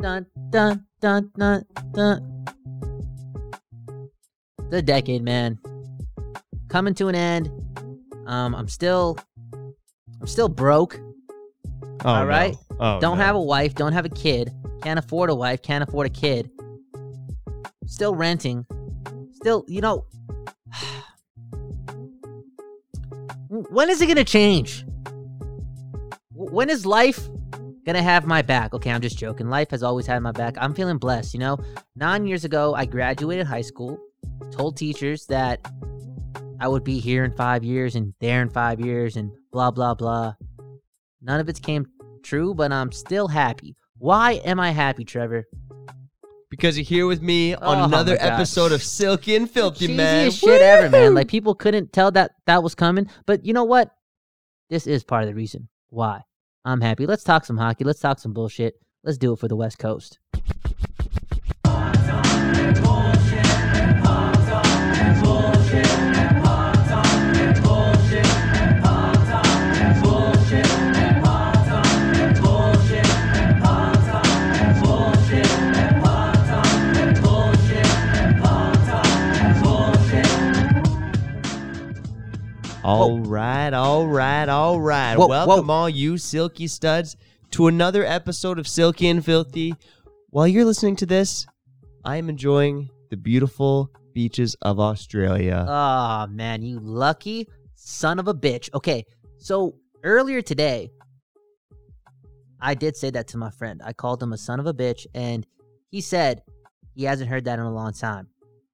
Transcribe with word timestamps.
Dun 0.00 0.26
dun 0.50 0.86
dun 1.00 1.30
dun 1.36 1.64
dun. 1.92 2.44
The 4.70 4.82
decade, 4.82 5.22
man. 5.22 5.58
Coming 6.68 6.94
to 6.94 7.08
an 7.08 7.14
end. 7.14 7.50
Um, 8.26 8.54
I'm 8.54 8.68
still 8.68 9.18
I'm 10.20 10.26
still 10.26 10.48
broke. 10.48 11.00
Oh, 12.04 12.08
all 12.08 12.26
no. 12.26 12.32
Oh, 12.80 13.00
don't 13.00 13.18
no. 13.18 13.24
have 13.24 13.36
a 13.36 13.40
wife, 13.40 13.74
don't 13.74 13.92
have 13.92 14.04
a 14.04 14.10
kid, 14.10 14.52
can't 14.82 14.98
afford 14.98 15.30
a 15.30 15.34
wife, 15.34 15.62
can't 15.62 15.82
afford 15.82 16.06
a 16.06 16.10
kid. 16.10 16.50
Still 17.86 18.14
renting. 18.14 18.66
Still, 19.32 19.64
you 19.68 19.80
know, 19.80 20.06
when 23.48 23.90
is 23.90 24.00
it 24.00 24.06
going 24.06 24.16
to 24.16 24.24
change? 24.24 24.84
When 26.32 26.68
is 26.70 26.84
life 26.84 27.28
to 27.92 28.02
have 28.02 28.24
my 28.24 28.40
back? 28.40 28.72
Okay, 28.72 28.90
I'm 28.90 29.02
just 29.02 29.18
joking. 29.18 29.50
Life 29.50 29.70
has 29.70 29.82
always 29.82 30.06
had 30.06 30.20
my 30.22 30.32
back. 30.32 30.56
I'm 30.58 30.74
feeling 30.74 30.96
blessed, 30.96 31.34
you 31.34 31.40
know? 31.40 31.58
9 31.96 32.26
years 32.26 32.46
ago, 32.46 32.74
I 32.74 32.86
graduated 32.86 33.46
high 33.46 33.60
school, 33.60 33.98
told 34.50 34.78
teachers 34.78 35.26
that 35.26 35.70
I 36.58 36.68
would 36.68 36.84
be 36.84 36.98
here 36.98 37.24
in 37.24 37.32
5 37.32 37.62
years 37.62 37.94
and 37.94 38.14
there 38.20 38.40
in 38.40 38.48
5 38.48 38.80
years 38.80 39.16
and 39.16 39.30
blah 39.52 39.70
blah 39.70 39.94
blah. 39.94 40.34
None 41.20 41.40
of 41.40 41.48
it 41.48 41.60
came 41.60 41.86
true, 42.22 42.54
but 42.54 42.72
I'm 42.72 42.90
still 42.90 43.28
happy. 43.28 43.76
Why 43.98 44.32
am 44.44 44.58
I 44.58 44.70
happy, 44.70 45.04
Trevor? 45.04 45.44
Because 46.50 46.78
you're 46.78 46.84
here 46.84 47.06
with 47.06 47.20
me 47.20 47.54
on 47.54 47.78
Oh, 47.78 47.84
another 47.84 48.16
episode 48.20 48.70
of 48.72 48.82
Silky 48.82 49.34
and 49.34 49.50
Filthy, 49.50 49.88
man. 49.94 50.28
Cheesiest 50.28 50.40
shit 50.40 50.62
ever, 50.62 50.88
man. 50.88 51.14
Like 51.14 51.28
people 51.28 51.54
couldn't 51.54 51.92
tell 51.92 52.10
that 52.12 52.32
that 52.46 52.62
was 52.62 52.74
coming, 52.74 53.08
but 53.26 53.44
you 53.44 53.52
know 53.52 53.64
what? 53.64 53.90
This 54.70 54.86
is 54.86 55.02
part 55.04 55.24
of 55.24 55.28
the 55.28 55.34
reason 55.34 55.68
why 55.88 56.22
I'm 56.64 56.80
happy. 56.80 57.06
Let's 57.06 57.24
talk 57.24 57.44
some 57.44 57.58
hockey. 57.58 57.84
Let's 57.84 58.00
talk 58.00 58.18
some 58.18 58.32
bullshit. 58.32 58.80
Let's 59.02 59.18
do 59.18 59.34
it 59.34 59.38
for 59.38 59.48
the 59.48 59.56
West 59.56 59.78
Coast. 59.78 60.18
All 82.84 83.18
right, 83.18 83.72
all 83.72 84.06
right, 84.06 84.46
all 84.46 84.78
right. 84.78 85.16
Whoa, 85.16 85.26
Welcome 85.26 85.68
whoa. 85.68 85.74
all 85.74 85.88
you 85.88 86.18
silky 86.18 86.66
studs 86.66 87.16
to 87.52 87.66
another 87.66 88.04
episode 88.04 88.58
of 88.58 88.68
Silky 88.68 89.08
and 89.08 89.24
Filthy. 89.24 89.74
While 90.28 90.46
you're 90.46 90.66
listening 90.66 90.96
to 90.96 91.06
this, 91.06 91.46
I 92.04 92.18
am 92.18 92.28
enjoying 92.28 92.90
the 93.08 93.16
beautiful 93.16 93.90
beaches 94.12 94.54
of 94.60 94.78
Australia. 94.80 95.64
Oh 95.66 96.26
man, 96.26 96.60
you 96.60 96.78
lucky 96.78 97.48
son 97.74 98.18
of 98.18 98.28
a 98.28 98.34
bitch. 98.34 98.68
Okay, 98.74 99.06
so 99.38 99.76
earlier 100.02 100.42
today, 100.42 100.90
I 102.60 102.74
did 102.74 102.98
say 102.98 103.08
that 103.12 103.28
to 103.28 103.38
my 103.38 103.50
friend. 103.50 103.80
I 103.82 103.94
called 103.94 104.22
him 104.22 104.34
a 104.34 104.38
son 104.38 104.60
of 104.60 104.66
a 104.66 104.74
bitch, 104.74 105.06
and 105.14 105.46
he 105.90 106.02
said 106.02 106.42
he 106.94 107.04
hasn't 107.04 107.30
heard 107.30 107.46
that 107.46 107.58
in 107.58 107.64
a 107.64 107.72
long 107.72 107.94
time. 107.94 108.28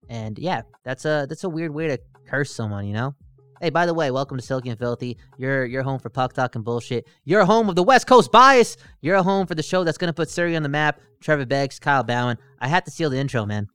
And 0.08 0.36
yeah, 0.36 0.62
that's 0.82 1.04
a 1.04 1.26
that's 1.28 1.44
a 1.44 1.48
weird 1.48 1.72
way 1.72 1.86
to 1.86 1.98
curse 2.26 2.52
someone, 2.52 2.88
you 2.88 2.94
know. 2.94 3.14
Hey, 3.60 3.68
by 3.68 3.84
the 3.84 3.92
way, 3.92 4.10
welcome 4.10 4.38
to 4.38 4.42
Silky 4.42 4.70
and 4.70 4.78
Filthy. 4.78 5.18
You're 5.36 5.66
you're 5.66 5.82
home 5.82 5.98
for 5.98 6.08
puck 6.08 6.32
talk 6.32 6.54
and 6.54 6.64
bullshit. 6.64 7.06
You're 7.24 7.44
home 7.44 7.68
of 7.68 7.76
the 7.76 7.82
West 7.82 8.06
Coast 8.06 8.32
bias. 8.32 8.78
You're 9.02 9.16
a 9.16 9.22
home 9.22 9.46
for 9.46 9.54
the 9.54 9.62
show 9.62 9.84
that's 9.84 9.98
gonna 9.98 10.14
put 10.14 10.30
Surrey 10.30 10.56
on 10.56 10.62
the 10.62 10.68
map. 10.70 10.98
Trevor 11.20 11.44
Beggs, 11.44 11.78
Kyle 11.78 12.02
Bowen. 12.02 12.38
I 12.58 12.68
had 12.68 12.86
to 12.86 12.90
steal 12.90 13.10
the 13.10 13.18
intro, 13.18 13.44
man. 13.44 13.68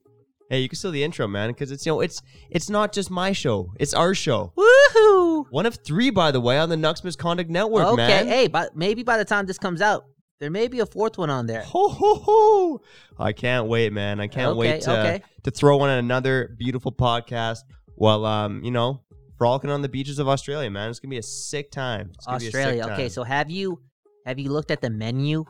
hey, 0.50 0.58
you 0.60 0.68
can 0.68 0.76
steal 0.76 0.90
the 0.90 1.04
intro, 1.04 1.28
man, 1.28 1.50
because 1.50 1.70
it's 1.70 1.86
you 1.86 1.92
know 1.92 2.00
it's 2.00 2.20
it's 2.50 2.68
not 2.68 2.92
just 2.92 3.10
my 3.12 3.30
show; 3.30 3.72
it's 3.78 3.94
our 3.94 4.12
show. 4.12 4.52
Woohoo! 4.56 5.44
One 5.50 5.66
of 5.66 5.76
three, 5.76 6.10
by 6.10 6.32
the 6.32 6.40
way, 6.40 6.58
on 6.58 6.68
the 6.68 6.76
Nucks 6.76 7.04
Misconduct 7.04 7.48
Network, 7.48 7.96
man. 7.96 8.10
okay, 8.10 8.24
man. 8.24 8.26
hey, 8.26 8.48
but 8.48 8.74
maybe 8.76 9.04
by 9.04 9.16
the 9.18 9.24
time 9.24 9.46
this 9.46 9.58
comes 9.58 9.80
out, 9.80 10.06
there 10.40 10.50
may 10.50 10.66
be 10.66 10.80
a 10.80 10.86
fourth 10.86 11.16
one 11.16 11.30
on 11.30 11.46
there. 11.46 11.62
Ho 11.62 11.88
ho 11.88 12.14
ho! 12.16 12.80
I 13.20 13.32
can't 13.32 13.68
wait, 13.68 13.92
man. 13.92 14.18
I 14.18 14.26
can't 14.26 14.50
Okay, 14.50 14.58
wait 14.58 14.80
to 14.82 15.00
okay. 15.00 15.22
to 15.44 15.52
throw 15.52 15.78
on 15.82 15.90
another 15.90 16.56
beautiful 16.58 16.90
podcast 16.90 17.60
while 17.94 18.24
um 18.24 18.64
you 18.64 18.72
know 18.72 19.02
frolicking 19.38 19.70
on 19.70 19.82
the 19.82 19.88
beaches 19.88 20.18
of 20.18 20.28
Australia, 20.28 20.70
man. 20.70 20.90
It's 20.90 21.00
gonna 21.00 21.10
be 21.10 21.18
a 21.18 21.22
sick 21.22 21.70
time. 21.70 22.10
It's 22.14 22.26
gonna 22.26 22.38
be 22.38 22.48
a 22.48 22.50
sick 22.50 22.60
Australia. 22.60 22.84
Okay, 22.84 23.02
time. 23.02 23.08
so 23.10 23.24
have 23.24 23.50
you 23.50 23.80
have 24.26 24.38
you 24.38 24.50
looked 24.50 24.70
at 24.70 24.80
the 24.80 24.90
menu? 24.90 25.44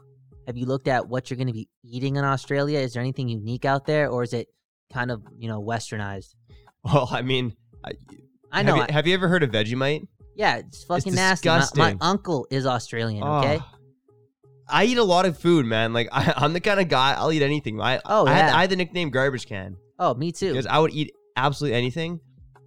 Have 0.47 0.57
you 0.57 0.67
looked 0.67 0.87
at 0.87 1.09
what 1.09 1.29
you're 1.29 1.37
going 1.37 1.49
to 1.49 1.53
be 1.53 1.69
eating 1.83 2.17
in 2.17 2.25
Australia? 2.25 2.79
Is 2.79 2.93
there 2.93 3.03
anything 3.03 3.29
unique 3.29 3.65
out 3.65 3.85
there, 3.85 4.09
or 4.09 4.23
is 4.23 4.33
it 4.33 4.47
kind 4.93 5.11
of 5.11 5.23
you 5.37 5.49
know 5.49 5.61
westernized? 5.61 6.35
well, 6.85 7.09
I 7.11 7.23
mean, 7.23 7.57
I, 7.85 7.93
I 8.53 8.63
know. 8.63 8.77
Have 8.77 8.89
you, 8.89 8.95
have 8.95 9.07
you 9.09 9.15
ever 9.15 9.29
heard 9.29 9.43
of 9.43 9.51
Vegemite? 9.51 10.07
yeah, 10.37 10.59
it's 10.59 10.85
fucking 10.85 11.15
nasty. 11.15 11.49
My, 11.49 11.67
my 11.75 11.97
uncle 12.01 12.47
is 12.51 12.67
Australian. 12.67 13.23
Ah. 13.25 13.41
Okay. 13.41 13.59
Oh. 13.61 13.73
I 14.69 14.85
eat 14.85 14.99
a 14.99 15.05
lot 15.05 15.27
of 15.27 15.39
food, 15.39 15.65
man. 15.65 15.93
Like 15.93 16.09
I, 16.13 16.35
I'm 16.37 16.53
the 16.53 16.61
kind 16.61 16.79
of 16.81 16.89
guy 16.89 17.15
I'll 17.15 17.33
eat 17.33 17.43
anything. 17.43 17.81
I 17.81 18.01
Oh, 18.05 18.27
I, 18.27 18.33
had, 18.33 18.47
yeah. 18.49 18.57
I 18.57 18.61
had 18.63 18.71
the 18.71 18.77
nickname 18.77 19.11
Garbage 19.11 19.47
Can 19.47 19.77
Oh, 19.99 20.15
me 20.15 20.33
too. 20.33 20.53
because 20.53 20.67
I 20.67 20.79
would 20.79 20.93
eat 20.93 21.13
absolutely 21.37 21.79
anything. 21.79 22.21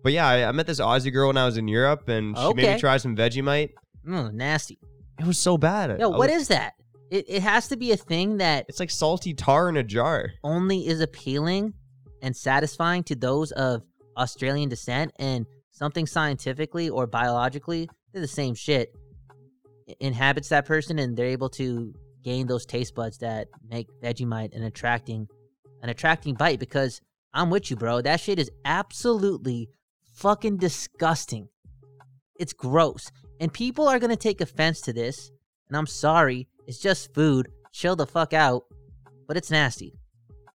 But 0.03 0.13
yeah, 0.13 0.27
I, 0.27 0.47
I 0.47 0.51
met 0.51 0.65
this 0.67 0.79
Aussie 0.79 1.11
girl 1.11 1.27
when 1.27 1.37
I 1.37 1.45
was 1.45 1.57
in 1.57 1.67
Europe, 1.67 2.07
and 2.09 2.37
she 2.37 2.43
made 2.53 2.63
Okay. 2.63 2.73
me 2.75 2.79
try 2.79 2.97
some 2.97 3.15
Vegemite. 3.15 3.71
Mm, 4.07 4.33
nasty. 4.33 4.79
It 5.19 5.25
was 5.25 5.37
so 5.37 5.57
bad. 5.57 5.99
Yo, 5.99 6.11
I 6.11 6.17
what 6.17 6.29
was- 6.29 6.43
is 6.43 6.47
that? 6.49 6.73
It 7.11 7.25
it 7.27 7.41
has 7.41 7.67
to 7.69 7.75
be 7.77 7.91
a 7.91 7.97
thing 7.97 8.37
that 8.37 8.65
It's 8.69 8.79
like 8.79 8.91
salty 8.91 9.33
tar 9.33 9.67
in 9.67 9.77
a 9.77 9.83
jar. 9.83 10.31
only 10.43 10.87
is 10.87 11.01
appealing 11.01 11.73
and 12.21 12.35
satisfying 12.35 13.03
to 13.05 13.15
those 13.15 13.51
of 13.53 13.81
Australian 14.15 14.69
descent 14.69 15.11
and 15.17 15.45
something 15.71 16.05
scientifically 16.05 16.87
or 16.89 17.07
biologically, 17.07 17.89
they're 18.13 18.21
the 18.21 18.27
same 18.27 18.53
shit, 18.53 18.93
i- 19.89 19.95
inhabits 19.99 20.49
that 20.49 20.65
person 20.65 20.99
and 20.99 21.17
they're 21.17 21.25
able 21.25 21.49
to 21.49 21.93
gain 22.23 22.45
those 22.47 22.65
taste 22.65 22.93
buds 22.95 23.17
that 23.19 23.47
make 23.69 23.87
Vegemite 24.03 24.53
an 24.55 24.63
attracting 24.63 25.27
an 25.81 25.89
attracting 25.89 26.35
bite 26.35 26.59
because 26.59 27.01
I'm 27.33 27.49
with 27.49 27.69
you, 27.71 27.75
bro. 27.77 28.01
That 28.01 28.19
shit 28.19 28.37
is 28.37 28.51
absolutely 28.65 29.69
fucking 30.19 30.57
disgusting. 30.57 31.47
It's 32.39 32.53
gross. 32.53 33.11
And 33.39 33.51
people 33.51 33.87
are 33.87 33.99
going 33.99 34.09
to 34.09 34.15
take 34.15 34.41
offense 34.41 34.81
to 34.81 34.93
this. 34.93 35.31
And 35.69 35.77
I'm 35.77 35.87
sorry. 35.87 36.47
It's 36.67 36.79
just 36.79 37.13
food. 37.13 37.49
Chill 37.71 37.95
the 37.95 38.05
fuck 38.05 38.33
out. 38.33 38.63
But 39.27 39.37
it's 39.37 39.51
nasty. 39.51 39.93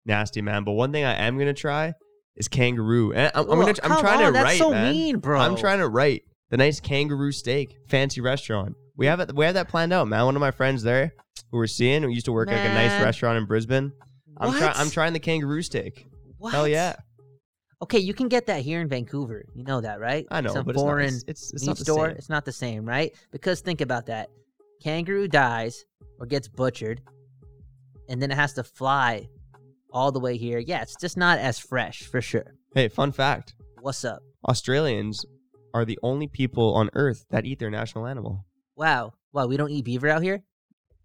Nasty 0.05 0.41
man. 0.41 0.63
But 0.63 0.71
one 0.71 0.91
thing 0.91 1.03
I 1.03 1.13
am 1.27 1.37
gonna 1.37 1.53
try 1.53 1.93
is 2.35 2.47
kangaroo. 2.47 3.11
And 3.13 3.31
I'm, 3.35 3.43
I'm 3.51 3.59
Ugh, 3.59 3.65
gonna. 3.65 3.95
I'm 3.95 4.01
trying 4.01 4.19
on, 4.19 4.25
to 4.27 4.31
that's 4.31 4.43
write, 4.45 4.57
so 4.57 4.71
man. 4.71 4.91
mean, 4.93 5.17
bro. 5.19 5.39
I'm 5.39 5.55
trying 5.55 5.79
to 5.79 5.87
write 5.89 6.23
the 6.49 6.57
nice 6.57 6.79
kangaroo 6.79 7.31
steak, 7.31 7.77
fancy 7.89 8.21
restaurant. 8.21 8.75
We 8.95 9.05
have 9.05 9.19
it. 9.19 9.35
We 9.35 9.45
have 9.45 9.53
that 9.55 9.67
planned 9.67 9.93
out, 9.93 10.07
man. 10.07 10.25
One 10.25 10.35
of 10.35 10.39
my 10.39 10.51
friends 10.51 10.83
there 10.83 11.13
who 11.51 11.57
we're 11.57 11.67
seeing, 11.67 12.01
who 12.01 12.09
used 12.09 12.25
to 12.25 12.31
work 12.31 12.49
at 12.49 12.55
like 12.55 12.71
a 12.71 12.73
nice 12.73 12.91
Man. 12.91 13.03
restaurant 13.03 13.37
in 13.37 13.45
Brisbane. 13.45 13.91
I'm 14.37 14.49
What? 14.49 14.57
trying. 14.57 14.73
I'm 14.77 14.89
trying 14.89 15.13
the 15.13 15.19
kangaroo 15.19 15.61
steak. 15.61 16.07
What? 16.37 16.53
Hell 16.53 16.67
yeah. 16.67 16.95
Okay, 17.81 17.99
you 17.99 18.13
can 18.13 18.27
get 18.27 18.45
that 18.45 18.61
here 18.61 18.79
in 18.79 18.87
Vancouver. 18.87 19.43
You 19.55 19.63
know 19.63 19.81
that, 19.81 19.99
right? 19.99 20.27
I 20.29 20.41
know, 20.41 20.53
Some 20.53 20.65
but 20.65 20.75
it's 20.75 20.83
not- 20.83 20.99
it's- 21.01 21.23
it's- 21.53 21.63
not 21.65 21.77
the 21.77 21.83
store. 21.83 22.07
same. 22.09 22.17
It's 22.17 22.29
not 22.29 22.45
the 22.45 22.51
same, 22.51 22.85
right? 22.85 23.11
Because 23.31 23.61
think 23.61 23.81
about 23.81 24.05
that. 24.05 24.29
Kangaroo 24.83 25.27
dies 25.27 25.85
or 26.19 26.25
gets 26.27 26.47
butchered, 26.47 27.01
and 28.07 28.21
then 28.21 28.31
it 28.31 28.35
has 28.35 28.53
to 28.53 28.63
fly 28.63 29.27
all 29.91 30.11
the 30.11 30.19
way 30.19 30.37
here. 30.37 30.59
Yeah, 30.59 30.81
it's 30.83 30.95
just 30.99 31.17
not 31.17 31.39
as 31.39 31.57
fresh 31.59 32.03
for 32.03 32.21
sure. 32.21 32.55
Hey, 32.75 32.87
fun 32.87 33.11
fact: 33.11 33.55
What's 33.81 34.05
up? 34.05 34.21
Australians 34.47 35.25
are 35.73 35.85
the 35.85 35.97
only 36.03 36.27
people 36.27 36.73
on 36.75 36.89
Earth 36.93 37.25
that 37.31 37.45
eat 37.45 37.57
their 37.59 37.71
national 37.71 38.05
animal. 38.05 38.45
Wow. 38.75 39.13
Wow, 39.33 39.47
we 39.47 39.57
don't 39.57 39.71
eat 39.71 39.85
beaver 39.85 40.07
out 40.09 40.21
here? 40.21 40.43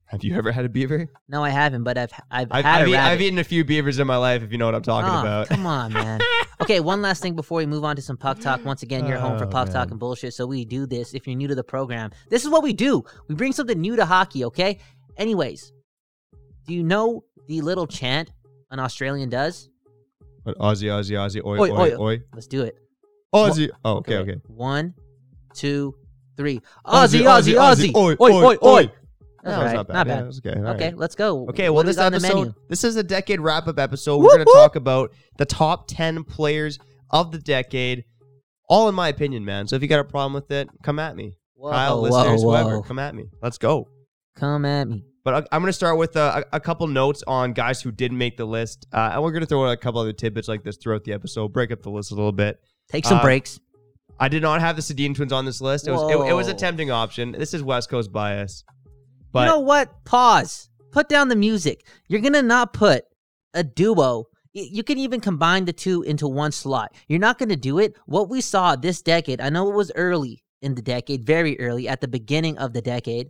Have 0.09 0.23
you 0.23 0.37
ever 0.37 0.53
had 0.53 0.65
a 0.65 0.69
beaver? 0.69 1.09
No, 1.29 1.43
I 1.43 1.51
haven't, 1.51 1.83
but 1.83 1.99
I've 1.99 2.13
I've, 2.31 2.49
I've, 2.53 2.65
had 2.65 2.83
I've, 2.83 2.87
a 2.87 2.91
eat, 2.91 2.97
I've 2.97 3.21
eaten 3.21 3.39
a 3.41 3.45
few 3.45 3.65
beavers 3.65 3.99
in 3.99 4.07
my 4.07 4.17
life, 4.17 4.43
if 4.43 4.53
you 4.53 4.59
know 4.59 4.67
what 4.67 4.75
I'm 4.77 4.83
talking 4.83 5.11
Oh, 5.11 5.21
about. 5.21 5.49
Come 5.49 5.67
on, 5.67 5.93
man. 5.93 6.21
okay, 6.61 6.79
one 6.79 7.03
last 7.03 7.21
thing 7.23 7.35
before 7.35 7.59
we 7.59 7.67
move 7.67 7.83
on 7.83 7.97
to 7.97 8.03
some 8.03 8.17
puck 8.17 8.39
talk. 8.39 8.65
Once 8.65 8.83
again, 8.85 9.05
you're 9.07 9.19
home 9.19 9.37
for 9.37 9.47
Oh, 9.47 9.49
puck 9.49 9.71
talk 9.71 9.91
and 9.91 9.99
bullshit. 9.99 10.33
So 10.33 10.47
we 10.47 10.65
do 10.65 10.87
this. 10.87 11.13
If 11.13 11.27
you're 11.27 11.35
new 11.35 11.49
to 11.49 11.57
the 11.57 11.65
program, 11.65 12.13
this 12.31 12.45
is 12.45 12.51
what 12.51 12.63
we 12.63 12.73
do. 12.73 13.05
We 13.29 13.35
bring 13.35 13.53
something 13.53 13.81
new 13.81 13.97
to 13.97 14.05
hockey. 14.05 14.45
Okay. 14.45 14.79
Anyways, 15.17 15.73
do 16.69 16.75
you 16.75 16.85
know 16.85 17.25
the 17.49 17.61
little 17.61 17.87
chant 17.89 18.31
an 18.71 18.79
Australian 18.79 19.29
does? 19.29 19.69
But 20.45 20.57
Aussie, 20.59 20.85
Aussie, 20.89 21.17
Aussie, 21.17 21.45
oi, 21.45 21.59
Oi, 21.59 21.71
oi, 21.71 21.95
oi. 21.95 21.99
oi. 21.99 22.23
Let's 22.33 22.47
do 22.47 22.63
it. 22.63 22.77
Aussie. 23.35 23.71
Oh, 23.85 23.97
okay, 23.97 24.19
Wait. 24.19 24.31
okay. 24.31 24.41
One, 24.47 24.95
two, 25.53 25.97
three. 26.37 26.61
Aussie, 26.87 27.23
Aussie, 27.23 27.55
Aussie. 27.57 27.93
Oi, 27.97 28.15
oi, 28.21 28.33
oi, 28.33 28.57
oi. 28.63 28.91
That 29.47 29.59
was 29.59 29.67
right. 29.67 29.75
not 29.77 29.89
bad. 29.89 29.95
Not 29.95 30.07
Yeah, 30.07 30.15
bad. 30.15 30.23
that 30.23 30.27
was 30.27 30.39
okay. 30.47 30.61
All 30.61 30.67
Okay, 30.75 30.85
right. 30.87 30.97
let's 30.99 31.15
go. 31.15 31.49
Okay, 31.49 31.69
well, 31.71 31.83
we 31.83 31.87
this 31.89 31.97
got 31.97 32.07
on 32.07 32.13
the 32.21 32.27
episode, 32.27 32.55
this 32.69 32.85
is 32.85 32.97
a 32.97 33.03
decade 33.03 33.41
wrap 33.41 33.67
up 33.69 33.79
episode. 33.79 34.19
We're 34.19 34.35
going 34.35 34.47
to 34.47 34.53
talk 34.53 34.77
about 34.77 35.13
the 35.39 35.47
top 35.47 35.87
10 35.89 36.25
players 36.25 36.79
of 37.11 37.33
the 37.33 37.39
decade, 37.39 38.05
all 38.69 38.89
in 38.89 38.95
my 38.95 39.09
opinion, 39.09 39.45
man. 39.45 39.67
So 39.69 39.77
if 39.77 39.83
you 39.83 39.89
got 39.89 40.01
a 40.01 40.05
problem 40.05 40.33
with 40.35 40.51
it, 40.51 40.69
come 40.83 40.99
at 40.99 41.15
me. 41.17 41.39
Whoa, 41.55 41.71
Kyle, 41.71 41.97
whoa, 42.03 42.09
listeners, 42.09 42.45
whoa. 42.45 42.51
whoever, 42.63 42.83
come 42.83 42.99
at 42.99 43.15
me. 43.15 43.25
Let's 43.41 43.59
go. 43.59 43.89
Come 44.37 44.65
at 44.65 44.89
me. 44.89 45.05
But 45.25 45.35
I- 45.35 45.47
I'm 45.57 45.63
going 45.63 45.69
to 45.71 45.73
start 45.73 45.97
with 45.99 46.17
uh, 46.17 46.43
a, 46.53 46.57
a 46.57 46.61
couple 46.61 46.87
notes 46.87 47.23
on 47.27 47.53
guys 47.53 47.81
who 47.81 47.91
didn't 47.91 48.19
make 48.19 48.37
the 48.37 48.45
list. 48.45 48.87
Uh, 48.93 49.11
and 49.15 49.23
we're 49.23 49.33
going 49.33 49.41
to 49.41 49.47
throw 49.47 49.65
in 49.67 49.71
a 49.73 49.77
couple 49.77 50.01
other 50.01 50.13
tidbits 50.13 50.49
like 50.49 50.63
this 50.65 50.77
throughout 50.77 51.05
the 51.05 51.13
episode, 51.13 51.53
break 51.53 51.71
up 51.73 51.83
the 51.83 51.91
list 51.91 52.13
a 52.13 52.15
little 52.15 52.33
bit. 52.33 52.61
Take 52.91 53.05
some 53.07 53.19
Uh, 53.19 53.23
breaks. 53.23 53.59
I 54.21 54.29
did 54.29 54.41
not 54.43 54.61
have 54.61 54.77
the 54.77 54.83
Sedin 54.83 55.15
twins 55.15 55.33
on 55.33 55.45
this 55.45 55.61
list. 55.61 55.87
It 55.89 55.93
was, 55.93 56.03
it, 56.11 56.31
it 56.31 56.33
was 56.33 56.49
a 56.49 56.55
tempting 56.55 56.91
option. 56.91 57.33
This 57.33 57.53
is 57.55 57.63
West 57.63 57.91
Coast 57.91 58.13
bias. 58.13 58.65
But 59.37 59.43
you 59.43 59.47
know 59.47 59.61
what? 59.61 60.05
Pause. 60.05 60.69
Put 60.93 61.09
down 61.09 61.29
the 61.29 61.37
music. 61.37 61.87
You're 62.09 62.21
gonna 62.21 62.43
not 62.43 62.73
put 62.73 63.05
a 63.55 63.63
duo. 63.63 64.27
You 64.53 64.83
can 64.83 64.99
even 64.99 65.21
combine 65.21 65.67
the 65.67 65.73
two 65.73 66.03
into 66.03 66.27
one 66.27 66.53
slot. 66.53 66.95
You're 67.09 67.19
not 67.19 67.39
gonna 67.39 67.57
do 67.57 67.79
it. 67.79 67.97
What 68.07 68.31
we 68.31 68.41
saw 68.41 68.77
this 68.77 69.03
decade, 69.03 69.41
I 69.41 69.51
know 69.51 69.71
it 69.71 69.75
was 69.77 69.93
early 69.95 70.43
in 70.63 70.75
the 70.75 70.83
decade, 70.83 71.25
very 71.25 71.61
early 71.61 71.89
at 71.89 72.01
the 72.01 72.09
beginning 72.09 72.57
of 72.59 72.73
the 72.73 72.81
decade. 72.81 73.29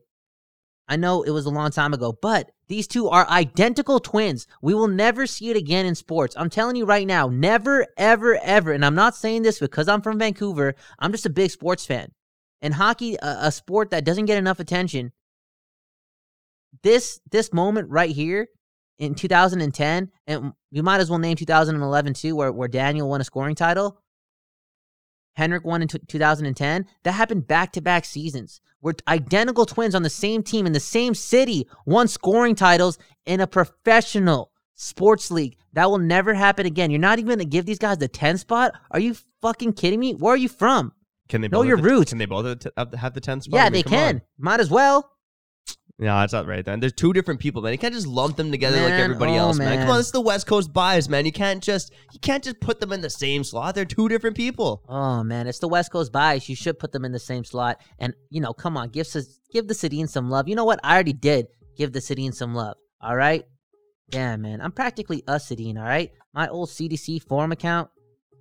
I 0.89 0.97
know 0.97 1.23
it 1.23 1.31
was 1.31 1.47
a 1.47 1.51
long 1.51 1.71
time 1.71 1.93
ago, 1.93 2.17
but 2.23 2.51
these 2.69 2.87
two 2.87 3.09
are 3.09 3.29
identical 3.29 3.99
twins. 3.99 4.47
We 4.63 4.75
will 4.75 4.89
never 4.89 5.27
see 5.27 5.51
it 5.51 5.57
again 5.57 5.85
in 5.85 5.97
sports. 5.97 6.37
I'm 6.39 6.51
telling 6.51 6.77
you 6.77 6.85
right 6.85 7.07
now, 7.07 7.29
never, 7.29 7.87
ever, 7.97 8.39
ever. 8.41 8.73
And 8.73 8.85
I'm 8.85 8.95
not 8.95 9.17
saying 9.17 9.43
this 9.43 9.59
because 9.59 9.89
I'm 9.89 10.03
from 10.03 10.19
Vancouver. 10.19 10.75
I'm 11.01 11.11
just 11.11 11.27
a 11.27 11.31
big 11.31 11.51
sports 11.51 11.85
fan. 11.85 12.13
And 12.63 12.75
hockey, 12.75 13.17
a, 13.17 13.39
a 13.43 13.53
sport 13.53 13.91
that 13.91 14.05
doesn't 14.05 14.27
get 14.27 14.39
enough 14.39 14.61
attention, 14.61 15.13
this 16.87 17.21
this 17.31 17.53
moment 17.53 17.91
right 17.91 18.11
here 18.11 18.47
in 18.99 19.15
2010, 19.15 20.11
and 20.27 20.53
you 20.71 20.83
might 20.83 21.01
as 21.01 21.11
well 21.11 21.19
name 21.19 21.37
2011 21.37 22.15
too, 22.15 22.37
where 22.37 22.53
where 22.53 22.69
Daniel 22.69 23.09
won 23.09 23.21
a 23.21 23.25
scoring 23.25 23.55
title. 23.57 24.01
Henrik 25.35 25.65
won 25.65 25.83
in 25.83 25.89
t- 25.89 25.99
2010. 26.07 26.87
That 27.05 27.13
happened 27.13 27.47
back 27.47 27.73
to 27.73 27.83
back 27.83 28.05
seasons 28.07 28.61
where 28.81 28.95
identical 29.07 29.67
twins 29.67 29.95
on 29.95 30.03
the 30.03 30.09
same 30.11 30.43
team 30.43 30.67
in 30.67 30.73
the 30.73 30.81
same 30.81 31.15
city 31.15 31.67
won 31.85 32.09
scoring 32.09 32.55
titles 32.55 32.99
in 33.27 33.41
a 33.41 33.47
professional 33.47 34.51
sports 34.75 35.31
league. 35.31 35.57
That 35.75 35.91
will 35.91 35.99
never 35.99 36.33
happen 36.33 36.65
again. 36.65 36.91
You're 36.91 37.01
not 37.01 37.19
even 37.19 37.27
going 37.27 37.39
to 37.41 37.45
give 37.45 37.67
these 37.67 37.79
guys 37.79 37.99
the 37.99 38.09
10 38.09 38.39
spot? 38.39 38.73
Are 38.93 39.01
you 39.01 39.15
fucking 39.43 39.75
kidding 39.75 40.01
me? 40.01 40.15
Where 40.15 40.33
are 40.35 40.39
you 40.39 40.49
from? 40.49 40.93
can 41.29 41.41
they 41.41 41.49
know 41.49 41.59
both 41.59 41.67
your 41.67 41.77
the- 41.79 41.83
roots. 41.83 42.11
Can 42.13 42.19
they 42.19 42.27
both 42.27 42.47
have 42.47 42.61
the- 42.61 42.73
have 42.77 42.91
the- 42.93 42.97
have 42.99 43.13
the 43.15 43.21
10 43.21 43.41
spot? 43.43 43.55
yeah, 43.59 43.63
I 43.63 43.65
mean, 43.65 43.73
they 43.73 43.83
can. 43.83 44.15
on. 44.17 44.23
Might 44.39 44.61
as 44.61 44.71
well. 44.71 45.11
No, 45.99 46.15
that's 46.19 46.35
not 46.35 46.47
right. 46.47 46.63
Then 46.63 46.81
there's 46.81 46.93
two 46.93 47.15
different 47.15 47.41
people, 47.41 47.63
man. 47.63 47.73
You 47.73 47.79
can't 47.79 47.95
just 47.95 48.07
lump 48.07 48.37
them 48.37 48.51
together 48.51 48.83
like 48.83 48.93
everybody 48.93 49.33
oh, 49.33 49.49
else, 49.49 49.59
man. 49.59 49.79
Come 49.79 49.91
on, 49.91 49.97
this 49.97 50.07
is 50.07 50.13
the 50.13 50.21
West 50.21 50.47
Coast 50.47 50.71
bias, 50.71 51.09
man. 51.09 51.25
You 51.25 51.33
can't 51.33 51.63
just 51.63 51.91
you 52.13 52.21
can't 52.21 52.45
just 52.45 52.61
put 52.61 52.81
them 52.81 52.93
in 52.93 53.01
the 53.01 53.09
same 53.09 53.43
slot. 53.43 53.75
They're 53.75 53.87
two 53.87 54.07
different 54.11 54.37
people. 54.37 54.83
Oh 54.91 55.25
man, 55.25 55.47
it's 55.47 55.59
the 55.59 55.69
West 55.69 55.91
Coast 55.91 56.13
bias. 56.13 56.51
You 56.51 56.57
should 56.57 56.79
put 56.79 56.93
them 56.93 57.07
in 57.07 57.13
the 57.13 57.19
same 57.19 57.45
slot. 57.45 57.81
And 57.99 58.13
you 58.29 58.43
know, 58.43 58.53
come 58.53 58.77
on, 58.77 58.91
give 58.91 59.07
give 59.51 59.69
the 59.69 59.75
Sedin 59.75 60.07
some 60.07 60.29
love. 60.29 60.49
You 60.49 60.55
know 60.55 60.67
what? 60.67 60.81
I 60.85 60.93
already 60.93 61.15
did 61.15 61.47
give 61.79 61.93
the 61.95 62.01
Sedin 62.01 62.35
some 62.35 62.55
love. 62.55 62.77
All 63.01 63.17
right. 63.17 63.45
Damn 64.11 64.43
man, 64.43 64.61
I'm 64.61 64.73
practically 64.73 65.23
a 65.27 65.37
Sedin. 65.37 65.79
All 65.79 65.85
right. 65.85 66.13
My 66.35 66.49
old 66.49 66.69
CDC 66.69 67.23
forum 67.23 67.53
account. 67.53 67.89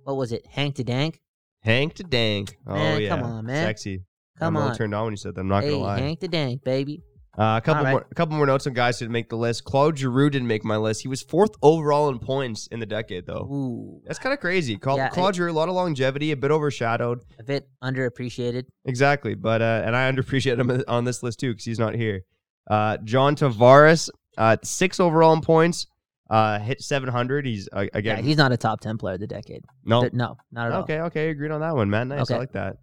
What 0.04 0.18
was 0.18 0.30
it? 0.30 0.46
Hank 0.46 0.74
to 0.74 0.84
Dank. 0.84 1.22
Hank 1.60 1.94
to 1.94 2.02
Dank. 2.02 2.58
Oh 2.66 2.74
Man, 2.74 3.00
yeah, 3.00 3.08
come 3.08 3.22
on, 3.22 3.46
man. 3.46 3.64
Sexy. 3.64 4.04
Come 4.38 4.58
I'm 4.58 4.64
on. 4.64 4.76
turned 4.76 4.94
on 4.94 5.04
when 5.04 5.12
you 5.14 5.16
said 5.16 5.34
that. 5.34 5.40
I'm 5.40 5.48
not 5.48 5.64
hey, 5.64 5.70
gonna 5.70 5.82
lie. 5.82 5.98
Hank 6.00 6.20
to 6.20 6.28
Dank, 6.28 6.62
baby. 6.62 7.02
Uh, 7.38 7.58
a 7.58 7.60
couple 7.60 7.84
right. 7.84 7.90
more, 7.90 8.06
a 8.10 8.14
couple 8.14 8.34
more 8.34 8.46
notes 8.46 8.66
on 8.66 8.72
guys 8.72 8.98
who 8.98 9.04
didn't 9.04 9.12
make 9.12 9.28
the 9.28 9.36
list. 9.36 9.64
Claude 9.64 9.98
Giroux 9.98 10.30
didn't 10.30 10.48
make 10.48 10.64
my 10.64 10.78
list. 10.78 11.02
He 11.02 11.08
was 11.08 11.22
fourth 11.22 11.50
overall 11.62 12.08
in 12.08 12.18
points 12.18 12.66
in 12.68 12.80
the 12.80 12.86
decade, 12.86 13.26
though. 13.26 13.46
Ooh, 13.52 14.00
That's 14.06 14.18
kind 14.18 14.32
of 14.32 14.40
crazy. 14.40 14.78
Claude, 14.78 14.98
Yeah, 14.98 15.08
Claude 15.10 15.34
Giroux, 15.34 15.50
a 15.50 15.52
lot 15.52 15.68
of 15.68 15.74
longevity, 15.74 16.32
a 16.32 16.36
bit 16.36 16.50
overshadowed. 16.50 17.20
a 17.38 17.42
bit 17.42 17.68
underappreciated. 17.84 18.64
Exactly, 18.86 19.34
but 19.34 19.60
uh, 19.60 19.82
and 19.84 19.94
I 19.94 20.10
underappreciate 20.10 20.58
him 20.58 20.82
on 20.88 21.04
this 21.04 21.22
list 21.22 21.40
too 21.40 21.52
because 21.52 21.64
he's 21.66 21.78
not 21.78 21.94
here. 21.94 22.22
Uh, 22.70 22.96
John 23.04 23.36
Tavares, 23.36 24.08
uh, 24.38 24.56
six 24.62 24.98
overall 24.98 25.34
in 25.34 25.42
points, 25.42 25.86
uh, 26.30 26.58
hit 26.58 26.80
700. 26.80 27.44
He's 27.44 27.68
uh, 27.70 27.82
Yeah, 27.82 27.88
again 27.92 28.24
he's 28.24 28.38
not 28.38 28.50
a 28.52 28.56
top 28.56 28.80
ten 28.80 28.96
player 28.96 29.14
of 29.14 29.20
the 29.20 29.26
decade. 29.26 29.62
no. 29.84 30.00
Th- 30.00 30.12
no, 30.14 30.36
not 30.50 30.68
at 30.68 30.72
all. 30.72 30.82
Okay, 30.82 31.00
okay, 31.00 31.28
agreed 31.28 31.50
on 31.50 31.60
that 31.60 31.76
one, 31.76 31.90
man. 31.90 32.08
Nice, 32.08 32.30
I 32.30 32.38
like 32.38 32.52
that. 32.52 32.76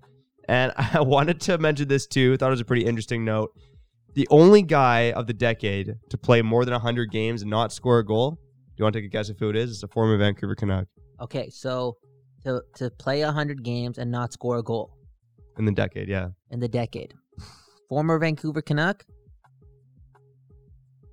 And 0.48 0.72
I 0.78 1.02
wanted 1.02 1.42
to 1.42 1.58
mention 1.58 1.88
this 1.88 2.06
too. 2.06 2.38
Thought 2.38 2.48
it 2.48 2.52
was 2.52 2.62
a 2.62 2.66
pretty 2.66 2.86
interesting 2.86 3.26
note. 3.26 3.52
The 4.16 4.28
only 4.30 4.62
guy 4.62 5.12
of 5.14 5.26
the 5.28 5.34
decade 5.34 5.96
to 6.10 6.18
play 6.18 6.42
more 6.42 6.66
than 6.66 6.74
100 6.74 7.10
games 7.12 7.42
and 7.42 7.50
not 7.50 7.72
score 7.74 8.00
a 8.00 8.06
goal. 8.06 8.32
Do 8.32 8.38
you 8.78 8.84
want 8.86 8.94
to 8.94 9.00
take 9.02 9.08
a 9.08 9.12
guess 9.12 9.30
of 9.30 9.38
who 9.40 9.50
it 9.50 9.56
is? 9.56 9.72
It's 9.72 9.84
a 9.84 9.88
former 9.88 10.18
Vancouver 10.18 10.56
Canuck 10.56 10.88
Okay, 11.22 11.50
so 11.50 11.96
to 12.44 12.62
to 12.76 12.90
play 12.92 13.22
hundred 13.22 13.64
games 13.64 13.98
and 13.98 14.12
not 14.12 14.34
score 14.34 14.58
a 14.58 14.64
goal. 14.64 14.92
in 15.58 15.66
the 15.66 15.72
decade. 15.72 16.10
Yeah, 16.10 16.30
in 16.52 16.60
the 16.60 16.68
decade. 16.68 17.14
Former 17.88 18.18
Vancouver 18.20 18.62
Canuck? 18.62 19.06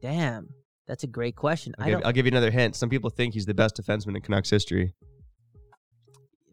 Damn, 0.03 0.49
that's 0.89 1.05
a 1.05 1.07
great 1.07 1.37
question. 1.37 1.75
I'll 1.79 1.87
I 1.87 1.91
give. 1.91 2.01
I'll 2.07 2.13
give 2.13 2.27
you 2.27 2.33
another 2.33 2.51
hint. 2.51 2.75
Some 2.77 2.89
people 2.89 3.11
think 3.11 3.35
he's 3.35 3.47
the 3.47 3.55
best 3.55 3.77
defenseman 3.77 4.17
in 4.17 4.23
Canucks 4.23 4.51
history. 4.51 4.95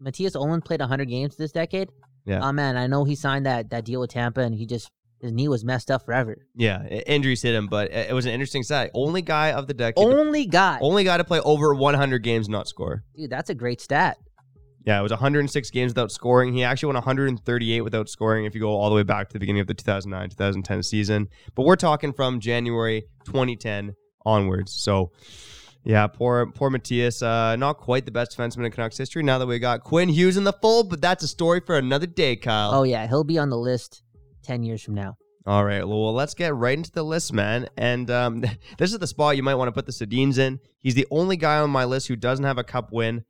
Mattias 0.02 0.36
Ohlund 0.36 0.64
played 0.64 0.80
100 0.80 1.08
games 1.08 1.36
this 1.36 1.50
decade. 1.52 1.88
Yeah. 2.26 2.40
Oh 2.46 2.52
man, 2.52 2.76
I 2.76 2.86
know 2.86 3.04
he 3.04 3.14
signed 3.14 3.46
that 3.46 3.70
that 3.70 3.84
deal 3.84 4.00
with 4.00 4.10
Tampa, 4.10 4.42
and 4.42 4.54
he 4.54 4.66
just 4.66 4.90
his 5.20 5.32
knee 5.32 5.48
was 5.48 5.64
messed 5.64 5.90
up 5.90 6.04
forever. 6.04 6.46
Yeah, 6.54 6.86
injuries 6.86 7.42
hit 7.42 7.54
him, 7.54 7.66
but 7.66 7.90
it 7.92 8.14
was 8.14 8.24
an 8.26 8.32
interesting 8.32 8.62
stat. 8.62 8.90
Only 8.94 9.22
guy 9.22 9.52
of 9.52 9.66
the 9.66 9.74
decade, 9.74 9.96
to- 9.96 10.18
Only 10.18 10.46
guy, 10.46 10.78
only 10.80 11.04
guy 11.04 11.16
to 11.16 11.24
play 11.24 11.40
over 11.40 11.74
100 11.74 12.18
games 12.22 12.46
and 12.46 12.52
not 12.52 12.68
score. 12.68 13.02
dude. 13.16 13.30
That's 13.30 13.50
a 13.50 13.54
great 13.54 13.80
stat. 13.80 14.16
Yeah, 14.86 14.98
it 14.98 15.02
was 15.02 15.10
106 15.12 15.70
games 15.70 15.90
without 15.90 16.10
scoring. 16.10 16.54
He 16.54 16.64
actually 16.64 16.86
won 16.86 16.94
138 16.94 17.82
without 17.82 18.08
scoring 18.08 18.46
if 18.46 18.54
you 18.54 18.60
go 18.60 18.70
all 18.70 18.88
the 18.88 18.94
way 18.96 19.02
back 19.02 19.28
to 19.28 19.32
the 19.34 19.38
beginning 19.38 19.60
of 19.60 19.66
the 19.66 19.74
2009 19.74 20.30
2010 20.30 20.82
season. 20.82 21.28
But 21.54 21.66
we're 21.66 21.76
talking 21.76 22.12
from 22.14 22.40
January 22.40 23.02
2010 23.26 23.94
onwards. 24.24 24.72
So, 24.72 25.10
yeah, 25.84 26.06
poor 26.06 26.46
poor 26.52 26.70
Mattias. 26.70 27.22
Uh, 27.22 27.56
not 27.56 27.76
quite 27.78 28.06
the 28.06 28.12
best 28.12 28.36
defenseman 28.38 28.64
in 28.64 28.72
Canucks 28.72 28.96
history. 28.96 29.22
Now 29.22 29.38
that 29.38 29.46
we 29.46 29.58
got 29.58 29.82
Quinn 29.84 30.08
Hughes 30.08 30.36
in 30.38 30.44
the 30.44 30.52
fold, 30.54 30.88
but 30.88 31.02
that's 31.02 31.22
a 31.24 31.28
story 31.28 31.60
for 31.60 31.76
another 31.76 32.06
day, 32.06 32.36
Kyle. 32.36 32.70
Oh 32.72 32.82
yeah, 32.84 33.06
he'll 33.06 33.24
be 33.24 33.36
on 33.38 33.50
the 33.50 33.58
list 33.58 34.02
10 34.48 34.62
years 34.62 34.82
from 34.82 34.94
now. 34.94 35.14
All 35.46 35.62
right, 35.62 35.86
well, 35.86 36.14
let's 36.14 36.32
get 36.32 36.54
right 36.54 36.76
into 36.76 36.90
the 36.90 37.02
list, 37.02 37.34
man. 37.34 37.68
And 37.76 38.10
um, 38.10 38.40
this 38.78 38.92
is 38.92 38.98
the 38.98 39.06
spot 39.06 39.36
you 39.36 39.42
might 39.42 39.56
want 39.56 39.68
to 39.68 39.72
put 39.72 39.84
the 39.84 39.92
Sedins 39.92 40.38
in. 40.38 40.58
He's 40.80 40.94
the 40.94 41.06
only 41.10 41.36
guy 41.36 41.58
on 41.58 41.70
my 41.70 41.84
list 41.84 42.08
who 42.08 42.16
doesn't 42.16 42.46
have 42.46 42.56
a 42.56 42.64
cup 42.64 42.90
win, 42.90 43.24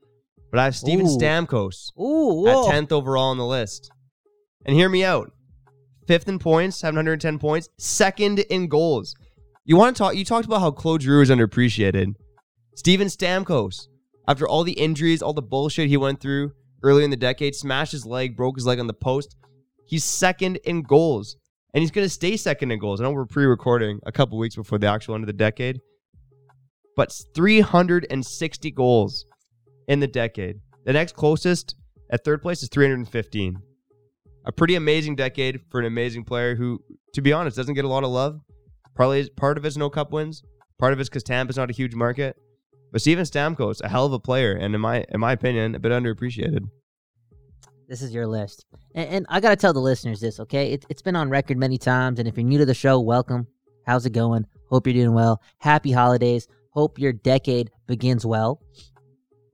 but 0.52 0.60
I 0.60 0.64
have 0.64 0.76
Steven 0.76 1.06
Ooh. 1.06 1.18
Stamkos 1.18 1.90
Ooh, 1.98 2.46
at 2.46 2.72
10th 2.72 2.92
overall 2.92 3.30
on 3.30 3.36
the 3.36 3.44
list. 3.44 3.90
And 4.64 4.76
hear 4.76 4.88
me 4.88 5.04
out. 5.04 5.32
Fifth 6.06 6.28
in 6.28 6.38
points, 6.38 6.76
710 6.78 7.38
points. 7.40 7.68
Second 7.78 8.38
in 8.38 8.68
goals. 8.68 9.14
You 9.64 9.76
want 9.76 9.96
to 9.96 9.98
talk? 9.98 10.14
You 10.14 10.24
talked 10.24 10.46
about 10.46 10.60
how 10.60 10.70
Claude 10.70 11.02
Giroux 11.02 11.22
is 11.22 11.30
underappreciated. 11.30 12.14
Steven 12.76 13.08
Stamkos, 13.08 13.88
after 14.28 14.46
all 14.46 14.62
the 14.62 14.72
injuries, 14.72 15.20
all 15.20 15.34
the 15.34 15.42
bullshit 15.42 15.88
he 15.88 15.96
went 15.96 16.20
through 16.20 16.52
early 16.82 17.02
in 17.02 17.10
the 17.10 17.16
decade, 17.16 17.56
smashed 17.56 17.92
his 17.92 18.06
leg, 18.06 18.36
broke 18.36 18.56
his 18.56 18.66
leg 18.66 18.78
on 18.78 18.86
the 18.86 18.94
post. 18.94 19.34
He's 19.88 20.04
second 20.04 20.56
in 20.64 20.82
goals, 20.82 21.36
and 21.72 21.80
he's 21.80 21.90
going 21.90 22.04
to 22.04 22.10
stay 22.10 22.36
second 22.36 22.70
in 22.70 22.78
goals. 22.78 23.00
I 23.00 23.04
know 23.04 23.10
we're 23.10 23.24
pre-recording 23.24 24.00
a 24.04 24.12
couple 24.12 24.36
weeks 24.36 24.54
before 24.54 24.78
the 24.78 24.86
actual 24.86 25.14
end 25.14 25.24
of 25.24 25.28
the 25.28 25.32
decade, 25.32 25.80
but 26.94 27.10
360 27.34 28.70
goals 28.72 29.24
in 29.88 30.00
the 30.00 30.06
decade. 30.06 30.56
The 30.84 30.92
next 30.92 31.14
closest 31.14 31.74
at 32.10 32.22
third 32.22 32.42
place 32.42 32.62
is 32.62 32.68
315. 32.68 33.56
A 34.44 34.52
pretty 34.52 34.74
amazing 34.74 35.16
decade 35.16 35.62
for 35.70 35.80
an 35.80 35.86
amazing 35.86 36.24
player 36.24 36.54
who, 36.54 36.80
to 37.14 37.22
be 37.22 37.32
honest, 37.32 37.56
doesn't 37.56 37.74
get 37.74 37.86
a 37.86 37.88
lot 37.88 38.04
of 38.04 38.10
love. 38.10 38.40
Probably 38.94 39.26
part 39.30 39.56
of 39.56 39.64
it's 39.64 39.78
no 39.78 39.88
cup 39.88 40.12
wins. 40.12 40.42
Part 40.78 40.92
of 40.92 41.00
it's 41.00 41.08
because 41.08 41.22
Tampa's 41.22 41.56
not 41.56 41.70
a 41.70 41.74
huge 41.74 41.94
market. 41.94 42.36
But 42.92 43.00
Steven 43.00 43.24
Stamkos, 43.24 43.80
a 43.82 43.88
hell 43.88 44.04
of 44.04 44.12
a 44.12 44.20
player, 44.20 44.52
and 44.52 44.74
in 44.74 44.80
my 44.82 45.04
in 45.08 45.20
my 45.20 45.32
opinion, 45.32 45.74
a 45.74 45.78
bit 45.78 45.92
underappreciated. 45.92 46.68
This 47.88 48.02
is 48.02 48.12
your 48.12 48.26
list. 48.26 48.66
And, 48.94 49.08
and 49.08 49.26
I 49.30 49.40
got 49.40 49.50
to 49.50 49.56
tell 49.56 49.72
the 49.72 49.80
listeners 49.80 50.20
this, 50.20 50.38
okay? 50.40 50.72
It, 50.72 50.84
it's 50.90 51.00
been 51.00 51.16
on 51.16 51.30
record 51.30 51.56
many 51.56 51.78
times. 51.78 52.18
And 52.18 52.28
if 52.28 52.36
you're 52.36 52.44
new 52.44 52.58
to 52.58 52.66
the 52.66 52.74
show, 52.74 53.00
welcome. 53.00 53.46
How's 53.86 54.04
it 54.04 54.10
going? 54.10 54.46
Hope 54.68 54.86
you're 54.86 54.92
doing 54.94 55.14
well. 55.14 55.40
Happy 55.56 55.90
holidays. 55.90 56.46
Hope 56.70 56.98
your 56.98 57.14
decade 57.14 57.70
begins 57.86 58.26
well 58.26 58.60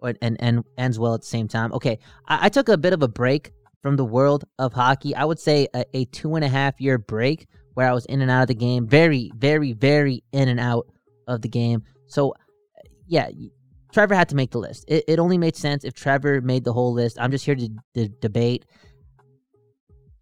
or, 0.00 0.14
and, 0.20 0.36
and 0.40 0.64
ends 0.76 0.98
well 0.98 1.14
at 1.14 1.20
the 1.20 1.26
same 1.26 1.46
time. 1.46 1.72
Okay, 1.72 2.00
I, 2.26 2.46
I 2.46 2.48
took 2.48 2.68
a 2.68 2.76
bit 2.76 2.92
of 2.92 3.02
a 3.02 3.08
break 3.08 3.52
from 3.80 3.96
the 3.96 4.04
world 4.04 4.44
of 4.58 4.72
hockey. 4.72 5.14
I 5.14 5.24
would 5.24 5.38
say 5.38 5.68
a, 5.72 5.84
a 5.94 6.04
two 6.06 6.34
and 6.34 6.44
a 6.44 6.48
half 6.48 6.80
year 6.80 6.98
break 6.98 7.46
where 7.74 7.88
I 7.88 7.92
was 7.92 8.04
in 8.06 8.20
and 8.20 8.30
out 8.30 8.42
of 8.42 8.48
the 8.48 8.54
game. 8.56 8.88
Very, 8.88 9.30
very, 9.36 9.72
very 9.72 10.24
in 10.32 10.48
and 10.48 10.58
out 10.58 10.88
of 11.28 11.40
the 11.42 11.48
game. 11.48 11.84
So, 12.06 12.34
yeah, 13.06 13.28
Trevor 13.94 14.16
had 14.16 14.28
to 14.30 14.34
make 14.34 14.50
the 14.50 14.58
list. 14.58 14.84
It, 14.88 15.04
it 15.06 15.18
only 15.20 15.38
made 15.38 15.54
sense 15.54 15.84
if 15.84 15.94
Trevor 15.94 16.40
made 16.40 16.64
the 16.64 16.72
whole 16.72 16.92
list. 16.92 17.16
I'm 17.20 17.30
just 17.30 17.44
here 17.44 17.54
to, 17.54 18.08
debate. 18.20 18.66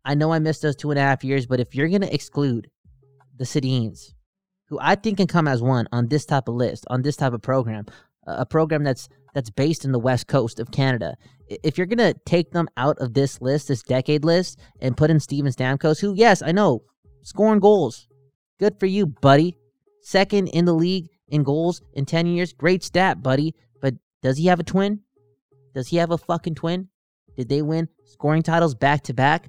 I 0.05 0.15
know 0.15 0.31
I 0.31 0.41
missed 0.41 0.61
those 0.61 0.77
two 0.77 0.91
and 0.91 0.99
a 0.99 1.03
half 1.03 1.25
years, 1.25 1.47
but 1.47 1.59
if 1.59 1.75
you're 1.75 1.89
going 1.89 2.03
to 2.03 2.15
exclude 2.15 2.69
the 3.39 3.45
Sedins, 3.45 4.13
who 4.69 4.79
I 4.79 4.95
think 4.95 5.17
can 5.17 5.27
come 5.27 5.49
as 5.49 5.63
one 5.63 5.89
on 5.91 6.09
this 6.09 6.27
type 6.27 6.49
of 6.49 6.55
list, 6.55 6.85
on 6.91 7.01
this 7.01 7.17
type 7.17 7.33
of 7.33 7.41
program, 7.41 7.87
a 8.27 8.43
a 8.43 8.47
program 8.47 8.85
that's 8.85 9.09
that's 9.33 9.49
based 9.49 9.87
in 9.87 9.93
the 9.93 9.99
west 9.99 10.27
coast 10.27 10.61
of 10.61 10.71
Canada. 10.71 11.17
If 11.49 11.79
you're 11.79 11.87
gonna 11.87 12.15
take 12.27 12.53
them 12.53 12.69
out 12.77 12.99
of 12.99 13.15
this 13.15 13.41
list, 13.41 13.69
this 13.69 13.83
decade 13.83 14.23
list, 14.23 14.61
and 14.81 14.97
put 14.97 15.11
in 15.11 15.19
Steven 15.19 15.51
Stamkos, 15.51 15.99
who, 15.99 16.13
yes, 16.15 16.43
I 16.43 16.53
know, 16.53 16.83
scoring 17.23 17.61
goals, 17.61 18.07
good 18.61 18.79
for 18.79 18.87
you, 18.87 19.07
buddy. 19.07 19.57
Second 20.03 20.49
in 20.49 20.67
the 20.67 20.75
league 20.75 21.09
in 21.33 21.43
goals 21.43 21.83
in 21.95 22.05
ten 22.05 22.27
years, 22.29 22.53
great 22.53 22.85
stat, 22.85 23.23
buddy. 23.23 23.55
But 23.81 23.95
does 24.23 24.37
he 24.39 24.47
have 24.47 24.61
a 24.61 24.63
twin? 24.63 25.01
Does 25.75 25.89
he 25.89 25.97
have 25.97 26.13
a 26.13 26.19
fucking 26.19 26.55
twin? 26.55 26.89
Did 27.37 27.49
they 27.49 27.63
win 27.63 27.89
scoring 28.05 28.43
titles 28.43 28.75
back 28.75 29.03
to 29.05 29.15
back? 29.15 29.49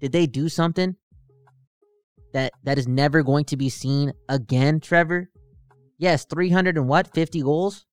Did 0.00 0.12
they 0.12 0.26
do 0.26 0.48
something 0.48 0.94
that 2.34 2.52
that 2.64 2.78
is 2.78 2.86
never 2.86 3.22
going 3.22 3.46
to 3.46 3.56
be 3.56 3.68
seen 3.68 4.12
again, 4.28 4.78
Trevor? 4.78 5.30
Yes, 5.98 6.24
300 6.26 6.76
and 6.76 6.88
what? 6.88 7.12
50 7.14 7.42
goals? 7.42 7.86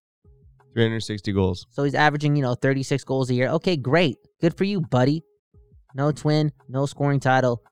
360 0.73 1.31
goals. 1.31 1.65
So 1.71 1.83
he's 1.83 1.95
averaging, 1.95 2.35
you 2.35 2.41
know, 2.41 2.55
36 2.55 3.03
goals 3.03 3.29
a 3.29 3.33
year. 3.33 3.49
Okay, 3.49 3.77
great. 3.77 4.17
Good 4.41 4.57
for 4.57 4.63
you, 4.65 4.81
buddy. 4.81 5.23
No 5.95 6.11
twin, 6.11 6.51
no 6.67 6.85
scoring 6.85 7.19
title. 7.19 7.63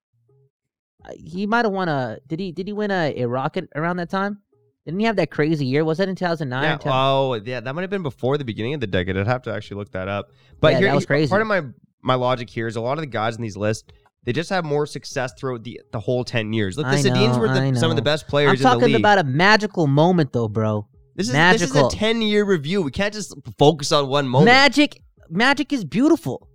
Uh, 1.04 1.12
He 1.16 1.46
might 1.46 1.66
have 1.66 1.74
won 1.74 1.90
a 1.90 2.18
did 2.26 2.40
he 2.40 2.52
did 2.52 2.68
he 2.68 2.74
win 2.74 2.92
a, 2.92 3.14
a 3.22 3.28
rocket 3.28 3.68
around 3.76 3.98
that 3.98 4.10
time? 4.10 4.42
Didn't 4.88 5.02
he 5.02 5.06
have 5.06 5.18
that 5.18 5.30
crazy 5.30 5.66
year? 5.66 5.84
Was 5.84 6.00
that 6.00 6.10
in 6.10 6.16
2009? 6.16 6.64
Yeah, 6.64 6.78
10 6.78 6.92
oh, 6.92 7.34
yeah, 7.36 7.60
that 7.60 7.76
might 7.76 7.82
have 7.82 7.90
been 7.90 8.04
before 8.04 8.38
the 8.38 8.46
beginning 8.46 8.74
of 8.74 8.80
the 8.80 8.88
decade. 8.88 9.18
I'd 9.18 9.28
have 9.28 9.44
to 9.44 9.54
actually 9.54 9.78
look 9.78 9.92
that 9.92 10.08
up. 10.08 10.32
But 10.60 10.72
Yeah, 10.72 10.80
here, 10.80 10.88
that 10.88 10.96
was 10.96 11.06
crazy. 11.06 11.30
part 11.30 11.42
of 11.42 11.48
my 11.48 11.62
my 12.02 12.16
logic 12.16 12.50
here 12.50 12.68
is 12.68 12.78
a 12.78 12.82
lot 12.82 12.94
of 12.94 13.02
the 13.02 13.08
guys 13.08 13.36
in 13.36 13.42
these 13.42 13.58
lists 13.58 13.92
they 14.28 14.34
just 14.34 14.50
have 14.50 14.66
more 14.66 14.86
success 14.86 15.32
throughout 15.40 15.64
the 15.64 15.80
the 15.94 16.02
whole 16.02 16.26
10 16.26 16.52
years. 16.52 16.78
Look, 16.78 16.86
the 16.86 17.10
know, 17.10 17.40
were 17.40 17.48
the, 17.48 17.80
some 17.80 17.90
of 17.90 17.96
the 17.96 18.02
best 18.02 18.26
I'm 18.34 18.50
in 18.50 18.56
the 18.58 18.64
talking 18.64 18.96
about 18.96 19.20
a 19.20 19.24
magical 19.24 19.88
moment 19.88 20.34
though, 20.34 20.50
bro. 20.50 20.86
this 21.16 21.30
is 21.30 21.34
magical. 21.34 21.84
this 21.84 21.94
is 21.94 21.94
a 21.94 21.98
10 21.98 22.22
year 22.22 22.44
review. 22.44 22.82
We 22.82 22.92
can't 22.92 23.14
just 23.14 23.34
focus 23.58 23.94
on 23.94 24.10
one 24.10 24.28
moment. 24.28 24.48
Magic 24.48 25.02
magic 25.30 25.72
is 25.72 25.86
beautiful. 25.86 26.46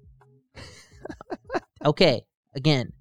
okay, 1.84 2.26
again. 2.54 2.92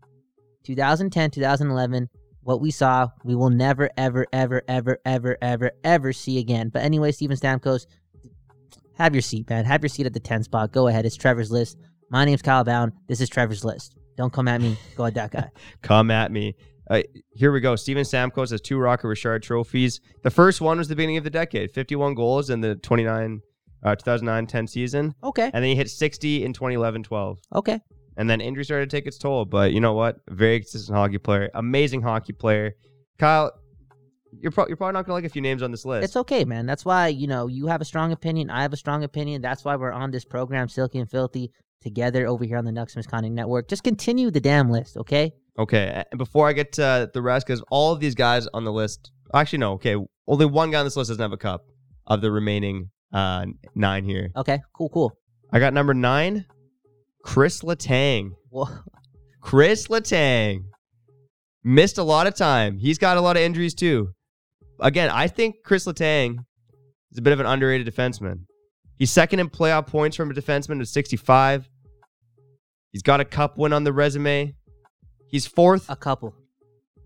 2010, 0.64 1.32
2011, 1.32 2.08
what 2.44 2.62
we 2.62 2.72
saw, 2.72 3.10
we 3.24 3.36
will 3.36 3.50
never 3.50 3.90
ever 3.98 4.26
ever 4.34 4.62
ever 4.68 4.98
ever 5.06 5.38
ever 5.42 5.72
ever 5.84 6.14
see 6.14 6.40
again. 6.40 6.70
But 6.70 6.84
anyway, 6.84 7.12
Steven 7.12 7.38
Stamkos, 7.38 7.86
have 8.98 9.14
your 9.16 9.22
seat, 9.22 9.50
man. 9.50 9.66
Have 9.66 9.82
your 9.84 9.90
seat 9.90 10.06
at 10.06 10.14
the 10.14 10.20
10 10.20 10.44
spot. 10.44 10.72
Go 10.72 10.88
ahead. 10.88 11.06
It's 11.06 11.16
Trevor's 11.16 11.52
list. 11.52 11.78
My 12.10 12.26
name's 12.26 12.42
Kyle 12.42 12.64
Bound. 12.64 12.92
This 13.08 13.22
is 13.22 13.30
Trevor's 13.30 13.64
list. 13.64 13.96
Don't 14.18 14.34
come 14.34 14.48
at 14.48 14.62
me. 14.62 14.78
Go 14.96 15.06
at 15.06 15.14
that 15.16 15.32
guy. 15.32 15.50
Come 15.82 16.12
at 16.12 16.32
me. 16.32 16.56
Uh, 16.90 17.02
here 17.34 17.52
we 17.54 17.62
go. 17.62 17.76
Steven 17.78 18.04
Stamkos 18.04 18.52
has 18.52 18.60
two 18.60 18.78
Rocket 18.78 19.08
Richard 19.08 19.42
trophies. 19.42 20.02
The 20.24 20.30
first 20.30 20.60
one 20.60 20.78
was 20.78 20.90
the 20.90 20.96
beginning 20.96 21.18
of 21.18 21.24
the 21.24 21.30
decade, 21.30 21.72
51 21.72 22.16
goals 22.16 22.50
in 22.50 22.60
the 22.60 22.76
29 22.76 23.42
uh, 23.84 23.96
2009-10 23.96 24.70
season, 24.70 25.16
Okay. 25.24 25.46
and 25.46 25.64
then 25.64 25.64
he 25.64 25.76
hit 25.76 25.90
60 25.90 26.44
in 26.44 26.54
2011-12. 26.54 27.38
Okay. 27.56 27.80
And 28.18 28.30
then 28.30 28.42
injury 28.42 28.66
started 28.66 28.90
to 28.90 28.96
take 28.96 29.08
its 29.08 29.18
toll. 29.18 29.46
But 29.46 29.74
you 29.74 29.80
know 29.80 29.94
what? 29.94 30.18
Very 30.30 30.60
consistent 30.60 30.98
hockey 30.98 31.18
player, 31.18 31.50
amazing 31.54 32.02
hockey 32.02 32.34
player. 32.34 32.76
Kyle, 33.18 33.52
you're, 34.40 34.52
pro- 34.52 34.68
you're 34.68 34.78
probably 34.78 34.94
not 34.94 35.06
gonna 35.06 35.14
like 35.14 35.26
a 35.26 35.30
few 35.30 35.42
names 35.42 35.62
on 35.62 35.72
this 35.72 35.86
list. 35.86 36.06
It's 36.06 36.16
okay, 36.16 36.46
man. 36.46 36.66
That's 36.66 36.86
why, 36.86 37.08
you 37.08 37.28
know, 37.28 37.48
you 37.48 37.68
have 37.68 37.82
a 37.82 37.86
strong 37.86 38.12
opinion. 38.12 38.50
I 38.50 38.62
have 38.62 38.74
a 38.74 38.78
strong 38.78 39.04
opinion. 39.04 39.42
That's 39.42 39.64
why 39.66 39.76
we're 39.76 39.92
on 39.92 40.12
this 40.12 40.26
program, 40.26 40.68
Silky 40.70 41.00
and 41.00 41.10
Filthy, 41.10 41.52
together 41.82 42.28
over 42.28 42.46
here 42.46 42.58
on 42.58 42.66
the 42.66 42.72
Nucks 42.72 42.96
Misconduct 42.96 43.34
Network. 43.34 43.68
Just 43.68 43.84
continue 43.84 44.32
the 44.32 44.40
damn 44.40 44.70
list, 44.70 44.98
okay? 44.98 45.34
Okay, 45.60 46.06
and 46.12 46.18
before 46.18 46.48
I 46.48 46.54
get 46.54 46.72
to 46.74 47.10
the 47.14 47.22
rest, 47.22 47.46
because 47.46 47.62
all 47.70 47.92
of 47.92 48.00
these 48.00 48.16
guys 48.16 48.48
on 48.54 48.64
the 48.64 48.72
list, 48.72 49.12
actually 49.34 49.60
no, 49.60 49.74
okay, 49.74 49.98
only 50.28 50.46
one 50.46 50.72
guy 50.72 50.80
on 50.80 50.86
this 50.86 50.96
list 50.96 51.10
doesn't 51.10 51.22
have 51.22 51.34
a 51.34 51.38
cup 51.38 51.66
of 52.08 52.22
the 52.22 52.32
remaining 52.32 52.90
uh, 53.14 53.46
nine 53.76 54.06
here. 54.06 54.30
Okay, 54.38 54.62
cool, 54.74 54.90
cool. 54.90 55.18
I 55.52 55.60
got 55.60 55.74
number 55.74 55.94
nine, 55.94 56.46
Kris 57.24 57.62
Letang. 57.62 58.32
Kris 59.42 59.88
Letang 59.88 60.64
missed 61.64 61.98
a 61.98 62.04
lot 62.04 62.28
of 62.28 62.36
time. 62.36 62.78
He's 62.78 62.98
got 62.98 63.18
a 63.18 63.22
lot 63.22 63.38
of 63.38 63.44
injuries 63.44 63.74
too. 63.74 64.10
Again, 64.80 65.10
I 65.10 65.28
think 65.28 65.58
Kris 65.64 65.86
Letang 65.86 66.38
is 67.12 67.18
a 67.18 67.22
bit 67.22 67.34
of 67.34 67.40
an 67.40 67.46
underrated 67.46 67.88
defenseman. 67.88 68.46
He's 68.98 69.12
second 69.12 69.40
in 69.40 69.50
playoff 69.50 69.88
points 69.88 70.16
from 70.16 70.32
a 70.32 70.34
defenseman 70.34 70.80
with 70.80 70.90
65. 70.90 71.68
He's 72.92 73.02
got 73.02 73.20
a 73.20 73.26
cup 73.26 73.58
win 73.58 73.74
on 73.74 73.84
the 73.84 73.94
resume. 73.94 74.56
He's 75.28 75.48
fourth. 75.48 75.90
a 75.90 75.96
couple. 75.96 76.36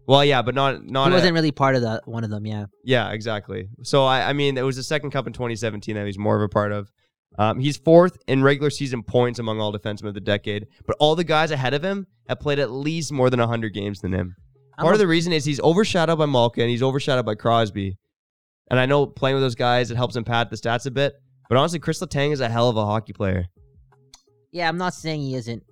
Well, 0.08 0.24
yeah, 0.24 0.42
but 0.42 0.54
not 0.54 0.86
not 0.86 1.08
He 1.08 1.14
wasn't 1.14 1.34
really 1.34 1.52
part 1.52 1.76
of 1.76 1.82
the 1.82 2.02
one 2.06 2.24
of 2.24 2.30
them, 2.30 2.46
yeah. 2.46 2.66
Yeah, 2.84 3.12
exactly. 3.12 3.70
So 3.84 4.06
I, 4.06 4.30
I 4.30 4.34
mean, 4.34 4.58
it 4.58 4.62
was 4.62 4.76
the 4.76 4.84
second 4.84 5.12
cup 5.12 5.26
in 5.26 5.34
2017 5.34 5.96
that 5.96 6.06
he's 6.06 6.18
more 6.18 6.36
of 6.36 6.42
a 6.42 6.50
part 6.50 6.72
of. 6.72 6.92
Um, 7.38 7.60
he's 7.60 7.78
fourth 7.78 8.18
in 8.28 8.44
regular 8.44 8.70
season 8.70 9.04
points 9.04 9.40
among 9.40 9.60
all 9.60 9.74
defensemen 9.74 10.08
of 10.08 10.14
the 10.14 10.22
decade, 10.22 10.68
but 10.86 10.96
all 11.00 11.16
the 11.16 11.24
guys 11.24 11.52
ahead 11.52 11.74
of 11.74 11.84
him 11.84 12.08
have 12.30 12.40
played 12.40 12.60
at 12.60 12.72
least 12.72 13.12
more 13.12 13.30
than 13.30 13.40
100 13.40 13.74
games 13.74 14.00
than 14.02 14.14
him. 14.14 14.36
Part 14.80 14.94
of 14.94 15.00
the 15.00 15.08
reason 15.08 15.32
is 15.34 15.46
he's 15.46 15.60
overshadowed 15.62 16.18
by 16.18 16.26
Malkin 16.26 16.64
and 16.64 16.70
he's 16.70 16.84
overshadowed 16.84 17.26
by 17.26 17.36
Crosby. 17.36 17.98
And 18.70 18.80
I 18.80 18.86
know 18.86 19.06
playing 19.06 19.36
with 19.36 19.44
those 19.44 19.56
guys, 19.56 19.92
it 19.92 19.96
helps 19.96 20.16
him 20.16 20.24
pad 20.24 20.50
the 20.50 20.56
stats 20.58 20.86
a 20.86 20.92
bit. 20.92 21.14
But 21.48 21.58
honestly, 21.58 21.80
Kris 21.80 22.02
Letang 22.02 22.32
is 22.34 22.40
a 22.42 22.50
hell 22.50 22.70
of 22.70 22.76
a 22.78 22.86
hockey 22.86 23.14
player. 23.14 23.46
Yeah, 24.52 24.68
I'm 24.68 24.78
not 24.78 24.94
saying 24.94 25.22
he 25.22 25.36
isn't. 25.36 25.64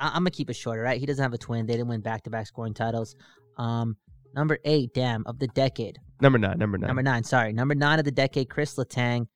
I- 0.00 0.08
I'm 0.08 0.22
gonna 0.22 0.30
keep 0.30 0.50
it 0.50 0.54
short, 0.54 0.78
all 0.78 0.84
right? 0.84 0.98
He 0.98 1.06
doesn't 1.06 1.22
have 1.22 1.32
a 1.32 1.38
twin. 1.38 1.66
They 1.66 1.74
didn't 1.74 1.88
win 1.88 2.00
back-to-back 2.00 2.46
scoring 2.46 2.74
titles. 2.74 3.14
Um, 3.58 3.96
number 4.34 4.58
eight, 4.64 4.92
damn, 4.94 5.22
of 5.26 5.38
the 5.38 5.46
decade. 5.48 5.98
Number 6.20 6.38
nine, 6.38 6.58
number 6.58 6.78
nine. 6.78 6.88
Number 6.88 7.02
nine, 7.02 7.22
sorry. 7.24 7.52
Number 7.52 7.74
nine 7.74 7.98
of 7.98 8.04
the 8.04 8.10
decade, 8.10 8.48
Kris 8.50 8.74
Letang. 8.76 9.26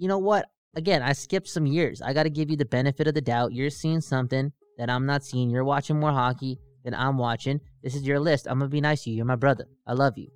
You 0.00 0.08
know 0.08 0.18
what? 0.18 0.46
Again, 0.74 1.02
I 1.02 1.12
skipped 1.12 1.46
some 1.46 1.66
years. 1.66 2.00
I 2.00 2.14
got 2.14 2.22
to 2.22 2.30
give 2.30 2.50
you 2.50 2.56
the 2.56 2.64
benefit 2.64 3.06
of 3.06 3.12
the 3.12 3.20
doubt. 3.20 3.52
You're 3.52 3.68
seeing 3.68 4.00
something 4.00 4.50
that 4.78 4.88
I'm 4.88 5.04
not 5.04 5.22
seeing. 5.22 5.50
You're 5.50 5.62
watching 5.62 6.00
more 6.00 6.10
hockey 6.10 6.58
than 6.84 6.94
I'm 6.94 7.18
watching. 7.18 7.60
This 7.82 7.94
is 7.94 8.04
your 8.04 8.18
list. 8.18 8.46
I'm 8.48 8.58
going 8.58 8.70
to 8.70 8.74
be 8.74 8.80
nice 8.80 9.02
to 9.02 9.10
you. 9.10 9.16
You're 9.16 9.26
my 9.26 9.36
brother. 9.36 9.66
I 9.86 9.92
love 9.92 10.16
you. 10.16 10.28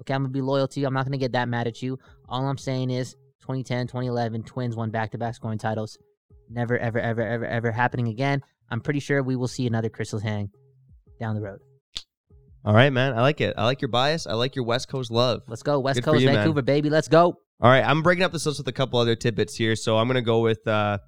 Okay, 0.00 0.14
I'm 0.14 0.22
going 0.22 0.32
to 0.32 0.36
be 0.36 0.40
loyal 0.40 0.66
to 0.66 0.80
you. 0.80 0.86
I'm 0.88 0.94
not 0.94 1.04
going 1.04 1.12
to 1.12 1.18
get 1.18 1.30
that 1.32 1.48
mad 1.48 1.68
at 1.68 1.80
you. 1.80 1.96
All 2.28 2.44
I'm 2.44 2.58
saying 2.58 2.90
is 2.90 3.12
2010, 3.42 3.86
2011, 3.86 4.42
Twins 4.42 4.74
won 4.74 4.90
back 4.90 5.12
to 5.12 5.18
back 5.18 5.36
scoring 5.36 5.58
titles. 5.58 5.96
Never, 6.50 6.76
ever, 6.76 6.98
ever, 6.98 7.22
ever, 7.22 7.46
ever 7.46 7.70
happening 7.70 8.08
again. 8.08 8.42
I'm 8.68 8.80
pretty 8.80 9.00
sure 9.00 9.22
we 9.22 9.36
will 9.36 9.46
see 9.46 9.68
another 9.68 9.90
Chris 9.90 10.10
Hang 10.10 10.50
down 11.20 11.36
the 11.36 11.40
road. 11.40 11.60
All 12.64 12.74
right, 12.74 12.92
man. 12.92 13.12
I 13.12 13.20
like 13.20 13.40
it. 13.40 13.54
I 13.56 13.64
like 13.64 13.80
your 13.80 13.90
bias. 13.90 14.26
I 14.26 14.32
like 14.32 14.56
your 14.56 14.64
West 14.64 14.88
Coast 14.88 15.12
love. 15.12 15.42
Let's 15.46 15.62
go. 15.62 15.78
West 15.78 15.98
Good 15.98 16.04
Coast, 16.04 16.20
you, 16.20 16.26
man. 16.26 16.36
Vancouver, 16.36 16.62
baby. 16.62 16.90
Let's 16.90 17.06
go. 17.06 17.38
All 17.60 17.70
right, 17.70 17.82
I'm 17.84 18.02
breaking 18.02 18.24
up 18.24 18.32
this 18.32 18.46
list 18.46 18.58
with 18.58 18.68
a 18.68 18.72
couple 18.72 19.00
other 19.00 19.16
tidbits 19.16 19.56
here. 19.56 19.74
So 19.74 19.98
I'm 19.98 20.06
going 20.06 20.14
to 20.14 20.22
go 20.22 20.40
with 20.40 20.66
uh, 20.66 20.98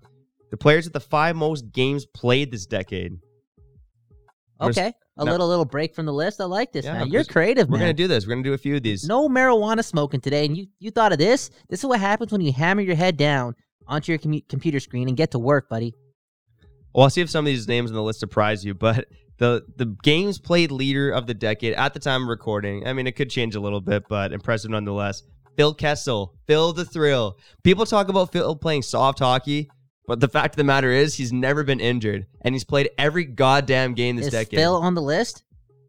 the 0.51 0.57
players 0.57 0.85
with 0.85 0.93
the 0.93 1.01
five 1.01 1.37
most 1.37 1.71
games 1.73 2.07
played 2.07 2.51
this 2.51 2.67
decade. 2.67 3.19
Okay. 4.61 4.93
A 5.17 5.25
no. 5.25 5.31
little 5.31 5.49
little 5.49 5.65
break 5.65 5.95
from 5.95 6.07
the 6.07 6.13
list. 6.13 6.41
I 6.41 6.45
like 6.45 6.73
this, 6.73 6.85
Yeah, 6.85 6.95
man. 6.95 7.09
You're 7.09 7.25
creative, 7.25 7.69
We're 7.69 7.79
man. 7.79 7.89
to 7.89 7.93
do 7.93 8.09
this. 8.09 8.27
We're 8.27 8.35
going 8.35 8.45
to 8.45 8.51
do 8.51 8.55
a 8.55 8.59
few 8.59 8.77
of 8.77 8.83
these. 8.83 9.05
no 9.07 9.29
marijuana 9.29 9.85
smoking 9.85 10.21
today, 10.21 10.45
and 10.45 10.57
you 10.57 10.67
you 10.79 10.91
thought 10.91 11.13
of 11.13 11.19
this? 11.19 11.51
This 11.69 11.81
is 11.81 11.87
what 11.87 12.01
happens 12.01 12.33
when 12.33 12.41
you 12.41 12.53
hammer 12.53 12.81
your 12.83 12.95
head 12.97 13.17
down 13.17 13.55
onto 13.87 14.13
your 14.13 14.19
commu- 14.19 14.47
computer 14.49 14.81
screen 14.81 15.09
and 15.09 15.17
get 15.17 15.31
to 15.33 15.39
work, 15.39 15.69
buddy. 15.69 15.95
Well, 16.95 17.05
I'll 17.05 17.11
see 17.11 17.21
if 17.21 17.31
some 17.31 17.45
of 17.45 17.47
these 17.47 17.69
names 17.69 17.91
on 17.91 17.95
the 17.95 18.03
list 18.03 18.21
surprise 18.21 18.65
you, 18.65 18.75
but 18.89 19.07
the 19.39 19.65
the 19.77 19.87
games 20.03 20.39
played 20.39 20.71
leader 20.71 21.11
of 21.11 21.27
the 21.27 21.35
decade 21.35 21.75
at 21.75 21.95
the 21.95 22.01
time 22.01 22.23
of 22.23 22.29
recording. 22.29 22.87
I 22.87 22.93
mean, 22.93 23.07
it 23.07 23.13
could 23.17 23.31
change 23.31 23.55
a 23.55 23.61
little 23.61 23.81
bit, 23.81 24.05
but 24.09 24.33
impressive 24.33 24.71
nonetheless. 24.71 25.23
Phil 25.61 25.75
Kessel, 25.75 26.33
Phil 26.47 26.73
the 26.73 26.87
Thrill. 26.87 27.37
People 27.65 27.85
talk 27.85 28.09
about 28.09 28.33
Phil 28.33 28.57
playing 28.57 28.81
soft 28.81 29.19
hockey, 29.19 29.69
but 30.07 30.19
the 30.19 30.27
fact 30.27 30.55
of 30.55 30.57
the 30.57 30.65
matter 30.65 30.91
is 30.91 31.15
he's 31.15 31.35
never 31.35 31.65
been 31.65 31.81
injured, 31.81 32.27
and 32.41 32.55
he's 32.55 32.65
played 32.65 32.89
every 32.97 33.27
goddamn 33.27 33.93
game 33.93 34.17
this 34.17 34.29
decade. 34.31 34.39
is 34.41 34.45
decade. 34.47 34.59
Phil 34.59 34.77
on 34.77 34.95
the 34.95 35.03
list? 35.03 35.45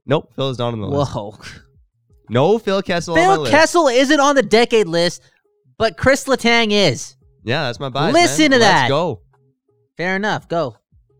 nope, 0.06 0.34
Phil 0.36 0.50
is 0.50 0.58
not 0.60 0.74
on 0.74 0.82
the 0.82 0.88
list. 0.88 1.14
Whoa. 1.14 1.38
No 2.30 2.60
Phil 2.60 2.82
Kessel 2.82 3.16
Phil 3.16 3.40
list. 3.42 3.52
Kessel 3.52 3.88
isn't 3.88 4.20
on 4.20 4.36
the 4.36 4.44
decade 4.44 4.88
list, 4.88 5.22
but 5.78 5.96
Kris 5.96 6.26
Letang 6.26 6.72
is. 6.72 7.16
Yeah, 7.46 7.64
that's 7.64 7.80
my 7.80 7.88
bias. 7.88 8.14
Listen 8.14 8.44
man. 8.44 8.52
to 8.52 8.58
Let's 8.58 8.74
that. 8.82 8.90
go. 8.90 9.22
Fair 9.96 10.18
enough. 10.18 10.50
Go. 10.50 10.76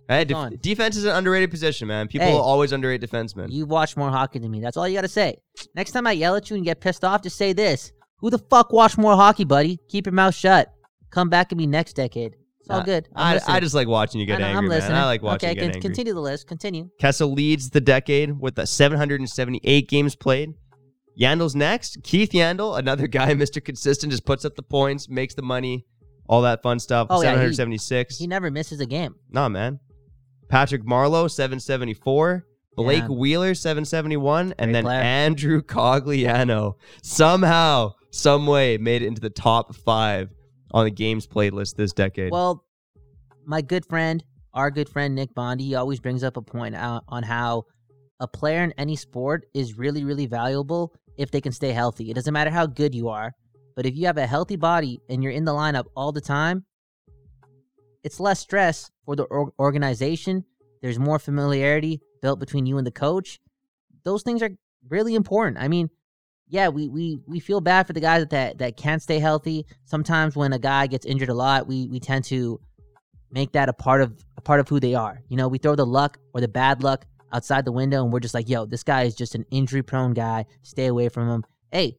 Hey, 0.10 0.26
defense 0.26 0.98
is 0.98 1.06
an 1.06 1.16
underrated 1.16 1.52
position, 1.52 1.88
man. 1.88 2.10
People 2.10 2.28
Hey. 2.28 2.34
always 2.34 2.74
underrate 2.74 3.02
defensemen. 3.02 3.50
You 3.50 3.66
watch 3.66 3.96
more 3.96 4.10
hockey 4.10 4.40
than 4.40 4.52
me. 4.52 4.60
That's 4.60 4.76
all 4.76 4.88
you 4.88 4.96
got 4.96 5.02
to 5.02 5.08
say. 5.08 5.38
Next 5.74 5.92
time 5.92 6.06
I 6.06 6.12
yell 6.14 6.36
at 6.36 6.50
you 6.50 6.58
and 6.58 6.66
get 6.66 6.82
pissed 6.82 7.06
off, 7.06 7.22
just 7.24 7.38
say 7.38 7.54
this. 7.54 7.92
Who 8.22 8.30
the 8.30 8.38
fuck 8.38 8.72
watched 8.72 8.98
more 8.98 9.16
hockey, 9.16 9.44
buddy? 9.44 9.80
Keep 9.90 10.06
your 10.06 10.14
mouth 10.14 10.36
shut. 10.36 10.74
Come 11.10 11.30
back 11.30 11.52
at 11.52 11.58
me 11.58 11.68
next 11.68 11.94
decade. 11.94 12.36
It's 12.60 12.70
all 12.70 12.84
good. 12.84 13.10
I'm 13.16 13.26
I, 13.26 13.34
listening. 13.34 13.56
I 13.56 13.60
just 13.60 13.74
like 13.76 13.88
watching 13.88 14.22
you 14.22 14.28
get 14.28 14.36
I 14.36 14.40
know, 14.40 14.46
angry, 14.46 14.58
I'm 14.60 14.68
man. 14.70 14.78
listening. 14.78 14.98
I 14.98 15.06
like 15.06 15.24
watching 15.24 15.50
okay, 15.50 15.56
you 15.56 15.56
get 15.56 15.62
con- 15.62 15.76
angry. 15.76 15.82
continue 15.82 16.14
the 16.14 16.22
list. 16.22 16.48
Continue. 16.48 16.90
Kessel 17.00 17.32
leads 17.34 17.72
the 17.72 17.82
decade 17.82 18.40
with 18.40 18.56
the 18.56 18.68
778 18.68 19.90
games 19.90 20.16
played. 20.16 20.54
Yandle's 21.20 21.56
next. 21.56 21.98
Keith 22.04 22.32
Yandle, 22.32 22.78
another 22.78 23.08
guy, 23.08 23.34
Mr. 23.34 23.64
Consistent, 23.64 24.12
just 24.12 24.26
puts 24.26 24.46
up 24.46 24.56
the 24.56 24.62
points, 24.64 25.10
makes 25.10 25.34
the 25.34 25.42
money, 25.42 25.86
all 26.30 26.44
that 26.44 26.62
fun 26.62 26.80
stuff. 26.80 27.08
Oh, 27.10 27.22
yeah, 27.24 27.32
he- 27.32 27.54
776. 27.54 28.18
He 28.20 28.28
never 28.28 28.52
misses 28.52 28.80
a 28.80 28.86
game. 28.86 29.16
Nah, 29.32 29.50
man. 29.50 29.80
Patrick 30.48 30.86
Marleau, 30.86 31.30
774. 31.30 32.46
Blake 32.76 33.02
Yeah. 33.04 33.08
Wheeler, 33.10 33.54
771. 33.56 34.54
And 34.60 34.74
then 34.74 34.84
player. 34.84 35.02
Andrew 35.02 35.62
Cogliano 35.62 36.76
somehow, 37.04 37.94
some 38.12 38.46
way 38.46 38.78
made 38.78 39.02
it 39.02 39.08
into 39.08 39.22
the 39.22 39.30
top 39.30 39.74
five 39.74 40.30
on 40.72 40.86
the 40.86 40.92
games 40.92 41.26
played 41.26 41.54
list 41.54 41.78
this 41.78 41.94
decade. 41.94 42.32
Well, 42.32 42.64
my 43.46 43.62
good 43.62 43.86
friend, 43.86 44.24
our 44.54 44.70
good 44.70 44.90
friend 44.90 45.16
Nick 45.16 45.34
Bondi, 45.34 45.76
always 45.76 46.00
brings 46.00 46.24
up 46.24 46.38
a 46.38 46.42
point 46.42 46.76
out 46.76 47.04
on 47.08 47.24
how 47.24 47.66
a 48.20 48.28
player 48.28 48.64
in 48.64 48.74
any 48.78 48.96
sport 48.96 49.46
is 49.54 49.78
really, 49.78 50.04
really 50.04 50.28
valuable 50.28 50.94
if 51.18 51.32
they 51.32 51.42
can 51.42 51.52
stay 51.52 51.72
healthy. 51.72 52.12
It 52.12 52.14
doesn't 52.14 52.34
matter 52.34 52.52
how 52.52 52.66
good 52.66 52.94
you 52.94 53.10
are, 53.10 53.34
but 53.76 53.86
if 53.86 53.96
you 53.96 54.06
have 54.06 54.18
a 54.18 54.28
healthy 54.28 54.56
body 54.56 55.00
and 55.10 55.24
you're 55.24 55.32
in 55.32 55.46
the 55.46 55.54
lineup 55.54 55.86
all 55.96 56.12
the 56.12 56.22
time, 56.22 56.66
it's 58.04 58.20
less 58.20 58.40
stress 58.40 58.92
for 59.06 59.16
the 59.16 59.24
or- 59.24 59.54
organization. 59.60 60.44
There's 60.82 61.00
more 61.00 61.20
familiarity 61.20 62.02
built 62.22 62.40
between 62.40 62.66
you 62.66 62.78
and 62.78 62.86
the 62.86 62.92
coach. 62.92 63.40
Those 64.04 64.24
things 64.24 64.42
are 64.42 64.52
really 64.90 65.16
important. 65.16 65.58
I 65.58 65.68
mean, 65.68 65.90
yeah, 66.52 66.68
we, 66.68 66.90
we, 66.90 67.18
we 67.28 67.40
feel 67.40 67.62
bad 67.62 67.88
for 67.88 67.94
the 67.94 68.02
guys 68.02 68.28
that, 68.28 68.58
that 68.58 68.76
can't 68.76 69.02
stay 69.02 69.20
healthy. 69.20 69.66
Sometimes 69.86 70.36
when 70.36 70.52
a 70.52 70.60
guy 70.60 70.86
gets 70.86 71.06
injured 71.06 71.30
a 71.30 71.34
lot, 71.34 71.66
we, 71.66 71.88
we 71.88 71.98
tend 72.00 72.26
to 72.26 72.60
make 73.32 73.54
that 73.54 73.70
a 73.70 73.74
part 73.74 74.02
of 74.02 74.22
a 74.36 74.42
part 74.42 74.60
of 74.60 74.68
who 74.68 74.78
they 74.78 74.94
are. 74.94 75.22
You 75.30 75.38
know, 75.38 75.48
we 75.48 75.58
throw 75.58 75.76
the 75.76 75.86
luck 75.86 76.18
or 76.34 76.42
the 76.42 76.50
bad 76.50 76.84
luck 76.84 77.06
outside 77.32 77.64
the 77.64 77.72
window 77.72 78.04
and 78.04 78.12
we're 78.12 78.20
just 78.20 78.34
like, 78.34 78.50
yo, 78.50 78.66
this 78.66 78.84
guy 78.84 79.04
is 79.04 79.16
just 79.16 79.34
an 79.34 79.46
injury 79.50 79.82
prone 79.82 80.14
guy. 80.14 80.46
Stay 80.64 80.88
away 80.88 81.08
from 81.08 81.30
him. 81.30 81.46
Hey, 81.72 81.96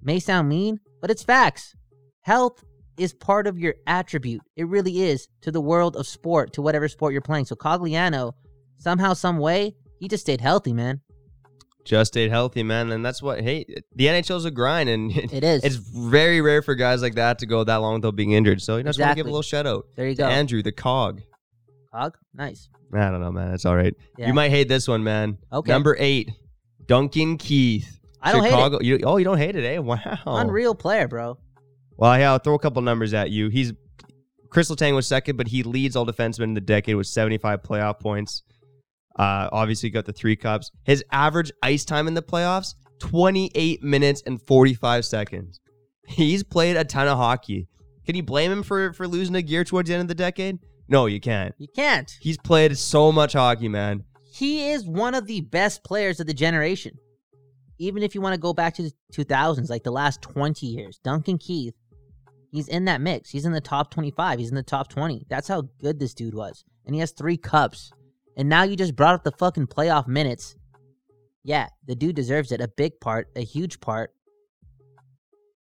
may 0.00 0.20
sound 0.20 0.48
mean, 0.48 0.78
but 1.00 1.10
it's 1.10 1.24
facts. 1.24 1.74
Health 2.20 2.62
is 2.96 3.12
part 3.12 3.48
of 3.48 3.58
your 3.58 3.74
attribute. 3.88 4.42
It 4.54 4.68
really 4.68 5.02
is 5.02 5.26
to 5.40 5.50
the 5.50 5.60
world 5.60 5.96
of 5.96 6.06
sport, 6.06 6.52
to 6.52 6.62
whatever 6.62 6.86
sport 6.86 7.12
you're 7.12 7.20
playing. 7.20 7.46
So 7.46 7.56
Cogliano, 7.56 8.34
somehow, 8.78 9.14
some 9.14 9.38
way, 9.38 9.74
he 9.98 10.06
just 10.06 10.22
stayed 10.22 10.40
healthy, 10.40 10.72
man. 10.72 11.00
Just 11.84 12.12
stayed 12.12 12.30
healthy, 12.30 12.62
man. 12.62 12.92
And 12.92 13.04
that's 13.04 13.20
what, 13.20 13.40
hey, 13.40 13.64
the 13.94 14.06
NHL's 14.06 14.44
a 14.44 14.50
grind. 14.50 14.88
And 14.88 15.10
It 15.32 15.42
is. 15.42 15.64
it's 15.64 15.76
very 15.76 16.40
rare 16.40 16.62
for 16.62 16.74
guys 16.74 17.02
like 17.02 17.14
that 17.16 17.40
to 17.40 17.46
go 17.46 17.64
that 17.64 17.76
long 17.76 17.94
without 17.94 18.14
being 18.16 18.32
injured. 18.32 18.62
So 18.62 18.76
you 18.76 18.84
know, 18.84 18.90
just 18.90 19.00
want 19.00 19.10
to 19.12 19.16
give 19.16 19.26
a 19.26 19.30
little 19.30 19.42
shout 19.42 19.66
out 19.66 19.86
there 19.96 20.08
you 20.08 20.14
go. 20.14 20.26
Andrew, 20.26 20.62
the 20.62 20.72
cog. 20.72 21.22
Cog, 21.92 22.16
nice. 22.34 22.68
I 22.94 23.10
don't 23.10 23.20
know, 23.20 23.32
man. 23.32 23.54
It's 23.54 23.64
all 23.64 23.76
right. 23.76 23.94
Yeah. 24.18 24.28
You 24.28 24.34
might 24.34 24.50
hate 24.50 24.68
this 24.68 24.86
one, 24.86 25.02
man. 25.02 25.38
Okay. 25.52 25.70
Number 25.72 25.96
eight, 25.98 26.30
Duncan 26.86 27.38
Keith. 27.38 27.98
I 28.20 28.32
don't 28.32 28.42
hate 28.44 28.50
Chicago. 28.50 28.78
You, 28.80 29.00
oh, 29.04 29.16
you 29.16 29.24
don't 29.24 29.38
hate 29.38 29.56
it, 29.56 29.64
eh? 29.64 29.78
Wow. 29.78 30.18
Unreal 30.26 30.74
player, 30.74 31.08
bro. 31.08 31.38
Well, 31.96 32.18
yeah, 32.18 32.32
I'll 32.32 32.38
throw 32.38 32.54
a 32.54 32.58
couple 32.58 32.82
numbers 32.82 33.14
at 33.14 33.30
you. 33.30 33.48
He's 33.48 33.72
Kris 34.50 34.70
Letang 34.70 34.94
was 34.94 35.06
second, 35.06 35.36
but 35.36 35.48
he 35.48 35.62
leads 35.62 35.96
all 35.96 36.06
defensemen 36.06 36.44
in 36.44 36.54
the 36.54 36.60
decade 36.60 36.94
with 36.94 37.06
75 37.06 37.62
playoff 37.62 37.98
points. 37.98 38.42
Uh, 39.16 39.48
obviously, 39.52 39.90
got 39.90 40.06
the 40.06 40.12
three 40.12 40.36
cups. 40.36 40.70
His 40.84 41.04
average 41.12 41.52
ice 41.62 41.84
time 41.84 42.08
in 42.08 42.14
the 42.14 42.22
playoffs 42.22 42.74
28 43.00 43.82
minutes 43.82 44.22
and 44.26 44.40
45 44.42 45.04
seconds. 45.04 45.60
He's 46.06 46.42
played 46.42 46.76
a 46.76 46.84
ton 46.84 47.08
of 47.08 47.18
hockey. 47.18 47.68
Can 48.06 48.16
you 48.16 48.22
blame 48.22 48.50
him 48.50 48.62
for 48.62 48.92
for 48.92 49.06
losing 49.06 49.34
a 49.34 49.42
gear 49.42 49.64
towards 49.64 49.88
the 49.88 49.94
end 49.94 50.02
of 50.02 50.08
the 50.08 50.14
decade? 50.14 50.58
No, 50.88 51.06
you 51.06 51.20
can't. 51.20 51.54
You 51.58 51.68
can't. 51.74 52.10
He's 52.20 52.38
played 52.38 52.76
so 52.76 53.12
much 53.12 53.32
hockey, 53.34 53.68
man. 53.68 54.04
he 54.32 54.70
is 54.70 54.84
one 54.86 55.14
of 55.14 55.26
the 55.26 55.40
best 55.42 55.84
players 55.84 56.18
of 56.20 56.26
the 56.26 56.34
generation. 56.34 56.98
Even 57.78 58.02
if 58.02 58.14
you 58.14 58.20
want 58.20 58.34
to 58.34 58.40
go 58.40 58.52
back 58.52 58.74
to 58.74 58.82
the 58.82 58.92
2000s, 59.12 59.68
like 59.70 59.82
the 59.84 59.90
last 59.90 60.22
20 60.22 60.66
years, 60.66 60.98
Duncan 61.02 61.38
Keith, 61.38 61.74
he's 62.50 62.68
in 62.68 62.84
that 62.86 63.00
mix. 63.00 63.30
He's 63.30 63.44
in 63.44 63.52
the 63.52 63.60
top 63.60 63.90
25. 63.90 64.38
He's 64.38 64.50
in 64.50 64.54
the 64.54 64.62
top 64.62 64.88
20. 64.88 65.26
That's 65.28 65.48
how 65.48 65.62
good 65.80 65.98
this 65.98 66.14
dude 66.14 66.34
was. 66.34 66.64
And 66.86 66.94
he 66.94 67.00
has 67.00 67.10
three 67.12 67.36
cups. 67.36 67.90
And 68.36 68.48
now 68.48 68.62
you 68.62 68.76
just 68.76 68.96
brought 68.96 69.14
up 69.14 69.24
the 69.24 69.32
fucking 69.32 69.66
playoff 69.66 70.06
minutes. 70.06 70.56
Yeah, 71.44 71.68
the 71.86 71.94
dude 71.94 72.16
deserves 72.16 72.52
it. 72.52 72.60
A 72.60 72.68
big 72.68 73.00
part, 73.00 73.28
a 73.36 73.42
huge 73.42 73.80
part 73.80 74.12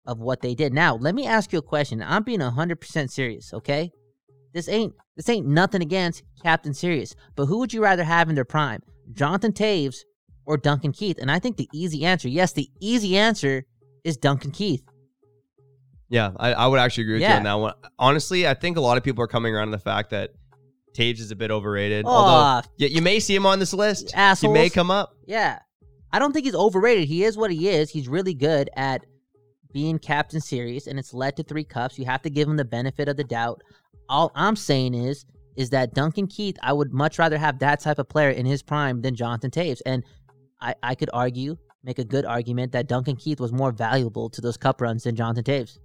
of 0.05 0.19
what 0.19 0.41
they 0.41 0.55
did. 0.55 0.73
Now, 0.73 0.95
let 0.95 1.15
me 1.15 1.25
ask 1.25 1.53
you 1.53 1.59
a 1.59 1.63
question. 1.63 2.03
I'm 2.03 2.23
being 2.23 2.39
100% 2.39 3.09
serious, 3.09 3.53
okay? 3.53 3.91
This 4.53 4.67
ain't 4.67 4.93
this 5.15 5.29
ain't 5.29 5.45
nothing 5.45 5.81
against 5.81 6.23
Captain 6.41 6.73
Serious, 6.73 7.13
but 7.35 7.45
who 7.45 7.59
would 7.59 7.73
you 7.73 7.83
rather 7.83 8.03
have 8.03 8.29
in 8.29 8.35
their 8.35 8.45
prime, 8.45 8.81
Jonathan 9.13 9.51
Toews 9.51 9.97
or 10.45 10.57
Duncan 10.57 10.91
Keith? 10.91 11.17
And 11.19 11.29
I 11.29 11.39
think 11.39 11.57
the 11.57 11.69
easy 11.73 12.05
answer, 12.05 12.29
yes, 12.29 12.53
the 12.53 12.69
easy 12.79 13.17
answer 13.17 13.65
is 14.03 14.17
Duncan 14.17 14.51
Keith. 14.51 14.83
Yeah, 16.09 16.31
I, 16.37 16.53
I 16.53 16.67
would 16.67 16.79
actually 16.79 17.03
agree 17.03 17.13
with 17.15 17.23
you 17.23 17.35
on 17.35 17.43
that 17.43 17.53
one. 17.53 17.73
Honestly, 17.99 18.47
I 18.47 18.55
think 18.55 18.77
a 18.77 18.81
lot 18.81 18.97
of 18.97 19.03
people 19.03 19.23
are 19.23 19.27
coming 19.27 19.53
around 19.53 19.67
to 19.67 19.71
the 19.71 19.77
fact 19.77 20.09
that 20.09 20.31
Toews 20.93 21.19
is 21.19 21.31
a 21.31 21.35
bit 21.35 21.51
overrated. 21.51 22.05
Although 22.05 22.67
Oh, 22.67 22.71
you, 22.77 22.87
you 22.87 23.01
may 23.01 23.19
see 23.19 23.35
him 23.35 23.45
on 23.45 23.59
this 23.59 23.73
list. 23.73 24.11
He 24.49 24.53
may 24.53 24.69
come 24.69 24.91
up. 24.91 25.15
yeah. 25.25 25.59
I 26.11 26.17
don't 26.17 26.33
think 26.33 26.45
he's 26.45 26.55
overrated. 26.55 27.07
He 27.07 27.23
is 27.23 27.37
what 27.37 27.51
he 27.51 27.69
is. 27.69 27.91
He's 27.91 28.07
really 28.07 28.33
good 28.33 28.69
at 28.75 29.05
being 29.71 29.99
Captain 29.99 30.41
Serious, 30.41 30.87
and 30.87 30.97
it's 30.97 31.13
led 31.13 31.35
to 31.37 31.43
three 31.43 31.63
cups. 31.63 31.99
You 31.99 32.05
have 32.05 32.23
to 32.23 32.31
give 32.31 32.47
him 32.47 32.57
the 32.57 32.65
benefit 32.65 33.07
of 33.07 33.15
the 33.15 33.23
doubt. 33.23 33.61
All 34.09 34.31
I'm 34.33 34.55
saying 34.55 34.95
is, 34.95 35.27
is 35.55 35.69
that 35.69 35.93
Duncan 35.93 36.25
Keith, 36.25 36.57
I 36.63 36.73
would 36.73 36.91
much 36.93 37.19
rather 37.19 37.37
have 37.37 37.59
that 37.59 37.79
type 37.81 37.99
of 37.99 38.09
player 38.09 38.31
in 38.31 38.47
his 38.47 38.63
prime 38.63 39.01
than 39.03 39.13
Jonathan 39.13 39.51
Toews. 39.51 39.81
And 39.85 40.03
I, 40.59 40.73
I 40.81 40.95
could 40.95 41.11
argue, 41.13 41.57
make 41.83 41.99
a 41.99 42.03
good 42.03 42.25
argument 42.25 42.71
that 42.71 42.87
Duncan 42.87 43.15
Keith 43.15 43.39
was 43.39 43.53
more 43.53 43.71
valuable 43.71 44.31
to 44.31 44.41
those 44.41 44.57
cup 44.57 44.81
runs 44.81 45.03
than 45.03 45.15
Jonathan 45.15 45.43
Toews. 45.43 45.77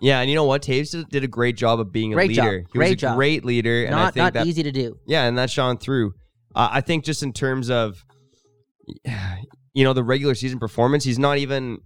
Yeah, 0.00 0.20
and 0.20 0.30
you 0.30 0.36
know 0.36 0.44
what? 0.44 0.62
Toews 0.62 0.92
did- 0.92 1.08
did 1.08 1.24
a 1.24 1.28
great 1.28 1.56
job 1.56 1.80
of 1.80 1.90
being 1.92 2.12
a 2.12 2.16
Great 2.16 2.30
job. 2.32 2.44
leader. 2.46 2.58
He 2.60 2.78
Great 2.78 2.88
was 2.88 2.92
a 2.92 2.96
job. 2.96 3.16
great 3.16 3.44
leader, 3.44 3.84
and 3.84 3.94
I 3.94 3.98
not 4.04 4.14
think 4.14 4.22
not 4.24 4.32
that 4.34 4.46
easy 4.46 4.62
to 4.62 4.70
do. 4.72 4.96
yeah, 5.06 5.24
and 5.26 5.36
that 5.38 5.50
shone 5.50 5.76
through. 5.78 6.12
Uh, 6.54 6.68
I 6.70 6.80
think 6.80 7.04
just 7.04 7.22
in 7.22 7.32
terms 7.32 7.68
of 7.70 8.04
you 9.74 9.84
know 9.84 9.92
the 9.92 10.04
regular 10.04 10.34
season 10.34 10.58
performance, 10.58 11.04
he's 11.04 11.18
not 11.18 11.38
even 11.38 11.78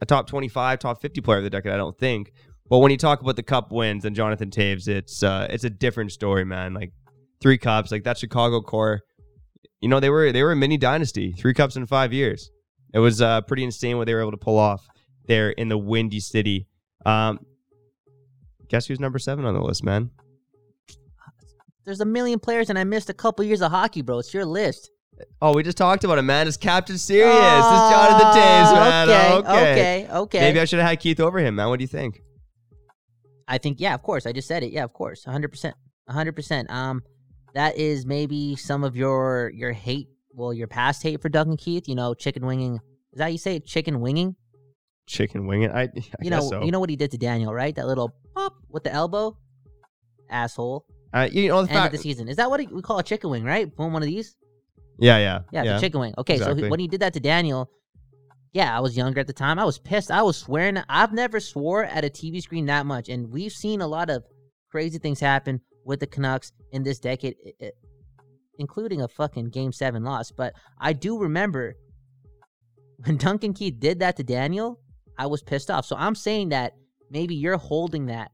a 0.00 0.06
top 0.06 0.26
twenty-five, 0.26 0.78
top 0.78 1.00
fifty 1.00 1.20
player 1.20 1.38
of 1.38 1.44
the 1.44 1.50
decade. 1.50 1.72
I 1.72 1.76
don't 1.76 1.96
think. 1.98 2.32
But 2.68 2.78
when 2.78 2.90
you 2.90 2.96
talk 2.96 3.20
about 3.20 3.36
the 3.36 3.42
cup 3.44 3.70
wins 3.70 4.04
and 4.04 4.16
Jonathan 4.16 4.50
Toews, 4.50 4.88
it's 4.88 5.22
uh, 5.22 5.46
it's 5.50 5.64
a 5.64 5.70
different 5.70 6.12
story, 6.12 6.44
man. 6.44 6.74
Like 6.74 6.92
three 7.40 7.58
cups, 7.58 7.90
like 7.92 8.04
that 8.04 8.18
Chicago 8.18 8.60
core. 8.60 9.00
You 9.80 9.88
know 9.88 10.00
they 10.00 10.10
were 10.10 10.32
they 10.32 10.42
were 10.42 10.52
a 10.52 10.56
mini 10.56 10.76
dynasty. 10.78 11.32
Three 11.32 11.54
cups 11.54 11.76
in 11.76 11.86
five 11.86 12.12
years. 12.12 12.50
It 12.94 12.98
was 12.98 13.20
uh, 13.20 13.42
pretty 13.42 13.64
insane 13.64 13.98
what 13.98 14.06
they 14.06 14.14
were 14.14 14.20
able 14.22 14.30
to 14.30 14.36
pull 14.38 14.58
off 14.58 14.86
there 15.26 15.50
in 15.50 15.68
the 15.68 15.76
Windy 15.78 16.20
City. 16.20 16.66
Um, 17.04 17.40
guess 18.68 18.86
who's 18.86 19.00
number 19.00 19.18
seven 19.18 19.44
on 19.44 19.54
the 19.54 19.60
list, 19.60 19.84
man? 19.84 20.10
There's 21.84 22.00
a 22.00 22.04
million 22.04 22.38
players, 22.40 22.68
and 22.68 22.78
I 22.78 22.84
missed 22.84 23.10
a 23.10 23.14
couple 23.14 23.44
years 23.44 23.62
of 23.62 23.70
hockey, 23.70 24.02
bro. 24.02 24.18
It's 24.18 24.34
your 24.34 24.44
list. 24.44 24.90
Oh, 25.40 25.54
we 25.54 25.62
just 25.62 25.78
talked 25.78 26.04
about 26.04 26.18
him, 26.18 26.26
man. 26.26 26.46
It's 26.48 26.56
Captain 26.56 26.98
Serious. 26.98 27.32
it's 27.34 27.90
Jonathan 27.90 28.26
Toews, 28.26 28.72
man. 28.74 29.08
Oh, 29.08 29.38
Okay, 29.38 29.48
Okay, 29.48 30.04
okay, 30.04 30.08
okay. 30.12 30.40
Maybe 30.40 30.60
I 30.60 30.64
should 30.64 30.78
have 30.78 30.88
had 30.88 31.00
Keith 31.00 31.20
over 31.20 31.38
him, 31.38 31.54
man. 31.54 31.68
What 31.68 31.78
do 31.78 31.84
you 31.84 31.88
think? 31.88 32.20
I 33.48 33.58
think 33.58 33.80
yeah, 33.80 33.94
of 33.94 34.02
course. 34.02 34.26
I 34.26 34.32
just 34.32 34.48
said 34.48 34.62
it. 34.64 34.72
Yeah, 34.72 34.82
of 34.84 34.92
course. 34.92 35.24
100%. 35.24 35.72
100%. 36.10 36.70
Um 36.70 37.02
that 37.54 37.78
is 37.78 38.04
maybe 38.04 38.56
some 38.56 38.84
of 38.84 38.96
your 38.96 39.50
your 39.54 39.72
hate, 39.72 40.08
well, 40.32 40.52
your 40.52 40.66
past 40.66 41.02
hate 41.02 41.22
for 41.22 41.28
Duncan 41.28 41.56
Keith, 41.56 41.88
you 41.88 41.94
know, 41.94 42.12
chicken 42.12 42.44
winging. 42.44 42.74
Is 43.12 43.18
that 43.18 43.24
how 43.24 43.28
you 43.28 43.38
say 43.38 43.56
it? 43.56 43.64
Chicken 43.64 44.00
winging? 44.00 44.36
Chicken 45.06 45.46
wing 45.46 45.62
it. 45.62 45.70
I, 45.70 45.82
I 45.82 45.90
You 46.20 46.30
know, 46.30 46.40
so. 46.40 46.62
you 46.62 46.70
know 46.70 46.80
what 46.80 46.90
he 46.90 46.96
did 46.96 47.10
to 47.12 47.18
Daniel, 47.18 47.52
right? 47.54 47.74
That 47.74 47.86
little 47.86 48.14
pop 48.34 48.54
with 48.68 48.84
the 48.84 48.92
elbow. 48.92 49.36
Asshole. 50.28 50.84
uh, 51.12 51.28
you 51.30 51.48
know 51.48 51.64
the 51.64 51.72
End 51.72 51.86
of 51.86 51.92
the 51.92 51.98
season. 51.98 52.28
Is 52.28 52.36
that 52.36 52.50
what 52.50 52.60
we 52.72 52.82
call 52.82 52.98
a 52.98 53.02
chicken 53.02 53.30
wing, 53.30 53.44
right? 53.44 53.74
Boom, 53.74 53.92
one 53.92 54.02
of 54.02 54.08
these? 54.08 54.36
yeah, 54.98 55.18
yeah, 55.18 55.40
Yeah, 55.52 55.74
it's 55.74 55.82
a 55.82 55.86
chicken 55.86 56.00
wing. 56.00 56.14
Okay, 56.18 56.36
so 56.36 56.42
exactly. 56.42 56.64
he, 56.64 56.68
when 56.68 56.80
he 56.80 56.88
did 56.88 57.00
that 57.00 57.12
to 57.14 57.20
Daniel, 57.20 57.70
yeah, 58.52 58.76
I 58.76 58.80
was 58.80 58.96
younger 58.96 59.20
at 59.20 59.26
the 59.26 59.32
time. 59.32 59.58
I 59.58 59.64
was 59.64 59.78
pissed. 59.78 60.10
I 60.10 60.22
was 60.22 60.36
swearing. 60.36 60.78
I've 60.88 61.12
never 61.12 61.40
swore 61.40 61.84
at 61.84 62.04
a 62.04 62.08
TV 62.08 62.40
screen 62.42 62.66
that 62.66 62.86
much, 62.86 63.08
and 63.08 63.30
we've 63.30 63.52
seen 63.52 63.82
a 63.82 63.86
lot 63.86 64.10
of 64.10 64.24
crazy 64.70 64.98
things 64.98 65.20
happen 65.20 65.60
with 65.84 66.00
the 66.00 66.06
Canucks 66.06 66.52
in 66.72 66.82
this 66.82 66.98
decade, 66.98 67.36
including 68.58 69.02
a 69.02 69.08
fucking 69.08 69.50
Game 69.50 69.72
Seven 69.72 70.04
loss. 70.04 70.32
But 70.32 70.54
I 70.80 70.92
do 70.92 71.18
remember 71.18 71.76
when 73.04 73.16
Duncan 73.16 73.52
Keith 73.52 73.78
did 73.78 74.00
that 74.00 74.16
to 74.16 74.24
Daniel. 74.24 74.80
I 75.18 75.26
was 75.26 75.42
pissed 75.42 75.70
off. 75.70 75.86
So 75.86 75.96
I'm 75.96 76.14
saying 76.14 76.50
that 76.50 76.74
maybe 77.10 77.34
you're 77.34 77.56
holding 77.56 78.06
that 78.06 78.30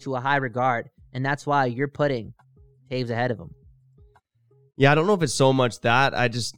to 0.00 0.14
a 0.16 0.20
high 0.20 0.36
regard, 0.36 0.90
and 1.12 1.24
that's 1.24 1.46
why 1.46 1.66
you're 1.66 1.88
putting 1.88 2.34
Toews 2.90 3.10
ahead 3.10 3.30
of 3.30 3.38
him. 3.38 3.50
Yeah, 4.76 4.92
I 4.92 4.94
don't 4.94 5.06
know 5.06 5.14
if 5.14 5.22
it's 5.22 5.34
so 5.34 5.52
much 5.52 5.80
that. 5.80 6.16
I 6.16 6.28
just, 6.28 6.56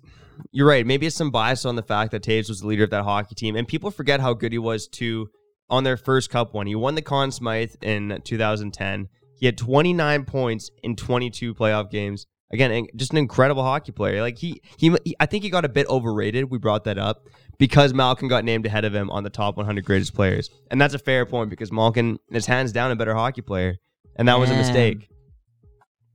you're 0.53 0.69
right. 0.69 0.87
Maybe 0.87 1.07
it's 1.07 1.17
some 1.17 1.31
bias 1.31 1.65
on 1.65 1.77
the 1.77 1.83
fact 1.83 2.12
that 2.12 2.23
Toews 2.23 2.49
was 2.49 2.61
the 2.61 2.67
leader 2.67 2.85
of 2.85 2.91
that 2.91 3.05
hockey 3.05 3.35
team, 3.35 3.57
and 3.57 3.67
people 3.67 3.91
forget 3.91 4.21
how 4.21 4.35
good 4.35 4.53
he 4.53 4.59
was 4.59 4.87
too 4.87 5.29
on 5.69 5.85
their 5.85 5.97
first 5.97 6.31
Cup 6.31 6.55
one. 6.55 6.67
He 6.67 6.75
won 6.75 6.95
the 6.95 7.03
Conn 7.03 7.33
Smythe 7.33 7.75
in 7.83 8.21
2010. 8.25 9.09
He 9.38 9.47
had 9.47 9.59
29 9.59 10.25
points 10.25 10.71
in 10.85 10.95
22 10.95 11.55
playoff 11.55 11.91
games 11.91 12.27
Again, 12.53 12.87
just 12.97 13.12
an 13.12 13.19
incredible 13.19 13.62
hockey 13.62 13.93
player. 13.93 14.21
Like 14.21 14.38
he, 14.38 14.61
he, 14.77 14.95
he, 15.05 15.17
I 15.19 15.27
think 15.27 15.43
he 15.43 15.49
got 15.49 15.65
a 15.65 15.71
bit 15.71 15.88
overrated. 15.88 16.51
We 16.51 16.59
brought 16.59 16.85
that 16.85 16.99
up 16.99 17.27
because 17.59 17.95
Malkin 17.95 18.29
got 18.29 18.45
named 18.45 18.67
ahead 18.67 18.85
of 18.85 18.95
him 18.95 19.11
on 19.11 19.25
the 19.25 19.31
top 19.31 19.57
100 19.57 19.85
greatest 19.85 20.15
players, 20.15 20.51
and 20.71 20.81
that's 20.81 20.95
a 20.95 20.99
fair 20.99 21.27
point 21.27 21.51
because 21.51 21.71
Malkin 21.71 22.19
is 22.31 22.47
hands 22.47 22.73
down 22.73 22.91
a 22.91 22.97
better 22.97 23.15
hockey 23.15 23.43
player, 23.43 23.77
and 24.17 24.29
that 24.29 24.38
was 24.38 24.51
a 24.51 24.55
mistake. 24.55 25.09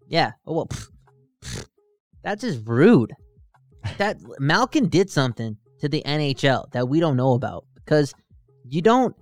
Yeah. 0.08 0.32
Oh, 0.46 0.54
well, 0.54 0.68
pff, 0.68 0.90
pff, 1.44 1.66
that's 2.24 2.42
just 2.42 2.62
rude. 2.66 3.14
That 3.98 4.18
Malkin 4.40 4.90
did 4.90 5.10
something 5.10 5.58
to 5.80 5.90
the 5.90 6.02
NHL 6.06 6.72
that 6.72 6.88
we 6.88 7.00
don't 7.00 7.18
know 7.18 7.34
about 7.34 7.66
because 7.76 8.14
you 8.66 8.82
don't. 8.82 9.16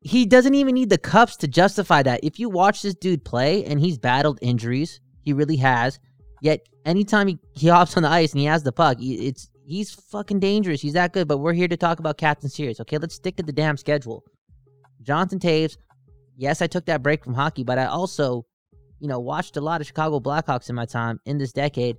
He 0.00 0.26
doesn't 0.26 0.54
even 0.54 0.74
need 0.74 0.90
the 0.90 0.98
cups 0.98 1.36
to 1.38 1.48
justify 1.48 2.02
that. 2.02 2.20
If 2.22 2.38
you 2.38 2.50
watch 2.50 2.82
this 2.82 2.94
dude 2.94 3.24
play 3.24 3.64
and 3.64 3.80
he's 3.80 3.96
battled 3.96 4.38
injuries, 4.42 5.00
he 5.22 5.32
really 5.32 5.56
has. 5.56 5.98
Yet 6.42 6.60
anytime 6.84 7.26
he, 7.26 7.38
he 7.54 7.68
hops 7.68 7.96
on 7.96 8.02
the 8.02 8.10
ice 8.10 8.32
and 8.32 8.40
he 8.40 8.46
has 8.46 8.62
the 8.62 8.72
puck, 8.72 8.98
it's 9.00 9.48
he's 9.64 9.92
fucking 9.92 10.40
dangerous. 10.40 10.80
He's 10.80 10.92
that 10.92 11.12
good. 11.12 11.28
But 11.28 11.38
we're 11.38 11.52
here 11.52 11.68
to 11.68 11.76
talk 11.76 11.98
about 11.98 12.18
Captain 12.18 12.48
Serious. 12.48 12.80
Okay, 12.80 12.98
let's 12.98 13.14
stick 13.14 13.36
to 13.36 13.42
the 13.42 13.52
damn 13.52 13.76
schedule. 13.76 14.24
Jonathan 15.02 15.38
Toews. 15.38 15.76
Yes, 16.36 16.62
I 16.62 16.66
took 16.66 16.86
that 16.86 17.02
break 17.02 17.24
from 17.24 17.34
hockey, 17.34 17.62
but 17.62 17.78
I 17.78 17.86
also 17.86 18.44
you 19.04 19.08
know, 19.08 19.20
watched 19.20 19.58
a 19.58 19.60
lot 19.60 19.82
of 19.82 19.86
Chicago 19.86 20.18
Blackhawks 20.18 20.70
in 20.70 20.74
my 20.74 20.86
time 20.86 21.20
in 21.26 21.36
this 21.36 21.52
decade. 21.52 21.98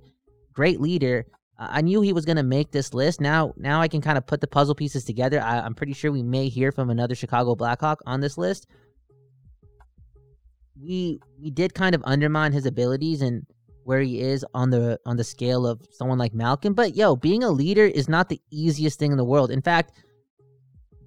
Great 0.52 0.80
leader. 0.80 1.24
Uh, 1.56 1.68
I 1.70 1.80
knew 1.80 2.00
he 2.00 2.12
was 2.12 2.24
going 2.24 2.36
to 2.36 2.42
make 2.42 2.72
this 2.72 2.92
list. 2.92 3.20
Now, 3.20 3.54
now 3.56 3.80
I 3.80 3.86
can 3.86 4.00
kind 4.00 4.18
of 4.18 4.26
put 4.26 4.40
the 4.40 4.48
puzzle 4.48 4.74
pieces 4.74 5.04
together. 5.04 5.40
I, 5.40 5.60
I'm 5.60 5.74
pretty 5.74 5.92
sure 5.92 6.10
we 6.10 6.24
may 6.24 6.48
hear 6.48 6.72
from 6.72 6.90
another 6.90 7.14
Chicago 7.14 7.54
Blackhawk 7.54 8.00
on 8.06 8.20
this 8.20 8.36
list. 8.36 8.66
We 10.82 11.20
we 11.40 11.50
did 11.50 11.74
kind 11.74 11.94
of 11.94 12.02
undermine 12.04 12.52
his 12.52 12.66
abilities 12.66 13.22
and 13.22 13.46
where 13.86 14.00
he 14.00 14.20
is 14.20 14.44
on 14.52 14.70
the 14.70 14.98
on 15.06 15.16
the 15.16 15.22
scale 15.22 15.64
of 15.64 15.80
someone 15.92 16.18
like 16.18 16.34
Malkin. 16.34 16.72
But 16.72 16.96
yo, 16.96 17.14
being 17.14 17.44
a 17.44 17.50
leader 17.50 17.84
is 17.84 18.08
not 18.08 18.28
the 18.28 18.40
easiest 18.50 18.98
thing 18.98 19.12
in 19.12 19.16
the 19.16 19.24
world. 19.24 19.52
In 19.52 19.62
fact, 19.62 19.92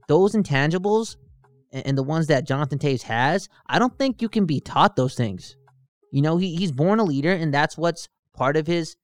those 0.07 0.33
intangibles 0.33 1.17
and, 1.73 1.85
and 1.87 1.97
the 1.97 2.03
ones 2.03 2.27
that 2.27 2.47
Jonathan 2.47 2.79
Toews 2.79 3.01
has, 3.01 3.49
I 3.67 3.79
don't 3.79 3.97
think 3.99 4.21
you 4.21 4.29
can 4.29 4.45
be 4.45 4.61
taught 4.61 4.95
those 4.95 5.13
things. 5.13 5.57
You 6.13 6.21
know, 6.21 6.37
he, 6.37 6.55
he's 6.55 6.71
born 6.71 6.99
a 6.99 7.03
leader, 7.03 7.33
and 7.33 7.53
that's 7.53 7.77
what's 7.77 8.07
part 8.33 8.55
of 8.55 8.65
his 8.65 8.95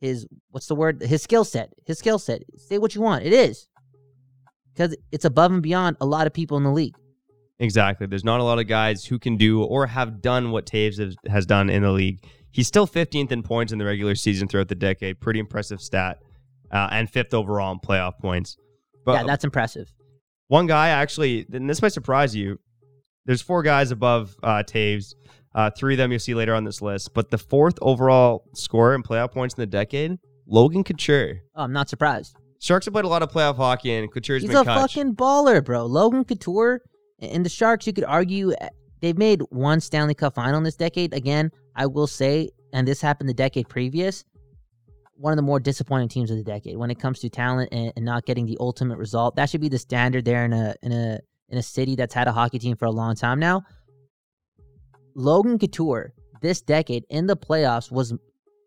his 0.00 0.26
what's 0.50 0.66
the 0.66 0.74
word? 0.74 1.00
His 1.00 1.22
skill 1.22 1.44
set. 1.44 1.72
His 1.86 1.98
skill 1.98 2.18
set. 2.18 2.42
Say 2.56 2.78
what 2.78 2.96
you 2.96 3.00
want. 3.00 3.24
It 3.24 3.32
is 3.32 3.68
because 4.74 4.96
it's 5.12 5.24
above 5.24 5.52
and 5.52 5.62
beyond 5.62 5.98
a 6.00 6.06
lot 6.06 6.26
of 6.26 6.32
people 6.32 6.56
in 6.56 6.64
the 6.64 6.72
league. 6.72 6.96
Exactly. 7.60 8.08
There's 8.08 8.24
not 8.24 8.40
a 8.40 8.42
lot 8.42 8.58
of 8.58 8.66
guys 8.66 9.04
who 9.04 9.20
can 9.20 9.36
do 9.36 9.62
or 9.62 9.86
have 9.86 10.20
done 10.20 10.50
what 10.50 10.66
Toews 10.66 10.98
has, 10.98 11.14
has 11.28 11.46
done 11.46 11.70
in 11.70 11.82
the 11.82 11.92
league. 11.92 12.26
He's 12.54 12.68
still 12.68 12.86
15th 12.86 13.32
in 13.32 13.42
points 13.42 13.72
in 13.72 13.80
the 13.80 13.84
regular 13.84 14.14
season 14.14 14.46
throughout 14.46 14.68
the 14.68 14.76
decade. 14.76 15.18
Pretty 15.18 15.40
impressive 15.40 15.80
stat. 15.80 16.18
Uh, 16.70 16.88
and 16.92 17.10
fifth 17.10 17.34
overall 17.34 17.72
in 17.72 17.80
playoff 17.80 18.16
points. 18.20 18.56
But 19.04 19.12
yeah, 19.14 19.22
that's 19.24 19.42
impressive. 19.42 19.92
one 20.46 20.66
guy 20.66 20.88
actually, 20.88 21.46
and 21.52 21.68
this 21.68 21.82
might 21.82 21.92
surprise 21.92 22.34
you. 22.34 22.60
There's 23.26 23.42
four 23.42 23.64
guys 23.64 23.90
above 23.90 24.36
uh, 24.42 24.62
Toews. 24.62 25.14
Uh, 25.52 25.70
three 25.76 25.94
of 25.94 25.98
them 25.98 26.12
you'll 26.12 26.20
see 26.20 26.34
later 26.34 26.54
on 26.54 26.62
this 26.62 26.80
list. 26.80 27.12
But 27.12 27.30
the 27.30 27.38
fourth 27.38 27.76
overall 27.82 28.44
scorer 28.54 28.94
in 28.94 29.02
playoff 29.02 29.32
points 29.32 29.56
in 29.56 29.60
the 29.62 29.66
decade, 29.66 30.16
Logan 30.46 30.84
Couture. 30.84 31.40
Oh, 31.56 31.64
I'm 31.64 31.72
not 31.72 31.88
surprised. 31.88 32.36
Sharks 32.60 32.86
have 32.86 32.94
played 32.94 33.04
a 33.04 33.08
lot 33.08 33.22
of 33.22 33.32
playoff 33.32 33.56
hockey, 33.56 33.92
and 33.92 34.12
Couture's 34.12 34.42
He's 34.42 34.50
been 34.50 34.58
a 34.58 34.64
fucking 34.64 35.16
baller, 35.16 35.62
bro. 35.64 35.86
Logan 35.86 36.24
Couture 36.24 36.82
and 37.18 37.44
the 37.44 37.50
Sharks. 37.50 37.86
You 37.86 37.92
could 37.92 38.04
argue 38.04 38.52
uh, 38.52 38.68
they've 39.00 39.18
made 39.18 39.42
one 39.50 39.80
Stanley 39.80 40.14
Cup 40.14 40.36
final 40.36 40.58
in 40.58 40.62
this 40.62 40.76
decade. 40.76 41.12
Again, 41.12 41.50
I 41.74 41.86
will 41.86 42.06
say, 42.06 42.50
and 42.72 42.86
this 42.86 43.00
happened 43.00 43.28
the 43.28 43.34
decade 43.34 43.68
previous. 43.68 44.24
One 45.16 45.32
of 45.32 45.36
the 45.36 45.42
more 45.42 45.60
disappointing 45.60 46.08
teams 46.08 46.30
of 46.30 46.36
the 46.36 46.42
decade 46.42 46.76
when 46.76 46.90
it 46.90 46.98
comes 46.98 47.20
to 47.20 47.30
talent 47.30 47.68
and, 47.72 47.92
and 47.94 48.04
not 48.04 48.26
getting 48.26 48.46
the 48.46 48.56
ultimate 48.58 48.98
result. 48.98 49.36
That 49.36 49.48
should 49.48 49.60
be 49.60 49.68
the 49.68 49.78
standard 49.78 50.24
there 50.24 50.44
in 50.44 50.52
a 50.52 50.74
in 50.82 50.92
a 50.92 51.20
in 51.50 51.58
a 51.58 51.62
city 51.62 51.94
that's 51.94 52.14
had 52.14 52.26
a 52.26 52.32
hockey 52.32 52.58
team 52.58 52.76
for 52.76 52.86
a 52.86 52.90
long 52.90 53.14
time 53.14 53.38
now. 53.38 53.62
Logan 55.14 55.58
Couture 55.58 56.12
this 56.44 56.60
decade 56.60 57.06
in 57.08 57.26
the 57.26 57.36
playoffs 57.36 57.90
was 57.90 58.12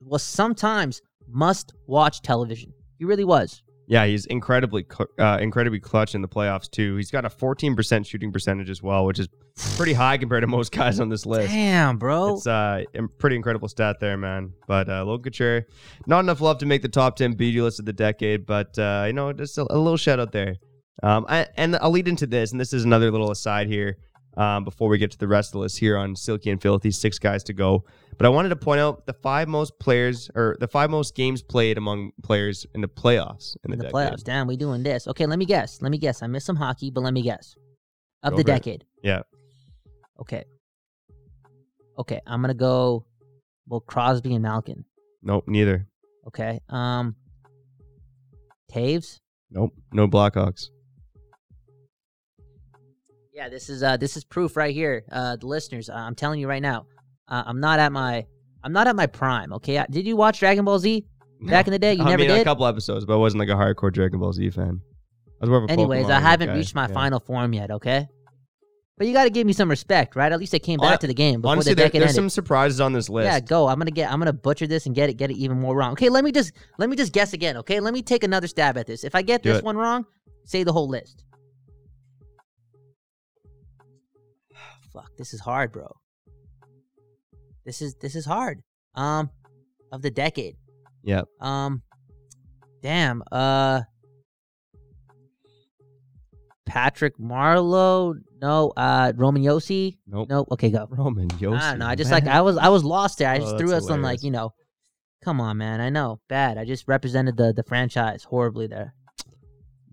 was 0.01 0.23
sometimes 0.23 0.99
must 1.29 1.73
watch 1.85 2.23
television. 2.23 2.73
He 2.97 3.05
really 3.05 3.23
was. 3.23 3.61
Yeah, 3.89 4.05
he's 4.05 4.25
incredibly, 4.25 4.85
uh, 5.17 5.37
incredibly 5.39 5.79
clutch 5.79 6.13
in 6.13 6.21
the 6.21 6.27
playoffs 6.27 6.69
too. 6.69 6.97
He's 6.97 7.09
got 7.09 7.23
a 7.23 7.29
14% 7.29 8.05
shooting 8.05 8.33
percentage 8.33 8.69
as 8.69 8.83
well, 8.83 9.05
which 9.05 9.17
is 9.17 9.29
pretty 9.77 9.93
high 9.93 10.17
compared 10.17 10.41
to 10.43 10.47
most 10.47 10.73
guys 10.73 10.99
on 10.99 11.07
this 11.07 11.25
list. 11.25 11.53
Damn, 11.53 11.97
bro. 11.97 12.35
It's 12.35 12.47
uh, 12.47 12.83
a 12.93 13.07
pretty 13.07 13.37
incredible 13.37 13.69
stat 13.69 14.01
there, 14.01 14.17
man. 14.17 14.51
But 14.67 14.89
uh, 14.89 15.05
Couture, 15.23 15.65
not 16.05 16.19
enough 16.19 16.41
love 16.41 16.57
to 16.59 16.65
make 16.65 16.81
the 16.81 16.89
top 16.89 17.15
10 17.15 17.33
beauty 17.33 17.61
list 17.61 17.79
of 17.79 17.85
the 17.85 17.93
decade, 17.93 18.45
but 18.45 18.77
uh, 18.77 19.05
you 19.07 19.13
know, 19.13 19.31
just 19.31 19.57
a, 19.57 19.61
a 19.61 19.77
little 19.77 19.97
shout 19.97 20.19
out 20.19 20.33
there. 20.33 20.57
Um, 21.01 21.25
I, 21.29 21.47
and 21.55 21.75
I'll 21.77 21.91
lead 21.91 22.07
into 22.07 22.27
this, 22.27 22.51
and 22.51 22.59
this 22.59 22.73
is 22.73 22.83
another 22.83 23.11
little 23.11 23.31
aside 23.31 23.67
here 23.67 23.97
um, 24.37 24.63
before 24.63 24.87
we 24.87 24.97
get 24.97 25.11
to 25.11 25.17
the 25.17 25.27
rest 25.27 25.49
of 25.49 25.53
the 25.53 25.59
list 25.59 25.79
here 25.79 25.97
on 25.97 26.15
Silky 26.15 26.49
and 26.49 26.61
Filthy. 26.61 26.91
Six 26.91 27.19
guys 27.19 27.43
to 27.45 27.53
go, 27.53 27.83
but 28.17 28.25
I 28.25 28.29
wanted 28.29 28.49
to 28.49 28.55
point 28.55 28.79
out 28.79 29.05
the 29.05 29.13
five 29.13 29.49
most 29.49 29.77
players 29.79 30.31
or 30.35 30.55
the 30.59 30.67
five 30.67 30.89
most 30.89 31.15
games 31.15 31.41
played 31.41 31.77
among 31.77 32.11
players 32.23 32.65
in 32.73 32.81
the 32.81 32.87
playoffs 32.87 33.55
in 33.65 33.71
the, 33.71 33.73
in 33.73 33.79
the 33.79 33.83
decade. 33.85 33.93
playoffs. 33.93 34.23
Damn, 34.23 34.47
we 34.47 34.55
doing 34.55 34.83
this. 34.83 35.07
Okay, 35.07 35.25
let 35.25 35.39
me 35.39 35.45
guess. 35.45 35.81
Let 35.81 35.91
me 35.91 35.97
guess. 35.97 36.21
I 36.23 36.27
missed 36.27 36.45
some 36.45 36.55
hockey, 36.55 36.91
but 36.91 37.01
let 37.01 37.13
me 37.13 37.21
guess. 37.21 37.55
Of 38.23 38.31
Go 38.31 38.37
the 38.37 38.43
for 38.43 38.49
it. 38.51 38.53
decade. 38.53 38.85
Yeah. 39.03 39.21
Okay. 40.21 40.45
Okay, 41.99 42.21
I'm 42.25 42.41
gonna 42.41 42.53
go. 42.53 43.05
Well, 43.67 43.81
Crosby 43.81 44.33
and 44.33 44.43
Malkin. 44.43 44.85
Nope, 45.21 45.45
neither. 45.47 45.87
Okay. 46.27 46.59
Um. 46.69 47.15
Toews. 48.71 49.19
Nope, 49.49 49.73
no 49.93 50.07
Blackhawks. 50.07 50.67
Yeah, 53.37 53.49
this 53.49 53.69
is 53.69 53.83
uh 53.83 53.97
this 53.97 54.17
is 54.17 54.23
proof 54.23 54.57
right 54.57 54.73
here. 54.73 55.03
Uh, 55.11 55.35
the 55.35 55.45
listeners, 55.45 55.89
uh, 55.91 55.93
I'm 55.93 56.15
telling 56.15 56.39
you 56.39 56.47
right 56.47 56.61
now, 56.61 56.87
uh, 57.27 57.43
I'm 57.45 57.59
not 57.59 57.77
at 57.77 57.91
my 57.91 58.25
I'm 58.63 58.73
not 58.73 58.87
at 58.87 58.95
my 58.95 59.05
prime. 59.05 59.53
Okay, 59.53 59.77
I, 59.77 59.85
did 59.91 60.07
you 60.07 60.15
watch 60.15 60.39
Dragon 60.39 60.65
Ball 60.65 60.79
Z 60.79 61.05
back 61.41 61.67
in 61.67 61.71
the 61.71 61.77
day? 61.77 61.93
You 61.93 62.01
I 62.01 62.09
never 62.09 62.23
mean, 62.23 62.31
a 62.31 62.43
couple 62.43 62.65
episodes, 62.65 63.05
but 63.05 63.13
I 63.13 63.17
wasn't 63.17 63.39
like 63.41 63.49
a 63.49 63.51
hardcore 63.51 63.93
Dragon 63.93 64.19
Ball 64.19 64.33
Z 64.33 64.49
fan. 64.49 64.81
I 65.39 65.41
was 65.41 65.49
more 65.51 65.59
of 65.63 65.69
a 65.69 65.71
Anyways, 65.71 66.07
Pokemon 66.07 66.09
I 66.09 66.19
haven't 66.19 66.47
guy. 66.49 66.55
reached 66.55 66.73
my 66.73 66.87
Yeah. 66.87 66.93
final 66.95 67.19
form 67.19 67.53
yet. 67.53 67.69
Okay. 67.69 68.07
But 68.97 69.05
you 69.05 69.13
got 69.13 69.25
to 69.25 69.29
give 69.29 69.45
me 69.45 69.53
some 69.53 69.69
respect, 69.69 70.15
right? 70.15 70.31
At 70.31 70.39
least 70.39 70.55
I 70.55 70.57
came 70.57 70.79
back 70.79 70.89
Hon- 70.89 70.97
to 71.01 71.05
the 71.07 71.13
game 71.13 71.41
before 71.41 71.51
Honestly, 71.51 71.73
the 71.73 71.75
there, 71.75 71.85
decade 71.85 72.01
there's 72.01 72.09
ended. 72.17 72.23
some 72.23 72.29
surprises 72.31 72.81
on 72.81 72.93
this 72.93 73.07
list. 73.07 73.25
Yeah, 73.25 73.39
go. 73.39 73.67
I'm 73.67 73.77
gonna 73.77 73.91
get. 73.91 74.11
I'm 74.11 74.17
gonna 74.17 74.33
butcher 74.33 74.65
this 74.65 74.87
and 74.87 74.95
get 74.95 75.11
it. 75.11 75.13
Get 75.17 75.29
it 75.29 75.37
even 75.37 75.59
more 75.59 75.75
wrong. 75.75 75.91
Okay, 75.91 76.09
let 76.09 76.23
me 76.23 76.31
just 76.31 76.53
let 76.79 76.89
me 76.89 76.95
just 76.95 77.13
guess 77.13 77.33
again. 77.33 77.57
Okay, 77.57 77.79
let 77.79 77.93
me 77.93 78.01
take 78.01 78.23
another 78.23 78.47
stab 78.47 78.75
at 78.79 78.87
this. 78.87 79.03
If 79.03 79.13
I 79.13 79.21
get 79.21 79.43
Do 79.43 79.49
this 79.51 79.59
it. 79.59 79.63
one 79.63 79.77
wrong, 79.77 80.07
say 80.45 80.63
the 80.63 80.73
whole 80.73 80.87
list. 80.89 81.23
Fuck, 84.97 85.11
this 85.17 85.33
is 85.33 85.39
hard, 85.41 85.71
bro. 85.71 85.95
This 87.65 87.81
is 87.83 87.93
this 88.01 88.15
is 88.15 88.25
hard. 88.25 88.63
Um, 88.95 89.29
of 89.91 90.01
the 90.01 90.09
decade. 90.09 90.55
Yep. 91.03 91.25
Um, 91.39 91.83
damn. 92.81 93.21
Uh, 93.31 93.81
Patrick 96.65 97.17
Marleau. 97.19 98.15
No. 98.41 98.73
Uh, 98.75 99.13
Roman 99.15 99.43
Josi. 99.43 99.97
Nope. 100.07 100.29
Nope. 100.29 100.47
Okay, 100.53 100.71
go. 100.71 100.87
Roman 100.89 101.27
Josi. 101.29 101.59
I 101.59 101.69
don't 101.71 101.79
know. 101.79 101.85
I 101.87 101.95
just 101.95 102.09
man. 102.09 102.25
like 102.25 102.33
I 102.33 102.41
was 102.41 102.57
I 102.57 102.69
was 102.69 102.83
lost 102.83 103.19
there. 103.19 103.29
I 103.29 103.37
Oh, 103.37 103.41
just 103.41 103.57
threw 103.57 103.73
out 103.73 103.83
some 103.83 103.99
hilarious. 103.99 104.21
like 104.21 104.23
you 104.23 104.31
know, 104.31 104.53
come 105.23 105.39
on, 105.39 105.57
man. 105.57 105.79
I 105.79 105.89
know 105.89 106.19
bad. 106.27 106.57
I 106.57 106.65
just 106.65 106.87
represented 106.87 107.37
the 107.37 107.53
the 107.53 107.63
franchise 107.63 108.23
horribly 108.23 108.65
there. 108.67 108.95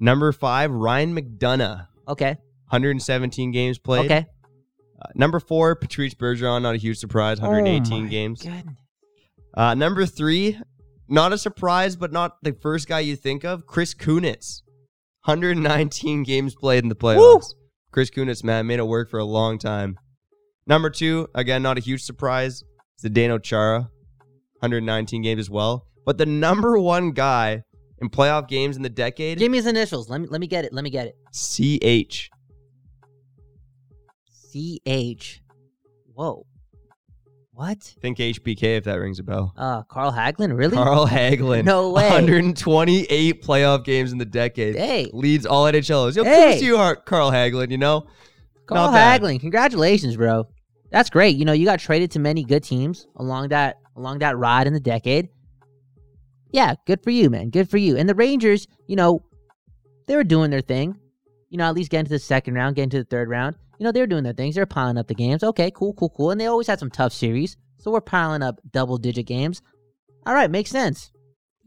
Number 0.00 0.32
five, 0.32 0.70
Ryan 0.70 1.14
McDonagh. 1.14 1.86
Okay, 2.08 2.36
117 2.70 3.50
games 3.52 3.78
played. 3.78 4.06
okay. 4.06 4.26
Uh, 5.04 5.08
number 5.14 5.40
four, 5.40 5.74
Patrice 5.76 6.14
Bergeron. 6.14 6.62
Not 6.62 6.74
a 6.74 6.78
huge 6.78 6.98
surprise. 6.98 7.40
118 7.40 8.06
Oh 8.06 8.08
games. 8.08 8.42
goodness. 8.42 8.76
Uh, 9.56 9.74
number 9.74 10.06
three, 10.06 10.58
not 11.08 11.32
a 11.32 11.38
surprise, 11.38 11.96
but 11.96 12.12
not 12.12 12.42
the 12.42 12.52
first 12.54 12.88
guy 12.88 13.00
you 13.00 13.14
think 13.16 13.44
of. 13.44 13.66
Chris 13.66 13.94
Kunitz. 13.94 14.62
119 15.26 16.22
games 16.22 16.54
played 16.54 16.82
in 16.82 16.88
the 16.88 16.94
playoffs. 16.94 17.54
Chris 17.92 18.10
Kunitz, 18.10 18.42
man, 18.44 18.66
made 18.66 18.78
it 18.78 18.86
work 18.86 19.08
for 19.10 19.18
a 19.18 19.24
long 19.24 19.58
time. 19.58 19.98
Number 20.66 20.90
two, 20.90 21.28
again, 21.34 21.62
not 21.62 21.78
a 21.78 21.80
huge 21.80 22.02
surprise. 22.02 22.64
Zdeno 23.02 23.42
Chara. 23.42 23.90
119 24.60 25.22
games 25.22 25.40
as 25.40 25.50
well. 25.50 25.86
But 26.06 26.18
the 26.18 26.26
number 26.26 26.78
one 26.78 27.12
guy 27.12 27.62
in 28.00 28.08
playoff 28.10 28.48
games 28.48 28.76
in 28.76 28.82
the 28.82 28.88
decade, 28.88 29.38
Give 29.38 29.50
me 29.50 29.58
his 29.58 29.66
initials. 29.66 30.08
Let 30.10 30.20
me 30.20 30.26
let 30.28 30.40
me 30.40 30.46
get 30.46 30.64
it. 30.64 30.72
Let 30.72 30.84
me 30.84 30.90
get 30.90 31.06
it. 31.06 31.16
CH. 31.32 32.30
C 34.54 34.80
H. 34.86 35.42
Whoa. 36.14 36.46
What? 37.54 37.82
Think 38.00 38.18
HBK 38.18 38.62
if 38.78 38.84
that 38.84 39.00
rings 39.00 39.18
a 39.18 39.24
bell. 39.24 39.52
Uh, 39.56 39.82
Carl 39.82 40.12
Hagelin. 40.12 40.56
Really? 40.56 40.76
Carl 40.76 41.06
Hagelin. 41.08 41.64
No 41.64 41.90
way. 41.90 42.04
128 42.08 43.42
playoff 43.42 43.84
games 43.84 44.12
in 44.12 44.18
the 44.18 44.24
decade. 44.24 44.76
Hey. 44.76 45.10
Leads 45.12 45.44
all 45.44 45.64
NHLers. 45.64 46.14
Yo, 46.14 46.22
Hey. 46.22 46.44
kudos 46.44 46.60
to 46.60 46.66
you, 46.66 46.96
Carl 47.04 47.32
Hagelin, 47.32 47.72
you 47.72 47.78
know? 47.78 48.06
Carl. 48.66 48.92
Hagelin. 48.92 49.40
Congratulations, 49.40 50.16
bro. 50.16 50.46
That's 50.92 51.10
great. 51.10 51.36
You 51.36 51.44
know, 51.44 51.52
you 51.52 51.64
got 51.64 51.80
traded 51.80 52.12
to 52.12 52.20
many 52.20 52.44
good 52.44 52.62
teams 52.62 53.08
along 53.16 53.48
that 53.48 53.78
along 53.96 54.20
that 54.20 54.38
ride 54.38 54.68
in 54.68 54.72
the 54.72 54.78
decade. 54.78 55.30
Yeah, 56.52 56.74
good 56.86 57.02
for 57.02 57.10
you, 57.10 57.28
man. 57.28 57.50
Good 57.50 57.68
for 57.68 57.78
you. 57.78 57.96
And 57.96 58.08
the 58.08 58.14
Rangers, 58.14 58.68
you 58.86 58.94
know, 58.94 59.20
they 60.06 60.14
were 60.14 60.22
doing 60.22 60.52
their 60.52 60.60
thing. 60.60 60.96
You 61.50 61.58
know, 61.58 61.64
at 61.64 61.74
least 61.74 61.90
getting 61.90 62.06
to 62.06 62.10
the 62.12 62.20
second 62.20 62.54
round, 62.54 62.76
getting 62.76 62.90
to 62.90 62.98
the 62.98 63.04
third 63.04 63.28
round. 63.28 63.56
You 63.78 63.84
know, 63.84 63.92
they 63.92 64.00
were 64.00 64.06
doing 64.06 64.24
their 64.24 64.32
things. 64.32 64.54
They're 64.54 64.66
piling 64.66 64.98
up 64.98 65.08
the 65.08 65.14
games. 65.14 65.42
Okay, 65.42 65.70
cool, 65.74 65.94
cool, 65.94 66.10
cool. 66.10 66.30
And 66.30 66.40
they 66.40 66.46
always 66.46 66.66
had 66.66 66.78
some 66.78 66.90
tough 66.90 67.12
series. 67.12 67.56
So 67.78 67.90
we're 67.90 68.00
piling 68.00 68.42
up 68.42 68.60
double 68.72 68.98
digit 68.98 69.26
games. 69.26 69.62
All 70.26 70.34
right, 70.34 70.50
makes 70.50 70.70
sense. 70.70 71.10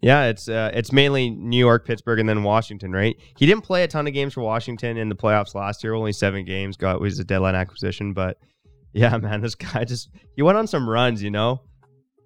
Yeah, 0.02 0.26
it's 0.26 0.48
uh, 0.48 0.72
it's 0.74 0.92
mainly 0.92 1.32
New 1.32 1.58
York, 1.58 1.86
Pittsburgh, 1.86 2.20
and 2.20 2.30
then 2.30 2.44
Washington, 2.44 2.92
right? 2.92 3.16
He 3.38 3.46
didn't 3.46 3.64
play 3.64 3.84
a 3.84 3.88
ton 3.88 4.08
of 4.08 4.14
games 4.14 4.34
for 4.34 4.42
Washington 4.42 4.98
in 4.98 5.10
the 5.10 5.16
playoffs 5.16 5.56
last 5.56 5.84
year. 5.84 5.94
Only 5.96 6.14
seven 6.14 6.46
games. 6.46 6.78
Got 6.78 7.02
was 7.02 7.18
a 7.18 7.24
deadline 7.24 7.56
acquisition, 7.56 8.14
but 8.14 8.38
yeah, 8.94 9.18
man, 9.18 9.42
this 9.42 9.56
guy 9.56 9.86
just 9.86 10.10
he 10.36 10.44
went 10.44 10.58
on 10.58 10.68
some 10.68 10.88
runs, 10.88 11.24
you 11.24 11.32
know. 11.32 11.62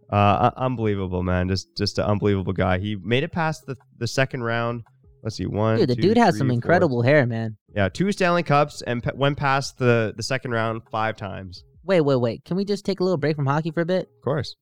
Uh, 0.09 0.51
unbelievable, 0.57 1.23
man. 1.23 1.47
Just 1.47 1.75
just 1.77 1.97
an 1.97 2.05
unbelievable 2.05 2.53
guy. 2.53 2.77
He 2.79 2.97
made 2.97 3.23
it 3.23 3.31
past 3.31 3.65
the 3.65 3.77
the 3.97 4.07
second 4.07 4.43
round. 4.43 4.83
Let's 5.23 5.35
see, 5.35 5.45
one. 5.45 5.77
Dude, 5.77 5.89
the 5.89 5.95
two, 5.95 6.01
dude 6.01 6.17
has 6.17 6.33
three, 6.33 6.39
some 6.39 6.47
four. 6.47 6.53
incredible 6.55 7.01
hair, 7.03 7.25
man. 7.25 7.57
Yeah, 7.75 7.89
two 7.89 8.11
Stanley 8.11 8.43
Cups 8.43 8.81
and 8.81 9.03
pe- 9.03 9.11
went 9.15 9.37
past 9.37 9.77
the 9.77 10.13
the 10.15 10.23
second 10.23 10.51
round 10.51 10.81
five 10.89 11.15
times. 11.15 11.63
Wait, 11.83 12.01
wait, 12.01 12.15
wait. 12.15 12.45
Can 12.45 12.57
we 12.57 12.65
just 12.65 12.85
take 12.85 12.99
a 12.99 13.03
little 13.03 13.17
break 13.17 13.35
from 13.35 13.45
hockey 13.45 13.71
for 13.71 13.81
a 13.81 13.85
bit? 13.85 14.09
Of 14.17 14.23
course. 14.23 14.55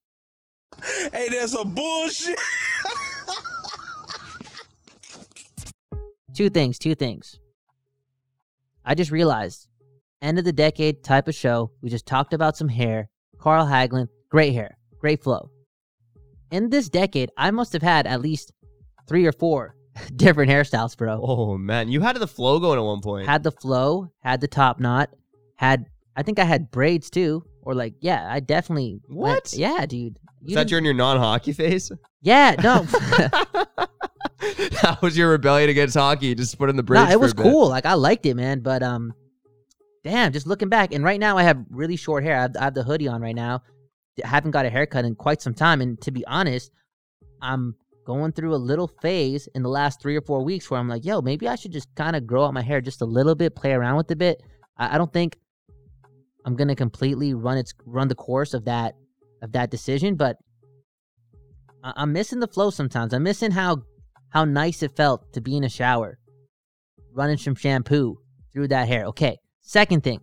Hey, 1.12 1.28
that's 1.30 1.56
a 1.56 1.66
bullshit. 1.66 2.38
Two 6.34 6.50
things, 6.50 6.80
two 6.80 6.96
things. 6.96 7.40
I 8.86 8.96
just 8.96 9.12
realized, 9.12 9.68
end 10.22 10.40
of 10.40 10.46
the 10.46 10.54
decade 10.54 11.04
type 11.04 11.28
of 11.28 11.36
show. 11.36 11.72
We 11.82 11.90
just 11.90 12.06
talked 12.06 12.34
about 12.34 12.56
some 12.56 12.70
hair. 12.70 13.10
Carl 13.40 13.66
Hagelin, 13.66 14.08
great 14.30 14.54
hair, 14.54 14.78
great 15.00 15.22
flow. 15.24 15.50
In 16.52 16.70
this 16.70 16.90
decade, 16.90 17.30
I 17.38 17.52
must 17.52 17.74
have 17.74 17.82
had 17.82 18.08
at 18.08 18.22
least 18.22 18.52
three 19.08 19.26
or 19.26 19.32
four 19.32 19.76
different 20.16 20.52
hairstyles, 20.52 20.96
bro. 20.98 21.20
Oh 21.24 21.58
man, 21.58 21.90
you 21.90 22.02
had 22.02 22.16
the 22.18 22.28
flow 22.28 22.60
going 22.60 22.78
at 22.80 22.84
one 22.84 23.02
point. 23.02 23.28
Had 23.28 23.44
the 23.44 23.52
flow, 23.52 24.10
had 24.24 24.42
the 24.42 24.48
top 24.48 24.80
knot, 24.80 25.10
had 25.56 25.86
I 26.16 26.24
think 26.24 26.40
I 26.40 26.44
had 26.44 26.72
braids 26.72 27.10
too, 27.10 27.44
or 27.62 27.74
like 27.74 27.94
yeah, 28.02 28.28
I 28.32 28.40
definitely 28.40 29.00
went- 29.10 29.44
What? 29.46 29.54
yeah, 29.54 29.86
dude. 29.86 30.18
Is 30.44 30.52
You 30.52 30.56
that 30.56 30.62
didn't- 30.62 30.70
during 30.70 30.86
your 30.86 30.94
non-hockey 30.94 31.54
phase? 31.54 31.92
yeah, 32.22 32.56
no, 32.64 32.86
that 34.82 35.00
was 35.02 35.18
your 35.18 35.32
rebellion 35.32 35.70
against 35.70 35.96
hockey. 35.96 36.34
Just 36.36 36.58
put 36.58 36.70
in 36.70 36.76
the 36.76 36.84
bridge. 36.84 37.00
no, 37.06 37.10
it 37.12 37.20
was 37.20 37.34
cool. 37.34 37.68
Like 37.70 37.86
I 37.86 37.94
liked 37.94 38.26
it, 38.26 38.36
man. 38.36 38.60
But 38.62 38.84
um, 38.84 39.14
damn, 40.04 40.32
just 40.32 40.48
looking 40.48 40.70
back, 40.70 40.94
and 40.94 41.04
right 41.04 41.20
now 41.20 41.38
I 41.38 41.44
have 41.44 41.64
really 41.70 41.96
short 41.96 42.24
hair. 42.24 42.38
I 42.38 42.42
have, 42.44 42.56
I 42.60 42.64
have 42.66 42.74
the 42.74 42.84
hoodie 42.84 43.08
on 43.08 43.22
right 43.22 43.36
now. 43.36 43.64
I 44.24 44.28
haven't 44.28 44.52
got 44.52 44.66
a 44.66 44.70
haircut 44.70 45.06
in 45.06 45.16
quite 45.16 45.42
some 45.42 45.54
time, 45.54 45.82
and 45.82 46.00
to 46.02 46.12
be 46.12 46.26
honest, 46.26 46.72
I'm 47.42 47.76
going 48.10 48.32
through 48.32 48.56
a 48.56 48.66
little 48.72 48.88
phase 49.04 49.48
in 49.54 49.62
the 49.62 49.70
last 49.70 50.02
three 50.02 50.16
or 50.16 50.22
four 50.22 50.44
weeks 50.44 50.72
where 50.72 50.80
I'm 50.80 50.90
like, 50.90 51.06
yo, 51.06 51.22
maybe 51.22 51.48
I 51.48 51.54
should 51.54 51.72
just 51.72 51.94
kind 51.94 52.16
of 52.16 52.26
grow 52.26 52.44
out 52.44 52.56
my 52.56 52.64
hair 52.64 52.82
just 52.82 53.04
a 53.04 53.06
little 53.06 53.36
bit, 53.36 53.56
play 53.56 53.72
around 53.72 53.98
with 53.98 54.10
it 54.10 54.14
a 54.14 54.16
bit. 54.16 54.42
I, 54.80 54.96
I 54.96 54.98
don't 54.98 55.14
think 55.14 55.38
I'm 56.44 56.56
gonna 56.56 56.76
completely 56.76 57.36
run 57.36 57.60
its 57.60 57.72
run 57.86 58.08
the 58.08 58.16
course 58.16 58.56
of 58.56 58.66
that 58.66 58.96
of 59.44 59.52
that 59.52 59.70
decision, 59.70 60.16
but 60.16 60.38
I, 61.84 61.94
I'm 61.98 62.12
missing 62.12 62.40
the 62.40 62.48
flow 62.48 62.72
sometimes. 62.72 63.14
I'm 63.14 63.22
missing 63.22 63.52
how 63.52 63.84
how 64.30 64.44
nice 64.44 64.82
it 64.82 64.96
felt 64.96 65.32
to 65.34 65.40
be 65.40 65.56
in 65.56 65.64
a 65.64 65.70
shower, 65.70 66.18
running 67.14 67.38
some 67.38 67.54
shampoo 67.54 68.18
through 68.52 68.70
that 68.70 68.88
hair. 68.88 69.06
Okay. 69.06 69.38
Second 69.62 70.04
thing, 70.04 70.20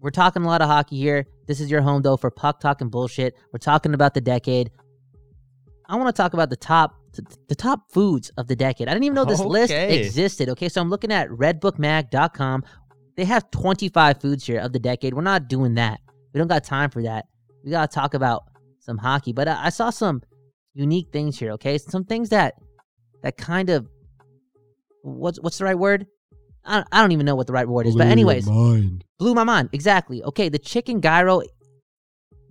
we're 0.00 0.08
talking 0.08 0.42
a 0.42 0.46
lot 0.46 0.62
of 0.62 0.68
hockey 0.68 0.96
here. 0.96 1.26
This 1.46 1.60
is 1.60 1.70
your 1.70 1.82
home 1.82 2.00
though 2.00 2.16
for 2.16 2.30
puck 2.30 2.60
talking 2.60 2.88
bullshit. 2.88 3.34
We're 3.52 3.58
talking 3.58 3.92
about 3.92 4.14
the 4.14 4.22
decade. 4.22 4.70
I 5.88 5.96
want 5.96 6.14
to 6.14 6.20
talk 6.20 6.34
about 6.34 6.50
the 6.50 6.56
top 6.56 6.96
the 7.48 7.54
top 7.54 7.92
foods 7.92 8.30
of 8.38 8.48
the 8.48 8.56
decade. 8.56 8.88
I 8.88 8.92
didn't 8.92 9.04
even 9.04 9.14
know 9.14 9.24
this 9.24 9.40
list 9.40 9.72
existed. 9.72 10.48
Okay, 10.50 10.68
so 10.68 10.80
I'm 10.80 10.88
looking 10.88 11.12
at 11.12 11.28
redbookmag.com. 11.28 12.64
They 13.16 13.24
have 13.26 13.50
25 13.50 14.20
foods 14.20 14.46
here 14.46 14.60
of 14.60 14.72
the 14.72 14.78
decade. 14.78 15.12
We're 15.12 15.20
not 15.22 15.48
doing 15.48 15.74
that. 15.74 16.00
We 16.32 16.38
don't 16.38 16.48
got 16.48 16.64
time 16.64 16.88
for 16.90 17.02
that. 17.02 17.26
We 17.62 17.70
got 17.70 17.90
to 17.90 17.94
talk 17.94 18.14
about 18.14 18.44
some 18.80 18.96
hockey. 18.96 19.34
But 19.34 19.48
I, 19.48 19.66
I 19.66 19.68
saw 19.68 19.90
some 19.90 20.22
unique 20.72 21.08
things 21.12 21.38
here, 21.38 21.52
okay? 21.52 21.76
Some 21.76 22.04
things 22.04 22.30
that 22.30 22.54
that 23.22 23.36
kind 23.36 23.68
of 23.68 23.86
what's 25.02 25.38
what's 25.40 25.58
the 25.58 25.64
right 25.64 25.78
word? 25.78 26.06
I 26.64 26.76
don't, 26.76 26.88
I 26.92 27.00
don't 27.00 27.12
even 27.12 27.26
know 27.26 27.34
what 27.34 27.46
the 27.46 27.52
right 27.52 27.68
word 27.68 27.86
is. 27.86 27.96
But 27.96 28.06
anyways, 28.06 28.46
blew 29.18 29.34
my 29.34 29.44
mind. 29.44 29.70
Exactly. 29.72 30.22
Okay, 30.22 30.48
the 30.48 30.58
chicken 30.58 31.00
gyro. 31.00 31.42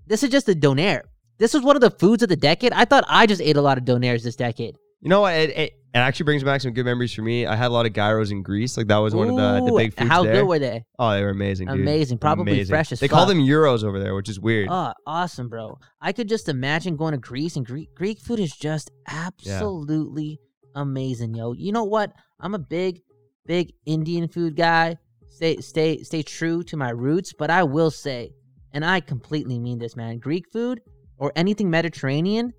This 0.06 0.24
is 0.24 0.30
just 0.30 0.50
a 0.50 0.54
donair. 0.54 1.04
This 1.42 1.56
was 1.56 1.64
one 1.64 1.76
of 1.76 1.82
the 1.82 1.90
foods 1.90 2.22
of 2.22 2.30
the 2.30 2.36
decade. 2.36 2.72
I 2.72 2.86
thought 2.86 3.04
I 3.08 3.26
just 3.26 3.42
ate 3.42 3.58
a 3.58 3.64
lot 3.64 3.80
of 3.80 3.84
donairs 3.84 4.22
this 4.22 4.36
decade. 4.36 4.78
You 5.02 5.10
know 5.10 5.22
what? 5.22 5.34
It, 5.34 5.50
it, 5.50 5.74
it 5.74 5.98
actually 5.98 6.26
brings 6.26 6.44
back 6.44 6.62
some 6.62 6.72
good 6.72 6.86
memories 6.86 7.12
for 7.16 7.24
me. 7.24 7.48
I 7.48 7.56
had 7.56 7.70
a 7.70 7.74
lot 7.74 7.88
of 7.88 7.94
gyros 7.94 8.30
in 8.30 8.44
Greece. 8.44 8.78
Like 8.78 8.86
that 8.90 8.98
was 8.98 9.16
one 9.16 9.28
of 9.28 9.36
the, 9.36 9.66
the 9.66 9.76
big 9.76 9.96
foods 9.96 10.08
How 10.08 10.24
there. 10.24 10.34
good 10.34 10.46
were 10.46 10.60
they? 10.60 10.86
oh, 11.00 11.12
they 11.14 11.24
were 11.24 11.32
amazing, 11.32 11.68
dude. 11.68 11.80
Amazing. 11.80 12.20
Probably 12.20 12.54
Amazing. 12.54 12.72
fresh 12.72 12.92
as 12.92 13.00
They 13.00 13.08
call 13.08 13.26
them 13.26 13.40
euros 13.40 13.84
over 13.84 14.00
there, 14.00 14.14
which 14.14 14.30
is 14.30 14.40
weird. 14.40 14.68
Oh, 14.70 14.94
awesome, 15.08 15.50
bro. 15.50 15.80
I 16.00 16.14
could 16.14 16.30
just 16.30 16.48
imagine 16.48 16.96
going 16.96 17.14
to 17.14 17.18
Greece 17.18 17.56
and 17.56 17.66
Greek 17.66 17.90
Greek 17.96 18.20
food 18.20 18.40
is 18.40 18.56
just 18.56 18.92
absolutely 19.08 20.40
amazing, 20.76 21.34
yo. 21.34 21.54
You 21.54 21.72
know 21.72 21.86
what? 21.86 22.14
I'm 22.40 22.54
a 22.54 22.60
big, 22.60 23.02
big 23.48 23.74
Indian 23.88 24.28
food 24.28 24.56
guy. 24.56 24.98
Stay 25.30 25.58
stay 25.58 26.04
stay 26.04 26.22
true 26.22 26.62
to 26.66 26.78
my 26.78 26.92
roots, 26.92 27.34
but 27.34 27.50
I 27.50 27.64
will 27.64 27.90
say, 27.90 28.30
and 28.74 28.86
I 28.86 29.00
completely 29.00 29.58
mean 29.58 29.80
this, 29.80 29.96
man, 29.96 30.20
Greek 30.20 30.46
food 30.52 30.82
or 31.22 31.32
anything 31.38 31.70
Mediterranean 31.70 32.52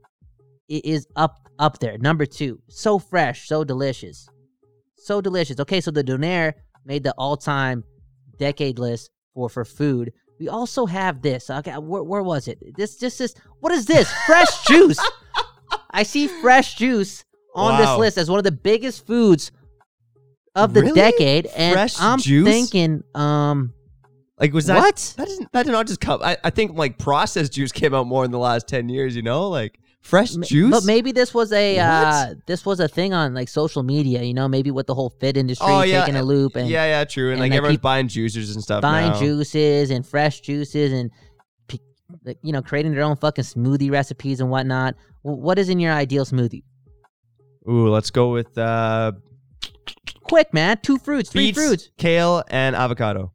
it 0.69 0.85
is 0.87 1.07
up 1.17 1.49
up 1.59 1.79
there. 1.81 1.99
Number 1.99 2.25
two. 2.25 2.61
So 2.69 2.99
fresh, 2.99 3.47
so 3.47 3.65
delicious. 3.65 4.27
So 4.97 5.21
delicious. 5.21 5.61
Okay, 5.61 5.81
so 5.83 5.91
the 5.91 6.03
donair 6.05 6.55
made 6.87 7.03
the 7.03 7.13
all-time 7.19 7.85
decade 8.39 8.79
list 8.79 9.11
for 9.35 9.49
for 9.51 9.65
food. 9.65 10.13
We 10.41 10.49
also 10.49 10.87
have 10.87 11.21
this. 11.21 11.51
Okay, 11.51 11.73
where, 11.73 12.03
where 12.03 12.23
was 12.23 12.49
it? 12.49 12.59
This 12.77 12.97
this 12.97 13.19
this. 13.19 13.35
What 13.61 13.73
is 13.73 13.85
this? 13.87 14.11
Fresh 14.27 14.65
juice. 14.67 14.99
I 15.91 16.05
see 16.05 16.27
fresh 16.29 16.77
juice 16.77 17.25
on 17.55 17.79
this 17.79 17.99
list 17.99 18.17
as 18.17 18.31
one 18.31 18.39
of 18.39 18.45
the 18.45 18.53
biggest 18.53 19.07
foods 19.07 19.53
of 20.55 20.73
the 20.73 20.83
Really? 20.83 20.95
decade, 20.95 21.47
and 21.47 21.75
Fresh 21.75 22.01
I'm 22.01 22.19
juice? 22.19 22.47
thinking, 22.49 23.03
um, 23.15 23.75
Like 24.43 24.53
was 24.53 24.67
that 24.67 24.77
What? 24.77 25.15
That 25.17 25.29
didn't 25.29 25.53
that 25.53 25.67
did 25.67 25.73
not 25.73 25.87
just 25.87 26.01
come. 26.01 26.21
I, 26.21 26.37
I 26.43 26.51
think 26.51 26.77
like 26.77 26.99
processed 26.99 27.53
juice 27.53 27.71
came 27.71 27.95
out 27.95 28.09
more 28.09 28.25
in 28.25 28.33
the 28.33 28.41
last 28.41 28.67
ten 28.67 28.89
years. 28.89 29.15
You 29.15 29.23
know, 29.23 29.49
like 29.49 29.79
fresh 30.01 30.33
juice. 30.33 30.73
But 30.73 30.85
maybe 30.85 31.13
this 31.13 31.33
was 31.33 31.53
a 31.53 31.79
uh, 31.79 32.35
this 32.49 32.67
was 32.67 32.81
a 32.81 32.89
thing 32.89 33.15
on 33.15 33.35
like 33.35 33.49
social 33.49 33.85
media. 33.85 34.21
You 34.25 34.35
know, 34.35 34.49
maybe 34.49 34.73
with 34.73 34.89
the 34.89 34.97
whole 34.97 35.11
fit 35.11 35.37
industry 35.37 35.69
oh 35.71 35.83
yeah, 35.83 36.01
taking 36.01 36.17
a 36.17 36.25
loop 36.25 36.57
and 36.57 36.69
yeah, 36.69 36.87
yeah, 36.87 37.05
true. 37.05 37.27
And, 37.27 37.35
and, 37.35 37.41
like 37.41 37.53
like, 37.53 37.57
everyone's 37.57 37.79
buying 37.79 38.09
juicers 38.09 38.53
and 38.53 38.61
stuff. 38.61 38.83
buying 38.83 39.13
now. 39.13 39.21
juices 39.21 39.91
and 39.91 40.05
fresh 40.05 40.41
juices 40.41 40.93
and 40.93 41.13
you 42.43 42.53
know 42.53 42.63
creating 42.63 42.95
their 42.95 43.05
own 43.05 43.15
fucking 43.15 43.45
smoothie 43.45 43.93
recipes 43.93 44.41
and 44.41 44.51
whatnot. 44.51 44.97
What 45.23 45.57
is 45.61 45.69
in 45.69 45.79
your 45.79 45.93
ideal 45.93 46.25
smoothie? 46.25 46.65
Ooh, 47.71 47.91
let's 47.91 48.11
go 48.11 48.33
with 48.33 48.59
uh, 48.59 49.13
Quick, 50.25 50.53
man. 50.53 50.79
Two 50.83 50.99
fruits, 50.99 51.31
three 51.31 51.53
beets, 51.53 51.59
fruits. 51.59 51.91
kale, 51.97 52.43
and 52.49 52.75
avocado. 52.75 53.31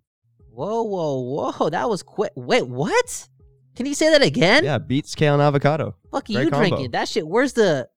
Whoa, 0.58 0.82
whoa, 0.82 1.52
whoa! 1.60 1.70
That 1.70 1.88
was 1.88 2.02
quick. 2.02 2.32
Wait, 2.36 2.68
what? 2.68 3.28
Can 3.76 3.86
you 3.86 3.94
say 3.94 4.10
that 4.10 4.24
again? 4.24 4.64
Yeah, 4.64 4.80
beets, 4.80 5.14
kale, 5.14 5.36
and 5.36 5.42
avocado. 5.44 5.96
Fuck 6.12 6.32
are 6.32 6.34
great 6.34 6.46
you 6.46 6.50
combo. 6.50 6.68
drinking? 6.68 6.92
That 6.92 7.08
shit. 7.08 7.28
Where's 7.28 7.54
the? 7.54 7.88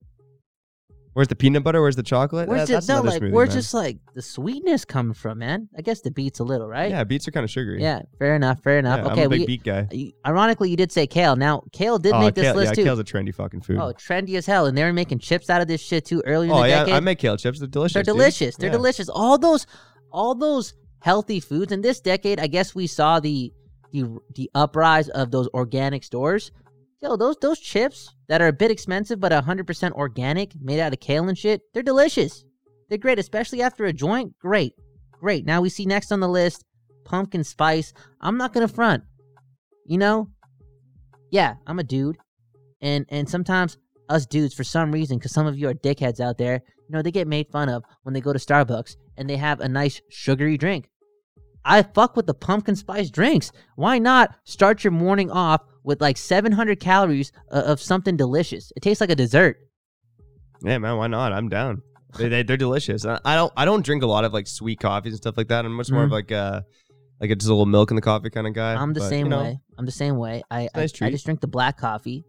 Where's 1.15 1.29
the 1.29 1.37
peanut 1.37 1.65
butter? 1.65 1.81
Where's 1.81 1.97
the 1.97 2.03
chocolate? 2.03 2.49
Where's 2.51 2.69
That- 2.69 2.85
the? 2.87 2.95
No, 2.97 3.01
like 3.01 3.23
smoothie, 3.23 3.33
where's 3.33 3.49
man. 3.49 3.57
just 3.57 3.73
like 3.73 3.99
the 4.15 4.21
sweetness 4.21 4.85
coming 4.85 5.15
from, 5.15 5.39
man? 5.39 5.71
I 5.75 5.81
guess 5.81 6.03
the 6.03 6.11
beets 6.11 6.39
a 6.39 6.45
little, 6.45 6.69
right? 6.69 6.91
Yeah, 6.91 7.03
beets 7.05 7.27
are 7.27 7.31
kind 7.31 7.45
of 7.45 7.51
sugary. 7.51 7.81
Yeah. 7.83 8.03
Fair 8.19 8.37
enough. 8.37 8.63
Fair 8.63 8.79
enough. 8.79 8.99
Yeah, 9.07 9.13
okay. 9.13 9.23
I'm 9.23 9.27
a 9.27 9.31
big 9.31 9.41
we. 9.41 9.47
beet 9.47 9.65
guy. 9.65 9.89
you- 9.91 10.13
Ironically, 10.27 10.69
you 10.69 10.77
did 10.77 10.93
say 10.93 11.07
kale. 11.07 11.37
Now, 11.37 11.63
kale 11.73 11.99
did 11.99 12.13
oh, 12.13 12.21
make 12.21 12.35
this 12.35 12.45
kale, 12.45 12.57
list 12.57 12.73
yeah, 12.73 12.75
too. 12.75 12.85
kale's 12.85 12.99
a 12.99 13.05
trendy 13.05 13.35
fucking 13.35 13.63
food. 13.63 13.79
Oh, 13.79 13.93
trendy 13.95 14.37
as 14.37 14.45
hell, 14.45 14.67
and 14.67 14.77
they 14.77 14.85
were 14.85 14.93
making 14.93 15.19
chips 15.21 15.49
out 15.49 15.63
of 15.63 15.67
this 15.67 15.81
shit 15.81 16.05
too 16.05 16.23
earlier 16.27 16.51
in 16.53 16.57
Oh, 16.59 16.63
the 16.63 16.69
yeah, 16.69 16.79
decade. 16.81 16.95
I 16.95 17.01
make 17.01 17.19
kale 17.19 17.39
chips. 17.39 17.59
They're 17.59 17.67
delicious. 17.69 17.95
They're 17.95 18.03
dude. 18.03 18.13
delicious. 18.15 18.57
They're 18.57 18.69
Yeah. 18.69 18.77
delicious. 18.77 19.09
All 19.09 19.39
those, 19.39 19.67
all 20.13 20.35
those 20.35 20.75
healthy 21.01 21.41
foods 21.41 21.73
in 21.73 21.81
this 21.81 22.01
decade. 22.01 22.41
I 22.41 22.47
guess 22.47 22.75
we 22.75 22.87
saw 22.87 23.21
the 23.21 23.53
the 23.93 24.19
the 24.35 24.51
uprise 24.55 25.09
of 25.09 25.31
those 25.31 25.49
organic 25.55 26.05
stores. 26.05 26.53
Yo, 27.03 27.17
those 27.17 27.37
those 27.41 27.59
chips 27.59 28.15
that 28.29 28.43
are 28.43 28.49
a 28.49 28.53
bit 28.53 28.71
expensive 28.71 29.21
but 29.21 29.33
hundred 29.33 29.67
percent 29.67 29.95
organic, 29.95 30.53
made 30.61 30.81
out 30.81 30.93
of 30.93 31.01
kale 31.01 31.29
and 31.29 31.39
shit. 31.39 31.63
They're 31.73 31.83
delicious. 31.83 32.45
They're 32.89 32.99
great, 32.99 33.19
especially 33.19 33.63
after 33.63 33.85
a 33.85 33.93
joint. 33.93 34.39
Great, 34.39 34.75
great. 35.13 35.47
Now 35.47 35.61
we 35.61 35.69
see 35.69 35.87
next 35.87 36.13
on 36.13 36.21
the 36.21 36.29
list 36.29 36.65
pumpkin 37.05 37.45
spice. 37.45 37.93
I'm 38.21 38.37
not 38.37 38.53
gonna 38.53 38.69
front. 38.69 39.05
You 39.87 39.99
know, 39.99 40.29
yeah, 41.31 41.55
I'm 41.67 41.79
a 41.79 41.85
dude, 41.85 42.19
and 42.81 43.07
and 43.09 43.29
sometimes 43.29 43.77
us 44.11 44.27
dudes, 44.27 44.53
for 44.55 44.65
some 44.65 44.93
reason, 44.93 45.17
because 45.19 45.33
some 45.33 45.47
of 45.47 45.59
you 45.59 45.69
are 45.69 45.75
dickheads 45.75 46.21
out 46.21 46.37
there, 46.37 46.63
you 46.89 46.95
know, 46.95 47.01
they 47.03 47.11
get 47.11 47.27
made 47.29 47.49
fun 47.51 47.69
of 47.69 47.85
when 48.03 48.13
they 48.13 48.21
go 48.21 48.33
to 48.33 48.39
Starbucks 48.39 48.97
and 49.17 49.29
they 49.31 49.37
have 49.37 49.61
a 49.61 49.69
nice 49.69 50.03
sugary 50.11 50.59
drink. 50.59 50.91
I 51.65 51.83
fuck 51.83 52.17
with 52.17 52.27
the 52.27 52.35
pumpkin 52.35 52.75
spice 52.77 53.11
drinks. 53.11 53.53
Why 53.77 53.99
not 53.99 54.35
start 54.45 54.83
your 54.85 54.91
morning 54.93 55.31
off 55.31 55.63
with 55.85 56.01
like 56.01 56.17
700 56.17 56.81
calories 56.81 57.33
of 57.51 57.81
something 57.81 58.17
delicious. 58.17 58.73
It 58.77 58.81
tastes 58.83 59.01
like 59.01 59.11
a 59.11 59.15
dessert. 59.15 59.57
Yeah, 60.63 60.79
man, 60.79 60.97
why 60.97 61.07
not? 61.07 61.33
I'm 61.33 61.49
down. 61.49 61.83
They, 62.19 62.29
they 62.29 62.43
they're 62.43 62.57
delicious. 62.57 63.07
I 63.07 63.35
don't 63.37 63.53
I 63.57 63.65
don't 63.65 63.85
drink 63.85 64.03
a 64.03 64.07
lot 64.07 64.25
of 64.25 64.33
like 64.33 64.47
sweet 64.49 64.81
coffees 64.81 65.13
and 65.13 65.19
stuff 65.19 65.37
like 65.37 65.49
that. 65.49 65.65
I'm 65.65 65.73
much 65.73 65.91
more 65.91 66.03
of 66.03 66.11
Mhm. 66.11 66.13
like 66.13 66.33
uh 66.33 66.63
like 67.21 67.31
a, 67.31 67.37
just 67.37 67.49
a 67.49 67.53
little 67.53 67.67
milk 67.67 67.91
in 67.91 67.95
the 67.95 68.03
coffee 68.03 68.31
kind 68.31 68.47
of 68.47 68.53
guy. 68.55 68.75
I'm 68.75 68.93
the 68.93 69.01
But, 69.01 69.09
same 69.09 69.27
you 69.27 69.31
know, 69.31 69.43
way. 69.43 69.61
I'm 69.79 69.87
the 69.87 69.93
same 69.93 70.17
way. 70.17 70.43
I 70.51 70.63
I, 70.75 70.81
nice 70.81 71.01
I 71.01 71.11
just 71.11 71.25
drink 71.25 71.41
the 71.41 71.47
black 71.47 71.79
coffee, 71.79 72.25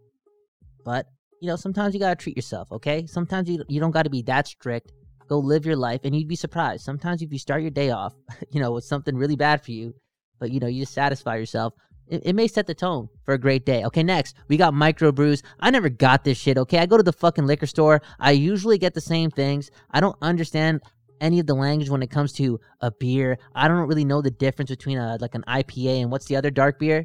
but 0.84 1.06
you 1.42 1.48
know 1.48 1.56
sometimes 1.56 1.92
you 1.92 1.98
gotta 1.98 2.14
treat 2.14 2.36
yourself. 2.36 2.70
Okay, 2.70 3.04
sometimes 3.06 3.48
you 3.50 3.64
you 3.68 3.80
don't 3.80 3.90
got 3.90 4.04
to 4.04 4.10
be 4.10 4.22
that 4.22 4.46
strict. 4.46 4.92
Go 5.28 5.38
live 5.40 5.66
your 5.66 5.74
life, 5.76 6.02
and 6.04 6.14
you'd 6.14 6.28
be 6.28 6.36
surprised. 6.36 6.84
Sometimes 6.84 7.20
if 7.20 7.32
you 7.32 7.38
start 7.38 7.62
your 7.62 7.70
day 7.72 7.90
off, 7.90 8.14
you 8.52 8.60
know, 8.60 8.70
with 8.70 8.84
something 8.84 9.16
really 9.16 9.34
bad 9.34 9.64
for 9.64 9.72
you, 9.72 9.92
but 10.38 10.52
you 10.52 10.60
know 10.60 10.68
you 10.68 10.82
just 10.82 10.94
satisfy 10.94 11.34
yourself. 11.36 11.74
It, 12.06 12.22
it 12.26 12.34
may 12.34 12.46
set 12.46 12.68
the 12.68 12.74
tone 12.74 13.08
for 13.24 13.34
a 13.34 13.38
great 13.38 13.66
day. 13.66 13.84
Okay, 13.84 14.04
next 14.04 14.36
we 14.46 14.56
got 14.56 14.72
micro 14.72 15.10
brews. 15.10 15.42
I 15.58 15.70
never 15.70 15.88
got 15.88 16.22
this 16.22 16.38
shit. 16.38 16.58
Okay, 16.58 16.78
I 16.78 16.86
go 16.86 16.96
to 16.96 17.02
the 17.02 17.12
fucking 17.12 17.46
liquor 17.46 17.66
store. 17.66 18.02
I 18.20 18.30
usually 18.32 18.78
get 18.78 18.94
the 18.94 19.00
same 19.00 19.30
things. 19.32 19.68
I 19.90 19.98
don't 19.98 20.16
understand 20.22 20.80
any 21.20 21.40
of 21.40 21.46
the 21.48 21.54
language 21.54 21.90
when 21.90 22.02
it 22.02 22.10
comes 22.10 22.32
to 22.34 22.60
a 22.80 22.92
beer. 22.92 23.36
I 23.56 23.66
don't 23.66 23.88
really 23.88 24.04
know 24.04 24.22
the 24.22 24.30
difference 24.30 24.70
between 24.70 24.98
a 24.98 25.18
like 25.20 25.34
an 25.34 25.42
IPA 25.48 26.02
and 26.02 26.12
what's 26.12 26.26
the 26.26 26.36
other 26.36 26.50
dark 26.52 26.78
beer. 26.78 27.04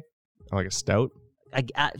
like 0.52 0.66
a 0.66 0.70
stout. 0.70 1.10
I, 1.52 1.64
I- 1.74 1.90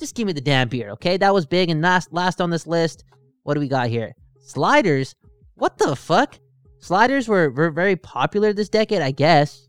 just 0.00 0.14
give 0.16 0.26
me 0.26 0.32
the 0.32 0.40
damn 0.40 0.68
beer, 0.68 0.90
okay? 0.90 1.16
That 1.16 1.32
was 1.32 1.46
big 1.46 1.70
and 1.70 1.80
last 1.80 2.12
last 2.12 2.40
on 2.40 2.50
this 2.50 2.66
list. 2.66 3.04
What 3.44 3.54
do 3.54 3.60
we 3.60 3.68
got 3.68 3.88
here? 3.88 4.12
Sliders. 4.40 5.14
What 5.54 5.78
the 5.78 5.94
fuck? 5.94 6.38
Sliders 6.80 7.28
were, 7.28 7.50
were 7.50 7.70
very 7.70 7.96
popular 7.96 8.52
this 8.52 8.68
decade, 8.68 9.02
I 9.02 9.10
guess. 9.10 9.68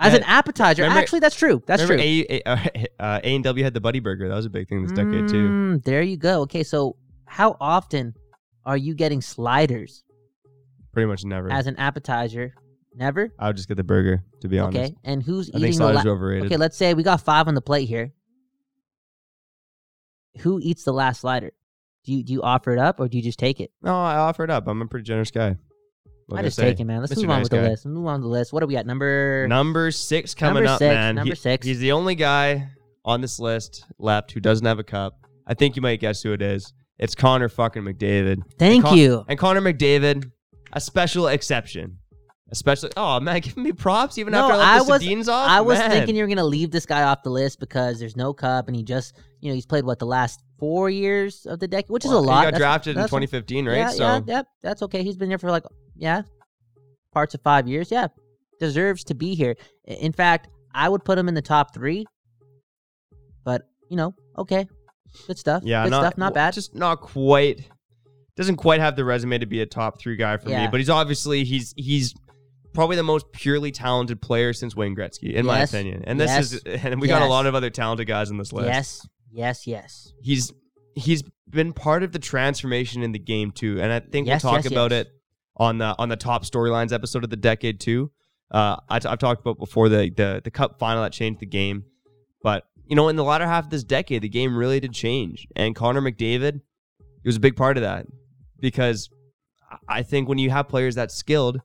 As 0.00 0.14
an 0.14 0.22
appetizer, 0.24 0.82
remember- 0.82 1.00
actually, 1.00 1.20
that's 1.20 1.34
true. 1.34 1.62
That's 1.66 1.84
true. 1.84 1.98
A, 1.98 2.26
A, 2.30 2.42
uh, 3.00 3.20
and 3.24 3.42
W 3.44 3.64
had 3.64 3.74
the 3.74 3.80
Buddy 3.80 4.00
Burger. 4.00 4.28
That 4.28 4.36
was 4.36 4.46
a 4.46 4.50
big 4.50 4.68
thing 4.68 4.82
this 4.82 4.92
decade 4.92 5.28
too. 5.28 5.48
Mm, 5.48 5.84
there 5.84 6.02
you 6.02 6.16
go. 6.16 6.42
Okay, 6.42 6.62
so 6.62 6.96
how 7.26 7.56
often 7.60 8.14
are 8.64 8.76
you 8.76 8.94
getting 8.94 9.20
sliders 9.20 10.04
Pretty 10.92 11.06
much 11.08 11.24
never. 11.24 11.50
as 11.50 11.66
an 11.66 11.76
appetizer? 11.76 12.54
Never. 12.94 13.32
I 13.38 13.48
would 13.48 13.56
just 13.56 13.68
get 13.68 13.76
the 13.76 13.84
burger 13.84 14.22
to 14.40 14.48
be 14.48 14.58
honest. 14.58 14.78
Okay, 14.92 14.94
and 15.04 15.22
who's 15.22 15.50
I 15.52 15.58
eating 15.58 15.70
the 15.70 15.76
sliders 15.76 16.04
la- 16.04 16.12
overrated. 16.12 16.46
Okay, 16.46 16.56
let's 16.56 16.76
say 16.76 16.94
we 16.94 17.02
got 17.02 17.20
five 17.20 17.48
on 17.48 17.54
the 17.54 17.60
plate 17.60 17.88
here. 17.88 18.12
Who 20.40 20.58
eats 20.62 20.84
the 20.84 20.92
last 20.92 21.20
slider? 21.22 21.52
Do 22.04 22.12
you 22.12 22.22
do 22.22 22.32
you 22.32 22.42
offer 22.42 22.72
it 22.72 22.78
up 22.78 23.00
or 23.00 23.08
do 23.08 23.16
you 23.16 23.22
just 23.22 23.38
take 23.38 23.60
it? 23.60 23.70
no, 23.82 23.94
I 23.94 24.16
offer 24.16 24.44
it 24.44 24.50
up. 24.50 24.66
I'm 24.68 24.80
a 24.82 24.86
pretty 24.86 25.04
generous 25.04 25.30
guy. 25.30 25.56
What 26.26 26.40
I 26.40 26.42
just 26.42 26.58
take 26.58 26.78
it, 26.78 26.84
man. 26.84 27.00
Let's 27.00 27.12
Mr. 27.14 27.22
move 27.22 27.30
on 27.30 27.36
Nice 27.38 27.44
with 27.44 27.50
the 27.52 27.56
Guy. 27.58 27.68
list. 27.68 27.86
Move 27.86 28.06
on 28.06 28.18
to 28.20 28.22
the 28.22 28.28
list. 28.28 28.52
What 28.52 28.62
are 28.62 28.66
we 28.66 28.76
at? 28.76 28.86
Number 28.86 29.46
Number 29.48 29.90
six 29.90 30.34
coming 30.34 30.62
Number 30.64 30.70
up, 30.74 30.78
six, 30.78 30.94
man. 30.94 31.14
number 31.14 31.30
He- 31.34 31.36
six. 31.40 31.66
He's 31.66 31.78
the 31.80 31.92
only 31.92 32.14
guy 32.14 32.68
on 33.04 33.20
this 33.22 33.38
list 33.40 33.84
left 33.98 34.32
who 34.32 34.40
doesn't 34.40 34.66
have 34.66 34.78
a 34.78 34.84
cup. 34.84 35.18
I 35.46 35.54
think 35.54 35.74
you 35.76 35.80
might 35.82 36.00
guess 36.00 36.22
who 36.22 36.32
it 36.34 36.42
is. 36.42 36.72
It's 36.98 37.14
Connor 37.14 37.48
fucking 37.48 37.82
McDavid. 37.82 38.42
Thank 38.58 38.74
And 38.76 38.84
Con- 38.84 38.98
you. 38.98 39.24
And 39.28 39.38
Connor 39.38 39.62
McDavid, 39.62 40.30
a 40.74 40.80
special 40.80 41.28
exception. 41.28 41.98
Especially, 42.50 42.90
oh 42.96 43.20
man, 43.20 43.40
giving 43.42 43.62
me 43.62 43.72
props 43.72 44.16
even 44.18 44.32
No, 44.32 44.44
after 44.50 44.54
I 44.54 44.78
I 44.78 44.80
was- 44.80 45.02
Sedins 45.02 45.28
off. 45.28 45.48
I 45.48 45.60
was 45.60 45.78
Man. 45.78 45.90
thinking 45.90 46.16
you 46.16 46.22
were 46.24 46.28
gonna 46.28 46.44
leave 46.44 46.70
this 46.70 46.86
guy 46.86 47.02
off 47.02 47.22
the 47.22 47.30
list 47.30 47.60
because 47.60 47.98
there's 47.98 48.16
no 48.16 48.32
cup 48.32 48.68
and 48.68 48.76
he 48.76 48.82
just 48.82 49.14
you 49.40 49.50
know 49.50 49.54
he's 49.54 49.66
played 49.66 49.84
what 49.84 49.98
the 49.98 50.06
last 50.06 50.42
four 50.58 50.88
years 50.90 51.44
of 51.46 51.60
the 51.60 51.68
decade, 51.68 51.90
which 51.90 52.04
is 52.04 52.10
Well, 52.10 52.20
a 52.20 52.20
lot. 52.20 52.38
He 52.40 52.44
got 52.46 52.52
That's- 52.52 52.58
drafted 52.60 52.96
in 52.96 53.02
2015, 53.02 53.66
right? 53.68 53.76
Yeah, 53.76 53.88
so 53.90 54.02
yeah, 54.04 54.20
yep. 54.26 54.46
That's 54.62 54.82
okay. 54.82 55.02
He's 55.02 55.16
been 55.16 55.28
here 55.28 55.38
for 55.38 55.50
like 55.50 55.64
yeah, 55.94 56.22
parts 57.12 57.34
of 57.34 57.42
five 57.42 57.68
years. 57.68 57.90
Yeah, 57.90 58.06
deserves 58.60 59.04
to 59.04 59.14
be 59.14 59.34
here. 59.34 59.54
In 59.84 60.12
fact, 60.12 60.48
I 60.74 60.88
would 60.88 61.04
put 61.04 61.18
him 61.18 61.28
in 61.28 61.34
the 61.34 61.42
top 61.42 61.74
three. 61.74 62.06
But 63.44 63.62
you 63.90 63.96
know, 63.96 64.14
okay, 64.38 64.66
good 65.26 65.38
stuff. 65.38 65.62
yeah, 65.64 65.84
good 65.84 65.90
not, 65.90 66.00
stuff. 66.02 66.18
Not 66.18 66.34
bad. 66.34 66.54
Just 66.54 66.74
not 66.74 67.00
quite. 67.00 67.68
Doesn't 68.36 68.56
quite 68.56 68.80
have 68.80 68.94
the 68.94 69.04
resume 69.04 69.38
to 69.38 69.46
be 69.46 69.60
a 69.62 69.66
top 69.66 69.98
three 70.00 70.16
guy 70.16 70.36
for 70.36 70.48
Yeah. 70.48 70.62
me, 70.64 70.68
but 70.70 70.78
he's 70.80 70.90
obviously 70.90 71.44
he's 71.44 71.74
he's 71.76 72.14
probably 72.78 72.94
the 72.94 73.02
most 73.02 73.32
purely 73.32 73.72
talented 73.72 74.20
player 74.22 74.52
since 74.52 74.76
Wayne 74.76 74.94
Gretzky, 74.94 75.32
in 75.34 75.44
my 75.44 75.62
opinion. 75.62 76.04
And 76.06 76.20
this 76.20 76.30
Yes. 76.30 76.52
is 76.52 76.62
and 76.84 77.00
we 77.00 77.08
got 77.08 77.22
a 77.22 77.26
lot 77.26 77.44
of 77.46 77.56
other 77.56 77.70
talented 77.70 78.06
guys 78.06 78.30
on 78.30 78.38
this 78.38 78.52
list. 78.52 78.68
yes, 78.68 79.08
yes, 79.32 79.66
yes. 79.66 80.12
he's 80.22 80.52
he's 80.94 81.24
been 81.50 81.72
part 81.72 82.04
of 82.04 82.12
the 82.12 82.20
transformation 82.20 83.02
in 83.02 83.10
the 83.10 83.18
game 83.18 83.50
too, 83.50 83.80
and 83.80 83.92
I 83.92 83.98
think 83.98 84.28
Yes, 84.28 84.44
we'll 84.44 84.52
talk 84.52 84.62
yes, 84.62 84.70
about 84.72 84.92
yes. 84.92 85.06
it 85.06 85.08
on 85.56 85.78
the 85.78 85.96
on 85.98 86.08
the 86.08 86.14
top 86.16 86.44
storylines 86.44 86.92
episode 86.92 87.24
of 87.24 87.30
the 87.30 87.36
decade 87.36 87.80
too. 87.80 88.12
Uh, 88.50 88.76
I 88.88 89.00
t- 89.00 89.08
I've 89.08 89.18
talked 89.18 89.40
about 89.40 89.58
before 89.58 89.88
the, 89.88 90.10
the 90.16 90.40
the 90.44 90.50
cup 90.52 90.78
final 90.78 91.02
that 91.02 91.12
changed 91.12 91.40
the 91.40 91.46
game, 91.46 91.82
but 92.44 92.62
you 92.86 92.94
know 92.94 93.08
in 93.08 93.16
the 93.16 93.24
latter 93.24 93.46
half 93.46 93.64
of 93.64 93.70
this 93.70 93.82
decade, 93.82 94.22
the 94.22 94.28
game 94.28 94.56
really 94.56 94.78
did 94.78 94.92
change, 94.94 95.48
and 95.56 95.74
Connor 95.74 96.00
McDavid 96.00 96.60
he 97.24 97.28
was 97.28 97.34
a 97.34 97.40
big 97.40 97.56
part 97.56 97.76
of 97.76 97.82
that 97.82 98.06
because 98.60 99.10
I 99.88 100.04
think 100.04 100.28
when 100.28 100.38
you 100.38 100.50
have 100.50 100.68
players 100.68 100.94
that 100.94 101.10
skilled 101.10 101.60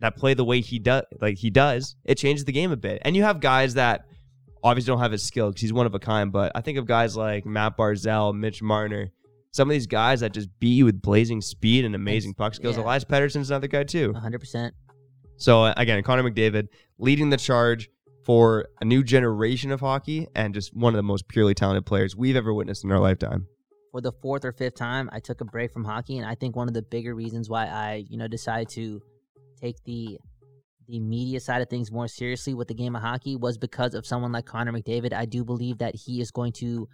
that 0.00 0.16
play 0.16 0.34
the 0.34 0.44
way 0.44 0.60
he 0.60 0.78
does, 0.78 1.04
like 1.20 1.38
he 1.38 1.50
does, 1.50 1.96
it 2.04 2.16
changes 2.16 2.44
the 2.44 2.52
game 2.52 2.72
a 2.72 2.76
bit, 2.76 3.02
and 3.04 3.16
you 3.16 3.22
have 3.22 3.40
guys 3.40 3.74
that 3.74 4.06
obviously 4.62 4.90
don't 4.90 5.00
have 5.00 5.12
his 5.12 5.22
skill 5.22 5.48
because 5.48 5.62
he's 5.62 5.72
one 5.72 5.86
of 5.86 5.94
a 5.94 5.98
kind. 5.98 6.32
But 6.32 6.52
I 6.54 6.60
think 6.60 6.78
of 6.78 6.86
guys 6.86 7.16
like 7.16 7.46
Matt 7.46 7.76
Barzal, 7.76 8.34
Mitch 8.34 8.62
Marner, 8.62 9.10
some 9.52 9.68
of 9.68 9.72
these 9.72 9.86
guys 9.86 10.20
that 10.20 10.32
just 10.32 10.48
beat 10.58 10.74
you 10.74 10.84
with 10.84 11.02
blazing 11.02 11.40
speed 11.40 11.84
and 11.84 11.94
amazing 11.94 12.34
puck 12.34 12.54
skills. 12.54 12.76
yeah. 12.76 12.84
Elias 12.84 13.04
Pettersson's 13.04 13.50
another 13.50 13.68
guy 13.68 13.84
too. 13.84 14.12
100%. 14.12 14.72
So 15.36 15.64
uh, 15.64 15.74
again, 15.76 16.02
Connor 16.02 16.22
McDavid 16.22 16.68
leading 16.98 17.30
the 17.30 17.36
charge 17.36 17.88
for 18.24 18.68
a 18.80 18.84
new 18.84 19.02
generation 19.02 19.72
of 19.72 19.80
hockey 19.80 20.28
and 20.34 20.54
just 20.54 20.76
one 20.76 20.94
of 20.94 20.98
the 20.98 21.02
most 21.02 21.26
purely 21.26 21.54
talented 21.54 21.86
players 21.86 22.14
we've 22.14 22.36
ever 22.36 22.52
witnessed 22.52 22.84
in 22.84 22.92
our 22.92 23.00
lifetime. 23.00 23.46
For 23.90 24.00
the 24.00 24.12
fourth 24.12 24.44
or 24.44 24.52
fifth 24.52 24.76
time, 24.76 25.08
I 25.12 25.18
took 25.18 25.40
a 25.40 25.44
break 25.44 25.72
from 25.72 25.84
hockey, 25.84 26.18
and 26.18 26.26
I 26.26 26.36
think 26.36 26.54
one 26.54 26.68
of 26.68 26.74
the 26.74 26.82
bigger 26.82 27.12
reasons 27.12 27.48
why 27.48 27.66
I, 27.66 28.04
you 28.08 28.18
know, 28.18 28.28
decided 28.28 28.68
to 28.70 29.02
take 29.60 29.82
the 29.84 30.18
the 30.90 30.98
media 30.98 31.38
side 31.38 31.62
of 31.62 31.68
things 31.68 31.92
more 31.92 32.08
seriously 32.08 32.52
with 32.52 32.66
the 32.66 32.74
game 32.74 32.96
of 32.96 33.02
hockey 33.02 33.36
was 33.36 33.56
because 33.56 33.94
of 33.94 34.04
someone 34.04 34.32
like 34.32 34.44
Connor 34.44 34.72
McDavid. 34.72 35.12
I 35.12 35.24
do 35.24 35.44
believe 35.44 35.78
that 35.78 35.94
he 35.94 36.20
is 36.20 36.32
going 36.32 36.52
to 36.54 36.88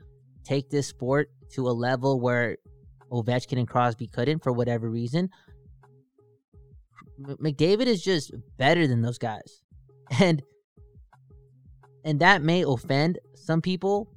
take 0.44 0.68
this 0.68 0.86
sport 0.86 1.30
to 1.52 1.66
a 1.66 1.70
level 1.70 2.20
where 2.20 2.58
Ovechkin 3.10 3.58
and 3.58 3.66
Crosby 3.66 4.06
couldn't 4.06 4.42
for 4.42 4.52
whatever 4.52 4.90
reason. 4.90 5.30
McDavid 7.20 7.86
is 7.86 8.02
just 8.02 8.32
better 8.58 8.86
than 8.86 9.02
those 9.02 9.18
guys. 9.18 9.62
And 10.20 10.40
and 12.04 12.20
that 12.20 12.40
may 12.40 12.62
offend 12.62 13.18
some 13.34 13.60
people, 13.60 14.08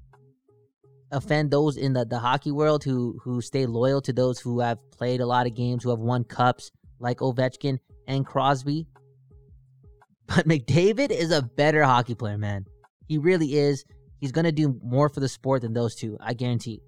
offend 1.11 1.49
those 1.49 1.77
in 1.77 1.93
the, 1.93 2.05
the 2.05 2.19
hockey 2.19 2.51
world 2.51 2.83
who 2.83 3.17
who 3.23 3.41
stay 3.41 3.65
loyal 3.65 3.99
to 4.01 4.13
those 4.13 4.39
who 4.39 4.59
have 4.59 4.77
played 4.91 5.19
a 5.19 5.25
lot 5.25 5.47
of 5.47 5.55
games, 5.55 5.83
who 5.83 5.89
have 5.89 5.97
won 5.97 6.25
cups 6.25 6.69
like 6.99 7.17
Ovechkin 7.17 7.79
and 8.09 8.25
Crosby. 8.25 8.87
But 10.27 10.47
McDavid 10.47 11.11
is 11.11 11.31
a 11.31 11.41
better 11.41 11.83
hockey 11.83 12.15
player, 12.15 12.37
man. 12.37 12.65
He 13.07 13.17
really 13.17 13.55
is. 13.55 13.85
He's 14.19 14.31
gonna 14.31 14.51
do 14.51 14.77
more 14.83 15.07
for 15.09 15.21
the 15.21 15.29
sport 15.29 15.61
than 15.61 15.73
those 15.73 15.95
two. 15.95 16.17
I 16.19 16.33
guarantee. 16.33 16.81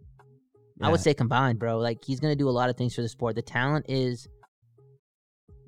I 0.84 0.90
would 0.90 1.00
say 1.00 1.14
combined, 1.14 1.60
bro. 1.60 1.78
Like 1.78 2.00
he's 2.04 2.20
gonna 2.20 2.36
do 2.36 2.50
a 2.50 2.52
lot 2.52 2.70
of 2.70 2.76
things 2.76 2.94
for 2.94 3.02
the 3.02 3.10
sport. 3.10 3.36
The 3.36 3.42
talent 3.42 3.86
is 3.88 4.28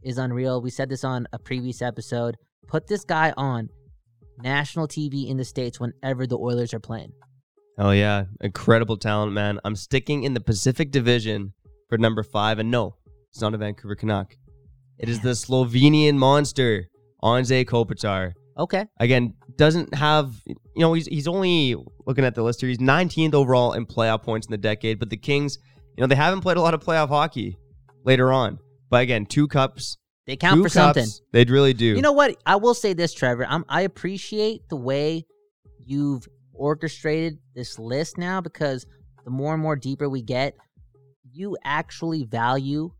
is 0.03 0.17
unreal. 0.17 0.61
We 0.61 0.69
said 0.69 0.89
this 0.89 1.03
on 1.03 1.27
a 1.31 1.39
previous 1.39 1.81
episode. 1.81 2.35
Put 2.67 2.87
this 2.87 3.05
guy 3.05 3.33
on 3.37 3.69
national 4.41 4.87
TV 4.87 5.29
in 5.29 5.37
the 5.37 5.45
states 5.45 5.79
whenever 5.79 6.27
the 6.27 6.37
Oilers 6.37 6.73
are 6.73 6.79
playing. 6.79 7.11
Oh 7.77 7.91
yeah, 7.91 8.25
incredible 8.41 8.97
talent, 8.97 9.33
man. 9.33 9.59
I'm 9.63 9.75
sticking 9.75 10.23
in 10.23 10.33
the 10.33 10.41
Pacific 10.41 10.91
Division 10.91 11.53
for 11.89 11.97
number 11.97 12.23
five, 12.23 12.59
and 12.59 12.69
no, 12.69 12.95
it's 13.31 13.41
not 13.41 13.53
a 13.53 13.57
Vancouver 13.57 13.95
Canuck. 13.95 14.35
It 14.99 15.09
is 15.09 15.19
the 15.21 15.29
Slovenian 15.29 16.15
monster, 16.15 16.87
Anze 17.23 17.65
Kopitar. 17.65 18.33
Okay. 18.57 18.85
Again, 18.99 19.33
doesn't 19.55 19.93
have 19.95 20.33
you 20.45 20.55
know 20.77 20.93
he's 20.93 21.07
he's 21.07 21.27
only 21.27 21.75
looking 22.05 22.25
at 22.25 22.35
the 22.35 22.43
list 22.43 22.61
here. 22.61 22.69
He's 22.69 22.77
19th 22.77 23.33
overall 23.33 23.73
in 23.73 23.85
playoff 23.85 24.23
points 24.23 24.47
in 24.47 24.51
the 24.51 24.57
decade, 24.57 24.99
but 24.99 25.09
the 25.09 25.17
Kings, 25.17 25.57
you 25.97 26.01
know, 26.01 26.07
they 26.07 26.15
haven't 26.15 26.41
played 26.41 26.57
a 26.57 26.61
lot 26.61 26.73
of 26.73 26.81
playoff 26.81 27.09
hockey 27.09 27.57
later 28.05 28.31
on. 28.31 28.59
But 28.89 29.01
again, 29.01 29.25
two 29.25 29.47
cups, 29.47 29.97
They 30.27 30.35
count 30.35 30.57
for 30.61 30.69
cups, 30.69 30.73
something. 30.73 31.07
They'd 31.31 31.49
really 31.49 31.73
do. 31.73 31.85
You 31.85 32.01
know 32.01 32.11
what? 32.11 32.37
I 32.45 32.57
will 32.57 32.75
say 32.75 32.93
this, 32.93 33.13
Trevor. 33.13 33.45
I'm, 33.49 33.65
I 33.67 33.81
appreciate 33.81 34.69
the 34.69 34.75
way 34.75 35.25
you've 35.79 36.27
orchestrated 36.53 37.39
this 37.55 37.79
list 37.79 38.17
now 38.17 38.39
because 38.39 38.85
the 39.25 39.31
more 39.31 39.53
and 39.53 39.63
more 39.63 39.75
deeper 39.75 40.07
we 40.07 40.21
get, 40.21 40.55
you 41.31 41.57
actually 41.63 42.23
value 42.23 42.91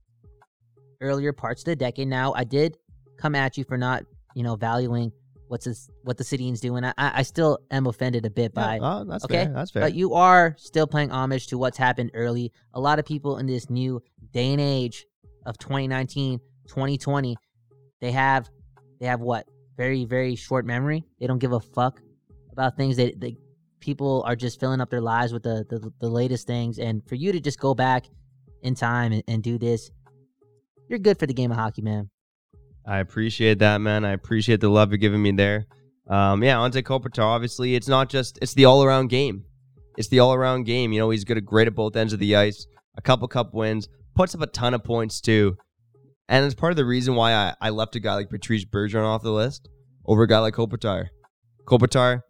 earlier 1.04 1.34
parts 1.34 1.62
of 1.62 1.66
the 1.66 1.76
decade. 1.76 2.08
Now, 2.08 2.34
I 2.34 2.44
did 2.44 2.78
come 3.18 3.36
at 3.36 3.58
you 3.58 3.64
for 3.64 3.78
not, 3.78 4.04
you 4.34 4.42
know, 4.42 4.56
valuing 4.56 5.12
what's 5.48 5.66
this, 5.66 5.90
what 6.04 6.18
the 6.18 6.24
Sedin's 6.24 6.60
doing. 6.60 6.84
I, 6.84 6.94
I 6.98 7.22
still 7.22 7.60
am 7.70 7.86
offended 7.86 8.26
a 8.26 8.30
bit 8.30 8.54
by 8.54 8.76
Yeah, 8.76 8.80
oh, 8.82 9.04
that's 9.04 9.26
okay, 9.26 9.46
fair. 9.46 9.54
That's 9.54 9.72
fair. 9.72 9.84
But 9.84 9.94
you 9.94 10.16
are 10.16 10.56
still 10.58 10.88
paying 10.88 11.12
homage 11.12 11.48
to 11.48 11.58
what's 11.60 11.78
happened 11.78 12.12
early. 12.16 12.52
A 12.74 12.80
lot 12.80 12.98
of 12.98 13.06
people 13.06 13.38
in 13.38 13.46
this 13.46 13.70
new 13.70 14.02
day 14.32 14.52
and 14.52 14.62
age 14.62 15.06
of 15.46 15.58
2019, 15.60 16.40
2020, 16.68 17.38
they 18.02 18.12
have 18.12 18.50
they 19.00 19.06
have 19.06 19.22
what? 19.22 19.48
Very 19.78 20.06
very 20.06 20.36
short 20.36 20.66
memory. 20.66 21.06
They 21.20 21.28
don't 21.28 21.40
give 21.40 21.52
a 21.52 21.60
fuck 21.60 22.02
about 22.52 22.76
things 22.76 22.98
they 22.98 23.12
they 23.12 23.38
people 23.80 24.24
are 24.26 24.36
just 24.36 24.60
filling 24.60 24.80
up 24.80 24.90
their 24.90 25.02
lives 25.02 25.34
with 25.34 25.44
the 25.44 25.66
the, 25.70 25.92
the 26.00 26.10
latest 26.10 26.48
things, 26.48 26.80
and 26.80 27.08
for 27.08 27.16
you 27.16 27.32
to 27.32 27.40
just 27.40 27.60
go 27.60 27.74
back 27.74 28.06
in 28.64 28.74
time 28.74 29.12
and, 29.12 29.24
and 29.28 29.44
do 29.44 29.58
this, 29.58 29.92
you're 30.94 31.00
good 31.00 31.20
for 31.20 31.26
the 31.26 31.34
game 31.34 31.52
of 31.52 31.58
hockey, 31.58 31.82
man. 31.82 32.10
I 32.86 33.00
appreciate 33.00 33.60
that, 33.60 33.80
man. 33.80 34.06
I 34.06 34.12
appreciate 34.12 34.62
the 34.62 34.70
love 34.70 34.92
you're 34.92 34.98
giving 34.98 35.22
me 35.22 35.32
there. 35.32 35.66
Um, 36.08 36.44
yeah, 36.44 36.58
Anze 36.58 36.84
Kopitar, 36.84 37.24
obviously, 37.24 37.76
it's 37.76 37.88
not 37.88 38.10
just, 38.10 38.38
it's 38.42 38.54
the 38.54 38.66
all 38.66 38.84
around 38.84 39.08
game. 39.08 39.46
It's 39.98 40.10
the 40.10 40.20
all 40.20 40.34
around 40.34 40.66
game. 40.66 40.94
You 40.94 41.00
know, 41.00 41.10
he's 41.10 41.24
good 41.24 41.38
at 41.38 41.46
great 41.46 41.68
at 41.68 41.76
both 41.76 41.96
ends 41.96 42.14
of 42.14 42.20
the 42.20 42.36
ice, 42.36 42.68
a 42.96 43.02
couple 43.02 43.28
cup 43.28 43.54
wins, 43.54 43.88
puts 44.16 44.36
up 44.36 44.42
a 44.42 44.48
ton 44.48 44.74
of 44.74 44.84
points 44.84 45.20
too. 45.20 45.58
And 46.30 46.46
it's 46.46 46.56
part 46.56 46.72
of 46.72 46.78
the 46.78 46.86
reason 46.86 47.16
why 47.16 47.34
I, 47.34 47.56
I 47.60 47.70
left 47.72 47.96
a 47.96 48.00
guy 48.00 48.14
like 48.16 48.30
Patrice 48.30 48.66
Bergeron 48.66 49.06
off 49.06 49.24
the 49.24 49.32
list 49.32 49.68
over 50.06 50.24
a 50.24 50.28
guy 50.28 50.40
like 50.40 50.54
Kopitar. 50.54 51.08
Kopitar, 51.66 52.22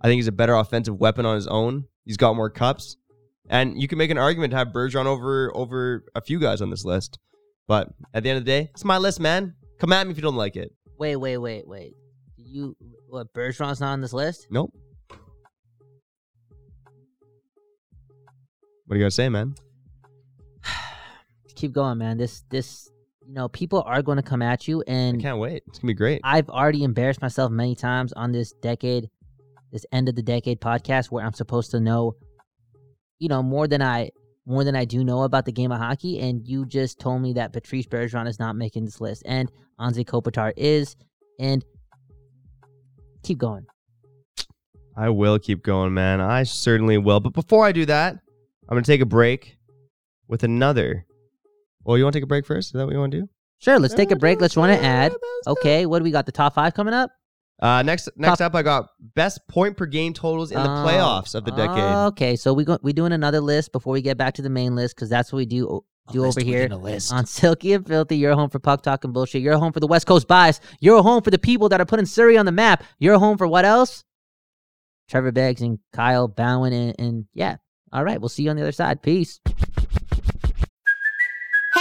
I 0.00 0.08
think 0.08 0.18
he's 0.18 0.28
a 0.28 0.32
better 0.32 0.54
offensive 0.54 0.98
weapon 0.98 1.24
on 1.24 1.36
his 1.36 1.46
own. 1.46 1.84
He's 2.04 2.16
got 2.16 2.36
more 2.36 2.50
cups. 2.50 2.96
And 3.48 3.80
you 3.80 3.88
can 3.88 3.98
make 3.98 4.10
an 4.10 4.18
argument 4.18 4.52
to 4.52 4.56
have 4.56 4.68
Bergeron 4.68 5.06
over 5.06 5.50
over 5.56 6.04
a 6.14 6.20
few 6.20 6.38
guys 6.38 6.60
on 6.60 6.70
this 6.70 6.84
list. 6.84 7.18
But 7.70 7.88
at 8.12 8.24
the 8.24 8.30
end 8.30 8.38
of 8.38 8.44
the 8.44 8.50
day, 8.50 8.68
it's 8.74 8.84
my 8.84 8.98
list, 8.98 9.20
man. 9.20 9.54
Come 9.78 9.92
at 9.92 10.04
me 10.04 10.10
if 10.10 10.16
you 10.16 10.24
don't 10.24 10.34
like 10.34 10.56
it. 10.56 10.72
Wait, 10.98 11.14
wait, 11.14 11.36
wait, 11.36 11.68
wait. 11.68 11.94
You 12.36 12.76
what? 13.06 13.32
Bergeron's 13.32 13.78
not 13.78 13.92
on 13.92 14.00
this 14.00 14.12
list. 14.12 14.48
Nope. 14.50 14.72
What 18.86 18.94
do 18.94 18.96
you 18.96 19.04
gotta 19.04 19.12
say, 19.12 19.28
man? 19.28 19.54
Keep 21.54 21.70
going, 21.70 21.98
man. 21.98 22.18
This 22.18 22.42
this 22.50 22.90
you 23.24 23.34
know 23.34 23.46
people 23.48 23.84
are 23.86 24.02
going 24.02 24.16
to 24.16 24.22
come 24.24 24.42
at 24.42 24.66
you, 24.66 24.82
I 24.88 24.90
and 24.90 25.22
can't 25.22 25.38
wait. 25.38 25.62
It's 25.68 25.78
gonna 25.78 25.90
be 25.90 25.94
great. 25.94 26.22
I've 26.24 26.50
already 26.50 26.82
embarrassed 26.82 27.22
myself 27.22 27.52
many 27.52 27.76
times 27.76 28.12
on 28.14 28.32
this 28.32 28.50
decade, 28.50 29.10
this 29.70 29.86
end 29.92 30.08
of 30.08 30.16
the 30.16 30.22
decade 30.22 30.60
podcast 30.60 31.12
where 31.12 31.24
I'm 31.24 31.34
supposed 31.34 31.70
to 31.70 31.78
know, 31.78 32.16
you 33.20 33.28
know, 33.28 33.44
more 33.44 33.68
than 33.68 33.80
I 33.80 34.10
more 34.46 34.64
than 34.64 34.74
I 34.74 34.84
do 34.84 35.04
know 35.04 35.22
about 35.22 35.44
the 35.44 35.52
game 35.52 35.72
of 35.72 35.78
hockey. 35.78 36.20
And 36.20 36.46
you 36.46 36.66
just 36.66 36.98
told 36.98 37.22
me 37.22 37.32
that 37.34 37.52
Patrice 37.52 37.86
Bergeron 37.86 38.28
is 38.28 38.38
not 38.38 38.56
making 38.56 38.84
this 38.84 39.00
list, 39.00 39.22
and 39.26 39.50
Anze 39.78 40.04
Kopitar 40.04 40.52
is, 40.56 40.96
and 41.38 41.64
keep 43.22 43.38
going. 43.38 43.66
I 44.96 45.08
will 45.08 45.38
keep 45.38 45.62
going, 45.62 45.94
man. 45.94 46.20
I 46.20 46.42
certainly 46.42 46.98
will. 46.98 47.20
But 47.20 47.32
before 47.32 47.64
I 47.64 47.72
do 47.72 47.86
that, 47.86 48.14
I'm 48.68 48.76
gonna 48.76 48.82
take 48.82 49.00
a 49.00 49.06
break 49.06 49.56
with 50.28 50.42
another. 50.42 51.06
Well, 51.84 51.96
you 51.96 52.04
want 52.04 52.12
to 52.12 52.18
take 52.18 52.24
a 52.24 52.28
break 52.28 52.46
first? 52.46 52.68
Is 52.68 52.72
that 52.72 52.84
what 52.84 52.92
you 52.92 53.00
want 53.00 53.12
to 53.12 53.20
do? 53.22 53.28
Sure, 53.58 53.78
let's 53.78 53.94
take 53.94 54.10
a 54.10 54.16
break. 54.16 54.40
Let's 54.40 54.56
run 54.56 54.70
an 54.70 54.84
ad. 54.84 55.14
Okay, 55.46 55.86
what 55.86 55.98
do 55.98 56.04
we 56.04 56.10
got? 56.10 56.26
The 56.26 56.32
top 56.32 56.54
five 56.54 56.74
coming 56.74 56.94
up. 56.94 57.10
Uh, 57.60 57.82
next, 57.82 58.08
next 58.16 58.38
Top- 58.38 58.46
up, 58.46 58.54
I 58.54 58.62
got 58.62 58.90
best 59.14 59.40
point 59.48 59.76
per 59.76 59.86
game 59.86 60.14
totals 60.14 60.50
in 60.50 60.56
the 60.58 60.64
Oh, 60.68 60.86
playoffs 60.86 61.34
of 61.34 61.44
the 61.44 61.50
decade. 61.50 61.96
Okay, 62.12 62.36
so 62.36 62.54
we 62.54 62.64
go, 62.64 62.78
we 62.82 62.92
doing 62.92 63.12
another 63.12 63.40
list 63.40 63.72
before 63.72 63.92
we 63.92 64.00
get 64.02 64.16
back 64.16 64.34
to 64.34 64.42
the 64.42 64.50
main 64.50 64.74
list 64.74 64.96
because 64.96 65.10
that's 65.10 65.32
what 65.32 65.38
we 65.38 65.46
do 65.46 65.84
do 66.10 66.24
over 66.24 66.40
here 66.40 66.68
on 67.12 67.26
Silky 67.26 67.72
and 67.72 67.86
Filthy. 67.86 68.16
You're 68.16 68.34
home 68.34 68.50
for 68.50 68.58
puck 68.58 68.82
talk 68.82 69.04
and 69.04 69.12
bullshit. 69.12 69.42
You're 69.42 69.58
home 69.58 69.72
for 69.72 69.80
the 69.80 69.86
West 69.86 70.06
Coast 70.06 70.26
bias. 70.26 70.60
You're 70.80 71.02
home 71.02 71.22
for 71.22 71.30
the 71.30 71.38
people 71.38 71.68
that 71.68 71.80
are 71.80 71.86
putting 71.86 72.06
Surrey 72.06 72.36
on 72.36 72.46
the 72.46 72.52
map. 72.52 72.82
You're 72.98 73.18
home 73.18 73.38
for 73.38 73.46
what 73.46 73.64
else? 73.64 74.04
Trevor 75.08 75.32
Beggs 75.32 75.60
and 75.60 75.78
Kyle 75.92 76.28
Bowen 76.28 76.72
and, 76.72 76.94
and 76.98 77.24
yeah. 77.34 77.56
All 77.92 78.04
right, 78.04 78.20
we'll 78.20 78.28
see 78.28 78.44
you 78.44 78.50
on 78.50 78.56
the 78.56 78.62
other 78.62 78.72
side. 78.72 79.02
Peace. 79.02 79.40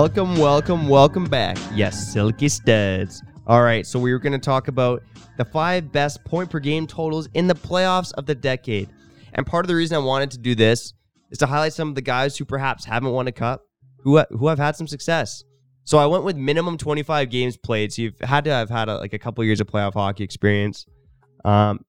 Welcome, 0.00 0.36
welcome, 0.36 0.88
welcome 0.88 1.24
back. 1.24 1.58
Yes, 1.74 2.12
Silky 2.12 2.48
Studs. 2.48 3.20
All 3.48 3.64
right, 3.64 3.84
so 3.84 3.98
we 3.98 4.12
were 4.12 4.20
going 4.20 4.32
to 4.32 4.38
talk 4.38 4.68
about 4.68 5.02
the 5.38 5.44
five 5.44 5.90
best 5.90 6.24
point 6.24 6.50
per 6.50 6.60
game 6.60 6.86
totals 6.86 7.28
in 7.34 7.48
the 7.48 7.54
playoffs 7.56 8.12
of 8.12 8.24
the 8.24 8.34
decade. 8.36 8.88
And 9.32 9.44
part 9.44 9.64
of 9.64 9.68
the 9.68 9.74
reason 9.74 9.96
I 9.96 9.98
wanted 9.98 10.30
to 10.30 10.38
do 10.38 10.54
this 10.54 10.94
is 11.32 11.38
to 11.38 11.46
highlight 11.46 11.72
some 11.72 11.88
of 11.88 11.96
the 11.96 12.00
guys 12.00 12.36
who 12.36 12.44
perhaps 12.44 12.84
haven't 12.84 13.10
won 13.10 13.26
a 13.26 13.32
cup, 13.32 13.62
who 14.04 14.22
who 14.30 14.46
have 14.46 14.60
had 14.60 14.76
some 14.76 14.86
success. 14.86 15.42
So 15.82 15.98
I 15.98 16.06
went 16.06 16.22
with 16.22 16.36
minimum 16.36 16.78
25 16.78 17.28
games 17.28 17.56
played. 17.56 17.92
So 17.92 18.02
you've 18.02 18.20
had 18.20 18.44
to 18.44 18.52
have 18.52 18.70
had 18.70 18.88
a, 18.88 18.98
like 18.98 19.14
a 19.14 19.18
couple 19.18 19.42
years 19.42 19.60
of 19.60 19.66
playoff 19.66 19.94
hockey 19.94 20.22
experience. 20.22 20.86
Um, 21.44 21.84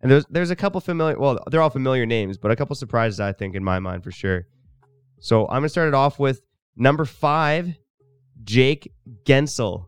and 0.00 0.12
there's 0.12 0.24
there's 0.30 0.50
a 0.50 0.56
couple 0.56 0.80
familiar, 0.80 1.18
well, 1.18 1.40
they're 1.50 1.62
all 1.62 1.70
familiar 1.70 2.06
names, 2.06 2.38
but 2.38 2.52
a 2.52 2.56
couple 2.56 2.76
surprises 2.76 3.18
I 3.18 3.32
think 3.32 3.56
in 3.56 3.64
my 3.64 3.80
mind 3.80 4.04
for 4.04 4.12
sure. 4.12 4.46
So 5.18 5.48
I'm 5.48 5.62
gonna 5.62 5.70
start 5.70 5.88
it 5.88 5.94
off 5.94 6.20
with 6.20 6.40
number 6.78 7.04
five, 7.04 7.74
Jake 8.44 8.92
Guentzel. 9.24 9.86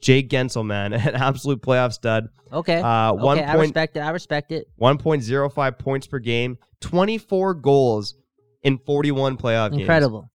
Jake 0.00 0.30
Guentzel, 0.30 0.64
man, 0.64 0.92
an 0.92 1.14
absolute 1.14 1.62
playoff 1.62 1.92
stud. 1.92 2.28
Okay. 2.52 2.80
Uh, 2.80 3.12
one 3.14 3.38
okay, 3.38 3.46
I 3.46 3.52
point 3.52 3.62
respect 3.62 3.96
it. 3.96 4.00
I 4.00 4.10
respect 4.10 4.52
it. 4.52 4.66
1.05 4.80 5.78
points 5.78 6.06
per 6.06 6.18
game, 6.18 6.58
24 6.80 7.54
goals 7.54 8.14
in 8.62 8.78
41 8.78 9.36
playoff 9.36 9.70
games. 9.70 9.82
Incredible. 9.82 10.30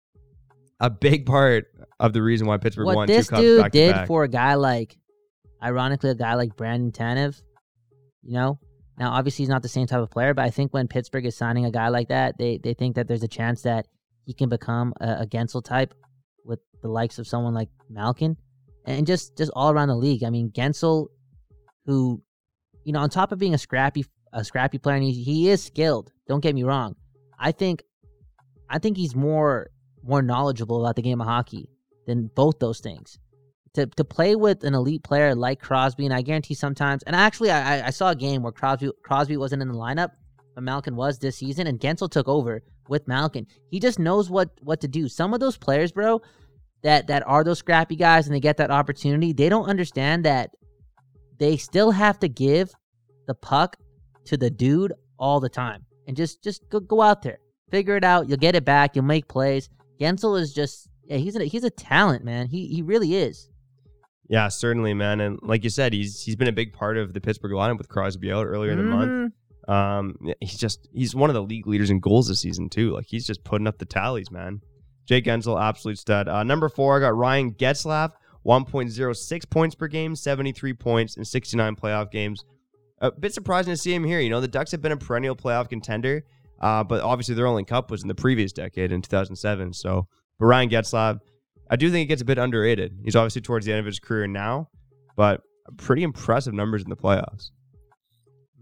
A 0.80 0.90
big 0.90 1.26
part 1.26 1.66
of 2.00 2.14
the 2.14 2.22
reason 2.22 2.48
why 2.48 2.58
Pittsburgh 2.58 2.86
what 2.86 2.96
won 2.96 3.08
this 3.08 3.28
two 3.28 3.32
cups 3.32 3.42
dude 3.42 3.72
did 3.72 3.94
back. 3.94 4.08
for 4.08 4.24
a 4.24 4.28
guy 4.28 4.56
like, 4.56 4.98
ironically, 5.62 6.12
a 6.12 6.16
guy 6.16 6.36
like 6.36 6.56
Brandon 6.56 6.92
Tanev, 6.92 7.42
you 8.24 8.34
know. 8.34 8.60
Now, 9.00 9.12
obviously, 9.12 9.44
he's 9.44 9.50
not 9.50 9.62
the 9.62 9.70
same 9.70 9.86
type 9.86 10.00
of 10.00 10.10
player, 10.10 10.34
but 10.34 10.46
I 10.46 10.50
think 10.50 10.74
when 10.74 10.88
Pittsburgh 10.88 11.26
is 11.26 11.36
signing 11.36 11.66
a 11.66 11.72
guy 11.72 11.90
like 11.90 12.10
that, 12.10 12.38
they 12.38 12.58
they 12.58 12.74
think 12.74 12.96
that 12.96 13.08
there's 13.08 13.24
a 13.24 13.28
chance 13.28 13.62
that 13.64 13.88
he 14.28 14.34
can 14.34 14.50
become 14.50 14.94
a, 15.00 15.22
a 15.22 15.26
Guentzel 15.26 15.64
type 15.64 15.94
with 16.44 16.60
the 16.82 16.90
likes 16.90 17.18
of 17.18 17.26
someone 17.26 17.54
like 17.54 17.70
Malkin, 17.90 18.36
and 18.86 19.08
just 19.08 19.38
just 19.38 19.52
all 19.56 19.72
around 19.72 19.88
the 19.88 19.96
league. 19.96 20.24
I 20.24 20.30
mean, 20.30 20.52
Guentzel, 20.52 21.08
who, 21.86 22.22
you 22.84 22.92
know, 22.92 23.00
on 23.00 23.10
top 23.10 23.32
of 23.32 23.40
being 23.40 23.54
a 23.54 23.58
scrappy 23.58 24.06
a 24.34 24.44
scrappy 24.44 24.78
player, 24.78 24.98
and 24.98 25.06
he, 25.06 25.14
he 25.24 25.50
is 25.50 25.64
skilled. 25.64 26.12
Don't 26.28 26.42
get 26.42 26.54
me 26.54 26.64
wrong. 26.64 26.96
I 27.40 27.54
think, 27.54 27.84
I 28.70 28.80
think 28.80 28.98
he's 28.98 29.16
more 29.16 29.70
more 30.04 30.22
knowledgeable 30.22 30.82
about 30.82 30.98
the 30.98 31.02
game 31.02 31.22
of 31.22 31.28
hockey 31.28 31.70
than 32.06 32.30
both 32.36 32.60
those 32.60 32.82
things. 32.82 33.18
To 33.76 33.86
to 33.86 34.04
play 34.04 34.36
with 34.36 34.66
an 34.66 34.74
elite 34.74 35.04
player 35.04 35.36
like 35.36 35.62
Crosby, 35.62 36.04
and 36.04 36.14
I 36.14 36.22
guarantee 36.22 36.54
sometimes, 36.54 37.02
and 37.04 37.16
actually, 37.16 37.52
I 37.52 37.88
I- 37.88 37.92
saw 37.92 38.10
a 38.10 38.16
game 38.16 38.44
where 38.44 38.52
Crosby 38.52 38.92
Crosby 39.04 39.38
wasn't 39.38 39.62
in 39.62 39.70
the 39.70 39.78
lineup, 39.78 40.12
but 40.54 40.66
Malkin 40.66 40.98
was 40.98 41.20
this 41.20 41.38
season, 41.38 41.66
and 41.68 41.80
Guentzel 41.80 42.12
took 42.12 42.28
over 42.28 42.62
with 42.90 43.08
Malkin. 43.08 43.48
He 43.70 43.80
just 43.80 44.00
knows 44.00 44.30
what 44.30 44.50
what 44.62 44.82
to 44.82 44.88
do. 44.88 45.08
Some 45.08 45.34
of 45.34 45.40
those 45.40 45.58
players, 45.58 45.92
bro, 45.92 46.22
that 46.84 47.08
that 47.08 47.28
are 47.28 47.44
those 47.44 47.60
scrappy 47.60 47.96
guys, 47.96 48.28
and 48.28 48.36
they 48.36 48.40
get 48.40 48.58
that 48.58 48.72
opportunity, 48.72 49.34
they 49.34 49.50
don't 49.50 49.70
understand 49.70 50.26
that 50.26 50.52
they 51.40 51.58
still 51.58 51.92
have 51.92 52.20
to 52.20 52.28
give 52.28 52.72
the 53.28 53.36
puck 53.36 53.78
to 54.26 54.38
the 54.38 54.50
dude 54.50 54.94
all 55.20 55.40
the 55.40 55.50
time, 55.50 55.86
and 56.08 56.16
just 56.16 56.44
just 56.44 56.68
go, 56.70 56.80
go 56.80 57.02
out 57.02 57.22
there, 57.22 57.40
figure 57.70 57.96
it 57.96 58.04
out. 58.04 58.28
You'll 58.28 58.38
get 58.38 58.56
it 58.56 58.66
back. 58.66 58.96
You'll 58.96 59.06
make 59.06 59.28
plays. 59.28 59.70
Guentzel 60.00 60.40
is 60.40 60.54
just 60.54 60.90
yeah, 61.06 61.18
he's 61.18 61.36
a, 61.36 61.44
he's 61.44 61.64
a 61.64 61.70
talent, 61.70 62.24
man. 62.24 62.48
He 62.48 62.68
he 62.68 62.82
really 62.82 63.16
is. 63.16 63.50
Yeah, 64.30 64.50
certainly, 64.50 64.94
man. 64.94 65.22
And 65.22 65.40
like 65.42 65.64
you 65.64 65.70
said, 65.70 65.94
he's 65.94 66.22
he's 66.22 66.36
been 66.36 66.50
a 66.50 66.54
big 66.54 66.74
part 66.74 66.98
of 66.98 67.14
the 67.14 67.22
Pittsburgh 67.22 67.54
lineup 67.54 67.78
with 67.78 67.88
Crosby 67.88 68.32
out 68.32 68.46
earlier 68.46 68.72
in 68.72 68.78
the 68.78 68.84
month. 68.84 69.12
Mm-hmm. 69.12 69.28
Um, 69.68 70.16
he's 70.40 70.58
just 70.58 70.88
he's 70.94 71.14
one 71.16 71.30
of 71.30 71.34
the 71.34 71.44
league 71.44 71.68
leaders 71.68 71.90
in 71.90 72.00
goals 72.00 72.28
this 72.28 72.40
season 72.40 72.70
too. 72.70 72.92
Like 72.92 73.08
he's 73.08 73.28
just 73.28 73.44
putting 73.44 73.68
up 73.68 73.78
the 73.78 73.86
tallies, 73.86 74.32
man. 74.32 74.62
Jake 75.06 75.26
Guentzel, 75.26 75.62
absolute 75.62 75.98
stud. 75.98 76.28
Uh, 76.28 76.44
number 76.44 76.70
four, 76.70 76.98
I 76.98 77.00
got 77.00 77.16
Ryan 77.16 77.54
Getzlaf, 77.54 78.12
1.06 78.46 79.50
points 79.50 79.76
per 79.76 79.88
game, 79.88 80.16
73 80.16 80.74
points 80.74 81.18
in 81.18 81.24
69 81.24 81.76
playoff 81.76 82.12
games. 82.12 82.44
A 83.00 83.12
bit 83.12 83.34
surprising 83.34 83.74
to 83.74 83.78
see 83.78 83.94
him 83.94 84.04
here. 84.04 84.20
You 84.20 84.30
know, 84.30 84.42
the 84.42 84.48
Ducks 84.48 84.72
have 84.72 84.82
been 84.82 84.92
a 84.92 84.98
perennial 84.98 85.36
playoff 85.36 85.70
contender, 85.70 86.26
uh, 86.60 86.84
but 86.84 87.02
obviously 87.02 87.36
their 87.36 87.48
only 87.48 87.64
cup 87.64 87.90
was 87.90 88.02
in 88.02 88.08
the 88.08 88.16
previous 88.16 88.52
decade 88.52 88.92
in 88.92 89.02
2007. 89.02 89.74
So, 89.74 90.08
but 90.40 90.46
Ryan 90.46 90.70
Getzlaf, 90.70 91.20
I 91.70 91.76
do 91.76 91.90
think 91.90 92.00
he 92.00 92.06
gets 92.06 92.22
a 92.22 92.26
bit 92.26 92.38
underrated. 92.38 92.98
He's 93.04 93.16
obviously 93.16 93.42
towards 93.42 93.66
the 93.66 93.72
end 93.72 93.80
of 93.80 93.86
his 93.86 94.00
career 94.00 94.28
now, 94.28 94.70
but 95.16 95.42
pretty 95.78 96.04
impressive 96.04 96.54
numbers 96.54 96.84
in 96.84 96.90
the 96.90 96.96
playoffs. 96.98 97.52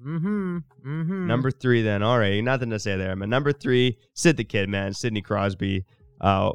Mm-hmm. 0.06 0.58
Mm-hmm. 0.86 1.28
Number 1.28 1.52
three, 1.52 1.82
then. 1.82 2.04
All 2.04 2.20
right, 2.20 2.44
nothing 2.44 2.70
to 2.70 2.80
say 2.80 2.96
there. 2.96 3.16
Man, 3.16 3.30
number 3.30 3.52
three, 3.52 3.98
Sid 4.14 4.38
the 4.38 4.44
Kid, 4.44 4.70
man, 4.70 4.94
Sidney 4.94 5.22
Crosby, 5.22 5.86
uh, 6.22 6.52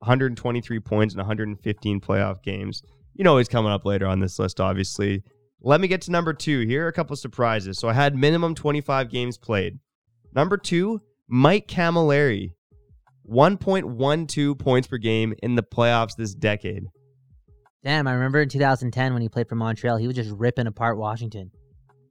123 0.00 0.80
points 0.80 1.14
in 1.14 1.18
115 1.18 2.00
playoff 2.00 2.42
games. 2.42 2.82
You 3.14 3.24
know 3.24 3.38
he's 3.38 3.48
coming 3.48 3.72
up 3.72 3.84
later 3.84 4.06
on 4.06 4.20
this 4.20 4.38
list, 4.38 4.60
obviously. 4.60 5.22
Let 5.62 5.80
me 5.80 5.88
get 5.88 6.02
to 6.02 6.10
number 6.10 6.32
two. 6.32 6.60
Here 6.60 6.84
are 6.84 6.88
a 6.88 6.92
couple 6.92 7.12
of 7.14 7.18
surprises. 7.18 7.78
So 7.78 7.88
I 7.88 7.92
had 7.92 8.14
minimum 8.14 8.54
25 8.54 9.10
games 9.10 9.36
played. 9.36 9.78
Number 10.34 10.56
two, 10.56 11.02
Mike 11.28 11.68
Cammalleri, 11.68 12.52
1.12 13.30 14.58
points 14.58 14.88
per 14.88 14.96
game 14.96 15.34
in 15.42 15.54
the 15.54 15.62
playoffs 15.62 16.16
this 16.16 16.34
decade. 16.34 16.84
Damn, 17.82 18.06
I 18.06 18.12
remember 18.12 18.42
in 18.42 18.48
2010 18.48 19.12
when 19.12 19.22
he 19.22 19.28
played 19.28 19.48
for 19.48 19.54
Montreal, 19.54 19.96
he 19.96 20.06
was 20.06 20.16
just 20.16 20.30
ripping 20.30 20.66
apart 20.66 20.98
Washington. 20.98 21.50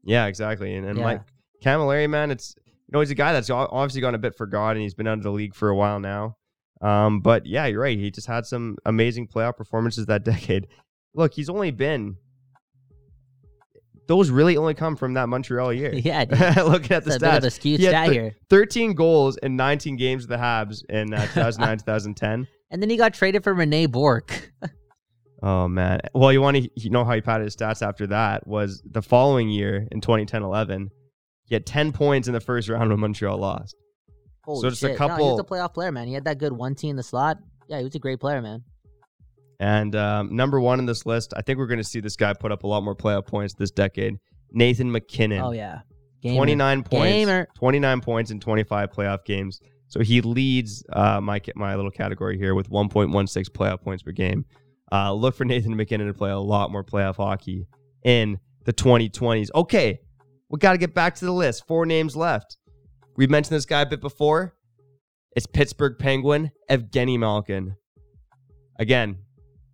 Yeah, 0.03 0.25
exactly. 0.27 0.75
And, 0.75 0.85
and 0.87 0.97
Yeah. 0.97 1.03
Mike 1.03 1.21
Cammalleri, 1.63 2.09
man, 2.09 2.31
it's 2.31 2.55
you 2.65 2.91
know 2.93 2.99
he's 3.01 3.11
a 3.11 3.15
guy 3.15 3.33
that's 3.33 3.49
obviously 3.49 4.01
gone 4.01 4.15
a 4.15 4.19
bit 4.19 4.35
forgotten. 4.35 4.77
And 4.77 4.83
he's 4.83 4.93
been 4.95 5.07
out 5.07 5.17
of 5.17 5.23
the 5.23 5.31
league 5.31 5.53
for 5.55 5.69
a 5.69 5.75
while 5.75 5.99
now. 5.99 6.37
Um, 6.81 7.19
but 7.19 7.45
yeah, 7.45 7.65
you're 7.65 7.81
right. 7.81 7.97
He 7.97 8.09
just 8.09 8.27
had 8.27 8.45
some 8.45 8.77
amazing 8.85 9.27
playoff 9.27 9.57
performances 9.57 10.05
that 10.07 10.23
decade. 10.23 10.67
Look, 11.13 11.33
he's 11.33 11.49
only 11.49 11.71
been 11.71 12.15
those 14.07 14.31
really 14.31 14.57
only 14.57 14.73
come 14.73 14.95
from 14.95 15.13
that 15.13 15.29
Montreal 15.29 15.71
year. 15.73 15.93
Yeah. 15.93 16.23
Looking 16.65 16.91
at 16.93 17.03
the 17.05 17.11
It's 17.13 17.15
a 17.17 17.19
bit 17.19 17.29
of 17.29 17.43
stats, 17.43 17.45
a 17.45 17.49
skewed 17.51 17.79
He 17.79 17.85
stat 17.87 18.07
thir- 18.07 18.13
here. 18.13 18.35
13 18.49 18.93
goals 18.93 19.37
in 19.37 19.55
19 19.55 19.97
games 19.97 20.23
with 20.23 20.29
the 20.29 20.43
Habs 20.43 20.83
in 20.89 21.13
uh, 21.13 21.21
2009, 21.27 21.77
2010. 21.79 22.47
And 22.71 22.81
then 22.81 22.89
he 22.89 22.97
got 22.97 23.13
traded 23.13 23.43
for 23.43 23.53
Rene 23.53 23.85
Bourque. 23.87 24.51
Oh 25.41 25.67
man. 25.67 26.01
Well, 26.13 26.33
you 26.33 26.41
want 26.41 26.57
to 26.57 26.69
you 26.75 26.89
know 26.89 27.05
how 27.05 27.13
he 27.13 27.21
padded 27.21 27.45
his 27.45 27.55
stats 27.55 27.85
after 27.85 28.07
that 28.07 28.45
was 28.45 28.81
the 28.85 29.01
following 29.01 29.49
year 29.49 29.87
in 29.91 30.01
2010-11. 30.01 30.89
He 31.45 31.55
had 31.55 31.65
10 31.65 31.91
points 31.91 32.27
in 32.27 32.33
the 32.33 32.39
first 32.39 32.69
round 32.69 32.89
when 32.89 32.99
Montreal 32.99 33.37
lost. 33.37 33.75
Holy 34.43 34.61
so 34.61 34.69
just 34.69 34.83
a 34.83 34.87
shit. 34.87 34.99
No, 34.99 35.05
he 35.05 35.09
couple- 35.09 35.31
was 35.31 35.39
a 35.39 35.43
playoff 35.43 35.73
player, 35.73 35.91
man. 35.91 36.07
He 36.07 36.13
had 36.13 36.25
that 36.25 36.37
good 36.37 36.53
one 36.53 36.75
T 36.75 36.89
in 36.89 36.95
the 36.95 37.03
slot. 37.03 37.37
Yeah, 37.67 37.77
he 37.79 37.83
was 37.83 37.95
a 37.95 37.99
great 37.99 38.19
player, 38.19 38.41
man. 38.41 38.63
And 39.59 39.95
um, 39.95 40.35
number 40.35 40.59
one 40.59 40.79
in 40.79 40.85
this 40.85 41.05
list, 41.05 41.33
I 41.35 41.41
think 41.41 41.59
we're 41.59 41.67
going 41.67 41.79
to 41.79 41.83
see 41.83 41.99
this 41.99 42.15
guy 42.15 42.33
put 42.33 42.51
up 42.51 42.63
a 42.63 42.67
lot 42.67 42.81
more 42.81 42.95
playoff 42.95 43.27
points 43.27 43.53
this 43.53 43.71
decade. 43.71 44.17
Nathan 44.51 44.91
MacKinnon. 44.91 45.41
Oh 45.41 45.51
yeah. 45.51 45.79
Gamer. 46.21 46.37
29 46.37 46.83
points. 46.83 47.13
Gamer. 47.13 47.47
29 47.55 48.01
points 48.01 48.31
in 48.31 48.39
25 48.39 48.91
playoff 48.91 49.25
games. 49.25 49.59
So 49.87 50.01
he 50.01 50.21
leads 50.21 50.83
uh, 50.93 51.19
my 51.21 51.41
my 51.55 51.75
little 51.75 51.91
category 51.91 52.37
here 52.37 52.55
with 52.55 52.69
1.16 52.69 53.49
playoff 53.49 53.81
points 53.81 54.03
per 54.03 54.11
game. 54.11 54.45
Uh, 54.91 55.13
look 55.13 55.35
for 55.35 55.45
Nathan 55.45 55.75
MacKinnon 55.75 56.07
to 56.07 56.13
play 56.13 56.31
a 56.31 56.37
lot 56.39 56.71
more 56.71 56.83
playoff 56.83 57.17
hockey 57.17 57.67
in 58.03 58.39
the 58.65 58.73
2020s. 58.73 59.49
Okay, 59.53 59.99
we 60.49 60.57
got 60.59 60.71
to 60.71 60.77
get 60.77 60.93
back 60.93 61.15
to 61.15 61.25
the 61.25 61.31
list. 61.31 61.67
Four 61.67 61.85
names 61.85 62.15
left. 62.15 62.57
We've 63.15 63.29
mentioned 63.29 63.55
this 63.55 63.65
guy 63.65 63.81
a 63.81 63.85
bit 63.85 64.01
before. 64.01 64.55
It's 65.35 65.45
Pittsburgh 65.45 65.97
Penguin 65.99 66.51
Evgeny 66.69 67.19
Malkin. 67.19 67.75
Again, 68.79 69.17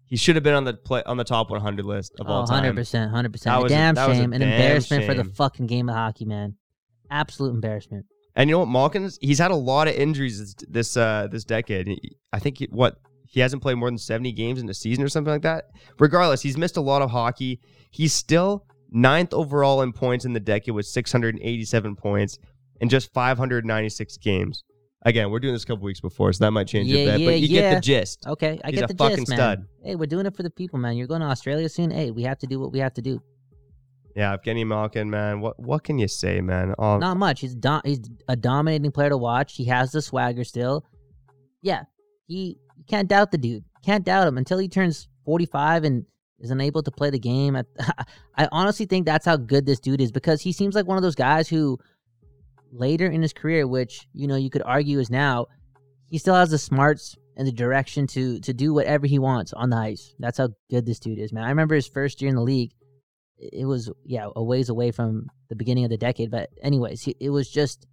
he 0.07 0.18
should 0.18 0.36
have 0.36 0.43
been 0.43 0.53
on 0.53 0.63
the 0.66 0.74
play, 0.74 1.01
on 1.05 1.18
the 1.18 1.24
top 1.24 1.49
100 1.49 1.86
list 1.86 2.13
of 2.20 2.28
all 2.28 2.43
Oh, 2.43 2.45
time. 2.45 2.76
100%. 2.76 3.11
100%. 3.11 3.43
That 3.43 3.61
a 3.61 3.63
a- 3.66 3.70
damn 3.70 3.97
a 3.97 4.05
shame. 4.16 4.34
An 4.34 4.41
damn 4.41 4.51
embarrassment 4.51 5.05
for 5.05 5.13
the 5.13 5.24
fucking 5.24 5.68
game 5.68 5.89
of 5.89 5.95
hockey, 5.95 6.26
man. 6.26 6.55
Absolute 7.09 7.51
embarrassment. 7.53 8.05
And 8.36 8.49
you 8.49 8.55
know 8.55 8.59
what, 8.59 8.68
Malkin's 8.68 9.18
he's 9.22 9.39
had 9.39 9.51
a 9.51 9.55
lot 9.55 9.88
of 9.88 9.93
injuries 9.95 10.39
this 10.39 10.55
this, 10.68 10.97
uh, 10.97 11.28
this 11.32 11.45
decade. 11.45 11.88
I 12.34 12.39
think 12.39 12.57
he, 12.57 12.68
what 12.70 12.97
he 13.36 13.42
hasn't 13.42 13.62
played 13.62 13.76
more 13.76 13.90
than 13.90 13.98
seventy 14.00 14.32
games 14.32 14.60
in 14.60 14.68
a 14.70 14.74
season 14.74 15.04
or 15.04 15.10
something 15.10 15.32
like 15.32 15.44
that. 15.44 15.66
Regardless, 16.00 16.42
he's 16.42 16.58
missed 16.58 16.78
a 16.78 16.82
lot 16.82 17.02
of 17.04 17.12
hockey. 17.12 17.60
He's 17.92 18.14
still 18.14 18.66
ninth 18.90 19.34
overall 19.34 19.82
in 19.84 19.92
points 19.94 20.26
in 20.26 20.34
the 20.34 20.40
decade 20.40 20.74
with 20.74 20.86
six 20.88 21.12
hundred 21.12 21.36
and 21.36 21.44
eighty-seven 21.44 21.96
points 21.98 22.40
in 22.82 22.90
just 22.90 23.14
five 23.14 23.38
hundred 23.38 23.66
ninety-six 23.66 24.18
games. 24.18 24.64
Again, 25.04 25.30
we're 25.30 25.40
doing 25.40 25.54
this 25.54 25.64
a 25.64 25.68
couple 25.68 25.84
weeks 25.84 26.00
before, 26.00 26.34
so 26.34 26.44
that 26.46 26.52
might 26.52 26.68
change 26.68 26.88
Yeah, 26.88 27.02
a 27.02 27.06
bit. 27.06 27.20
yeah, 27.20 27.28
but 27.28 27.40
you 27.42 27.48
get 27.48 27.76
the 27.76 27.80
gist. 27.82 28.26
Okay, 28.26 28.60
I 28.64 28.72
He's 28.72 28.80
get 28.80 28.90
a 28.90 28.94
the 28.94 28.98
fucking 28.98 29.18
gist, 29.18 29.30
man. 29.30 29.38
stud. 29.38 29.66
Hey, 29.84 29.96
we're 29.96 30.08
doing 30.08 30.26
it 30.26 30.36
for 30.36 30.42
the 30.42 30.50
people, 30.50 30.80
man. 30.80 30.96
You're 30.98 31.06
going 31.06 31.22
to 31.22 31.28
Australia 31.28 31.70
soon. 31.70 31.92
Hey, 31.92 32.10
we 32.10 32.24
have 32.24 32.40
to 32.40 32.48
do 32.48 32.60
what 32.60 32.72
we 32.72 32.80
have 32.80 32.94
to 32.96 33.02
do. 33.04 33.22
Yeah, 34.16 34.36
Evgeny 34.38 34.66
Malkin, 34.66 35.10
man. 35.10 35.42
What 35.42 35.60
what 35.60 35.84
can 35.84 36.00
you 36.00 36.08
say, 36.08 36.40
man? 36.42 36.74
Um, 36.80 37.02
Not 37.02 37.18
much. 37.18 37.42
He's 37.42 37.54
do- 37.54 37.82
he's 37.84 38.00
a 38.30 38.36
dominating 38.38 38.92
player 38.92 39.10
to 39.10 39.18
watch. 39.18 39.56
He 39.56 39.66
has 39.66 39.92
the 39.92 40.02
swagger 40.02 40.44
still. 40.46 40.86
Yeah, 41.62 41.84
he 42.26 42.58
you 42.78 42.84
can't 42.88 43.08
doubt 43.08 43.32
the 43.32 43.38
dude. 43.38 43.64
Can't 43.84 44.04
doubt 44.04 44.28
him 44.28 44.38
until 44.38 44.58
he 44.58 44.68
turns 44.68 45.08
45 45.26 45.84
and 45.84 46.06
is 46.40 46.52
unable 46.52 46.84
to 46.84 46.92
play 46.92 47.10
the 47.10 47.20
game. 47.20 47.56
I, 47.56 47.64
I 48.38 48.48
honestly 48.52 48.86
think 48.86 49.06
that's 49.06 49.26
how 49.26 49.38
good 49.38 49.66
this 49.66 49.80
dude 49.80 50.02
is 50.02 50.12
because 50.12 50.42
he 50.42 50.52
seems 50.52 50.76
like 50.76 50.88
one 50.88 50.98
of 50.98 51.04
those 51.04 51.16
guys 51.16 51.48
who 51.48 51.80
later 52.72 53.08
in 53.08 53.22
his 53.22 53.34
career, 53.34 53.68
which 53.68 54.08
you 54.14 54.28
know 54.28 54.36
you 54.36 54.50
could 54.50 54.64
argue 54.64 55.00
is 55.00 55.10
now, 55.10 55.48
he 56.10 56.18
still 56.18 56.36
has 56.36 56.50
the 56.50 56.58
smarts 56.58 57.16
and 57.38 57.48
the 57.48 57.52
direction 57.52 58.08
to 58.08 58.40
to 58.40 58.54
do 58.54 58.74
whatever 58.74 59.08
he 59.08 59.20
wants 59.20 59.54
on 59.54 59.70
the 59.70 59.78
ice. 59.78 60.14
That's 60.20 60.38
how 60.38 60.50
good 60.70 60.86
this 60.86 61.00
dude 61.00 61.20
is, 61.20 61.34
man. 61.34 61.44
I 61.44 61.50
remember 61.50 61.76
his 61.76 61.88
first 61.88 62.22
year 62.22 62.30
in 62.30 62.36
the 62.36 62.42
league. 62.42 62.72
It 63.38 63.66
was 63.66 63.92
yeah 64.06 64.30
a 64.36 64.44
ways 64.44 64.70
away 64.70 64.92
from 64.92 65.28
the 65.50 65.56
beginning 65.56 65.84
of 65.84 65.90
the 65.90 65.98
decade, 65.98 66.32
but 66.32 66.50
anyways, 66.62 67.08
it 67.20 67.30
was 67.30 67.50
just 67.50 67.86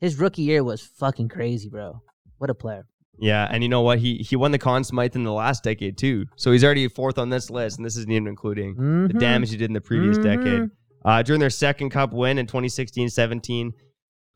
his 0.00 0.18
rookie 0.18 0.42
year 0.42 0.64
was 0.64 0.80
fucking 0.82 1.28
crazy, 1.28 1.68
bro. 1.68 2.00
What 2.38 2.50
a 2.50 2.54
player. 2.54 2.86
Yeah, 3.18 3.46
and 3.50 3.62
you 3.62 3.68
know 3.68 3.82
what? 3.82 3.98
He 3.98 4.16
he 4.18 4.36
won 4.36 4.50
the 4.50 4.58
Conn 4.58 4.82
Smythe 4.84 5.14
in 5.14 5.24
the 5.24 5.32
last 5.32 5.62
decade 5.62 5.98
too. 5.98 6.26
So 6.36 6.52
he's 6.52 6.64
already 6.64 6.88
fourth 6.88 7.18
on 7.18 7.28
this 7.28 7.50
list, 7.50 7.76
and 7.78 7.84
this 7.84 7.96
isn't 7.96 8.10
even 8.10 8.26
including 8.28 8.74
the 8.76 9.14
Mhm. 9.14 9.18
damage 9.18 9.50
he 9.50 9.56
did 9.56 9.68
in 9.68 9.74
the 9.74 9.80
previous 9.80 10.16
decade. 10.16 10.62
Mhm. 10.62 10.70
Uh, 11.04 11.22
during 11.22 11.40
their 11.40 11.50
second 11.50 11.90
cup 11.90 12.12
win 12.12 12.38
in 12.38 12.46
2016-17, 12.46 13.72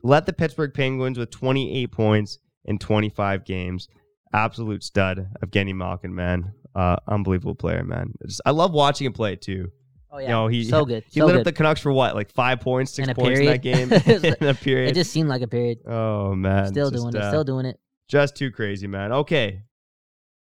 led 0.03 0.27
the 0.27 0.33
Pittsburgh 0.33 0.73
Penguins 0.75 1.19
with 1.19 1.31
28 1.31 1.93
points 1.93 2.39
in 2.65 2.79
25 2.79 3.45
games. 3.45 3.89
Absolute 4.33 4.83
stud 4.83 5.29
Evgeny 5.45 5.75
Malkin, 5.75 6.15
man. 6.15 6.53
Uh, 6.75 6.97
unbelievable 7.07 7.55
player, 7.55 7.85
man. 7.85 8.13
Just, 8.27 8.41
I 8.45 8.51
love 8.51 8.73
watching 8.73 9.07
him 9.07 9.13
play 9.13 9.37
too. 9.37 9.69
Oh 10.11 10.19
yeah, 10.19 10.25
You 10.27 10.33
know, 10.33 10.47
he 10.49 10.65
so 10.65 10.85
good. 10.85 11.05
He 11.11 11.21
so 11.21 11.27
lit 11.27 11.35
good. 11.35 11.39
up 11.41 11.45
the 11.45 11.53
Canucks 11.53 11.81
for 11.81 11.93
what, 11.93 12.15
like 12.15 12.31
five 12.33 12.61
points, 12.61 12.93
six 12.93 13.07
In 13.07 13.11
a 13.11 13.15
points 13.15 13.41
in 13.41 13.47
that 13.47 13.63
game 13.63 13.89
period. 13.91 14.37
in 14.41 14.47
a 14.49 14.55
period. 14.55 14.91
It 14.91 14.95
just 14.95 15.11
seemed 15.13 15.29
like 15.29 15.43
a 15.43 15.47
period. 15.49 15.79
oh 15.87 16.35
man, 16.35 16.67
Still 16.69 16.91
just, 16.91 17.03
doing 17.03 17.15
it. 17.17 17.21
uh, 17.23 17.31
Still 17.31 17.45
doing 17.45 17.67
it. 17.67 17.79
Just 18.09 18.37
too 18.37 18.51
crazy, 18.51 18.87
man. 18.87 19.13
Okay. 19.13 19.63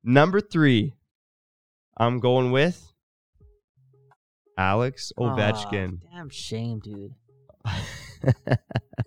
Number 0.03 0.39
three, 0.41 0.93
I'm 1.97 2.20
going 2.20 2.51
with 2.51 2.91
Alex 4.58 5.12
Ovechkin. 5.18 5.99
Aw, 6.12 6.16
damn 6.16 6.30
shame, 6.30 6.80
dude. 6.80 7.14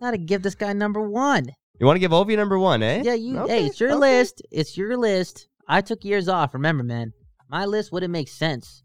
Gotta 0.01 0.19
give 0.19 0.43
this 0.43 0.55
guy 0.55 0.73
number 0.73 1.01
one. 1.09 1.47
you 1.81 1.87
want 1.87 1.97
to 1.97 2.01
give 2.01 2.11
Ovi 2.13 2.37
number 2.37 2.59
one, 2.59 2.83
eh? 2.83 3.03
Yeah, 3.05 3.15
you. 3.15 3.39
Okay, 3.41 3.61
Hey, 3.63 3.67
it's 3.67 3.81
your 3.81 3.91
okay. 3.91 3.99
list. 3.99 4.43
It's 4.51 4.77
your 4.77 4.97
list. 4.97 5.49
I 5.69 5.81
took 5.81 6.05
years 6.05 6.29
off. 6.29 6.55
Remember, 6.55 6.83
man. 6.83 7.13
My 7.49 7.65
list 7.65 7.93
wouldn't 7.93 8.13
make 8.13 8.29
sense. 8.29 8.83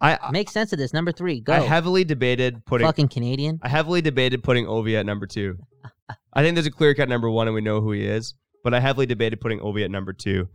I 0.00 0.18
I, 0.20 0.30
Make 0.30 0.50
sense 0.50 0.72
of 0.72 0.78
this. 0.78 0.92
Number 0.92 1.12
three. 1.12 1.40
Go. 1.40 1.52
I 1.52 1.60
heavily 1.60 2.04
debated 2.04 2.64
putting 2.66 2.86
Fucking 2.86 3.08
Canadian. 3.08 3.58
I 3.62 3.68
heavily 3.68 4.02
debated 4.02 4.42
putting 4.42 4.66
Ovi 4.66 4.98
at 4.98 5.06
number 5.06 5.26
two. 5.26 5.56
I 6.32 6.42
think 6.42 6.54
there's 6.56 6.66
a 6.66 6.70
clear 6.70 6.94
cut 6.94 7.08
number 7.08 7.30
one, 7.30 7.46
and 7.48 7.54
we 7.54 7.60
know 7.60 7.80
who 7.80 7.92
he 7.92 8.04
is. 8.04 8.34
But 8.64 8.74
I 8.74 8.80
heavily 8.80 9.06
debated 9.06 9.40
putting 9.40 9.60
Ovi 9.60 9.84
at 9.84 9.90
number 9.92 10.12
two. 10.12 10.48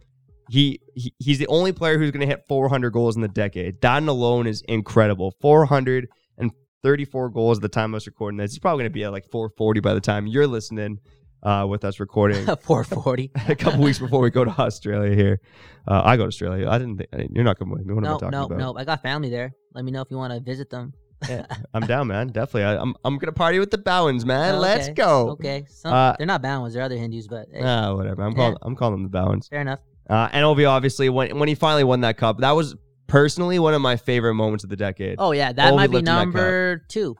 He, 0.49 0.82
he 0.95 1.14
he's 1.20 1.38
the 1.38 1.47
only 1.47 1.72
player 1.72 1.97
who's 1.97 2.12
going 2.12 2.22
to 2.22 2.28
hit 2.28 2.43
400 2.49 2.89
goals 2.89 3.16
in 3.16 3.22
the 3.22 3.28
decade. 3.28 3.80
That 3.82 4.03
alone 4.03 4.47
is 4.47 4.62
incredible. 4.68 5.36
434 5.39 7.30
goals 7.30 7.60
at 7.60 7.62
the 7.62 7.70
time 7.70 7.93
I 7.93 7.97
was 7.97 8.07
recording 8.07 8.38
this. 8.38 8.51
He's 8.51 8.60
probably 8.60 8.82
going 8.82 8.91
to 8.91 8.93
be 8.93 9.03
at 9.03 9.12
like 9.12 9.30
440 9.32 9.80
by 9.80 9.93
the 9.93 10.01
time 10.01 10.28
you're 10.28 10.47
listening 10.47 10.99
uh, 11.43 11.66
with 11.70 11.86
us 11.86 11.99
recording 11.99 12.45
440. 12.62 13.32
a 13.47 13.55
couple 13.55 13.82
weeks 13.82 13.99
before 13.99 14.22
we 14.22 14.30
go 14.30 14.43
to 14.43 14.51
Australia 14.51 15.16
here. 15.16 15.39
Uh, 15.88 16.01
I 16.03 16.18
go 16.18 16.24
to 16.24 16.28
Australia. 16.28 16.68
I 16.70 16.78
didn't 16.78 16.97
think 16.97 17.32
you're 17.34 17.43
not 17.43 17.57
coming 17.57 17.74
with 17.74 17.86
me. 17.86 17.93
What 17.93 18.03
am 18.03 18.10
I 18.10 18.14
no, 18.14 18.18
talking 18.18 18.32
no, 18.32 18.45
about? 18.45 18.57
no. 18.57 18.76
I 18.76 18.86
got 18.86 19.01
family 19.01 19.30
there. 19.30 19.53
Let 19.74 19.86
me 19.86 19.91
know 19.91 20.01
if 20.01 20.10
you 20.10 20.18
want 20.18 20.34
to 20.34 20.39
visit 20.39 20.70
them. 20.70 20.93
Yeah, 21.28 21.45
I'm 21.74 21.82
down, 21.86 22.07
man. 22.07 22.28
Definitely. 22.28 22.63
I, 22.63 22.78
I'm 22.78 22.95
I'm 23.03 23.17
gonna 23.17 23.32
party 23.34 23.59
with 23.59 23.72
the 23.72 23.78
Bowens, 23.78 24.26
man. 24.26 24.55
Oh, 24.55 24.59
Let's 24.59 24.86
okay. 24.86 24.93
go. 24.93 25.30
Okay. 25.32 25.65
Some, 25.67 25.93
Uh, 25.93 26.13
they're 26.17 26.28
not 26.28 26.41
Bowens. 26.41 26.74
They're 26.74 26.84
other 26.84 26.95
Hindus, 26.97 27.28
but 27.28 27.47
hey, 27.51 27.61
Ah, 27.63 27.93
whatever. 27.93 28.22
I'm 28.24 28.32
Yeah. 28.32 28.38
calling. 28.38 28.57
I'm 28.61 28.76
calling 28.76 28.93
them 28.95 29.03
the 29.03 29.09
Bowens. 29.09 29.47
fair 29.47 29.61
enough. 29.61 29.80
Uh, 30.09 30.30
and 30.32 30.43
Ovi, 30.45 30.70
obviously, 30.70 31.09
when 31.09 31.38
when 31.38 31.49
he 31.49 31.55
finally 31.55 31.84
won 31.84 32.01
that 32.01 32.17
cup, 32.17 32.39
that 32.39 32.51
was 32.51 32.76
personally 33.07 33.59
one 33.59 33.74
of 33.74 33.82
my 33.82 33.95
favorite 33.97 34.36
moments 34.36 34.63
of 34.63 34.70
the 34.70 34.76
decade. 34.78 35.15
Oh 35.20 35.32
yeah, 35.34 35.51
that 35.51 35.74
Ovi 35.74 35.76
might 35.76 35.88
be 35.88 35.93
lifting 35.97 36.05
that 36.05 36.11
cup. 36.17 36.26
number 36.26 36.82
two. 36.88 37.15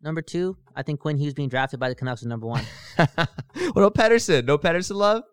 Number 0.00 0.22
two, 0.22 0.56
I 0.76 0.82
think 0.82 1.00
Quinn 1.00 1.18
Hughes 1.18 1.34
being 1.34 1.48
drafted 1.48 1.80
by 1.80 1.88
the 1.88 1.94
Canucks 1.96 2.20
is 2.22 2.28
number 2.28 2.46
one. 2.46 2.64
what 2.96 3.28
about 3.74 3.94
Pettersson? 3.94 4.44
No 4.46 4.56
Pettersson 4.56 4.94
love. 4.94 5.24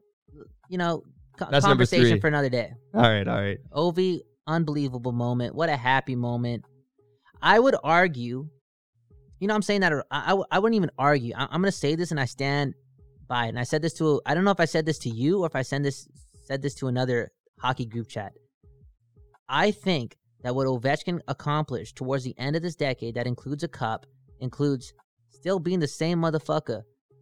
You 0.69 0.79
know, 0.79 1.03
co- 1.37 1.47
That's 1.51 1.65
conversation 1.65 2.19
for 2.19 2.27
another 2.27 2.49
day. 2.49 2.73
All 2.93 3.01
right, 3.01 3.27
all 3.27 3.39
right. 3.39 3.59
Ovi, 3.71 4.21
unbelievable 4.47 5.11
moment. 5.11 5.53
What 5.55 5.69
a 5.69 5.75
happy 5.77 6.15
moment. 6.15 6.65
I 7.45 7.59
would 7.59 7.75
argue, 7.83 8.49
you 9.39 9.47
know, 9.47 9.53
I'm 9.53 9.61
saying 9.61 9.81
that, 9.81 9.93
I, 10.09 10.33
I, 10.33 10.43
I 10.49 10.59
wouldn't 10.59 10.75
even 10.77 10.89
argue. 10.97 11.35
I, 11.37 11.43
I'm 11.43 11.61
going 11.61 11.71
to 11.71 11.77
say 11.77 11.93
this 11.93 12.09
and 12.09 12.19
I 12.19 12.25
stand 12.25 12.73
by 13.27 13.45
it. 13.45 13.49
And 13.49 13.59
I 13.59 13.63
said 13.63 13.83
this 13.83 13.93
to, 13.93 14.19
I 14.25 14.33
don't 14.33 14.45
know 14.45 14.51
if 14.51 14.59
I 14.59 14.65
said 14.65 14.87
this 14.87 14.97
to 14.99 15.09
you 15.09 15.43
or 15.43 15.45
if 15.45 15.55
I 15.55 15.61
send 15.61 15.85
this, 15.85 16.09
said 16.41 16.63
this 16.63 16.73
to 16.75 16.87
another 16.87 17.31
hockey 17.59 17.85
group 17.85 18.07
chat. 18.07 18.33
I 19.47 19.69
think 19.69 20.17
that 20.41 20.55
what 20.55 20.65
Ovechkin 20.65 21.19
accomplished 21.27 21.95
towards 21.95 22.23
the 22.23 22.33
end 22.39 22.55
of 22.55 22.63
this 22.63 22.75
decade, 22.75 23.13
that 23.13 23.27
includes 23.27 23.63
a 23.63 23.67
cup, 23.67 24.07
includes 24.39 24.91
still 25.29 25.59
being 25.59 25.79
the 25.79 25.87
same 25.87 26.19
motherfucker 26.19 26.81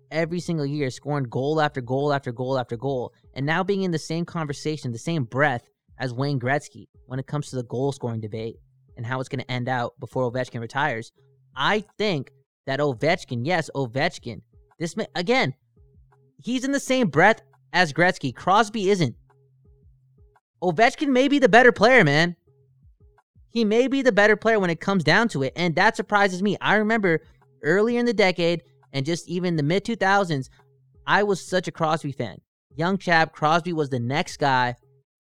every 0.10 0.40
single 0.40 0.66
year, 0.66 0.90
scoring 0.90 1.26
goal 1.26 1.60
after 1.60 1.82
goal 1.82 2.14
after 2.14 2.32
goal 2.32 2.58
after 2.58 2.78
goal, 2.78 3.14
and 3.34 3.46
now 3.46 3.62
being 3.62 3.84
in 3.84 3.92
the 3.92 4.00
same 4.00 4.24
conversation, 4.24 4.94
the 4.94 4.98
same 4.98 5.26
breath 5.26 5.68
as 6.00 6.14
Wayne 6.14 6.40
Gretzky 6.40 6.88
when 7.08 7.20
it 7.20 7.28
comes 7.28 7.50
to 7.50 7.58
the 7.58 7.64
goal 7.64 7.92
scoring 7.92 8.22
debate 8.22 8.56
and 8.98 9.06
how 9.06 9.20
it's 9.20 9.30
going 9.30 9.44
to 9.44 9.52
end 9.52 9.70
out 9.70 10.00
before 10.00 10.30
Ovechkin 10.32 10.62
retires. 10.62 11.12
I 11.56 11.84
think 11.98 12.32
that 12.66 12.80
Ovechkin, 12.80 13.46
yes, 13.46 13.70
Ovechkin, 13.76 14.42
this 14.80 14.96
again, 15.16 15.54
he's 16.38 16.64
in 16.64 16.72
the 16.72 16.80
same 16.80 17.08
breath 17.08 17.42
as 17.74 17.94
Gretzky. 17.94 18.34
Crosby 18.34 18.90
isn't. 18.90 19.16
Ovechkin 20.62 21.10
may 21.10 21.28
be 21.28 21.40
the 21.40 21.50
better 21.50 21.72
player, 21.72 22.04
man. 22.04 22.36
He 23.50 23.66
may 23.66 23.88
be 23.88 24.02
the 24.02 24.12
better 24.12 24.36
player 24.36 24.60
when 24.60 24.70
it 24.70 24.80
comes 24.80 25.04
down 25.04 25.28
to 25.30 25.44
it, 25.44 25.54
and 25.56 25.76
that 25.76 25.96
surprises 25.96 26.42
me. 26.42 26.58
I 26.60 26.76
remember 26.76 27.22
earlier 27.62 28.00
in 28.00 28.06
the 28.06 28.14
decade 28.14 28.64
and 28.94 29.06
just 29.06 29.28
even 29.28 29.56
the 29.56 29.64
mid 29.64 29.84
2000s, 29.86 30.50
I 31.06 31.24
was 31.24 31.46
such 31.46 31.68
a 31.68 31.72
Crosby 31.72 32.12
fan. 32.12 32.40
Young 32.76 32.98
chap, 32.98 33.34
Crosby 33.34 33.74
was 33.74 33.90
the 33.90 34.00
next 34.00 34.38
guy. 34.38 34.76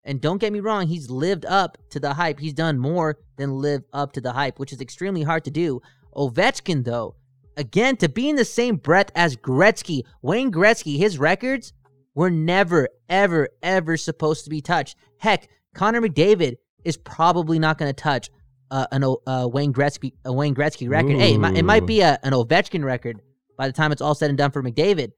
And 0.05 0.21
don't 0.21 0.39
get 0.39 0.53
me 0.53 0.61
wrong, 0.61 0.87
he's 0.87 1.11
lived 1.11 1.45
up 1.45 1.77
to 1.91 2.01
the 2.01 2.15
hype. 2.15 2.41
He's 2.41 2.55
done 2.55 2.79
more 2.79 3.19
than 3.37 3.59
live 3.61 3.83
up 3.93 4.13
to 4.13 4.21
the 4.21 4.33
hype, 4.33 4.59
which 4.59 4.73
is 4.73 4.81
extremely 4.81 5.23
hard 5.23 5.45
to 5.45 5.51
do. 5.51 5.83
Ovechkin, 6.17 6.85
though, 6.85 7.17
again, 7.57 7.97
to 7.99 8.09
be 8.09 8.29
in 8.29 8.37
the 8.37 8.45
same 8.45 8.77
breath 8.77 9.11
as 9.15 9.37
Gretzky, 9.37 10.03
Wayne 10.23 10.51
Gretzky, 10.51 10.97
his 10.97 11.19
records 11.19 11.73
were 12.15 12.31
never, 12.31 12.89
ever, 13.09 13.51
ever 13.63 13.97
supposed 13.97 14.45
to 14.45 14.51
be 14.51 14.61
touched. 14.61 14.97
Heck, 15.19 15.49
Connor 15.75 16.01
McDavid 16.01 16.57
is 16.85 16.97
probably 16.97 17.59
not 17.59 17.79
going 17.79 17.91
to 17.91 18.03
touch 18.03 18.31
uh, 18.71 18.87
an 18.93 19.05
uh, 19.05 19.49
Wayne 19.53 19.73
Gretzky 19.73 20.13
a 20.25 20.33
Wayne 20.33 20.55
Gretzky 20.55 20.89
record. 20.89 21.17
Hey, 21.17 21.35
it 21.35 21.39
might, 21.39 21.57
it 21.57 21.65
might 21.65 21.87
be 21.87 22.01
a, 22.01 22.19
an 22.23 22.33
Ovechkin 22.33 22.85
record 22.85 23.21
by 23.57 23.67
the 23.67 23.73
time 23.73 23.93
it's 23.93 24.01
all 24.01 24.15
said 24.15 24.31
and 24.31 24.39
done 24.39 24.51
for 24.51 24.63
McDavid. 24.63 25.13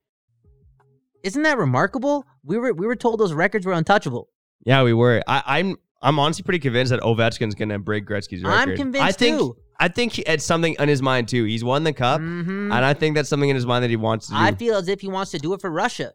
Isn't 1.23 1.43
that 1.43 1.57
remarkable? 1.57 2.25
We 2.43 2.57
were 2.57 2.73
we 2.73 2.85
were 2.85 2.97
told 2.97 3.19
those 3.19 3.33
records 3.33 3.65
were 3.65 3.73
untouchable. 3.73 4.27
Yeah, 4.65 4.83
we 4.83 4.93
were. 4.93 5.21
I, 5.27 5.43
I'm 5.59 5.75
I'm 6.01 6.19
honestly 6.19 6.43
pretty 6.43 6.59
convinced 6.59 6.89
that 6.91 7.01
Ovechkin's 7.01 7.55
gonna 7.55 7.79
break 7.79 8.05
Gretzky's 8.05 8.43
record. 8.43 8.71
I'm 8.71 8.75
convinced 8.75 9.05
I 9.05 9.11
think 9.11 9.39
too. 9.39 9.57
I 9.79 9.87
think 9.87 10.13
he- 10.13 10.21
it's 10.23 10.45
something 10.45 10.75
in 10.79 10.87
his 10.89 11.01
mind 11.01 11.27
too. 11.27 11.43
He's 11.45 11.63
won 11.63 11.83
the 11.83 11.93
cup, 11.93 12.21
Mhm. 12.21 12.65
and 12.73 12.73
I 12.85 12.93
think 12.93 13.15
that's 13.15 13.29
something 13.29 13.49
in 13.49 13.55
his 13.55 13.65
mind 13.65 13.83
that 13.83 13.89
he 13.89 13.95
wants 13.95 14.27
to 14.27 14.33
do. 14.33 14.39
I 14.39 14.53
feel 14.53 14.75
as 14.75 14.87
if 14.87 15.01
he 15.01 15.07
wants 15.09 15.31
to 15.31 15.39
do 15.39 15.53
it 15.53 15.61
for 15.61 15.69
Russia. 15.71 16.13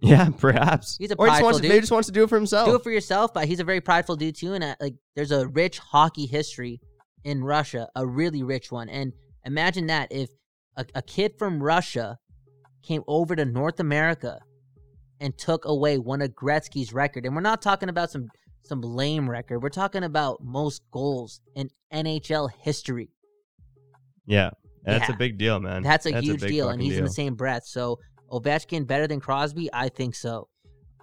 yeah, 0.00 0.28
perhaps. 0.38 0.96
He's 0.98 1.10
a 1.10 1.16
or 1.16 1.26
he 1.26 1.32
just 1.32 1.42
wants 1.42 1.58
to, 1.58 1.62
dude. 1.62 1.68
maybe 1.70 1.80
just 1.80 1.92
wants 1.92 2.06
to 2.06 2.12
do 2.12 2.24
it 2.24 2.28
for 2.28 2.36
himself. 2.36 2.68
Do 2.68 2.74
it 2.76 2.82
for 2.82 2.90
yourself, 2.90 3.32
but 3.34 3.46
he's 3.48 3.60
a 3.60 3.64
very 3.64 3.80
prideful 3.80 4.16
dude 4.16 4.36
too. 4.36 4.52
And 4.54 4.62
uh, 4.62 4.74
like, 4.80 4.94
there's 5.14 5.32
a 5.32 5.46
rich 5.48 5.78
hockey 5.78 6.26
history 6.26 6.80
in 7.24 7.42
Russia, 7.42 7.88
a 7.96 8.06
really 8.06 8.42
rich 8.42 8.70
one. 8.70 8.88
And 8.88 9.12
imagine 9.44 9.86
that 9.88 10.12
if 10.12 10.28
a, 10.76 10.84
a 10.94 11.02
kid 11.02 11.32
from 11.38 11.62
Russia 11.62 12.18
came 12.82 13.02
over 13.08 13.34
to 13.34 13.44
North 13.44 13.80
America 13.80 14.38
and 15.20 15.36
took 15.38 15.64
away 15.64 15.98
one 15.98 16.20
of 16.22 16.30
Gretzky's 16.30 16.92
record, 16.92 17.24
and 17.26 17.34
we're 17.34 17.40
not 17.42 17.62
talking 17.62 17.88
about 17.88 18.10
some 18.10 18.28
some 18.64 18.80
lame 18.80 19.30
record. 19.30 19.60
We're 19.62 19.68
talking 19.68 20.02
about 20.02 20.38
most 20.42 20.82
goals 20.90 21.40
in 21.54 21.70
NHL 21.92 22.50
history. 22.60 23.10
yeah, 24.26 24.50
that's 24.84 25.08
Yeah. 25.08 25.14
a 25.14 25.18
big 25.18 25.38
deal, 25.38 25.60
man. 25.60 25.82
That's 25.84 26.04
a 26.06 26.20
huge 26.20 26.40
big 26.40 26.50
deal, 26.50 26.68
and 26.70 26.82
he's 26.82 26.98
in 26.98 27.04
the 27.04 27.10
same 27.10 27.34
breath. 27.36 27.64
So 27.66 27.98
Ovechkin 28.30 28.86
better 28.86 29.06
than 29.06 29.20
Crosby? 29.20 29.70
I 29.72 29.88
think 29.88 30.16
so. 30.16 30.48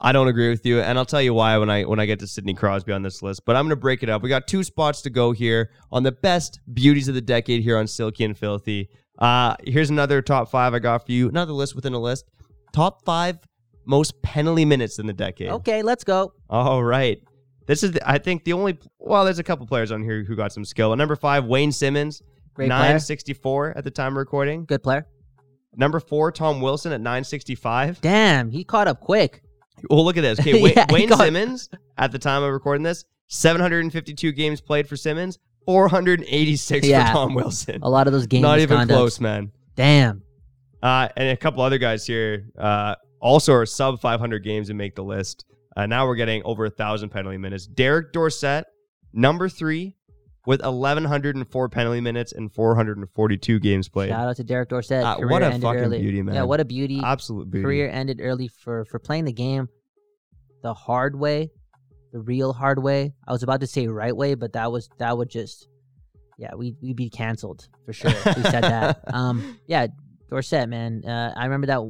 I 0.01 0.11
don't 0.11 0.27
agree 0.27 0.49
with 0.49 0.65
you, 0.65 0.81
and 0.81 0.97
I'll 0.97 1.05
tell 1.05 1.21
you 1.21 1.33
why 1.33 1.57
when 1.57 1.69
I 1.69 1.83
when 1.83 1.99
I 2.01 2.05
get 2.05 2.19
to 2.19 2.27
Sidney 2.27 2.53
Crosby 2.53 2.91
on 2.91 3.01
this 3.03 3.21
list. 3.21 3.43
But 3.45 3.55
I'm 3.55 3.63
gonna 3.65 3.77
break 3.77 4.03
it 4.03 4.09
up. 4.09 4.21
We 4.21 4.27
got 4.27 4.45
two 4.47 4.63
spots 4.63 5.01
to 5.03 5.09
go 5.09 5.31
here 5.31 5.69
on 5.91 6.03
the 6.03 6.11
best 6.11 6.59
beauties 6.73 7.07
of 7.07 7.15
the 7.15 7.21
decade 7.21 7.63
here 7.63 7.77
on 7.77 7.87
Silky 7.87 8.25
and 8.25 8.37
Filthy. 8.37 8.89
Uh, 9.19 9.55
here's 9.63 9.89
another 9.89 10.21
top 10.21 10.49
five 10.51 10.73
I 10.73 10.79
got 10.79 11.05
for 11.05 11.13
you. 11.13 11.29
Another 11.29 11.53
list 11.53 11.75
within 11.75 11.93
a 11.93 11.99
list. 11.99 12.25
Top 12.73 13.05
five 13.05 13.37
most 13.85 14.21
penalty 14.21 14.65
minutes 14.65 14.99
in 14.99 15.05
the 15.07 15.13
decade. 15.13 15.49
Okay, 15.49 15.81
let's 15.81 16.03
go. 16.03 16.33
All 16.49 16.83
right. 16.83 17.21
This 17.65 17.83
is, 17.83 17.93
the, 17.93 18.09
I 18.09 18.17
think, 18.17 18.43
the 18.43 18.53
only. 18.53 18.77
Well, 18.99 19.23
there's 19.23 19.39
a 19.39 19.43
couple 19.43 19.65
players 19.65 19.91
on 19.91 20.03
here 20.03 20.23
who 20.23 20.35
got 20.35 20.51
some 20.51 20.65
skill. 20.65 20.91
At 20.91 20.97
number 20.97 21.15
five, 21.15 21.45
Wayne 21.45 21.71
Simmonds, 21.71 22.21
Great 22.53 22.67
player. 22.67 22.79
964 22.79 23.77
at 23.77 23.83
the 23.83 23.91
time 23.91 24.13
of 24.13 24.17
recording. 24.17 24.65
Good 24.65 24.83
player. 24.83 25.07
Number 25.75 25.99
four, 25.99 26.31
Tom 26.31 26.61
Wilson 26.61 26.91
at 26.91 26.99
965. 27.01 28.01
Damn, 28.01 28.51
he 28.51 28.63
caught 28.63 28.87
up 28.87 28.99
quick. 28.99 29.41
Well, 29.89 30.03
look 30.05 30.17
at 30.17 30.21
this. 30.21 30.39
Okay, 30.39 30.53
Wayne, 30.61 30.73
Yeah, 30.75 30.85
Wayne 30.91 31.09
got- 31.09 31.19
Simmonds 31.19 31.69
at 31.97 32.11
the 32.11 32.19
time 32.19 32.43
of 32.43 32.51
recording 32.51 32.83
this, 32.83 33.05
752 33.29 34.31
games 34.33 34.61
played 34.61 34.87
for 34.87 34.95
Simmonds, 34.97 35.39
486 35.65 36.85
Yeah. 36.85 37.07
for 37.07 37.13
Tom 37.13 37.33
Wilson. 37.33 37.79
A 37.81 37.89
lot 37.89 38.07
of 38.07 38.13
those 38.13 38.27
games. 38.27 38.41
Not 38.43 38.59
even 38.59 38.87
close, 38.87 39.19
man. 39.19 39.51
Damn. 39.75 40.21
Uh, 40.81 41.07
and 41.15 41.29
a 41.29 41.37
couple 41.37 41.63
other 41.63 41.77
guys 41.77 42.05
here 42.05 42.49
uh, 42.57 42.95
also 43.23 43.53
are 43.53 43.65
sub 43.65 43.99
500 43.99 44.43
games 44.43 44.69
and 44.69 44.77
make 44.77 44.95
the 44.95 45.03
list. 45.03 45.45
Uh, 45.75 45.87
now 45.87 46.05
we're 46.05 46.15
getting 46.15 46.43
over 46.43 46.65
a 46.65 46.69
thousand 46.69 47.09
penalty 47.09 47.37
minutes. 47.37 47.65
Derek 47.65 48.13
Dorsett, 48.13 48.65
number 49.13 49.49
three, 49.49 49.95
with 50.45 50.61
1,104 50.61 51.69
penalty 51.69 52.01
minutes 52.01 52.33
and 52.33 52.53
442 52.53 53.59
games 53.59 53.89
played. 53.89 54.09
Shout 54.09 54.27
out 54.27 54.35
to 54.35 54.43
Derek 54.43 54.69
Dorsett. 54.69 55.03
Uh, 55.03 55.17
what 55.21 55.41
a 55.41 55.51
fucking 55.51 55.65
early. 55.65 55.99
beauty, 55.99 56.21
Yeah, 56.31 56.43
what 56.43 56.59
a 56.59 56.65
beauty. 56.65 56.99
Absolute 57.03 57.49
beauty. 57.49 57.63
Career 57.63 57.89
ended 57.89 58.19
early 58.21 58.49
for 58.49 58.85
for 58.85 58.99
playing 58.99 59.25
the 59.25 59.33
game 59.33 59.67
the 60.61 60.73
hard 60.73 61.17
way, 61.17 61.51
the 62.11 62.19
real 62.19 62.53
hard 62.53 62.81
way. 62.81 63.13
I 63.27 63.31
was 63.31 63.43
about 63.43 63.61
to 63.61 63.67
say 63.67 63.87
right 63.87 64.15
way, 64.15 64.35
but 64.35 64.53
that 64.53 64.71
was 64.71 64.89
that 64.99 65.17
would 65.17 65.29
just 65.29 65.67
yeah, 66.37 66.55
we 66.55 66.75
we'd 66.81 66.95
be 66.95 67.09
canceled 67.09 67.67
for 67.85 67.93
sure. 67.93 68.11
if 68.11 68.37
we 68.37 68.43
said 68.43 68.63
that. 68.63 68.99
Um, 69.13 69.59
yeah, 69.67 69.87
Dorsett, 70.29 70.67
man. 70.67 71.05
Uh, 71.05 71.33
I 71.35 71.45
remember 71.45 71.67
that 71.67 71.81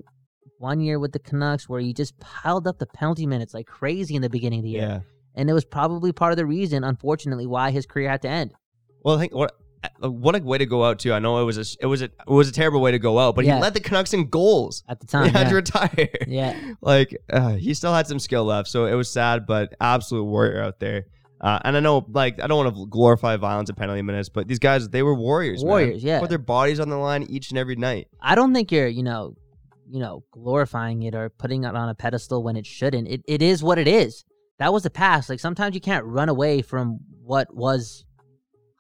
one 0.64 0.80
year 0.82 0.98
with 0.98 1.12
the 1.12 1.20
Canucks 1.20 1.68
where 1.70 1.82
he 1.82 1.94
just 1.94 2.18
piled 2.20 2.66
up 2.68 2.80
the 2.80 2.86
penalty 2.88 3.28
minutes 3.28 3.54
like 3.54 3.68
crazy 3.68 4.16
in 4.16 4.22
the 4.22 4.30
beginning 4.30 4.60
of 4.60 4.64
the 4.64 4.70
year, 4.72 4.82
Yeah. 4.82 5.00
and 5.36 5.50
it 5.50 5.54
was 5.54 5.66
probably 5.66 6.12
part 6.12 6.32
of 6.34 6.38
the 6.38 6.46
reason, 6.46 6.84
unfortunately, 6.84 7.46
why 7.46 7.70
his 7.72 7.86
career 7.86 8.10
had 8.10 8.22
to 8.24 8.30
end. 8.30 8.54
Well, 9.04 9.16
I 9.18 9.20
think 9.20 9.36
what 9.36 9.52
uh, 10.02 10.10
what 10.10 10.34
a 10.34 10.40
way 10.42 10.58
to 10.58 10.66
go 10.66 10.86
out 10.86 10.98
too. 11.00 11.12
I 11.12 11.20
know 11.20 11.42
it 11.42 11.44
was 11.44 11.58
a 11.58 11.66
it 11.82 11.88
was 11.88 12.02
a 12.02 12.06
it 12.06 12.12
was 12.42 12.48
a 12.48 12.54
terrible 12.54 12.80
way 12.80 12.92
to 12.92 13.00
go 13.00 13.20
out, 13.20 13.36
but 13.36 13.44
Yeah. 13.46 13.56
he 13.58 13.62
led 13.62 13.74
the 13.74 13.82
Canucks 13.82 14.14
in 14.14 14.30
goals. 14.30 14.84
At 14.88 15.02
the 15.02 15.08
time. 15.08 15.26
He 15.26 15.32
had 15.32 15.44
to 15.50 15.50
yeah. 15.50 15.56
retire. 15.56 16.10
Yeah. 16.28 16.74
like 16.82 17.10
uh, 17.30 17.56
he 17.66 17.74
still 17.74 17.94
had 17.94 18.08
some 18.08 18.20
skill 18.20 18.46
left, 18.46 18.70
so 18.70 18.86
it 18.86 18.96
was 18.96 19.12
sad, 19.12 19.46
but 19.46 19.74
absolute 19.82 20.24
warrior 20.24 20.62
out 20.64 20.80
there. 20.80 21.06
Uh, 21.42 21.60
and 21.66 21.76
I 21.76 21.82
know, 21.82 22.06
like, 22.08 22.42
I 22.42 22.48
don't 22.48 22.64
want 22.64 22.74
to 22.74 22.88
glorify 22.88 23.36
violence 23.36 23.68
and 23.68 23.78
penalty 23.78 24.02
minutes, 24.02 24.30
but 24.30 24.48
these 24.48 24.60
guys, 24.60 24.88
they 24.88 25.04
were 25.04 25.14
warriors. 25.14 25.62
man. 25.62 25.68
Warriors, 25.72 26.02
yeah. 26.02 26.22
Put 26.22 26.30
their 26.30 26.38
bodies 26.38 26.80
on 26.80 26.88
the 26.88 26.96
line 26.96 27.24
each 27.24 27.50
and 27.52 27.58
every 27.60 27.76
night. 27.76 28.08
I 28.22 28.36
don't 28.36 28.54
think 28.54 28.72
you're, 28.72 28.88
you 28.88 29.04
know, 29.04 29.36
you 29.94 30.00
know, 30.00 30.24
glorifying 30.32 31.04
it 31.04 31.14
or 31.14 31.30
putting 31.30 31.66
it 31.66 31.76
on 31.76 31.88
a 31.88 31.94
pedestal 31.94 32.42
when 32.42 32.56
it 32.56 32.66
shouldn't. 32.66 33.08
It 33.08 33.22
it 33.28 33.44
is 33.44 33.62
what 33.62 33.78
it 33.78 33.88
is. 33.88 34.26
That 34.58 34.74
was 34.74 34.82
the 34.82 34.90
past. 34.90 35.30
Like 35.30 35.40
sometimes 35.40 35.76
you 35.76 35.82
can't 35.82 36.04
run 36.04 36.30
away 36.30 36.64
from 36.64 36.98
what 37.22 37.56
was 37.56 38.04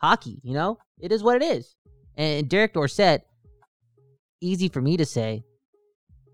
hockey, 0.01 0.39
you 0.43 0.55
know? 0.55 0.79
It 0.99 1.11
is 1.11 1.21
what 1.21 1.35
it 1.35 1.45
is. 1.45 1.75
And 2.17 2.49
Derek 2.49 2.73
Dorsett, 2.73 3.21
easy 4.41 4.69
for 4.69 4.81
me 4.81 4.97
to 4.97 5.05
say, 5.05 5.43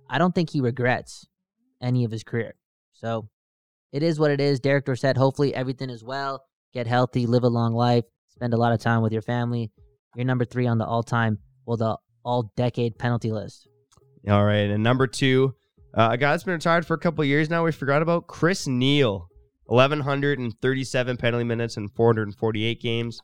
I 0.10 0.18
don't 0.18 0.34
think 0.34 0.50
he 0.50 0.62
regrets 0.62 1.28
any 1.82 2.06
of 2.06 2.12
his 2.12 2.24
career. 2.24 2.56
So 2.94 3.28
it 3.92 4.02
is 4.02 4.18
what 4.18 4.32
it 4.32 4.40
is. 4.40 4.62
Derek 4.62 4.86
Dorsett, 4.86 5.18
hopefully 5.18 5.54
everything 5.54 5.90
is 5.90 6.06
well. 6.06 6.46
Get 6.74 6.88
healthy, 6.88 7.26
live 7.26 7.44
a 7.44 7.50
long 7.50 7.74
life, 7.74 8.06
spend 8.30 8.54
a 8.54 8.58
lot 8.58 8.72
of 8.72 8.80
time 8.80 9.02
with 9.02 9.12
your 9.12 9.24
family. 9.24 9.72
You're 10.16 10.26
number 10.26 10.46
three 10.46 10.68
on 10.68 10.78
the 10.78 10.86
all 10.86 11.04
time, 11.04 11.40
well, 11.66 11.78
the 11.78 11.98
all 12.24 12.54
decade 12.56 12.98
penalty 12.98 13.34
list. 13.34 13.69
All 14.28 14.44
right. 14.44 14.70
And 14.70 14.84
number 14.84 15.08
two, 15.08 15.56
uh, 15.94 16.10
a 16.12 16.18
guy 16.18 16.32
that's 16.32 16.44
been 16.44 16.54
retired 16.54 16.86
for 16.86 16.94
a 16.94 17.00
couple 17.00 17.22
of 17.22 17.28
years 17.28 17.50
now, 17.50 17.64
we 17.64 17.72
forgot 17.72 18.02
about 18.02 18.28
Chris 18.28 18.68
Neil. 18.68 19.30
1,137 19.66 21.18
penalty 21.18 21.44
minutes 21.44 21.78
and 21.78 21.92
448 21.92 22.82
games. 22.82 23.22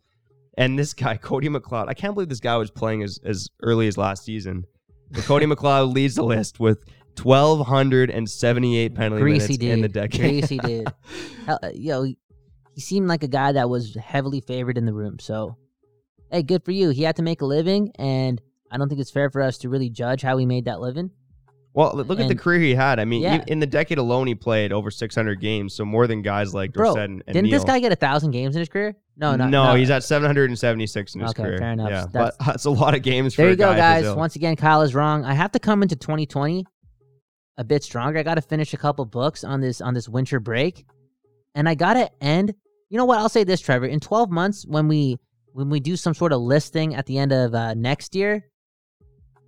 And 0.57 0.77
this 0.77 0.93
guy, 0.93 1.17
Cody 1.21 1.49
McLeod, 1.49 1.87
I 1.87 1.93
can't 1.93 2.13
believe 2.13 2.29
this 2.29 2.39
guy 2.39 2.55
was 2.57 2.71
playing 2.71 3.03
as, 3.03 3.19
as 3.23 3.49
early 3.63 3.87
as 3.87 3.97
last 3.97 4.23
season. 4.23 4.65
But 5.11 5.23
Cody 5.23 5.45
McLeod 5.47 5.93
leads 5.93 6.15
the 6.15 6.23
list 6.23 6.59
with 6.59 6.83
1,278 7.21 8.95
penalty 8.95 9.21
Greasy 9.21 9.39
minutes 9.39 9.57
dude. 9.57 9.71
in 9.71 9.81
the 9.81 9.89
decade. 9.89 10.19
Greasy 10.19 10.57
dude. 10.59 10.87
Hell, 11.45 11.59
uh, 11.63 11.69
yo, 11.73 12.03
he 12.03 12.81
seemed 12.81 13.07
like 13.07 13.23
a 13.23 13.27
guy 13.27 13.51
that 13.51 13.69
was 13.69 13.95
heavily 13.95 14.41
favored 14.41 14.77
in 14.77 14.85
the 14.85 14.93
room. 14.93 15.17
So, 15.19 15.57
hey, 16.31 16.43
good 16.43 16.63
for 16.63 16.71
you. 16.71 16.89
He 16.89 17.03
had 17.03 17.15
to 17.15 17.23
make 17.23 17.41
a 17.41 17.45
living, 17.45 17.91
and 17.97 18.41
I 18.71 18.77
don't 18.77 18.89
think 18.89 18.99
it's 19.01 19.11
fair 19.11 19.29
for 19.29 19.41
us 19.41 19.57
to 19.59 19.69
really 19.69 19.89
judge 19.89 20.21
how 20.21 20.37
he 20.37 20.45
made 20.45 20.65
that 20.65 20.79
living. 20.79 21.11
Well, 21.73 21.93
look 21.93 22.21
at 22.21 22.29
the 22.29 22.35
career 22.35 22.59
he 22.61 22.73
had. 22.73 22.99
I 22.99 23.05
mean, 23.05 23.21
Yeah. 23.21 23.43
in 23.47 23.59
the 23.59 23.65
decade 23.67 23.97
alone, 23.97 24.27
he 24.27 24.35
played 24.35 24.71
over 24.71 24.89
600 24.89 25.41
games, 25.41 25.73
so 25.75 25.83
more 25.83 26.07
than 26.07 26.21
guys 26.21 26.53
like 26.53 26.71
Bro, 26.71 26.93
Dorsett 26.93 27.09
and, 27.09 27.23
and 27.27 27.33
didn't 27.33 27.51
this 27.51 27.65
guy 27.65 27.79
get 27.79 27.91
a 27.91 27.97
thousand 27.97 28.31
games 28.31 28.55
in 28.55 28.59
his 28.61 28.69
career? 28.69 28.95
No, 29.17 29.35
no, 29.35 29.47
no, 29.49 29.75
he's 29.75 29.89
at 29.89 30.03
776 30.03 31.15
in 31.15 31.21
his 31.21 31.31
Okay, 31.31 31.43
career. 31.43 31.57
fair 31.57 31.71
enough. 31.73 31.89
Yeah, 31.89 32.05
That's- 32.11 32.35
but 32.39 32.45
that's 32.45 32.65
a 32.65 32.69
lot 32.69 32.95
of 32.95 33.01
games. 33.01 33.35
There 33.35 33.45
for 33.45 33.49
you 33.49 33.53
a 33.53 33.57
go, 33.57 33.75
guys. 33.75 34.13
Once 34.15 34.37
again, 34.37 34.55
Kyle 34.55 34.81
is 34.83 34.95
wrong. 34.95 35.25
I 35.25 35.33
have 35.33 35.51
to 35.51 35.59
come 35.59 35.81
into 35.83 35.95
2020 35.97 36.65
a 37.57 37.63
bit 37.65 37.83
stronger. 37.83 38.19
I 38.19 38.23
got 38.23 38.35
to 38.35 38.41
finish 38.41 38.73
a 38.73 38.77
couple 38.77 39.05
books 39.05 39.43
on 39.43 39.59
this 39.61 39.81
on 39.81 39.93
this 39.93 40.07
winter 40.09 40.39
break, 40.39 40.85
And 41.55 41.67
I 41.69 41.75
gotta 41.75 42.09
end. 42.21 42.53
You 42.89 42.97
know 42.97 43.05
what? 43.05 43.19
I'll 43.19 43.29
say 43.29 43.43
this, 43.43 43.59
Trevor. 43.61 43.85
In 43.85 43.99
12 43.99 44.29
months, 44.29 44.65
when 44.65 44.87
we 44.87 45.17
when 45.53 45.69
we 45.69 45.79
do 45.81 45.95
some 45.97 46.13
sort 46.13 46.31
of 46.33 46.41
listing 46.41 46.95
at 46.95 47.05
the 47.05 47.17
end 47.17 47.31
of 47.33 47.53
uh, 47.55 47.73
next 47.73 48.13
year, 48.15 48.45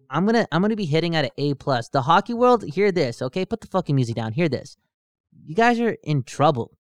I'm 0.09 0.25
gonna 0.25 0.47
I'm 0.51 0.61
gonna 0.61 0.75
be 0.75 0.85
hitting 0.85 1.15
at 1.15 1.25
an 1.25 1.31
A 1.37 1.53
plus. 1.53 1.89
The 1.89 2.01
hockey 2.01 2.33
world, 2.33 2.63
hear 2.63 2.91
this, 2.91 3.21
okay? 3.21 3.45
Put 3.45 3.61
the 3.61 3.67
fucking 3.67 3.95
music 3.95 4.15
down. 4.15 4.33
Hear 4.33 4.49
this. 4.49 4.77
You 5.45 5.55
guys 5.55 5.79
are 5.79 5.97
in 6.03 6.23
trouble. 6.23 6.77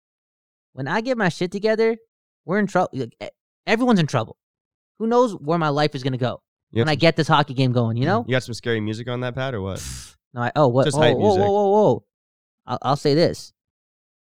When 0.74 0.88
I 0.88 1.01
get 1.01 1.17
my 1.17 1.30
shit 1.30 1.51
together, 1.51 1.97
we're 2.45 2.59
in 2.59 2.67
trouble. 2.67 3.05
Everyone's 3.67 3.99
in 3.99 4.07
trouble. 4.07 4.38
Who 4.99 5.07
knows 5.07 5.34
where 5.34 5.57
my 5.57 5.69
life 5.69 5.95
is 5.95 6.03
gonna 6.03 6.17
go 6.17 6.41
when 6.72 6.89
I 6.89 6.95
get 6.95 7.15
this 7.15 7.28
hockey 7.28 7.53
game 7.53 7.72
going? 7.72 7.97
You 7.97 8.03
mm-hmm. 8.03 8.09
know? 8.09 8.26
You 8.28 8.36
got 8.36 8.43
some 8.43 8.53
scary 8.53 8.80
music 8.80 9.07
on 9.07 9.22
that 9.22 9.36
pad 9.36 9.53
or 9.53 9.61
what? 9.61 9.84
No, 10.34 10.43
I, 10.43 10.51
oh, 10.55 10.69
what? 10.69 10.86
Just 10.86 10.95
oh, 10.95 11.01
hype 11.01 11.17
whoa, 11.17 11.24
music. 11.24 11.41
whoa, 11.41 11.51
whoa, 11.51 11.69
whoa! 11.72 12.05
I'll, 12.65 12.78
I'll 12.82 12.95
say 12.95 13.13
this 13.13 13.51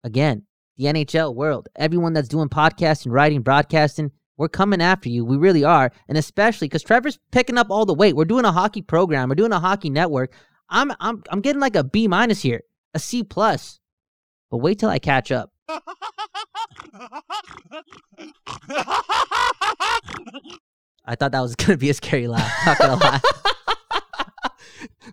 again: 0.04 0.44
the 0.76 0.84
NHL 0.84 1.34
world, 1.34 1.68
everyone 1.74 2.12
that's 2.12 2.28
doing 2.28 2.48
podcasting, 2.48 3.10
writing, 3.10 3.42
broadcasting, 3.42 4.12
we're 4.36 4.48
coming 4.48 4.80
after 4.82 5.08
you. 5.08 5.24
We 5.24 5.36
really 5.36 5.64
are, 5.64 5.90
and 6.08 6.18
especially 6.18 6.68
because 6.68 6.82
Trevor's 6.82 7.18
picking 7.32 7.58
up 7.58 7.68
all 7.70 7.86
the 7.86 7.94
weight. 7.94 8.16
We're 8.16 8.24
doing 8.24 8.44
a 8.44 8.52
hockey 8.52 8.82
program. 8.82 9.28
We're 9.28 9.34
doing 9.34 9.52
a 9.52 9.60
hockey 9.60 9.90
network. 9.90 10.32
I'm, 10.68 10.92
I'm, 11.00 11.22
I'm 11.30 11.40
getting 11.40 11.60
like 11.60 11.76
a 11.76 11.84
B 11.84 12.08
minus 12.08 12.42
here, 12.42 12.62
a 12.94 12.98
C 12.98 13.22
plus. 13.22 13.80
But 14.50 14.58
wait 14.58 14.78
till 14.78 14.90
I 14.90 14.98
catch 14.98 15.32
up. 15.32 15.52
I 21.04 21.14
thought 21.14 21.32
that 21.32 21.40
was 21.40 21.54
gonna 21.56 21.76
be 21.76 21.90
a 21.90 21.94
scary 21.94 22.26
laugh. 22.28 22.52
Not 22.66 22.78
gonna 22.78 22.96
lie. 22.96 23.20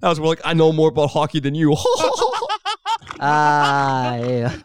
That 0.01 0.09
was 0.09 0.19
more 0.19 0.29
like 0.29 0.41
I 0.43 0.53
know 0.53 0.73
more 0.73 0.89
about 0.89 1.11
hockey 1.11 1.39
than 1.39 1.55
you. 1.55 1.75
Ah, 3.25 4.15
yeah. 4.17 4.57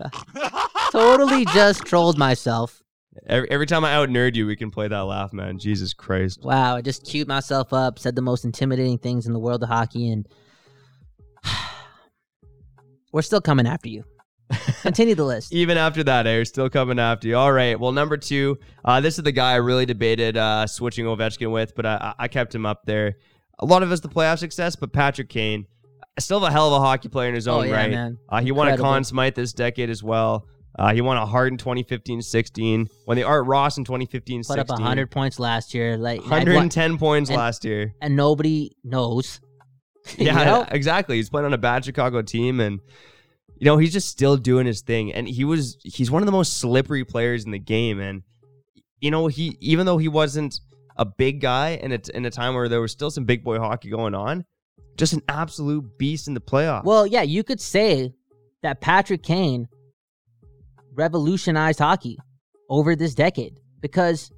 totally 0.90 1.44
just 1.46 1.84
trolled 1.84 2.18
myself. 2.18 2.82
Every, 3.26 3.50
every 3.50 3.66
time 3.66 3.84
I 3.84 3.94
out 3.94 4.08
nerd 4.08 4.34
you, 4.34 4.46
we 4.46 4.56
can 4.56 4.70
play 4.70 4.88
that 4.88 5.00
laugh, 5.04 5.32
man. 5.32 5.58
Jesus 5.58 5.92
Christ. 5.94 6.40
Wow, 6.42 6.76
I 6.76 6.82
just 6.82 7.04
queued 7.04 7.28
myself 7.28 7.72
up, 7.72 7.98
said 7.98 8.14
the 8.14 8.22
most 8.22 8.44
intimidating 8.44 8.98
things 8.98 9.26
in 9.26 9.32
the 9.32 9.38
world 9.38 9.62
of 9.62 9.68
hockey, 9.68 10.10
and 10.10 10.26
we're 13.12 13.22
still 13.22 13.40
coming 13.40 13.66
after 13.66 13.88
you. 13.88 14.04
Continue 14.82 15.14
the 15.14 15.24
list. 15.24 15.52
Even 15.52 15.76
after 15.76 16.02
that, 16.04 16.22
they're 16.22 16.44
still 16.44 16.70
coming 16.70 16.98
after 16.98 17.28
you. 17.28 17.36
All 17.36 17.52
right. 17.52 17.78
Well, 17.78 17.92
number 17.92 18.16
two, 18.16 18.58
uh, 18.84 19.00
this 19.00 19.18
is 19.18 19.24
the 19.24 19.32
guy 19.32 19.52
I 19.52 19.56
really 19.56 19.84
debated 19.84 20.36
uh, 20.36 20.66
switching 20.66 21.04
Ovechkin 21.04 21.50
with, 21.52 21.74
but 21.74 21.84
I, 21.84 22.14
I 22.18 22.28
kept 22.28 22.54
him 22.54 22.64
up 22.64 22.82
there. 22.86 23.16
A 23.58 23.66
lot 23.66 23.82
of 23.82 23.92
us 23.92 24.00
the 24.00 24.08
playoff 24.08 24.38
success, 24.38 24.74
but 24.76 24.92
Patrick 24.92 25.28
Kane, 25.28 25.66
still 26.18 26.44
a 26.46 26.50
hell 26.50 26.68
of 26.74 26.80
a 26.80 26.84
hockey 26.84 27.08
player 27.08 27.28
in 27.28 27.34
his 27.34 27.46
Oh, 27.46 27.58
own 27.58 27.68
yeah, 27.68 27.74
right. 27.74 27.90
man. 27.90 28.18
Uh, 28.28 28.40
he 28.40 28.52
won 28.52 28.68
a 28.68 28.70
Incredible. 28.70 28.90
Conn 28.90 29.04
Smythe 29.04 29.34
this 29.34 29.52
decade 29.52 29.90
as 29.90 30.02
well. 30.02 30.46
Uh, 30.78 30.94
he 30.94 31.00
won 31.00 31.16
a 31.16 31.26
Hart 31.26 31.50
in 31.50 31.58
2015-16. 31.58 32.86
Won 33.06 33.16
the 33.16 33.24
Art 33.24 33.46
Ross 33.46 33.78
in 33.78 33.84
2015-16. 33.84 34.46
Put 34.46 34.58
up 34.58 34.68
100 34.68 35.10
points 35.10 35.38
last 35.38 35.74
year. 35.74 35.96
Like, 35.96 36.20
and 36.20 36.30
what- 36.30 36.38
110 36.46 36.98
points 36.98 37.30
and- 37.30 37.36
last 37.36 37.64
year. 37.64 37.94
and 38.00 38.14
nobody 38.16 38.72
knows. 38.84 39.40
You 40.16 40.26
Yeah, 40.26 40.44
know? 40.44 40.66
exactly. 40.70 41.16
He's 41.16 41.28
playing 41.28 41.44
on 41.46 41.52
a 41.52 41.58
bad 41.58 41.84
Chicago 41.84 42.22
team, 42.22 42.60
and 42.60 42.80
you 43.58 43.66
know 43.66 43.76
he's 43.76 43.92
just 43.92 44.08
still 44.08 44.38
doing 44.38 44.64
his 44.66 44.80
thing. 44.80 45.12
And 45.12 45.28
he 45.28 45.44
was 45.44 45.76
he's 45.84 46.10
one 46.10 46.22
of 46.22 46.26
the 46.26 46.32
most 46.32 46.56
slippery 46.58 47.04
players 47.04 47.44
in 47.44 47.50
the 47.50 47.58
game. 47.58 48.00
And 48.00 48.22
you 49.00 49.10
know 49.10 49.26
he 49.26 49.58
even 49.60 49.84
though 49.84 49.98
he 49.98 50.08
wasn't 50.08 50.60
a 50.96 51.04
big 51.04 51.42
guy 51.42 51.70
in 51.82 51.92
a 51.92 51.98
in 52.14 52.24
a 52.24 52.30
time 52.30 52.54
where 52.54 52.70
there 52.70 52.80
was 52.80 52.90
still 52.92 53.10
some 53.10 53.24
big 53.26 53.44
boy 53.44 53.58
hockey 53.58 53.90
going 53.90 54.14
on, 54.14 54.46
just 54.96 55.12
an 55.12 55.20
absolute 55.28 55.98
beast 55.98 56.26
in 56.26 56.32
the 56.32 56.40
playoffs. 56.40 56.84
Well, 56.84 57.06
yeah, 57.06 57.22
you 57.22 57.44
could 57.44 57.60
say 57.60 58.14
that 58.62 58.80
Patrick 58.80 59.22
Kane 59.22 59.68
revolutionized 60.98 61.78
hockey 61.78 62.18
over 62.68 62.94
this 62.96 63.14
decade 63.14 63.54
because 63.80 64.30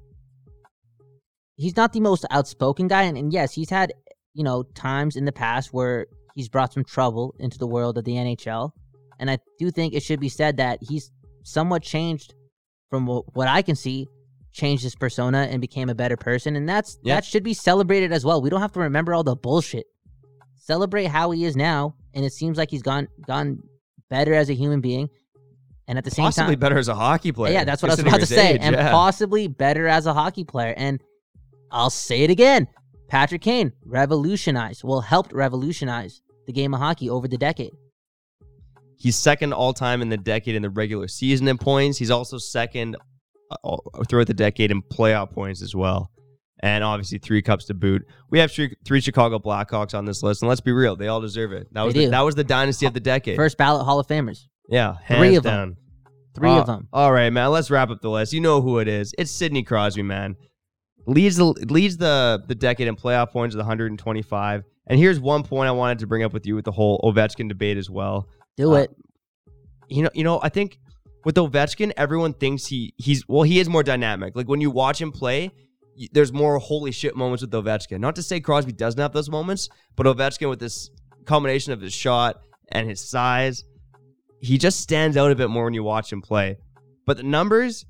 he's 1.55 1.75
not 1.75 1.91
the 1.91 1.99
most 1.99 2.25
outspoken 2.31 2.87
guy. 2.87 3.03
And, 3.03 3.17
and 3.17 3.33
yes, 3.33 3.53
he's 3.53 3.69
had, 3.69 3.91
you 4.33 4.43
know, 4.43 4.63
times 4.75 5.15
in 5.15 5.25
the 5.25 5.31
past 5.31 5.73
where 5.73 6.05
he's 6.35 6.47
brought 6.47 6.71
some 6.71 6.85
trouble 6.85 7.35
into 7.39 7.57
the 7.57 7.67
world 7.67 7.97
of 7.97 8.05
the 8.05 8.13
NHL. 8.13 8.71
And 9.19 9.29
I 9.29 9.39
do 9.59 9.71
think 9.71 9.93
it 9.93 10.03
should 10.03 10.19
be 10.19 10.29
said 10.29 10.57
that 10.57 10.79
he's 10.81 11.11
somewhat 11.43 11.83
changed 11.83 12.33
from 12.89 13.07
what 13.07 13.47
I 13.47 13.61
can 13.61 13.75
see, 13.75 14.07
changed 14.53 14.83
his 14.83 14.95
persona 14.95 15.47
and 15.49 15.59
became 15.61 15.89
a 15.89 15.95
better 15.95 16.17
person. 16.17 16.55
And 16.55 16.69
that's 16.69 16.97
Yeah. 17.03 17.15
that 17.15 17.25
should 17.25 17.43
be 17.43 17.53
celebrated 17.53 18.11
as 18.13 18.23
well. 18.23 18.41
We 18.41 18.49
don't 18.49 18.61
have 18.61 18.73
to 18.73 18.79
remember 18.81 19.13
all 19.13 19.23
the 19.23 19.35
bullshit. 19.35 19.85
Celebrate 20.55 21.05
how 21.05 21.31
he 21.31 21.43
is 21.43 21.55
now, 21.55 21.95
and 22.13 22.23
it 22.23 22.33
seems 22.33 22.57
like 22.57 22.69
he's 22.69 22.83
gone 22.83 23.07
gone 23.25 23.59
better 24.09 24.33
as 24.33 24.49
a 24.49 24.53
human 24.53 24.79
being. 24.81 25.09
And 25.87 25.97
at 25.97 26.03
the 26.03 26.11
same 26.11 26.23
possibly 26.23 26.41
time, 26.41 26.47
possibly 26.47 26.55
better 26.55 26.77
as 26.77 26.87
a 26.87 26.95
hockey 26.95 27.31
player. 27.31 27.53
yeah, 27.53 27.63
that's 27.63 27.81
what 27.81 27.89
I 27.89 27.95
was 27.95 27.99
about 27.99 28.19
to 28.19 28.25
say, 28.25 28.53
age, 28.53 28.59
and 28.61 28.75
yeah. 28.75 28.91
possibly 28.91 29.47
better 29.47 29.87
as 29.87 30.05
a 30.05 30.13
hockey 30.13 30.43
player. 30.43 30.73
And 30.77 31.01
I'll 31.71 31.89
say 31.89 32.21
it 32.21 32.29
again: 32.29 32.67
Patrick 33.09 33.41
Kane 33.41 33.73
revolutionized, 33.83 34.83
well, 34.83 35.01
helped 35.01 35.33
revolutionize 35.33 36.21
the 36.47 36.53
game 36.53 36.73
of 36.73 36.79
hockey 36.79 37.09
over 37.09 37.27
the 37.27 37.37
decade. 37.37 37.73
He's 38.97 39.17
second 39.17 39.51
all 39.51 39.73
time 39.73 40.01
in 40.01 40.09
the 40.09 40.17
decade 40.17 40.55
in 40.55 40.61
the 40.61 40.69
regular 40.69 41.07
season 41.07 41.47
in 41.47 41.57
points. 41.57 41.97
He's 41.97 42.11
also 42.11 42.37
second 42.37 42.95
uh, 43.63 43.77
throughout 44.07 44.27
the 44.27 44.33
decade 44.33 44.71
in 44.71 44.81
playoff 44.81 45.31
points 45.31 45.61
as 45.61 45.75
well. 45.75 46.11
And 46.63 46.83
obviously 46.83 47.17
three 47.17 47.41
cups 47.41 47.65
to 47.65 47.73
boot. 47.73 48.03
We 48.29 48.37
have 48.39 48.51
three, 48.51 48.75
three 48.85 49.01
Chicago 49.01 49.39
Blackhawks 49.39 49.97
on 49.97 50.05
this 50.05 50.21
list, 50.21 50.43
and 50.43 50.49
let's 50.49 50.61
be 50.61 50.71
real, 50.71 50.95
they 50.95 51.07
all 51.07 51.19
deserve 51.19 51.51
it. 51.51 51.67
That 51.73 51.81
was 51.81 51.95
the, 51.95 52.05
that 52.05 52.21
was 52.21 52.35
the 52.35 52.43
dynasty 52.43 52.85
of 52.85 52.93
the 52.93 52.99
decade. 52.99 53.35
First 53.35 53.57
ballot 53.57 53.83
Hall 53.83 53.99
of 53.99 54.05
Famers, 54.05 54.45
yeah, 54.71 54.95
hands 55.03 55.19
three 55.19 55.35
of 55.35 55.43
down. 55.43 55.77
three 56.33 56.49
Uh, 56.49 56.61
of 56.61 56.65
them. 56.65 56.87
All 56.91 57.11
right, 57.11 57.29
man. 57.29 57.51
Let's 57.51 57.69
wrap 57.69 57.89
up 57.91 58.01
the 58.01 58.09
list. 58.09 58.33
You 58.33 58.41
know 58.41 58.61
who 58.61 58.79
it 58.79 58.87
is. 58.87 59.13
It's 59.19 59.29
Sidney 59.29 59.61
Crosby, 59.63 60.01
man. 60.01 60.35
Leads 61.05 61.35
the 61.35 61.45
leads 61.45 61.97
the 61.97 62.41
the 62.47 62.55
decade 62.55 62.87
in 62.87 62.95
playoff 62.95 63.31
points 63.31 63.55
with 63.55 63.61
125. 63.61 64.63
And 64.87 64.99
here's 64.99 65.19
one 65.19 65.43
point 65.43 65.67
I 65.67 65.71
wanted 65.71 65.99
to 65.99 66.07
bring 66.07 66.23
up 66.23 66.33
with 66.33 66.45
you 66.45 66.55
with 66.55 66.65
the 66.65 66.71
whole 66.71 66.99
Ovechkin 67.03 67.47
debate 67.47 67.77
as 67.77 67.89
well. 67.89 68.27
Do 68.57 68.73
uh, 68.73 68.77
it. 68.77 68.91
you 69.89 70.03
know, 70.03 70.09
you 70.13 70.23
know, 70.23 70.39
I 70.41 70.49
think 70.49 70.77
with 71.25 71.35
Ovechkin, 71.35 71.91
everyone 71.97 72.33
thinks 72.33 72.65
he 72.65 72.93
he's 72.97 73.27
well, 73.27 73.43
he 73.43 73.59
is 73.59 73.69
more 73.69 73.83
dynamic. 73.83 74.35
Like 74.35 74.47
when 74.47 74.61
you 74.61 74.71
watch 74.71 75.01
him 75.01 75.11
play, 75.11 75.51
there's 76.13 76.31
more 76.33 76.57
holy 76.59 76.91
shit 76.91 77.15
moments 77.15 77.41
with 77.41 77.51
Ovechkin. 77.51 77.99
Not 77.99 78.15
to 78.15 78.23
say 78.23 78.39
Crosby 78.39 78.71
doesn't 78.71 78.99
have 78.99 79.13
those 79.13 79.29
moments, 79.29 79.69
but 79.95 80.05
Ovechkin 80.05 80.49
with 80.49 80.59
this 80.59 80.89
combination 81.25 81.73
of 81.73 81.81
his 81.81 81.93
shot 81.93 82.41
and 82.71 82.87
his 82.89 83.07
size, 83.07 83.63
he 84.41 84.57
just 84.57 84.79
stands 84.79 85.15
out 85.17 85.31
a 85.31 85.35
bit 85.35 85.49
more 85.49 85.65
when 85.65 85.73
you 85.73 85.83
watch 85.83 86.11
him 86.11 86.21
play. 86.21 86.57
But 87.05 87.17
the 87.17 87.23
numbers, 87.23 87.85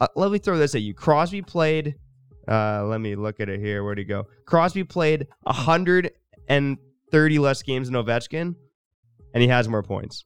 uh, 0.00 0.08
let 0.16 0.30
me 0.30 0.38
throw 0.38 0.56
this 0.58 0.74
at 0.74 0.82
you. 0.82 0.94
Crosby 0.94 1.42
played. 1.42 1.96
Uh, 2.48 2.84
let 2.86 3.00
me 3.00 3.14
look 3.16 3.40
at 3.40 3.48
it 3.48 3.60
here. 3.60 3.84
Where'd 3.84 3.98
he 3.98 4.04
go? 4.04 4.26
Crosby 4.46 4.84
played 4.84 5.26
130 5.44 7.38
less 7.38 7.62
games 7.62 7.88
than 7.90 8.02
Ovechkin, 8.02 8.54
and 9.34 9.42
he 9.42 9.48
has 9.48 9.68
more 9.68 9.82
points. 9.82 10.22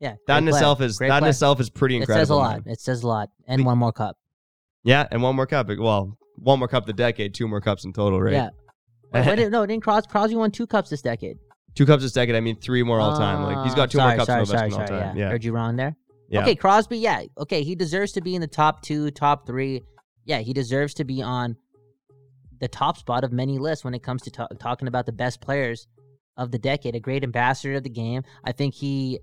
Yeah, 0.00 0.14
That 0.26 0.38
in 0.38 0.48
itself 0.48 0.80
is 0.80 0.96
Great 0.96 1.08
that 1.08 1.22
in 1.22 1.28
itself 1.28 1.60
is 1.60 1.68
pretty 1.68 1.96
incredible. 1.96 2.20
It 2.20 2.22
says 2.22 2.30
a 2.30 2.34
lot. 2.34 2.64
man. 2.64 2.72
It 2.72 2.80
says 2.80 3.02
a 3.02 3.06
lot. 3.06 3.28
And 3.46 3.60
The- 3.60 3.64
one 3.64 3.76
more 3.78 3.92
cup. 3.92 4.16
Yeah, 4.82 5.06
and 5.10 5.22
one 5.22 5.36
more 5.36 5.46
cup. 5.46 5.68
Well, 5.68 6.16
one 6.36 6.58
more 6.58 6.68
cup 6.68 6.86
the 6.86 6.94
decade, 6.94 7.34
two 7.34 7.46
more 7.46 7.60
cups 7.60 7.84
in 7.84 7.92
total, 7.92 8.20
right? 8.20 8.32
Yeah. 8.32 8.48
Wait, 9.12 9.50
no, 9.50 9.66
didn't 9.66 9.82
Cros- 9.82 10.06
Crosby 10.06 10.36
won 10.36 10.50
two 10.52 10.66
cups 10.66 10.88
this 10.88 11.02
decade? 11.02 11.36
Two 11.74 11.86
cups 11.86 12.02
this 12.02 12.12
decade. 12.12 12.34
I 12.34 12.40
mean, 12.40 12.56
three 12.56 12.82
more 12.82 13.00
all 13.00 13.16
time. 13.16 13.42
Like 13.44 13.64
he's 13.64 13.74
got 13.74 13.90
two 13.90 13.98
sorry, 13.98 14.16
more 14.16 14.16
cups 14.18 14.26
sorry, 14.26 14.40
than 14.40 14.46
sorry, 14.46 14.70
all 14.70 14.70
sorry, 14.70 14.88
time. 14.88 15.16
Yeah. 15.16 15.24
Yeah, 15.24 15.30
Heard 15.30 15.44
you 15.44 15.52
wrong 15.52 15.76
there. 15.76 15.96
yeah. 16.28 16.42
Okay, 16.42 16.54
Crosby, 16.54 16.98
yeah. 16.98 17.22
Okay, 17.38 17.62
he 17.62 17.74
deserves 17.74 18.12
to 18.12 18.20
be 18.20 18.34
in 18.34 18.40
the 18.40 18.46
top 18.46 18.82
two, 18.82 19.10
top 19.10 19.46
three. 19.46 19.82
Yeah, 20.24 20.38
he 20.40 20.52
deserves 20.52 20.94
to 20.94 21.04
be 21.04 21.22
on 21.22 21.56
the 22.60 22.68
top 22.68 22.98
spot 22.98 23.24
of 23.24 23.32
many 23.32 23.58
lists 23.58 23.84
when 23.84 23.94
it 23.94 24.02
comes 24.02 24.22
to 24.22 24.30
ta- 24.30 24.48
talking 24.58 24.88
about 24.88 25.06
the 25.06 25.12
best 25.12 25.40
players 25.40 25.86
of 26.36 26.50
the 26.50 26.58
decade. 26.58 26.94
A 26.94 27.00
great 27.00 27.24
ambassador 27.24 27.74
of 27.74 27.82
the 27.82 27.90
game. 27.90 28.22
I 28.44 28.52
think 28.52 28.74
he, 28.74 29.20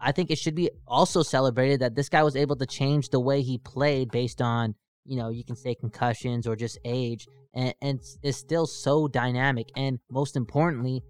I 0.00 0.12
think 0.12 0.30
it 0.30 0.38
should 0.38 0.54
be 0.54 0.70
also 0.86 1.22
celebrated 1.22 1.80
that 1.80 1.94
this 1.94 2.08
guy 2.08 2.22
was 2.22 2.36
able 2.36 2.56
to 2.56 2.66
change 2.66 3.08
the 3.08 3.20
way 3.20 3.42
he 3.42 3.58
played 3.58 4.10
based 4.10 4.42
on, 4.42 4.74
you 5.06 5.16
know, 5.16 5.30
you 5.30 5.44
can 5.44 5.56
say 5.56 5.74
concussions 5.74 6.46
or 6.46 6.54
just 6.56 6.78
age, 6.84 7.26
and, 7.54 7.74
and 7.80 8.00
is 8.22 8.36
still 8.36 8.66
so 8.66 9.08
dynamic. 9.08 9.70
And 9.76 9.98
most 10.10 10.36
importantly, 10.36 11.02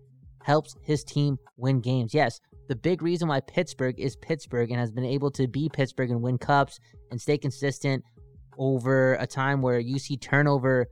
helps 0.42 0.76
his 0.82 1.04
team 1.04 1.38
win 1.56 1.80
games. 1.80 2.14
Yes, 2.14 2.40
the 2.68 2.76
big 2.76 3.02
reason 3.02 3.28
why 3.28 3.40
Pittsburgh 3.40 3.98
is 3.98 4.16
Pittsburgh 4.16 4.70
and 4.70 4.80
has 4.80 4.92
been 4.92 5.04
able 5.04 5.30
to 5.32 5.46
be 5.48 5.68
Pittsburgh 5.68 6.10
and 6.10 6.22
win 6.22 6.38
cups 6.38 6.78
and 7.10 7.20
stay 7.20 7.36
consistent 7.36 8.04
over 8.58 9.14
a 9.14 9.26
time 9.26 9.62
where 9.62 9.78
you 9.78 9.98
see 9.98 10.16
turnover 10.16 10.86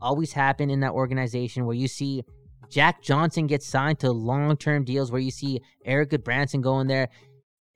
always 0.00 0.32
happen 0.32 0.70
in 0.70 0.80
that 0.80 0.92
organization, 0.92 1.64
where 1.64 1.76
you 1.76 1.88
see 1.88 2.22
Jack 2.68 3.02
Johnson 3.02 3.46
get 3.46 3.62
signed 3.62 4.00
to 4.00 4.10
long-term 4.10 4.84
deals, 4.84 5.10
where 5.10 5.20
you 5.20 5.30
see 5.30 5.60
Erik 5.84 6.10
Gudbranson 6.10 6.60
going 6.60 6.86
there. 6.86 7.08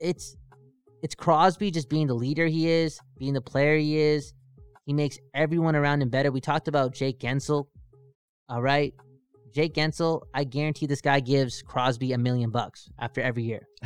It's 0.01 0.37
it's 1.03 1.15
Crosby 1.15 1.71
just 1.71 1.89
being 1.89 2.07
the 2.07 2.15
leader 2.15 2.47
he 2.47 2.69
is, 2.69 3.01
being 3.19 3.33
the 3.33 3.41
player 3.41 3.79
he 3.79 3.99
is. 3.99 4.35
He 4.85 4.93
makes 4.93 5.19
everyone 5.35 5.77
around 5.77 6.03
him 6.03 6.11
better. 6.11 6.31
We 6.31 6.41
talked 6.41 6.69
about 6.69 6.93
Jake 6.93 7.21
Guentzel. 7.21 7.67
All 8.49 8.61
right. 8.61 8.93
Jake 9.53 9.75
Guentzel, 9.75 10.23
I 10.35 10.45
guarantee 10.45 10.87
this 10.87 11.01
guy 11.01 11.21
gives 11.21 11.63
Crosby 11.63 12.13
a 12.13 12.19
million 12.19 12.51
bucks 12.51 12.89
after 12.99 13.21
every 13.21 13.43
year. 13.45 13.67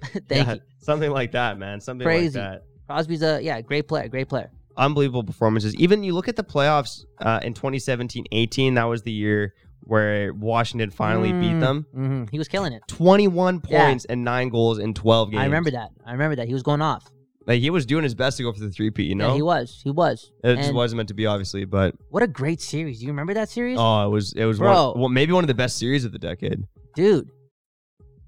Thank 0.28 0.46
Yeah, 0.46 0.54
you. 0.54 0.60
Something 0.78 1.10
like 1.10 1.32
that, 1.32 1.58
man. 1.58 1.80
Something 1.80 2.04
Crazy. 2.06 2.38
like 2.38 2.50
that. 2.50 2.62
Crosby's 2.86 3.22
a 3.22 3.40
yeah, 3.42 3.60
great 3.60 3.88
player, 3.88 4.08
great 4.08 4.28
player. 4.28 4.50
Unbelievable 4.76 5.24
performances. 5.24 5.74
Even 5.76 6.04
you 6.04 6.14
look 6.14 6.28
at 6.28 6.36
the 6.36 6.44
playoffs 6.44 7.04
uh, 7.20 7.40
in 7.42 7.52
2017-18, 7.52 8.76
that 8.76 8.84
was 8.84 9.02
the 9.02 9.10
year 9.12 9.54
where 9.80 10.32
Washington 10.34 10.90
finally 10.90 11.32
beat 11.32 11.54
Mm, 11.56 11.60
them. 11.60 11.86
mhm. 11.96 12.30
He 12.30 12.38
was 12.38 12.46
killing 12.48 12.72
it. 12.72 12.82
21 12.88 13.62
Yeah. 13.68 13.86
points 13.86 14.04
and 14.04 14.22
nine 14.24 14.50
goals 14.50 14.78
in 14.78 14.94
12 14.94 15.30
games. 15.32 15.40
I 15.40 15.44
remember 15.44 15.70
that. 15.72 15.90
I 16.06 16.12
remember 16.12 16.36
that. 16.36 16.46
He 16.46 16.52
was 16.54 16.62
going 16.62 16.82
off. 16.82 17.10
Like 17.48 17.60
he 17.60 17.70
was 17.70 17.86
doing 17.86 18.04
his 18.04 18.14
best 18.14 18.36
to 18.36 18.42
go 18.42 18.52
for 18.52 18.60
the 18.60 18.70
three-peat, 18.70 19.08
you 19.08 19.14
know? 19.14 19.28
Yeah, 19.30 19.34
he 19.36 19.42
was. 19.42 19.80
He 19.82 19.90
was. 19.90 20.30
It 20.44 20.56
just 20.56 20.68
And 20.68 20.76
wasn't 20.76 20.98
meant 20.98 21.08
to 21.08 21.14
be, 21.14 21.24
obviously, 21.24 21.64
but 21.64 21.94
What 22.10 22.22
a 22.22 22.26
great 22.26 22.60
series. 22.60 22.98
Do 23.00 23.06
you 23.06 23.10
remember 23.10 23.32
that 23.34 23.48
series? 23.48 23.78
oh, 23.80 24.04
it 24.06 24.10
was 24.10 24.34
it 24.34 24.44
was 24.44 24.58
Bro. 24.58 24.90
one, 24.92 25.00
well, 25.00 25.08
maybe 25.08 25.32
one 25.32 25.42
of 25.44 25.48
the 25.48 25.54
best 25.54 25.78
series 25.78 26.04
of 26.04 26.12
the 26.12 26.18
decade. 26.18 26.62
Dude. 26.94 27.26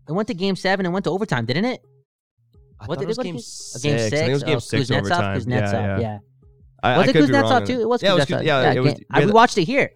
It 0.09 0.13
went 0.13 0.27
to 0.29 0.35
game 0.35 0.57
seven 0.57 0.87
and 0.87 0.93
went 0.93 1.05
to 1.05 1.11
overtime, 1.11 1.45
didn't 1.45 1.67
it? 1.67 1.81
I 2.81 2.87
What 2.87 2.97
thought 2.97 3.01
did 3.01 3.05
it 3.05 3.09
was 3.09 3.19
it 3.19 3.19
go 3.19 3.23
to 3.25 3.29
game 3.33 3.39
six. 3.39 3.83
Game 3.83 3.99
six. 3.99 4.13
I 4.13 4.17
think 4.17 4.31
it 4.31 4.33
was 4.33 4.43
game 4.43 4.57
oh, 4.57 4.59
six 4.59 4.91
Kuznetsov? 4.91 4.97
overtime. 4.99 5.39
Kuznetsov, 5.39 5.73
yeah, 5.73 5.87
yeah. 5.87 6.01
yeah. 6.01 6.19
I, 6.83 6.97
Was 6.99 7.07
I 7.07 7.11
it 7.11 7.13
could 7.13 7.27
be 7.29 7.33
wrong 7.35 7.45
Kuznetsov 7.45 7.67
too? 7.67 7.81
It 7.83 7.89
was 7.89 8.03
yeah, 8.03 8.11
it 8.11 8.15
was, 8.15 8.25
Kuznetsov. 8.25 8.41
Kuz- 8.41 8.45
yeah, 8.47 8.73
it 8.73 8.81
was. 8.81 8.95
game- 8.95 9.05
I, 9.11 9.25
we 9.27 9.33
watched 9.33 9.59
it 9.59 9.65
here. 9.65 9.91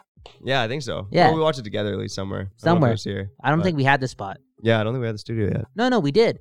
Yeah, 0.45 0.63
I 0.63 0.69
think 0.69 0.83
so. 0.83 1.09
Yeah. 1.11 1.29
Well, 1.29 1.37
we 1.37 1.41
watched 1.43 1.59
it 1.59 1.63
together 1.65 1.93
at 1.95 1.99
least 1.99 2.15
somewhere. 2.15 2.41
I 2.41 2.45
don't 2.45 2.51
know 2.51 2.53
if 2.53 2.59
it 2.59 2.63
Somewhere. 2.63 2.91
was 2.91 3.05
here. 3.05 3.31
I 3.43 3.49
don't 3.49 3.61
but- 3.61 3.65
think 3.65 3.77
we 3.79 3.85
had 3.85 4.01
the 4.03 4.09
spot. 4.09 4.37
Yeah, 4.63 4.81
I 4.81 4.85
don't 4.85 4.93
think 4.93 5.01
we 5.01 5.07
had 5.07 5.15
the 5.15 5.19
studio 5.19 5.47
yet. 5.47 5.65
No, 5.75 5.89
no, 5.89 5.99
we 5.99 6.13
did. 6.13 6.39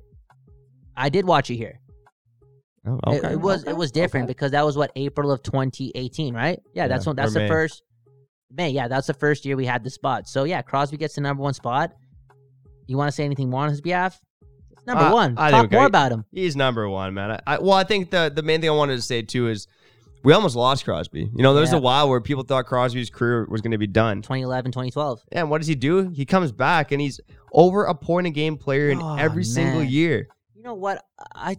I 0.96 1.08
did 1.08 1.24
watch 1.26 1.50
it 1.50 1.56
here. 1.56 1.80
Oh, 2.86 2.98
It- 3.12 3.24
it, 3.24 3.40
was 3.40 3.64
it 3.64 3.76
was 3.76 3.90
different 3.90 4.26
because 4.26 4.50
that 4.52 4.64
was 4.64 4.76
what 4.76 4.92
April 4.96 5.30
of 5.32 5.42
2018, 5.42 6.34
right? 6.34 6.60
Yeah, 6.74 6.86
that's 6.88 7.06
when 7.06 7.16
that's 7.16 7.30
or 7.30 7.34
the 7.34 7.40
May. 7.40 7.48
first 7.48 7.82
May. 8.50 8.70
Yeah, 8.70 8.88
that's 8.88 9.06
the 9.06 9.14
first 9.14 9.44
year 9.44 9.56
we 9.56 9.66
had 9.66 9.82
the 9.84 9.90
spot. 9.90 10.28
So 10.28 10.44
yeah, 10.44 10.60
Crosby 10.62 10.96
gets 10.96 11.14
the 11.14 11.20
number 11.22 11.42
one 11.42 11.54
spot. 11.54 11.92
You 12.86 12.96
want 12.98 13.08
to 13.08 13.12
say 13.12 13.24
anything 13.24 13.48
more 13.50 13.62
on 13.62 13.70
his 13.70 13.80
behalf? 13.80 14.20
Number 14.86 15.04
Uh, 15.04 15.12
one. 15.14 15.34
I 15.38 15.50
Talk 15.50 15.62
think 15.62 15.72
more 15.72 15.86
about 15.86 16.12
him. 16.12 16.26
He's 16.30 16.54
number 16.56 16.86
one, 16.88 17.14
man. 17.14 17.30
I, 17.30 17.40
I, 17.46 17.58
well, 17.58 17.72
I 17.72 17.84
think 17.84 18.10
the 18.10 18.30
the 18.34 18.42
main 18.42 18.60
thing 18.60 18.68
I 18.68 18.74
wanted 18.74 18.96
to 18.96 19.02
say 19.02 19.22
too 19.22 19.48
is 19.48 19.66
we 20.22 20.34
almost 20.34 20.54
lost 20.56 20.84
Crosby. 20.84 21.30
You 21.34 21.42
know, 21.42 21.54
there 21.54 21.62
was 21.62 21.72
Yeah. 21.72 21.78
a 21.78 21.80
while 21.80 22.08
where 22.10 22.20
people 22.20 22.44
thought 22.44 22.66
Crosby's 22.66 23.08
career 23.08 23.46
was 23.48 23.62
going 23.62 23.72
to 23.72 23.78
be 23.78 23.86
done. 23.86 24.20
2011, 24.20 24.72
2012. 24.72 25.22
And 25.32 25.48
what 25.50 25.58
does 25.62 25.68
he 25.68 25.74
do? 25.74 26.10
He 26.10 26.26
comes 26.26 26.52
back 26.52 26.92
and 26.92 27.00
he's 27.00 27.18
over 27.52 27.84
a 27.84 27.94
point 27.94 28.26
a 28.26 28.30
game 28.30 28.56
player 28.58 28.90
in 28.90 29.00
Oh, 29.00 29.16
every 29.16 29.44
single 29.44 29.82
year. 29.82 30.28
You 30.54 30.62
know 30.62 30.74
what? 30.74 31.02
I 31.34 31.56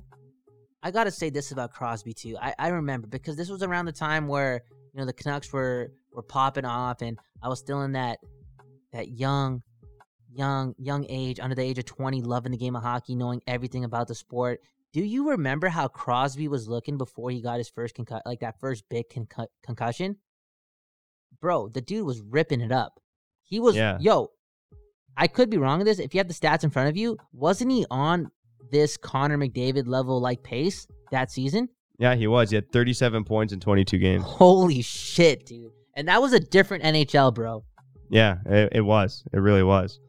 I 0.85 0.91
gotta 0.91 1.09
say 1.09 1.31
this 1.31 1.51
about 1.51 1.73
Crosby 1.73 2.13
too. 2.13 2.37
I, 2.39 2.53
I 2.59 2.67
remember 2.67 3.07
because 3.07 3.35
this 3.35 3.49
was 3.49 3.63
around 3.63 3.85
the 3.85 3.91
time 3.91 4.27
where 4.27 4.61
you 4.93 4.99
know 4.99 5.05
the 5.07 5.13
Canucks 5.13 5.51
were 5.51 5.91
were 6.13 6.21
popping 6.21 6.63
off, 6.63 7.01
and 7.01 7.17
I 7.41 7.49
was 7.49 7.57
still 7.57 7.81
in 7.81 7.93
that 7.93 8.19
that 8.93 9.09
young, 9.09 9.63
young, 10.31 10.75
young 10.77 11.07
age, 11.09 11.39
under 11.39 11.55
the 11.55 11.63
age 11.63 11.79
of 11.79 11.85
twenty, 11.85 12.21
loving 12.21 12.51
the 12.51 12.57
game 12.59 12.75
of 12.75 12.83
hockey, 12.83 13.15
knowing 13.15 13.41
everything 13.47 13.83
about 13.83 14.07
the 14.07 14.13
sport. 14.13 14.59
Do 14.93 15.03
you 15.03 15.31
remember 15.31 15.69
how 15.69 15.87
Crosby 15.87 16.47
was 16.47 16.69
looking 16.69 16.99
before 16.99 17.31
he 17.31 17.41
got 17.41 17.57
his 17.57 17.67
first 17.67 17.95
concussion, 17.95 18.21
like 18.27 18.41
that 18.41 18.59
first 18.59 18.83
big 18.87 19.09
concu- 19.09 19.47
concussion? 19.63 20.17
Bro, 21.41 21.69
the 21.69 21.81
dude 21.81 22.05
was 22.05 22.21
ripping 22.21 22.61
it 22.61 22.71
up. 22.71 22.99
He 23.43 23.59
was, 23.59 23.75
Yeah. 23.75 23.97
yo. 23.99 24.29
I 25.17 25.27
could 25.27 25.49
be 25.49 25.57
wrong 25.57 25.79
with 25.79 25.87
this. 25.87 25.99
If 25.99 26.13
you 26.13 26.19
have 26.19 26.27
the 26.27 26.33
stats 26.33 26.63
in 26.63 26.69
front 26.69 26.89
of 26.89 26.97
you, 26.97 27.17
wasn't 27.31 27.71
he 27.71 27.85
on 27.89 28.31
this 28.71 28.97
Connor 28.97 29.37
McDavid 29.37 29.87
level 29.87 30.19
like 30.19 30.43
pace 30.43 30.87
that 31.11 31.31
season? 31.31 31.69
Yeah, 31.97 32.15
he 32.15 32.27
was. 32.27 32.49
He 32.49 32.55
had 32.55 32.71
37 32.71 33.23
points 33.23 33.53
in 33.53 33.59
22 33.59 33.97
games. 33.97 34.23
Holy 34.25 34.81
shit, 34.81 35.45
dude. 35.45 35.71
And 35.95 36.07
that 36.07 36.21
was 36.21 36.33
a 36.33 36.39
different 36.39 36.83
NHL, 36.83 37.33
bro. 37.33 37.63
Yeah, 38.09 38.37
it, 38.45 38.73
it 38.73 38.81
was. 38.81 39.23
It 39.31 39.39
really 39.39 39.63
was. 39.63 39.99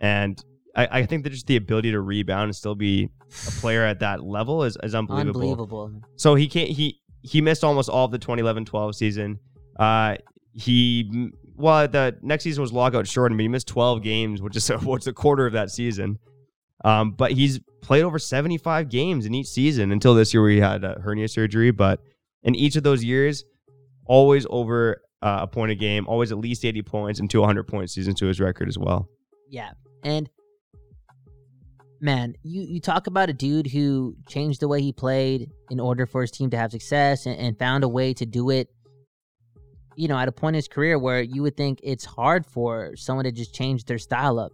And 0.00 0.42
I, 0.74 0.88
I 0.90 1.06
think 1.06 1.24
that 1.24 1.30
just 1.30 1.46
the 1.46 1.56
ability 1.56 1.92
to 1.92 2.00
rebound 2.00 2.44
and 2.44 2.56
still 2.56 2.74
be 2.74 3.10
a 3.46 3.50
player 3.52 3.84
at 3.84 4.00
that 4.00 4.22
level 4.22 4.64
is, 4.64 4.76
is 4.82 4.94
unbelievable. 4.94 5.40
Unbelievable. 5.40 6.02
So 6.16 6.34
he 6.34 6.48
can't. 6.48 6.70
He 6.70 7.00
he 7.22 7.40
missed 7.40 7.64
almost 7.64 7.88
all 7.88 8.04
of 8.04 8.12
the 8.12 8.18
2011-12 8.18 8.94
season. 8.94 9.38
Uh, 9.78 10.16
he 10.52 11.30
well, 11.56 11.88
the 11.88 12.16
next 12.22 12.44
season 12.44 12.62
was 12.62 12.72
lockout 12.72 13.06
shortened, 13.06 13.38
but 13.38 13.42
he 13.42 13.48
missed 13.48 13.66
12 13.66 14.02
games, 14.02 14.40
which 14.40 14.56
is 14.56 14.70
a, 14.70 14.78
what's 14.78 15.06
a 15.06 15.12
quarter 15.12 15.46
of 15.46 15.52
that 15.52 15.70
season. 15.70 16.18
Um, 16.84 17.12
but 17.12 17.32
he's 17.32 17.60
played 17.80 18.02
over 18.02 18.18
75 18.18 18.88
games 18.88 19.26
in 19.26 19.34
each 19.34 19.48
season 19.48 19.92
until 19.92 20.14
this 20.14 20.32
year 20.32 20.42
where 20.42 20.50
he 20.50 20.60
had 20.60 20.84
a 20.84 21.00
hernia 21.00 21.28
surgery. 21.28 21.70
But 21.70 22.00
in 22.42 22.54
each 22.54 22.76
of 22.76 22.82
those 22.82 23.04
years, 23.04 23.44
always 24.06 24.46
over 24.50 25.02
uh, 25.22 25.40
a 25.42 25.46
point 25.46 25.72
a 25.72 25.74
game, 25.74 26.06
always 26.06 26.32
at 26.32 26.38
least 26.38 26.64
80 26.64 26.82
points 26.82 27.20
and 27.20 27.30
200 27.30 27.64
point 27.64 27.90
seasons 27.90 28.18
to 28.20 28.26
his 28.26 28.40
record 28.40 28.68
as 28.68 28.78
well. 28.78 29.08
Yeah. 29.48 29.70
And 30.04 30.28
man, 32.00 32.34
you, 32.42 32.62
you 32.62 32.80
talk 32.80 33.06
about 33.06 33.28
a 33.28 33.32
dude 33.32 33.66
who 33.66 34.16
changed 34.28 34.60
the 34.60 34.68
way 34.68 34.80
he 34.80 34.92
played 34.92 35.50
in 35.70 35.80
order 35.80 36.06
for 36.06 36.20
his 36.20 36.30
team 36.30 36.50
to 36.50 36.56
have 36.56 36.70
success 36.70 37.26
and, 37.26 37.38
and 37.38 37.58
found 37.58 37.84
a 37.84 37.88
way 37.88 38.14
to 38.14 38.26
do 38.26 38.50
it, 38.50 38.68
you 39.96 40.08
know, 40.08 40.16
at 40.16 40.28
a 40.28 40.32
point 40.32 40.54
in 40.54 40.58
his 40.58 40.68
career 40.68 40.98
where 40.98 41.20
you 41.20 41.42
would 41.42 41.56
think 41.56 41.80
it's 41.82 42.04
hard 42.04 42.46
for 42.46 42.94
someone 42.96 43.24
to 43.24 43.32
just 43.32 43.54
change 43.54 43.84
their 43.84 43.98
style 43.98 44.38
up. 44.38 44.52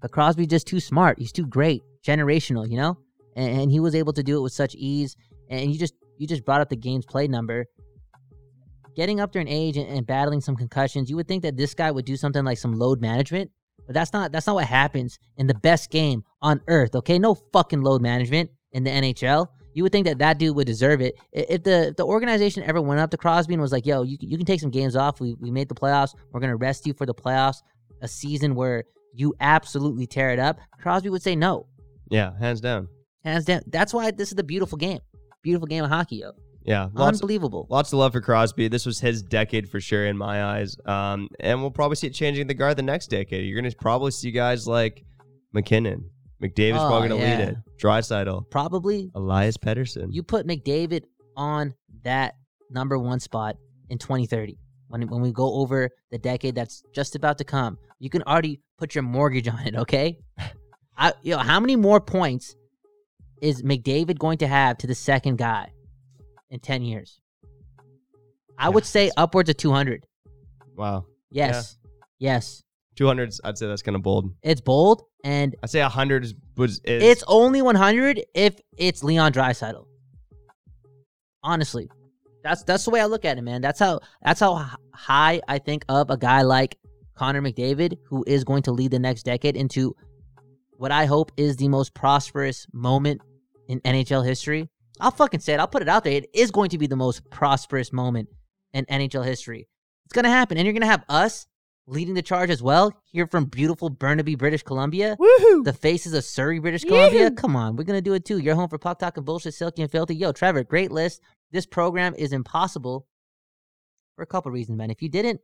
But 0.00 0.12
Crosby's 0.12 0.48
just 0.48 0.66
too 0.66 0.80
smart. 0.80 1.18
He's 1.18 1.32
too 1.32 1.46
great, 1.46 1.82
generational, 2.04 2.68
you 2.68 2.76
know? 2.76 2.98
And, 3.36 3.62
and 3.62 3.70
he 3.70 3.80
was 3.80 3.94
able 3.94 4.12
to 4.12 4.22
do 4.22 4.38
it 4.38 4.40
with 4.42 4.52
such 4.52 4.74
ease. 4.74 5.16
And 5.48 5.72
you 5.72 5.78
just 5.78 5.94
you 6.18 6.26
just 6.26 6.44
brought 6.44 6.60
up 6.60 6.68
the 6.68 6.76
games 6.76 7.04
played 7.06 7.30
number. 7.30 7.66
Getting 8.94 9.18
up 9.18 9.32
there 9.32 9.42
in 9.42 9.48
age 9.48 9.76
and, 9.76 9.88
and 9.88 10.06
battling 10.06 10.40
some 10.40 10.54
concussions, 10.54 11.10
you 11.10 11.16
would 11.16 11.26
think 11.26 11.42
that 11.42 11.56
this 11.56 11.74
guy 11.74 11.90
would 11.90 12.04
do 12.04 12.16
something 12.16 12.44
like 12.44 12.58
some 12.58 12.78
load 12.78 13.00
management. 13.00 13.50
But 13.86 13.94
that's 13.94 14.12
not 14.12 14.32
that's 14.32 14.46
not 14.46 14.54
what 14.54 14.66
happens 14.66 15.18
in 15.36 15.46
the 15.46 15.54
best 15.54 15.90
game 15.90 16.22
on 16.40 16.60
earth. 16.68 16.94
Okay, 16.94 17.18
no 17.18 17.34
fucking 17.52 17.82
load 17.82 18.00
management 18.02 18.50
in 18.72 18.84
the 18.84 18.90
NHL. 18.90 19.48
You 19.74 19.82
would 19.82 19.92
think 19.92 20.06
that 20.06 20.18
that 20.18 20.38
dude 20.38 20.54
would 20.54 20.66
deserve 20.66 21.00
it. 21.00 21.16
If 21.32 21.64
the 21.64 21.88
if 21.88 21.96
the 21.96 22.06
organization 22.06 22.62
ever 22.62 22.80
went 22.80 23.00
up 23.00 23.10
to 23.10 23.16
Crosby 23.16 23.54
and 23.54 23.60
was 23.60 23.72
like, 23.72 23.84
"Yo, 23.84 24.02
you 24.02 24.16
you 24.20 24.36
can 24.36 24.46
take 24.46 24.60
some 24.60 24.70
games 24.70 24.96
off. 24.96 25.20
We 25.20 25.34
we 25.34 25.50
made 25.50 25.68
the 25.68 25.74
playoffs. 25.74 26.14
We're 26.32 26.40
gonna 26.40 26.56
rest 26.56 26.86
you 26.86 26.94
for 26.94 27.06
the 27.06 27.14
playoffs. 27.14 27.58
A 28.00 28.08
season 28.08 28.54
where 28.54 28.84
you 29.12 29.34
absolutely 29.40 30.06
tear 30.06 30.30
it 30.30 30.38
up." 30.38 30.60
Crosby 30.80 31.10
would 31.10 31.22
say 31.22 31.34
no, 31.34 31.66
Yeah, 32.10 32.36
hands 32.38 32.60
down. 32.60 32.88
hands 33.24 33.44
down. 33.44 33.62
That's 33.66 33.92
why 33.94 34.10
this 34.10 34.28
is 34.28 34.34
the 34.34 34.44
beautiful 34.44 34.78
game, 34.78 35.00
beautiful 35.42 35.66
game 35.66 35.84
of 35.84 35.90
hockey, 35.90 36.16
yo. 36.16 36.32
Yeah, 36.64 36.88
lots 36.94 37.20
Unbelievable. 37.20 37.66
Lots 37.68 37.92
of 37.92 37.98
love 37.98 38.12
for 38.12 38.22
Crosby. 38.22 38.68
This 38.68 38.86
was 38.86 38.98
his 38.98 39.22
decade 39.22 39.68
for 39.68 39.80
sure 39.80 40.06
in 40.06 40.16
my 40.16 40.42
eyes. 40.42 40.76
Um, 40.86 41.28
and 41.40 41.60
we'll 41.60 41.70
probably 41.70 41.96
see 41.96 42.06
it 42.06 42.14
changing 42.14 42.46
the 42.46 42.54
guard 42.54 42.78
the 42.78 42.82
next 42.82 43.08
decade. 43.08 43.44
You're 43.46 43.60
going 43.60 43.70
to 43.70 43.76
probably 43.76 44.10
see 44.12 44.30
guys 44.30 44.66
like 44.66 45.04
MacKinnon. 45.52 46.08
McDavid's 46.42 46.78
Oh, 46.80 46.88
probably 46.88 47.08
going 47.08 47.20
to 47.20 47.26
lead 47.26 47.48
it. 47.50 47.56
Draisaitl. 47.82 48.50
Probably 48.50 49.10
Elias 49.14 49.56
Pettersson. 49.58 50.06
you 50.10 50.22
put 50.22 50.46
McDavid 50.46 51.02
on 51.36 51.74
that 52.02 52.34
number 52.70 52.98
one 52.98 53.20
spot 53.20 53.56
in 53.90 53.98
2030 53.98 54.58
when 54.88 55.02
when 55.08 55.20
we 55.20 55.32
go 55.32 55.54
over 55.54 55.90
the 56.10 56.18
decade 56.18 56.54
that's 56.54 56.82
just 56.94 57.14
about 57.14 57.36
to 57.38 57.44
come. 57.44 57.76
You 57.98 58.08
can 58.10 58.22
already 58.22 58.60
put 58.78 58.94
your 58.94 59.02
mortgage 59.02 59.48
on 59.48 59.60
it. 59.66 59.76
Okay, 59.76 60.18
I 60.96 61.12
you 61.22 61.32
know 61.32 61.38
how 61.38 61.60
many 61.60 61.76
more 61.76 62.00
points 62.00 62.54
is 63.42 63.62
McDavid 63.62 64.18
going 64.18 64.38
to 64.38 64.46
have 64.46 64.78
to 64.78 64.86
the 64.86 64.94
second 64.94 65.38
guy 65.38 65.72
in 66.50 66.60
10 66.60 66.82
years? 66.82 67.20
I 68.56 68.68
would 68.68 68.86
say 68.86 69.10
upwards 69.16 69.50
of 69.50 69.56
200. 69.56 70.06
wow. 70.76 71.04
Yes, 71.30 71.76
yes, 72.20 72.62
200, 72.96 73.34
I'd 73.42 73.58
say 73.58 73.66
that's 73.66 73.82
kind 73.82 73.96
of 73.96 74.02
bold. 74.02 74.32
it's 74.42 74.60
bold 74.60 75.02
and 75.24 75.56
I'd 75.62 75.70
say 75.70 75.80
100 75.80 76.24
is, 76.24 76.34
was, 76.56 76.80
is 76.84 77.02
It's 77.02 77.24
only 77.26 77.62
100 77.62 78.22
if 78.34 78.60
it's 78.76 79.02
Leon 79.02 79.32
Draisaitl. 79.32 79.86
Honestly, 81.42 81.90
that's 82.42 82.62
that's 82.62 82.84
the 82.84 82.90
way 82.90 83.00
I 83.00 83.06
look 83.06 83.24
at 83.24 83.36
it, 83.36 83.42
man. 83.42 83.60
That's 83.60 83.78
how 83.78 84.00
that's 84.22 84.40
how 84.40 84.66
high 84.94 85.40
I 85.48 85.58
think 85.58 85.84
of 85.88 86.10
a 86.10 86.16
guy 86.16 86.42
like 86.42 86.78
Connor 87.14 87.42
McDavid, 87.42 87.98
who 88.06 88.24
is 88.26 88.44
going 88.44 88.62
to 88.62 88.72
lead 88.72 88.90
the 88.92 88.98
next 88.98 89.24
decade 89.24 89.56
into 89.56 89.94
what 90.76 90.92
I 90.92 91.06
hope 91.06 91.32
is 91.36 91.56
the 91.56 91.68
most 91.68 91.94
prosperous 91.94 92.66
moment 92.72 93.20
in 93.68 93.80
NHL 93.80 94.24
history. 94.24 94.68
I'll 95.00 95.10
fucking 95.10 95.40
say 95.40 95.54
it. 95.54 95.60
I'll 95.60 95.68
put 95.68 95.82
it 95.82 95.88
out 95.88 96.04
there. 96.04 96.12
It 96.12 96.30
is 96.34 96.50
going 96.50 96.70
to 96.70 96.78
be 96.78 96.86
the 96.86 96.96
most 96.96 97.28
prosperous 97.30 97.92
moment 97.92 98.28
in 98.72 98.84
NHL 98.86 99.24
history. 99.24 99.68
It's 100.04 100.12
gonna 100.12 100.30
happen, 100.30 100.58
and 100.58 100.66
you're 100.66 100.74
gonna 100.74 100.86
have 100.86 101.04
us 101.08 101.46
leading 101.86 102.14
the 102.14 102.22
charge 102.22 102.50
as 102.50 102.62
well 102.62 102.92
here 103.04 103.26
from 103.26 103.44
beautiful 103.46 103.90
Burnaby, 103.90 104.36
British 104.36 104.62
Columbia. 104.62 105.16
Woohoo! 105.18 105.64
The 105.64 105.72
faces 105.72 106.14
of 106.14 106.24
Surrey, 106.24 106.58
British 106.58 106.84
Columbia. 106.84 107.30
Come 107.30 107.56
on, 107.56 107.76
we're 107.76 107.84
gonna 107.84 108.00
do 108.00 108.14
it 108.14 108.24
too. 108.24 108.38
You're 108.38 108.54
home 108.54 108.68
for 108.68 108.78
puck 108.78 108.98
talk 108.98 109.16
and 109.16 109.26
bullshit, 109.26 109.54
silky 109.54 109.82
and 109.82 109.90
filthy. 109.90 110.14
Yo, 110.14 110.32
Trevor, 110.32 110.64
great 110.64 110.92
list. 110.92 111.20
This 111.50 111.66
program 111.66 112.14
is 112.16 112.32
impossible 112.32 113.06
for 114.16 114.22
a 114.22 114.26
couple 114.26 114.52
reasons, 114.52 114.78
man. 114.78 114.90
If 114.90 115.02
you 115.02 115.08
didn't, 115.08 115.40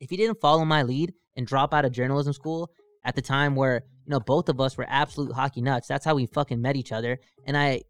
if 0.00 0.10
you 0.10 0.16
didn't 0.16 0.40
follow 0.40 0.64
my 0.64 0.82
lead 0.82 1.14
and 1.36 1.46
drop 1.46 1.74
out 1.74 1.84
of 1.84 1.92
journalism 1.92 2.32
school 2.32 2.70
at 3.04 3.14
the 3.14 3.22
time 3.22 3.54
where 3.54 3.82
you 4.06 4.10
know 4.10 4.20
both 4.20 4.48
of 4.48 4.60
us 4.60 4.76
were 4.76 4.86
absolute 4.88 5.32
hockey 5.32 5.60
nuts, 5.60 5.88
that's 5.88 6.04
how 6.04 6.14
we 6.14 6.26
fucking 6.26 6.60
met 6.60 6.76
each 6.76 6.92
other. 6.92 7.18
And 7.46 7.56
I, 7.56 7.82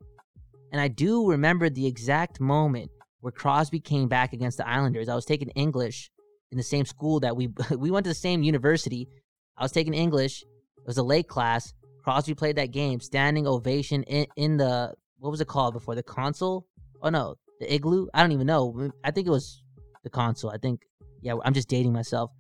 and 0.73 0.81
I 0.81 0.89
do 0.89 1.29
remember 1.31 1.69
the 1.69 1.87
exact 1.87 2.41
moment 2.41 2.91
where 3.21 3.33
Crosby 3.33 3.81
came 3.81 4.09
back 4.09 4.33
against 4.33 4.59
the 4.59 4.69
Islanders. 4.69 5.09
I 5.09 5.15
was 5.15 5.25
taking 5.25 5.49
English 5.51 6.11
in 6.51 6.59
the 6.59 6.63
same 6.65 6.85
school 6.85 7.21
that 7.21 7.37
we 7.37 7.49
we 7.77 7.91
went 7.91 8.05
to 8.05 8.11
the 8.11 8.15
same 8.15 8.43
university. 8.43 9.09
I 9.57 9.63
was 9.63 9.73
taking 9.73 9.95
English. 9.95 10.43
It 10.43 10.87
was 10.87 10.99
a 10.99 11.03
late 11.03 11.29
class. 11.29 11.73
Crosby 12.03 12.35
played 12.35 12.57
that 12.57 12.71
game, 12.71 13.01
standing 13.01 13.47
ovation 13.47 14.03
in, 14.03 14.27
in 14.37 14.57
the 14.59 14.93
what 15.19 15.31
was 15.31 15.41
it 15.41 15.49
called 15.49 15.73
before 15.73 15.95
the 15.95 16.03
Consol? 16.03 16.65
Oh 17.03 17.09
no, 17.09 17.37
the 17.61 17.75
igloo. 17.75 18.09
I 18.13 18.21
don't 18.21 18.33
even 18.33 18.47
know. 18.47 18.91
I 19.03 19.11
think 19.11 19.27
it 19.27 19.31
was 19.31 19.63
the 20.03 20.11
Consol. 20.11 20.55
I 20.55 20.59
think 20.59 20.83
yeah. 21.23 21.35
I'm 21.45 21.55
just 21.55 21.69
dating 21.69 21.93
myself. 21.93 22.31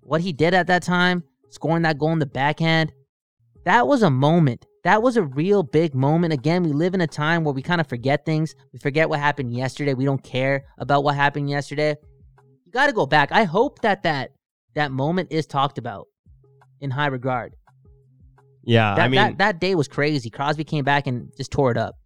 What 0.00 0.20
he 0.20 0.32
did 0.32 0.54
at 0.54 0.68
that 0.68 0.82
time, 0.82 1.24
scoring 1.50 1.82
that 1.82 1.98
goal 1.98 2.12
in 2.12 2.18
the 2.18 2.26
backhand, 2.26 2.92
that 3.64 3.86
was 3.86 4.02
a 4.02 4.10
moment. 4.10 4.66
That 4.84 5.02
was 5.02 5.16
a 5.16 5.22
real 5.22 5.62
big 5.62 5.94
moment. 5.94 6.32
Again, 6.34 6.62
we 6.62 6.72
live 6.72 6.92
in 6.94 7.00
a 7.00 7.06
time 7.06 7.42
where 7.44 7.54
we 7.54 7.62
kind 7.62 7.80
of 7.80 7.86
forget 7.86 8.26
things. 8.26 8.54
We 8.72 8.78
forget 8.78 9.08
what 9.08 9.18
happened 9.18 9.54
yesterday. 9.54 9.94
We 9.94 10.04
don't 10.04 10.22
care 10.22 10.64
about 10.78 11.04
what 11.04 11.14
happened 11.14 11.48
yesterday. 11.48 11.96
You 12.66 12.72
got 12.72 12.86
to 12.88 12.92
go 12.92 13.06
back. 13.06 13.32
I 13.32 13.44
hope 13.44 13.80
that 13.80 14.02
that 14.02 14.32
that 14.74 14.92
moment 14.92 15.28
is 15.32 15.46
talked 15.46 15.78
about 15.78 16.06
in 16.80 16.90
high 16.90 17.06
regard. 17.06 17.54
Yeah, 18.62 18.94
That, 18.94 19.04
I 19.04 19.08
mean, 19.08 19.20
that 19.20 19.38
that 19.38 19.60
day 19.60 19.74
was 19.74 19.88
crazy. 19.88 20.30
Crosby 20.30 20.64
came 20.64 20.84
back 20.84 21.06
and 21.06 21.30
just 21.36 21.50
tore 21.50 21.70
it 21.70 21.76
up. 21.76 21.96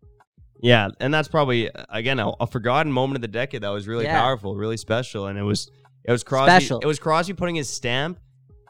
yeah, 0.60 0.88
and 1.00 1.12
that's 1.14 1.28
probably 1.28 1.70
again 1.88 2.18
a, 2.18 2.30
a 2.40 2.46
forgotten 2.46 2.92
moment 2.92 3.16
of 3.16 3.22
the 3.22 3.28
decade 3.28 3.62
that 3.62 3.68
was 3.70 3.86
really 3.88 4.04
Yeah. 4.04 4.20
powerful, 4.20 4.56
really 4.56 4.76
special, 4.76 5.26
and 5.26 5.38
it 5.38 5.42
was 5.44 5.70
it 6.04 6.12
was 6.12 6.22
Crosby. 6.24 6.50
Special. 6.50 6.78
It 6.80 6.86
was 6.86 6.98
Crosby 6.98 7.34
putting 7.34 7.54
his 7.56 7.68
stamp 7.68 8.18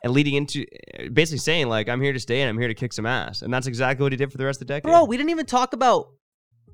and 0.03 0.13
leading 0.13 0.35
into 0.35 0.65
basically 1.13 1.39
saying 1.39 1.69
like 1.69 1.89
I'm 1.89 2.01
here 2.01 2.13
to 2.13 2.21
stay 2.21 2.41
and 2.43 2.49
I'm 2.51 2.59
here 2.59 2.69
to 2.69 2.75
kick 2.75 2.93
some 2.93 3.07
ass, 3.07 3.43
and 3.43 3.53
that's 3.53 3.67
exactly 3.67 4.03
what 4.05 4.13
he 4.13 4.17
did 4.17 4.31
for 4.33 4.39
the 4.39 4.45
rest 4.45 4.61
of 4.61 4.67
the 4.69 4.73
decade. 4.75 4.91
Bro, 4.91 5.05
we 5.05 5.17
didn't 5.17 5.31
even 5.31 5.47
talk 5.47 5.73
about 5.73 6.09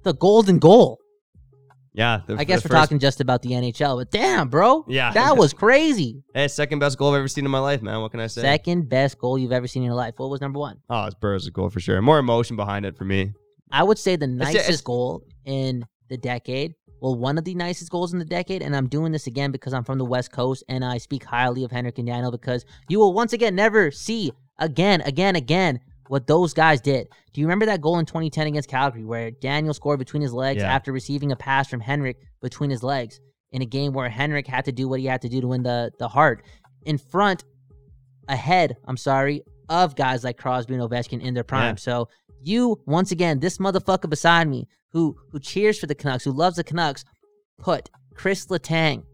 the 0.03 0.13
golden 0.15 0.59
goal. 0.59 0.99
yeah, 1.95 2.21
the, 2.27 2.35
I 2.37 2.45
guess 2.45 2.59
we're 2.65 2.69
first- 2.71 2.73
talking 2.83 2.99
just 2.99 3.21
about 3.21 3.41
the 3.43 3.51
NHL, 3.51 3.99
but 3.99 4.11
damn, 4.11 4.49
bro. 4.49 4.85
Yeah. 4.89 5.13
That 5.13 5.37
was 5.43 5.53
crazy. 5.55 6.23
Hey, 6.35 6.49
second 6.49 6.81
best 6.81 6.99
goal 6.99 7.13
I've 7.15 7.19
ever 7.19 7.29
seen 7.29 7.45
in 7.45 7.51
my 7.51 7.61
life, 7.61 7.81
man. 7.83 8.01
What 8.01 8.11
can 8.11 8.21
I 8.21 8.27
say? 8.27 8.43
Second 8.43 8.89
best 8.89 9.17
goal 9.19 9.39
you've 9.39 9.53
ever 9.53 9.67
seen 9.69 9.83
in 9.83 9.87
your 9.87 9.95
life. 9.95 10.15
What 10.17 10.29
was 10.31 10.41
number 10.41 10.59
one? 10.59 10.81
Oh, 10.91 11.05
it's 11.05 11.15
Burrows' 11.15 11.49
goal 11.51 11.71
for 11.71 11.81
sure. 11.81 12.03
More 12.03 12.19
emotion 12.19 12.57
behind 12.57 12.85
it 12.85 12.97
for 12.99 13.05
me. 13.05 13.33
I 13.71 13.83
would 13.83 13.99
say 13.99 14.17
the 14.17 14.27
It's- 14.27 14.39
nicest 14.55 14.65
it's- 14.69 14.81
goal 14.83 15.25
in 15.45 15.85
the 16.11 16.17
decade. 16.17 16.75
Well, 17.05 17.17
one 17.17 17.37
of 17.37 17.45
the 17.45 17.55
nicest 17.55 17.91
goals 17.91 18.15
in 18.15 18.19
the 18.19 18.25
decade, 18.25 18.63
and 18.63 18.75
I'm 18.75 18.89
doing 18.89 19.13
this 19.13 19.27
again 19.27 19.51
because 19.51 19.75
I'm 19.75 19.85
from 19.85 19.99
the 19.99 20.07
West 20.07 20.33
Coast 20.33 20.65
and 20.71 20.83
I 20.83 20.97
speak 20.97 21.23
highly 21.23 21.63
of 21.63 21.71
Henrik 21.71 21.99
and 21.99 22.07
Daniel 22.07 22.31
because 22.31 22.65
you 22.89 22.99
will 22.99 23.13
once 23.13 23.35
again 23.35 23.55
never 23.55 23.91
see 23.91 24.33
again, 24.59 25.03
again, 25.03 25.37
again 25.37 25.81
what 26.09 26.27
those 26.27 26.55
guys 26.55 26.81
did. 26.81 27.09
Do 27.35 27.43
you 27.43 27.47
remember 27.47 27.67
that 27.67 27.83
goal 27.83 27.99
in 27.99 28.07
2010 28.07 28.47
against 28.47 28.71
Calgary 28.71 29.05
where 29.05 29.31
Daniel 29.31 29.75
scored 29.75 29.99
between 29.99 30.23
his 30.23 30.33
legs 30.33 30.63
Yeah. 30.63 30.75
after 30.75 30.93
receiving 30.93 31.31
a 31.31 31.37
pass 31.37 31.69
from 31.69 31.81
Henrik 31.81 32.17
between 32.41 32.71
his 32.71 32.83
legs 32.83 33.21
in 33.53 33.61
a 33.61 33.67
game 33.67 33.93
where 33.93 34.09
Henrik 34.09 34.47
had 34.47 34.65
to 34.65 34.73
do 34.73 34.89
what 34.89 34.99
he 34.99 35.05
had 35.05 35.21
to 35.21 35.29
do 35.29 35.43
to 35.43 35.49
win 35.49 35.63
the 35.63 35.93
the 35.99 36.09
Hart 36.09 36.43
in 36.87 36.97
front, 36.97 37.45
ahead. 38.29 38.79
I'm 38.87 38.97
sorry 38.97 39.43
of 39.69 39.95
guys 39.95 40.25
like 40.25 40.39
Crosby 40.39 40.73
and 40.73 40.83
Ovechkin 40.83 41.21
in 41.21 41.35
their 41.35 41.45
prime. 41.45 41.73
Yeah. 41.75 41.77
So 41.77 42.09
you 42.47 42.81
once 42.87 43.11
again, 43.11 43.41
this 43.41 43.59
motherfucker 43.59 44.09
beside 44.09 44.49
me 44.49 44.69
who 44.93 45.17
who 45.33 45.41
cheers 45.41 45.79
for 45.79 45.87
the 45.87 45.95
Canucks, 45.95 46.25
who 46.25 46.33
loves 46.33 46.57
the 46.57 46.65
Canucks, 46.65 47.05
put 47.59 47.91
Kris 48.15 48.47
Letang, 48.47 49.05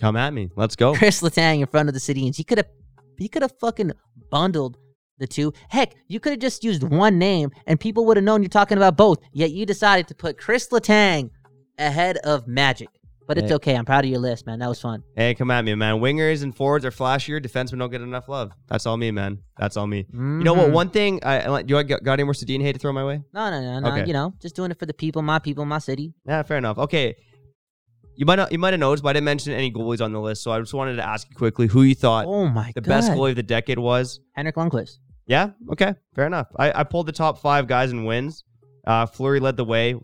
Come 0.00 0.16
at 0.16 0.32
me. 0.32 0.50
Let's 0.56 0.76
go. 0.76 0.94
Kris 0.94 1.22
Letang 1.22 1.60
in 1.60 1.66
front 1.66 1.88
of 1.88 1.94
the 1.94 2.00
Sedins. 2.00 2.36
He 2.36 2.44
could 2.44 2.58
have 2.58 2.68
he 3.16 3.28
could 3.28 3.42
have 3.42 3.58
fucking 3.58 3.92
bundled 4.30 4.78
the 5.18 5.26
two. 5.26 5.52
Heck, 5.68 5.94
you 6.06 6.20
could 6.20 6.32
have 6.32 6.40
just 6.40 6.62
used 6.62 6.84
one 6.84 7.18
name 7.18 7.50
and 7.66 7.80
people 7.80 8.06
would 8.06 8.16
have 8.16 8.24
known 8.24 8.42
you're 8.42 8.48
talking 8.48 8.78
about 8.78 8.96
both. 8.96 9.18
Yet 9.32 9.50
you 9.50 9.66
decided 9.66 10.06
to 10.08 10.14
put 10.14 10.38
Kris 10.38 10.68
Letang 10.68 11.30
ahead 11.78 12.18
of 12.18 12.46
Magic. 12.46 12.88
But 13.28 13.36
it's 13.38 13.52
okay. 13.52 13.76
I'm 13.76 13.84
proud 13.84 14.04
of 14.04 14.10
your 14.10 14.18
list, 14.20 14.46
man. 14.46 14.58
That 14.58 14.68
was 14.68 14.80
fun. 14.80 15.04
Hey, 15.14 15.34
come 15.34 15.50
at 15.50 15.64
me, 15.64 15.74
man. 15.74 15.96
Wingers 15.96 16.42
and 16.42 16.56
forwards 16.56 16.84
are 16.86 16.90
flashier. 16.90 17.40
Defensemen 17.44 17.78
don't 17.78 17.90
get 17.90 18.00
enough 18.00 18.26
love. 18.28 18.52
That's 18.68 18.86
all 18.86 18.96
me, 18.96 19.10
man. 19.10 19.38
That's 19.58 19.76
all 19.76 19.86
me. 19.86 20.06
You 20.12 20.18
know 20.18 20.54
what? 20.54 20.70
Mhm. 20.70 20.72
One 20.72 20.88
thing, 20.90 21.20
I, 21.22 21.40
I 21.42 21.58
you 21.60 21.82
got, 21.84 22.02
got 22.02 22.14
any 22.14 22.24
more 22.24 22.32
Sedin 22.32 22.62
hate 22.62 22.72
to 22.72 22.78
throw 22.78 22.92
my 22.92 23.04
way? 23.04 23.22
No, 23.34 23.50
no, 23.50 23.60
no, 23.60 23.80
no. 23.80 23.88
Okay. 23.92 24.06
You 24.06 24.14
know, 24.14 24.32
just 24.40 24.56
doing 24.56 24.70
it 24.70 24.78
for 24.78 24.86
the 24.86 24.94
people, 24.94 25.20
my 25.20 25.38
people, 25.38 25.64
my 25.66 25.78
city. 25.78 26.14
Yeah, 26.26 26.42
fair 26.42 26.56
enough. 26.56 26.78
Okay, 26.78 27.16
you 28.16 28.24
might 28.24 28.36
not, 28.36 28.50
you 28.50 28.58
might 28.58 28.72
have 28.72 28.80
noticed, 28.80 29.02
but 29.02 29.10
I 29.10 29.12
didn't 29.12 29.26
mention 29.26 29.52
any 29.52 29.70
goalies 29.70 30.00
on 30.02 30.12
the 30.12 30.20
list, 30.20 30.42
so 30.42 30.50
I 30.50 30.58
just 30.60 30.72
wanted 30.74 30.96
to 30.96 31.06
ask 31.06 31.28
you 31.28 31.36
quickly 31.36 31.66
who 31.66 31.82
you 31.82 31.94
thought 31.94 32.24
Oh 32.26 32.48
my 32.48 32.72
the 32.74 32.80
god. 32.80 32.88
best 32.88 33.10
goalie 33.12 33.30
of 33.30 33.36
the 33.36 33.42
decade 33.42 33.78
was. 33.78 34.20
Henrik 34.36 34.56
Lundqvist. 34.56 34.96
Yeah. 35.26 35.50
Okay. 35.72 35.94
Fair 36.14 36.26
enough. 36.26 36.46
I, 36.56 36.80
I 36.80 36.84
pulled 36.84 37.06
the 37.06 37.12
top 37.12 37.38
five 37.42 37.66
guys 37.66 37.92
in 37.92 38.06
wins. 38.06 38.44
Uh, 38.86 39.04
Fleury 39.04 39.38
led 39.38 39.58
the 39.58 39.64
way 39.66 39.94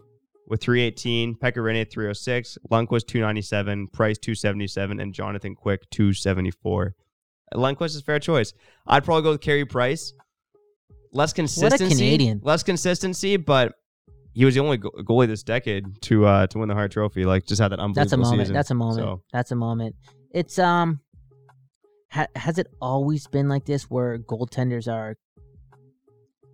with 0.46 0.60
318, 0.60 1.36
Pekka 1.36 1.56
Rinne 1.56 1.90
306, 1.90 2.58
Lundqvist 2.70 3.06
297, 3.06 3.88
Price 3.88 4.18
277, 4.18 5.00
and 5.00 5.14
Jonathan 5.14 5.54
Quick 5.54 5.88
274. 5.90 6.94
Lundqvist 7.54 7.86
is 7.86 7.96
a 7.98 8.02
fair 8.02 8.18
choice. 8.18 8.52
I'd 8.86 9.04
probably 9.04 9.22
go 9.22 9.30
with 9.32 9.40
Carey 9.40 9.64
Price. 9.64 10.12
Less 11.12 11.32
consistency. 11.32 11.84
What 11.84 11.92
a 11.92 11.94
Canadian. 11.94 12.40
Less 12.42 12.62
consistency, 12.62 13.36
but 13.36 13.72
he 14.34 14.44
was 14.44 14.54
the 14.54 14.60
only 14.60 14.78
goalie 14.78 15.28
this 15.28 15.44
decade 15.44 15.84
to 16.02 16.26
uh, 16.26 16.46
to 16.48 16.58
win 16.58 16.68
the 16.68 16.74
Hart 16.74 16.90
Trophy. 16.90 17.24
Like, 17.24 17.46
just 17.46 17.60
had 17.60 17.68
that 17.68 17.78
unbelievable 17.78 18.00
That's 18.02 18.12
a 18.12 18.16
moment. 18.16 18.40
season. 18.40 18.54
That's 18.54 18.70
a 18.70 18.74
moment. 18.74 18.98
So, 18.98 19.22
That's 19.32 19.50
a 19.52 19.56
moment. 19.56 19.94
It's 20.32 20.58
um, 20.58 21.00
ha- 22.10 22.26
has 22.34 22.58
it 22.58 22.66
always 22.82 23.28
been 23.28 23.48
like 23.48 23.64
this 23.64 23.84
where 23.84 24.18
goaltenders 24.18 24.92
are 24.92 25.16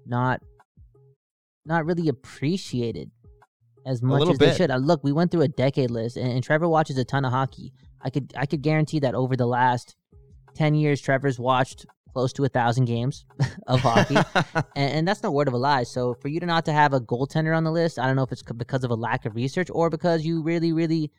not 0.07 0.43
not 1.65 1.87
really 1.87 2.09
appreciated 2.09 3.11
as 3.87 4.03
much 4.03 4.29
as 4.29 4.39
they 4.39 4.55
should? 4.55 4.71
Uh, 4.71 4.77
look, 4.77 5.03
we 5.03 5.13
went 5.13 5.31
through 5.31 5.43
a 5.43 5.49
decade 5.49 5.91
list, 5.91 6.17
and, 6.17 6.31
and 6.31 6.43
Trevor 6.45 6.69
watches 6.69 6.99
a 6.99 7.05
ton 7.05 7.25
of 7.25 7.33
hockey. 7.33 7.73
I 8.03 8.11
could 8.11 8.33
I 8.37 8.47
could 8.47 8.63
guarantee 8.63 9.01
that 9.01 9.15
over 9.15 9.37
the 9.37 9.47
last 9.47 9.97
ten 10.55 10.75
years, 10.75 11.01
Trevor's 11.01 11.39
watched 11.39 11.87
close 12.13 12.33
to 12.35 12.45
a 12.45 12.49
thousand 12.49 12.87
games 12.87 13.25
of 13.67 13.81
hockey. 13.81 14.17
and, 14.77 14.93
and 14.93 15.09
that's 15.09 15.23
no 15.23 15.31
word 15.31 15.49
of 15.49 15.55
a 15.55 15.59
lie. 15.59 15.85
So 15.85 16.15
for 16.15 16.29
you 16.29 16.41
to 16.41 16.47
not 16.47 16.65
to 16.67 16.73
have 16.73 16.93
a 16.93 17.01
goaltender 17.01 17.57
on 17.57 17.65
the 17.65 17.71
list, 17.71 17.99
I 17.99 18.07
don't 18.07 18.17
know 18.17 18.23
if 18.23 18.33
it's 18.33 18.43
because 18.43 18.85
of 18.85 18.91
a 18.91 18.95
lack 18.95 19.27
of 19.27 19.35
research 19.35 19.69
or 19.71 19.91
because 19.91 20.25
you 20.25 20.43
really, 20.43 20.73
really 20.73 21.11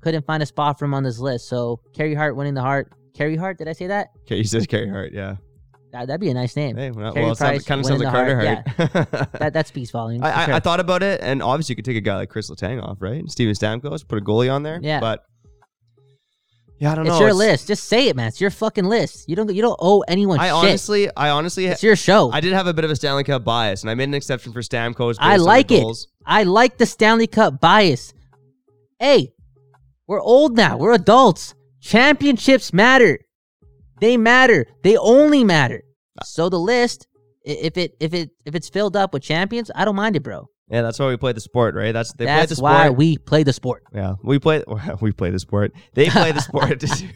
couldn't 0.00 0.26
find 0.26 0.42
a 0.42 0.46
spot 0.46 0.78
for 0.78 0.84
him 0.84 0.94
on 0.94 1.02
this 1.04 1.18
list. 1.18 1.48
So 1.48 1.80
Carey 1.94 2.14
Hart 2.14 2.36
winning 2.36 2.54
the 2.54 2.62
Hart. 2.62 2.92
Carey 3.14 3.36
Hart, 3.36 3.58
did 3.58 3.68
I 3.68 3.72
say 3.72 3.86
that? 3.88 4.08
okay, 4.22 4.38
he 4.38 4.44
says 4.44 4.66
Carey 4.66 4.88
Hart. 4.88 5.12
Yeah. 5.12 5.36
That 5.92 6.06
that'd 6.06 6.20
be 6.20 6.30
a 6.30 6.34
nice 6.34 6.56
name. 6.56 6.76
Hey, 6.76 6.90
well, 6.90 7.12
Carey 7.12 7.26
well 7.26 7.36
Price 7.36 7.64
kind 7.64 7.80
of 7.80 7.86
sounds 7.86 8.02
like 8.02 8.10
Carter 8.10 8.40
Hart. 8.40 8.68
Hart. 8.92 9.28
That 9.38 9.52
that 9.52 9.68
speaks 9.68 9.90
volumes. 9.90 10.24
I, 10.24 10.46
for 10.46 10.52
I. 10.52 10.56
I 10.56 10.60
thought 10.60 10.80
about 10.80 11.02
it, 11.02 11.20
and 11.22 11.42
obviously 11.42 11.74
you 11.74 11.76
could 11.76 11.84
take 11.84 11.98
a 11.98 12.00
guy 12.00 12.16
like 12.16 12.30
Kris 12.30 12.50
Letang 12.50 12.82
off, 12.82 12.96
right? 13.00 13.28
Steven 13.30 13.54
Stamkos, 13.54 14.06
put 14.08 14.18
a 14.18 14.22
goalie 14.22 14.52
on 14.52 14.62
there. 14.62 14.80
Yeah. 14.82 15.00
but 15.00 15.24
yeah, 16.78 16.92
I 16.92 16.94
don't 16.94 17.04
know. 17.04 17.12
it's 17.12 17.20
know. 17.20 17.26
your 17.26 17.34
list. 17.34 17.68
Just 17.68 17.84
say 17.84 18.08
it, 18.08 18.16
man. 18.16 18.28
It's 18.28 18.40
your 18.40 18.50
fucking 18.50 18.86
list. 18.86 19.28
You 19.28 19.36
don't 19.36 19.54
you 19.54 19.60
don't 19.60 19.78
owe 19.80 20.00
anyone? 20.08 20.40
I 20.40 20.46
shit. 20.46 20.52
honestly, 20.54 21.16
I 21.16 21.28
honestly, 21.28 21.66
it's 21.66 21.82
your 21.82 21.94
show. 21.94 22.32
I 22.32 22.40
did 22.40 22.54
have 22.54 22.66
a 22.66 22.72
bit 22.72 22.84
of 22.86 22.90
a 22.90 22.96
Stanley 22.96 23.24
Cup 23.24 23.44
bias, 23.44 23.82
and 23.82 23.90
I 23.90 23.94
made 23.94 24.08
an 24.08 24.14
exception 24.14 24.52
for 24.52 24.62
Stamkos. 24.62 25.16
I 25.20 25.36
like 25.36 25.70
it. 25.70 25.82
goals. 25.82 26.08
I 26.24 26.44
like 26.44 26.78
the 26.78 26.86
Stanley 26.86 27.26
Cup 27.26 27.60
bias. 27.60 28.14
Hey, 28.98 29.34
we're 30.06 30.22
old 30.22 30.56
now. 30.56 30.78
We're 30.78 30.94
adults. 30.94 31.54
Championships 31.80 32.72
matter. 32.72 33.18
They 34.02 34.16
matter. 34.16 34.66
They 34.82 34.96
only 34.96 35.44
matter. 35.44 35.84
So 36.24 36.48
the 36.48 36.58
list, 36.58 37.06
if 37.44 37.76
it 37.76 37.94
if 38.00 38.12
it 38.12 38.30
if 38.44 38.56
it's 38.56 38.68
filled 38.68 38.96
up 38.96 39.14
with 39.14 39.22
champions, 39.22 39.70
I 39.76 39.84
don't 39.84 39.94
mind 39.94 40.16
it, 40.16 40.24
bro. 40.24 40.48
Yeah, 40.68 40.82
that's 40.82 40.98
why 40.98 41.06
we 41.06 41.16
play 41.16 41.32
the 41.32 41.40
sport, 41.40 41.76
right? 41.76 41.92
That's 41.92 42.12
they 42.14 42.26
play 42.26 42.46
the 42.46 42.56
sport. 42.56 42.72
why 42.72 42.90
we 42.90 43.16
play 43.16 43.44
the 43.44 43.52
sport. 43.52 43.84
yeah, 43.94 44.14
we 44.24 44.40
play. 44.40 44.64
We 45.00 45.12
play 45.12 45.30
the 45.30 45.38
sport. 45.38 45.72
They 45.94 46.10
play 46.10 46.32
the 46.32 46.40
sport 46.40 46.80
too. 46.80 47.10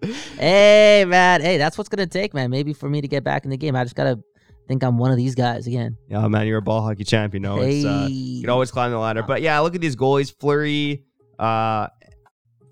Hey 0.38 1.04
man, 1.08 1.40
hey, 1.40 1.56
that's 1.56 1.76
what's 1.76 1.88
gonna 1.88 2.06
take, 2.06 2.34
man. 2.34 2.50
Maybe 2.50 2.72
for 2.74 2.88
me 2.88 3.00
to 3.00 3.08
get 3.08 3.24
back 3.24 3.44
in 3.44 3.50
the 3.50 3.56
game, 3.56 3.74
I 3.74 3.82
just 3.84 3.96
gotta 3.96 4.20
think 4.68 4.84
I'm 4.84 4.96
one 4.98 5.10
of 5.10 5.16
these 5.16 5.34
guys 5.34 5.66
again. 5.66 5.96
yeah, 6.08 6.28
man, 6.28 6.46
you're 6.46 6.58
a 6.58 6.62
ball 6.62 6.82
hockey 6.82 7.04
champion. 7.04 7.42
No, 7.42 7.58
it's 7.60 7.84
uh, 7.84 8.06
you 8.08 8.42
can 8.42 8.50
always 8.50 8.70
climb 8.70 8.90
the 8.90 8.98
ladder. 8.98 9.22
But 9.22 9.42
yeah, 9.42 9.58
look 9.58 9.74
at 9.74 9.80
these 9.80 9.96
goalies: 9.96 10.32
Fleury, 10.38 11.04
uh, 11.38 11.88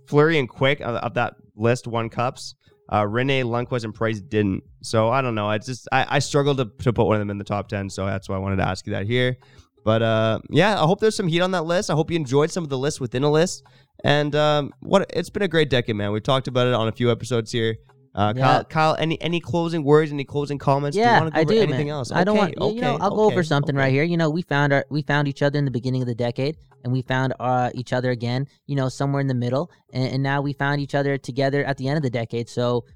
Fleury, 0.07 0.39
and 0.39 0.49
Quick 0.49 0.81
of, 0.81 0.95
of 0.97 1.15
that 1.15 1.35
list 1.57 1.87
won 1.87 2.09
cups. 2.09 2.55
Uh, 2.89 3.03
Rinne 3.03 3.43
Lundqvist 3.45 3.85
and 3.85 3.95
Price 3.95 4.21
didn't. 4.21 4.63
So 4.83 5.09
I 5.11 5.21
don't 5.21 5.35
know. 5.35 5.49
I 5.49 5.59
just 5.59 5.89
I, 5.91 6.07
I 6.09 6.19
struggled 6.21 6.59
to, 6.59 6.71
to 6.85 6.93
put 6.93 7.07
one 7.07 7.17
of 7.17 7.21
them 7.21 7.31
in 7.31 7.39
the 7.39 7.45
top 7.45 7.69
ten. 7.69 7.91
So 7.91 8.07
that's 8.07 8.29
why 8.29 8.37
I 8.37 8.39
wanted 8.39 8.57
to 8.57 8.69
ask 8.69 8.87
you 8.87 8.93
that 8.93 9.07
here. 9.07 9.37
But 9.85 10.03
uh, 10.03 10.41
yeah, 10.51 10.81
I 10.81 10.87
hope 10.87 11.01
there's 11.01 11.17
some 11.17 11.29
heat 11.29 11.41
on 11.41 11.53
that 11.53 11.65
list. 11.65 11.91
I 11.91 11.95
hope 11.95 12.11
you 12.11 12.17
enjoyed 12.17 12.51
some 12.51 12.65
of 12.65 12.71
the 12.71 12.79
lists 12.79 13.01
within 13.01 13.23
a 13.23 13.31
list. 13.31 13.65
And 14.05 14.35
um, 14.35 14.73
what 14.81 15.11
it's 15.15 15.31
been 15.31 15.43
a 15.43 15.49
great 15.49 15.71
decade, 15.71 15.97
man. 15.97 16.13
We've 16.13 16.23
talked 16.23 16.49
about 16.49 16.67
it 16.67 16.75
on 16.75 16.89
a 16.89 16.93
few 16.93 17.11
episodes 17.11 17.53
here. 17.53 17.77
Uh, 18.17 18.33
Yeah. 18.35 18.43
Kyle, 18.43 18.65
Kyle, 18.65 18.97
any 18.99 19.21
any 19.21 19.41
closing 19.41 19.85
words? 19.85 20.11
Any 20.11 20.25
closing 20.25 20.57
comments? 20.57 20.95
do 20.97 21.01
you 21.01 21.07
Yeah, 21.07 21.21
want 21.21 21.35
to 21.35 21.35
go 21.35 21.41
I 21.41 21.45
do, 21.45 21.61
anything 21.61 21.89
man. 21.89 21.97
else? 21.97 22.11
I 22.11 22.25
don't 22.25 22.39
Okay, 22.39 22.55
want 22.59 22.75
you 22.75 22.81
know. 22.81 22.95
okay, 22.95 23.03
I'll 23.05 23.11
go 23.15 23.25
over 23.25 23.43
something 23.43 23.77
okay. 23.77 23.85
right 23.85 23.93
here. 23.93 24.05
You 24.05 24.17
know, 24.17 24.31
we 24.31 24.41
found 24.41 24.73
our 24.73 24.87
we 24.91 25.03
found 25.03 25.29
each 25.29 25.43
other 25.43 25.59
in 25.59 25.67
the 25.67 25.71
beginning 25.71 26.01
of 26.01 26.09
the 26.09 26.15
decade, 26.15 26.57
and 26.83 26.93
we 26.93 27.03
found 27.03 27.35
uh, 27.39 27.71
each 27.75 27.93
other 27.93 28.11
again. 28.11 28.47
You 28.67 28.77
know, 28.77 28.89
somewhere 28.89 29.21
in 29.21 29.27
the 29.27 29.35
middle, 29.35 29.71
and, 29.93 30.15
and 30.15 30.23
now 30.23 30.41
we 30.41 30.55
found 30.55 30.81
each 30.81 30.95
other 30.95 31.19
together 31.19 31.63
at 31.65 31.77
the 31.77 31.89
end 31.89 31.99
of 31.99 32.03
the 32.03 32.11
decade. 32.11 32.49
So, 32.49 32.87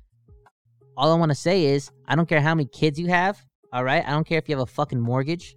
all 0.97 1.13
I 1.13 1.19
want 1.19 1.31
to 1.31 1.35
say 1.37 1.67
is, 1.67 1.91
I 2.09 2.17
don't 2.17 2.27
care 2.29 2.41
how 2.41 2.55
many 2.55 2.69
kids 2.73 2.99
you 2.99 3.09
have. 3.09 3.39
All 3.75 3.85
right, 3.85 4.03
I 4.07 4.11
don't 4.13 4.27
care 4.27 4.39
if 4.39 4.49
you 4.49 4.57
have 4.57 4.63
a 4.63 4.73
fucking 4.73 4.99
mortgage. 4.99 5.55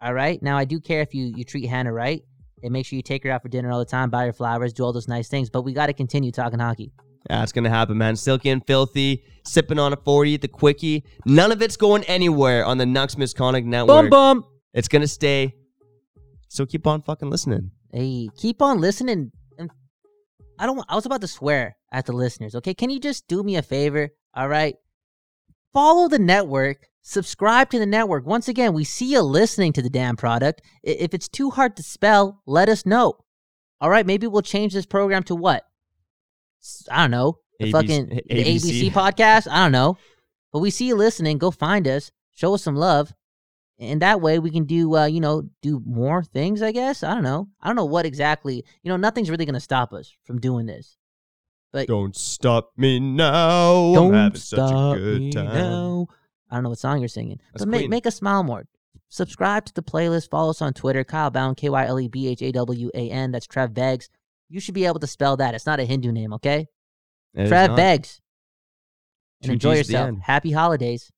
All 0.00 0.14
right, 0.14 0.40
now 0.42 0.56
I 0.56 0.64
do 0.64 0.78
care 0.78 1.00
if 1.00 1.12
you 1.12 1.32
you 1.36 1.42
treat 1.42 1.66
Hannah 1.66 1.92
right 1.92 2.22
and 2.62 2.72
make 2.72 2.86
sure 2.86 2.96
you 2.96 3.02
take 3.02 3.24
her 3.24 3.30
out 3.32 3.42
for 3.42 3.48
dinner 3.48 3.72
all 3.72 3.80
the 3.80 3.84
time, 3.84 4.10
buy 4.10 4.26
her 4.26 4.32
flowers, 4.32 4.72
do 4.72 4.84
all 4.84 4.92
those 4.92 5.08
nice 5.08 5.26
things. 5.28 5.50
But 5.50 5.62
we 5.62 5.72
got 5.72 5.86
to 5.86 5.92
continue 5.92 6.30
talking 6.30 6.60
hockey. 6.60 6.92
Yeah, 7.30 7.42
it's 7.42 7.52
gonna 7.52 7.70
happen, 7.70 7.98
man. 7.98 8.16
Silky 8.16 8.50
and 8.50 8.66
filthy, 8.66 9.24
sipping 9.44 9.78
on 9.78 9.92
a 9.92 9.96
40, 9.96 10.38
the 10.38 10.48
quickie. 10.48 11.04
None 11.24 11.52
of 11.52 11.62
it's 11.62 11.76
going 11.76 12.04
anywhere 12.04 12.64
on 12.64 12.78
the 12.78 12.84
Nucks 12.84 13.16
Misconduct 13.16 13.66
Network. 13.66 14.10
Bum 14.10 14.40
bum. 14.40 14.46
It's 14.74 14.88
gonna 14.88 15.06
stay. 15.06 15.54
So 16.48 16.66
keep 16.66 16.86
on 16.86 17.02
fucking 17.02 17.30
listening. 17.30 17.70
Hey, 17.92 18.28
keep 18.36 18.60
on 18.60 18.80
listening. 18.80 19.32
And 19.58 19.70
I 20.58 20.66
don't. 20.66 20.84
I 20.88 20.94
was 20.94 21.06
about 21.06 21.20
to 21.20 21.28
swear 21.28 21.76
at 21.92 22.06
the 22.06 22.12
listeners. 22.12 22.54
Okay, 22.56 22.74
can 22.74 22.90
you 22.90 23.00
just 23.00 23.28
do 23.28 23.42
me 23.42 23.56
a 23.56 23.62
favor? 23.62 24.10
All 24.34 24.48
right, 24.48 24.74
follow 25.72 26.08
the 26.08 26.18
network. 26.18 26.88
Subscribe 27.02 27.68
to 27.70 27.78
the 27.78 27.86
network. 27.86 28.26
Once 28.26 28.46
again, 28.48 28.72
we 28.72 28.84
see 28.84 29.12
you 29.12 29.20
listening 29.22 29.72
to 29.72 29.82
the 29.82 29.90
damn 29.90 30.16
product. 30.16 30.62
If 30.84 31.14
it's 31.14 31.28
too 31.28 31.50
hard 31.50 31.76
to 31.76 31.82
spell, 31.82 32.42
let 32.46 32.68
us 32.68 32.86
know. 32.86 33.14
All 33.80 33.90
right, 33.90 34.06
maybe 34.06 34.28
we'll 34.28 34.42
change 34.42 34.72
this 34.72 34.86
program 34.86 35.24
to 35.24 35.34
what? 35.34 35.66
I 36.90 37.02
don't 37.02 37.10
know. 37.10 37.38
The 37.58 37.66
ABC 37.66 37.72
fucking 37.72 38.06
the 38.08 38.22
ABC 38.44 38.90
podcast. 38.90 39.48
I 39.50 39.64
don't 39.64 39.72
know. 39.72 39.96
But 40.52 40.60
we 40.60 40.70
see 40.70 40.86
you 40.86 40.96
listening. 40.96 41.38
Go 41.38 41.50
find 41.50 41.86
us. 41.88 42.10
Show 42.32 42.54
us 42.54 42.62
some 42.62 42.76
love 42.76 43.14
and 43.82 44.00
that 44.00 44.20
way 44.20 44.38
we 44.38 44.50
can 44.50 44.64
do 44.64 44.96
uh, 44.96 45.06
you 45.06 45.20
know 45.20 45.48
do 45.60 45.82
more 45.84 46.22
things 46.22 46.62
i 46.62 46.72
guess 46.72 47.02
i 47.02 47.12
don't 47.12 47.22
know 47.22 47.48
i 47.60 47.66
don't 47.66 47.76
know 47.76 47.84
what 47.84 48.06
exactly 48.06 48.64
you 48.82 48.88
know 48.88 48.96
nothing's 48.96 49.30
really 49.30 49.44
going 49.44 49.54
to 49.54 49.60
stop 49.60 49.92
us 49.92 50.14
from 50.24 50.38
doing 50.38 50.66
this 50.66 50.96
but 51.72 51.88
Don't 51.88 52.14
stop 52.14 52.72
me 52.76 53.00
now. 53.00 53.72
I'm 53.94 54.12
having 54.12 54.38
such 54.38 54.58
a 54.58 54.94
good 54.98 55.32
time. 55.32 55.46
now. 55.46 56.06
i 56.50 56.54
don't 56.54 56.64
know 56.64 56.68
what 56.70 56.78
song 56.78 57.00
you're 57.00 57.08
singing 57.08 57.40
That's 57.52 57.64
but 57.64 57.68
make, 57.68 57.88
make 57.88 58.06
us 58.06 58.16
smile 58.16 58.42
more 58.42 58.64
subscribe 59.08 59.64
to 59.66 59.74
the 59.74 59.82
playlist 59.82 60.30
follow 60.30 60.50
us 60.50 60.62
on 60.62 60.72
twitter 60.72 61.04
kyle 61.04 61.30
bound 61.30 61.58
E 61.58 61.62
k-y-l-e-b-h-a-w-a-n 61.62 63.32
that's 63.32 63.46
trev 63.46 63.74
beggs 63.74 64.08
you 64.52 64.60
should 64.60 64.74
be 64.74 64.84
able 64.86 65.00
to 65.00 65.06
spell 65.06 65.36
that 65.36 65.54
it's 65.54 65.66
not 65.66 65.80
a 65.80 65.84
hindu 65.84 66.12
name 66.12 66.32
okay 66.32 66.66
It 67.34 67.48
trev 67.48 67.74
beggs 67.76 68.20
and 69.40 69.48
Two 69.48 69.52
enjoy 69.52 69.74
Gs 69.74 69.90
yourself 69.90 70.18
happy 70.22 70.52
holidays 70.52 71.10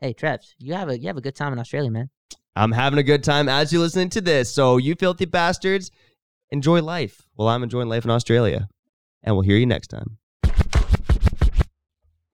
hey 0.00 0.12
Trevs, 0.12 0.54
you 0.58 0.74
have 0.74 0.88
a 0.88 0.98
you 0.98 1.06
have 1.06 1.16
a 1.16 1.20
good 1.20 1.36
time 1.36 1.52
in 1.52 1.58
australia 1.58 1.90
man 1.90 2.10
I'm 2.58 2.72
having 2.72 2.98
a 2.98 3.04
good 3.04 3.22
time 3.22 3.48
as 3.48 3.72
you're 3.72 3.82
listening 3.82 4.08
to 4.10 4.20
this. 4.20 4.52
So 4.52 4.78
you 4.78 4.96
filthy 4.96 5.26
bastards, 5.26 5.92
enjoy 6.50 6.82
life. 6.82 7.22
Well, 7.36 7.46
I'm 7.46 7.62
enjoying 7.62 7.88
life 7.88 8.04
in 8.04 8.10
Australia. 8.10 8.68
And 9.22 9.36
we'll 9.36 9.44
hear 9.44 9.56
you 9.56 9.66
next 9.66 9.88
time. 9.88 10.18